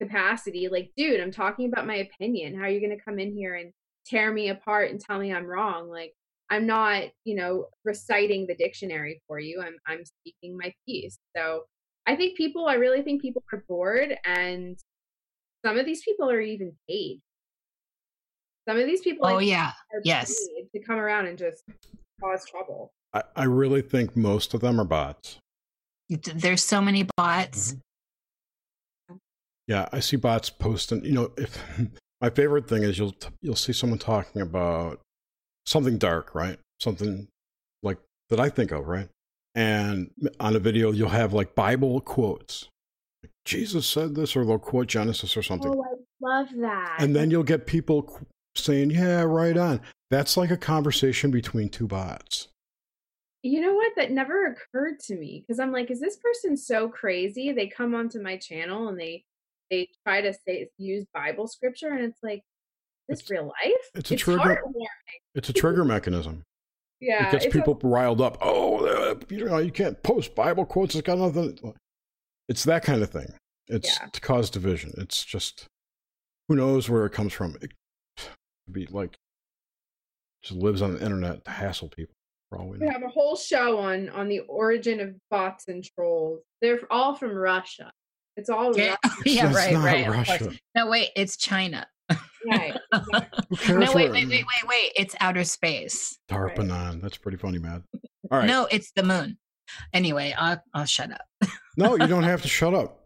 capacity. 0.00 0.68
Like, 0.68 0.90
dude, 0.96 1.20
I'm 1.20 1.30
talking 1.32 1.66
about 1.68 1.86
my 1.86 1.96
opinion. 1.96 2.56
How 2.56 2.64
are 2.64 2.68
you 2.70 2.80
going 2.80 2.96
to 2.96 3.04
come 3.04 3.18
in 3.18 3.32
here 3.32 3.54
and 3.56 3.72
tear 4.06 4.32
me 4.32 4.48
apart 4.48 4.90
and 4.90 5.00
tell 5.00 5.18
me 5.18 5.32
I'm 5.32 5.46
wrong? 5.46 5.88
Like, 5.88 6.14
I'm 6.50 6.66
not, 6.66 7.04
you 7.24 7.34
know, 7.36 7.66
reciting 7.84 8.46
the 8.46 8.54
dictionary 8.56 9.20
for 9.28 9.38
you. 9.38 9.60
I'm 9.62 9.76
I'm 9.86 10.04
speaking 10.04 10.56
my 10.56 10.72
piece. 10.86 11.18
So, 11.36 11.64
I 12.06 12.16
think 12.16 12.36
people 12.36 12.66
I 12.66 12.74
really 12.74 13.02
think 13.02 13.22
people 13.22 13.42
are 13.52 13.62
bored 13.68 14.16
and 14.24 14.78
some 15.64 15.76
of 15.78 15.84
these 15.86 16.02
people 16.02 16.30
are 16.30 16.40
even 16.40 16.72
paid 16.88 17.20
Some 18.68 18.78
of 18.78 18.86
these 18.86 19.00
people, 19.02 19.26
Oh 19.26 19.38
yeah. 19.38 19.72
yes. 20.04 20.34
to 20.74 20.80
come 20.80 20.98
around 20.98 21.26
and 21.26 21.36
just 21.38 21.64
cause 22.20 22.44
trouble. 22.50 22.90
I, 23.14 23.22
I 23.36 23.44
really 23.44 23.82
think 23.82 24.16
most 24.16 24.54
of 24.54 24.60
them 24.60 24.80
are 24.80 24.84
bots. 24.84 25.38
There's 26.08 26.64
so 26.64 26.80
many 26.80 27.06
bots. 27.16 27.72
Mm-hmm. 27.72 29.16
Yeah, 29.66 29.88
I 29.92 30.00
see 30.00 30.16
bots 30.16 30.50
posting. 30.50 31.04
You 31.04 31.12
know, 31.12 31.32
if 31.36 31.62
my 32.20 32.30
favorite 32.30 32.68
thing 32.68 32.82
is 32.82 32.98
you'll 32.98 33.14
you'll 33.42 33.56
see 33.56 33.72
someone 33.72 33.98
talking 33.98 34.42
about 34.42 35.00
something 35.66 35.98
dark, 35.98 36.34
right? 36.34 36.58
Something 36.80 37.28
like 37.82 37.98
that 38.30 38.40
I 38.40 38.48
think 38.48 38.72
of, 38.72 38.86
right? 38.86 39.08
And 39.54 40.10
on 40.40 40.54
a 40.56 40.58
video, 40.58 40.92
you'll 40.92 41.08
have 41.08 41.32
like 41.32 41.54
Bible 41.54 42.00
quotes. 42.00 42.68
Like, 43.22 43.32
Jesus 43.44 43.86
said 43.86 44.14
this, 44.14 44.36
or 44.36 44.44
they'll 44.44 44.58
quote 44.58 44.86
Genesis 44.86 45.36
or 45.36 45.42
something. 45.42 45.72
Oh, 45.74 45.82
I 45.82 45.94
love 46.20 46.48
that. 46.60 46.96
and 47.00 47.14
then 47.16 47.30
you'll 47.30 47.42
get 47.42 47.66
people 47.66 48.02
qu- 48.02 48.26
saying, 48.64 48.90
"Yeah, 48.90 49.22
right 49.22 49.56
on." 49.56 49.80
That's 50.10 50.36
like 50.36 50.50
a 50.50 50.56
conversation 50.56 51.30
between 51.30 51.68
two 51.68 51.86
bots. 51.86 52.48
you 53.42 53.60
know 53.60 53.74
what? 53.74 53.92
That 53.96 54.10
never 54.10 54.46
occurred 54.46 54.98
to 55.06 55.14
me 55.16 55.44
because 55.46 55.60
I'm 55.60 55.70
like, 55.72 55.90
is 55.92 56.00
this 56.00 56.16
person 56.16 56.56
so 56.56 56.88
crazy? 56.88 57.52
They 57.52 57.68
come 57.68 57.94
onto 57.94 58.20
my 58.20 58.36
channel 58.36 58.88
and 58.88 58.98
they 58.98 59.24
they 59.70 59.88
try 60.04 60.20
to 60.22 60.32
say 60.46 60.68
use 60.78 61.04
Bible 61.14 61.46
scripture, 61.46 61.88
and 61.88 62.04
it's 62.04 62.22
like, 62.22 62.42
this 63.08 63.20
It's- 63.20 63.30
real 63.30 63.44
life? 63.46 63.90
it's 63.94 64.10
a 64.10 64.16
trigger- 64.16 64.62
It's 65.34 65.48
a 65.48 65.52
trigger 65.52 65.84
mechanism. 65.84 66.42
Yeah, 67.00 67.28
it 67.28 67.32
gets 67.32 67.44
it's 67.46 67.54
a- 67.54 67.58
people 67.58 67.78
riled 67.88 68.20
up. 68.20 68.38
Oh, 68.40 68.84
uh, 68.86 69.14
you 69.28 69.44
know, 69.44 69.58
you 69.58 69.70
can't 69.70 70.02
post 70.02 70.34
Bible 70.34 70.66
quotes. 70.66 70.94
It's 70.96 71.06
got 71.06 71.18
nothing. 71.18 71.74
It's 72.48 72.64
that 72.64 72.82
kind 72.82 73.02
of 73.02 73.10
thing. 73.10 73.34
It's 73.68 73.98
Yeah. 74.00 74.06
to 74.08 74.20
cause 74.20 74.50
division. 74.50 74.94
It's 74.98 75.24
just 75.24 75.66
who 76.48 76.56
knows 76.56 76.88
where 76.90 77.04
it 77.06 77.12
comes 77.12 77.32
from. 77.34 77.56
It 77.60 77.72
be 78.72 78.86
like 78.90 79.16
just 80.42 80.58
lives 80.60 80.82
on 80.82 80.94
the 80.94 81.02
internet 81.02 81.44
to 81.44 81.50
hassle 81.50 81.88
people. 81.88 82.14
For 82.50 82.58
all 82.58 82.68
we 82.68 82.78
we 82.78 82.86
have 82.88 83.02
a 83.02 83.08
whole 83.08 83.36
show 83.36 83.78
on 83.78 84.08
on 84.10 84.28
the 84.28 84.40
origin 84.40 85.00
of 85.00 85.14
bots 85.30 85.68
and 85.68 85.84
trolls. 85.84 86.40
They're 86.62 86.80
all 86.90 87.14
from 87.14 87.32
Russia. 87.32 87.92
It's 88.36 88.48
all 88.48 88.76
Yeah, 88.78 88.96
Russia. 89.04 89.16
yeah 89.26 89.52
right, 89.52 89.72
not 89.74 89.84
right. 89.84 90.08
Russia. 90.08 90.52
No, 90.74 90.88
wait, 90.88 91.10
it's 91.16 91.36
China. 91.36 91.86
Right, 92.48 92.74
exactly. 92.94 93.74
No, 93.74 93.92
wait, 93.92 94.10
wait, 94.10 94.28
wait, 94.28 94.28
wait, 94.30 94.68
wait. 94.68 94.92
It's 94.96 95.14
outer 95.20 95.44
space. 95.44 96.16
Tarpon 96.28 96.70
on. 96.70 97.00
That's 97.00 97.18
pretty 97.18 97.36
funny, 97.36 97.58
man. 97.58 97.82
All 98.30 98.38
right. 98.38 98.46
No, 98.46 98.66
it's 98.70 98.92
the 98.92 99.02
moon. 99.02 99.36
Anyway, 99.92 100.34
I'll, 100.38 100.62
I'll 100.72 100.86
shut 100.86 101.10
up. 101.10 101.50
No, 101.76 101.96
you 101.96 102.06
don't 102.06 102.22
have 102.22 102.40
to 102.42 102.48
shut 102.60 102.72
up. 102.74 103.04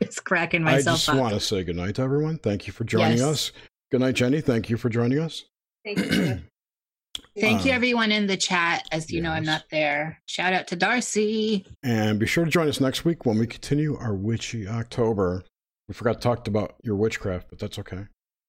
It's 0.00 0.20
cracking 0.20 0.62
myself 0.64 0.94
I 0.94 0.98
just 0.98 1.08
up. 1.08 1.16
want 1.18 1.34
to 1.34 1.40
say 1.40 1.62
good 1.64 1.76
night 1.76 1.94
to 1.94 2.02
everyone. 2.02 2.36
Thank 2.38 2.66
you 2.66 2.72
for 2.72 2.84
joining 2.84 3.18
Yes. 3.18 3.26
us. 3.26 3.52
Good 3.90 4.00
night, 4.00 4.14
Jenny. 4.14 4.40
Thank 4.40 4.68
you 4.68 4.76
for 4.76 4.88
joining 4.88 5.18
us. 5.18 5.44
Thank 5.84 5.98
you. 5.98 6.40
Thank 7.40 7.64
you, 7.64 7.70
Um, 7.70 7.76
everyone 7.76 8.12
in 8.12 8.26
the 8.26 8.36
chat. 8.36 8.86
As 8.92 9.10
you 9.10 9.20
know, 9.22 9.30
I'm 9.30 9.44
not 9.44 9.64
there. 9.70 10.20
Shout 10.26 10.52
out 10.52 10.66
to 10.68 10.76
Darcy. 10.76 11.64
And 11.82 12.18
be 12.18 12.26
sure 12.26 12.44
to 12.44 12.50
join 12.50 12.68
us 12.68 12.80
next 12.80 13.04
week 13.04 13.24
when 13.26 13.38
we 13.38 13.46
continue 13.46 13.96
our 13.96 14.14
witchy 14.14 14.68
October. 14.68 15.44
We 15.88 15.94
forgot 15.94 16.14
to 16.14 16.20
talk 16.20 16.46
about 16.48 16.74
your 16.82 16.96
witchcraft, 16.96 17.48
but 17.48 17.58
that's 17.58 17.78
okay. 17.78 18.04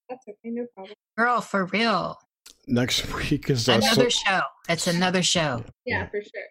That's 0.09 0.23
okay, 0.27 0.37
no 0.45 0.65
problem. 0.75 0.95
Girl, 1.17 1.39
for 1.41 1.65
real. 1.65 2.19
Next 2.67 3.11
week 3.31 3.49
is 3.49 3.69
uh, 3.69 3.73
Another 3.73 4.09
so- 4.09 4.21
show. 4.25 4.41
It's 4.67 4.87
another 4.87 5.23
show. 5.23 5.63
Yeah, 5.85 5.99
Yeah. 6.01 6.05
for 6.09 6.21
sure. 6.21 6.43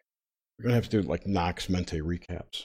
we're 0.58 0.62
gonna 0.64 0.74
have 0.76 0.88
to 0.88 1.02
do 1.02 1.08
like 1.08 1.26
Nox 1.26 1.68
Mente 1.68 2.00
recaps. 2.00 2.64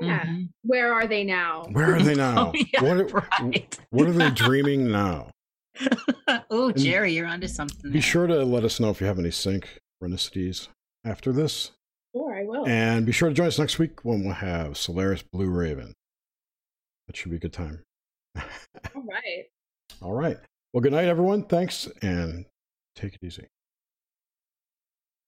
Yeah. 0.00 0.24
Mhm. 0.24 0.48
Where 0.62 0.92
are 0.92 1.06
they 1.06 1.24
now? 1.24 1.66
Where 1.72 1.94
are 1.94 2.02
they 2.02 2.14
now? 2.26 2.52
Oh, 2.54 2.58
yeah, 2.72 2.82
what, 2.82 2.96
are, 3.14 3.28
right. 3.42 3.78
what 3.90 4.08
are 4.08 4.12
they 4.12 4.30
dreaming 4.30 4.90
now? 4.90 5.30
oh, 6.50 6.72
Jerry, 6.72 7.12
you're 7.12 7.26
onto 7.26 7.48
something. 7.48 7.90
Be 7.90 7.94
there. 7.94 8.02
sure 8.02 8.26
to 8.26 8.44
let 8.44 8.64
us 8.64 8.80
know 8.80 8.90
if 8.90 9.00
you 9.00 9.06
have 9.06 9.18
any 9.18 9.30
synchronicities 9.30 10.68
after 11.04 11.32
this. 11.32 11.72
Sure, 12.14 12.34
I 12.34 12.44
will. 12.44 12.66
And 12.68 13.04
be 13.04 13.12
sure 13.12 13.28
to 13.28 13.34
join 13.34 13.48
us 13.48 13.58
next 13.58 13.78
week 13.78 14.04
when 14.04 14.24
we'll 14.24 14.34
have 14.34 14.76
Solaris 14.76 15.22
Blue 15.22 15.48
Raven. 15.48 15.92
That 17.06 17.16
should 17.16 17.30
be 17.30 17.36
a 17.36 17.40
good 17.40 17.52
time. 17.52 17.82
All 18.36 19.02
right. 19.02 19.44
All 20.00 20.12
right. 20.12 20.38
Well, 20.72 20.80
good 20.80 20.92
night, 20.92 21.06
everyone. 21.06 21.44
Thanks, 21.44 21.88
and 22.02 22.46
take 22.96 23.14
it 23.14 23.24
easy. 23.24 23.46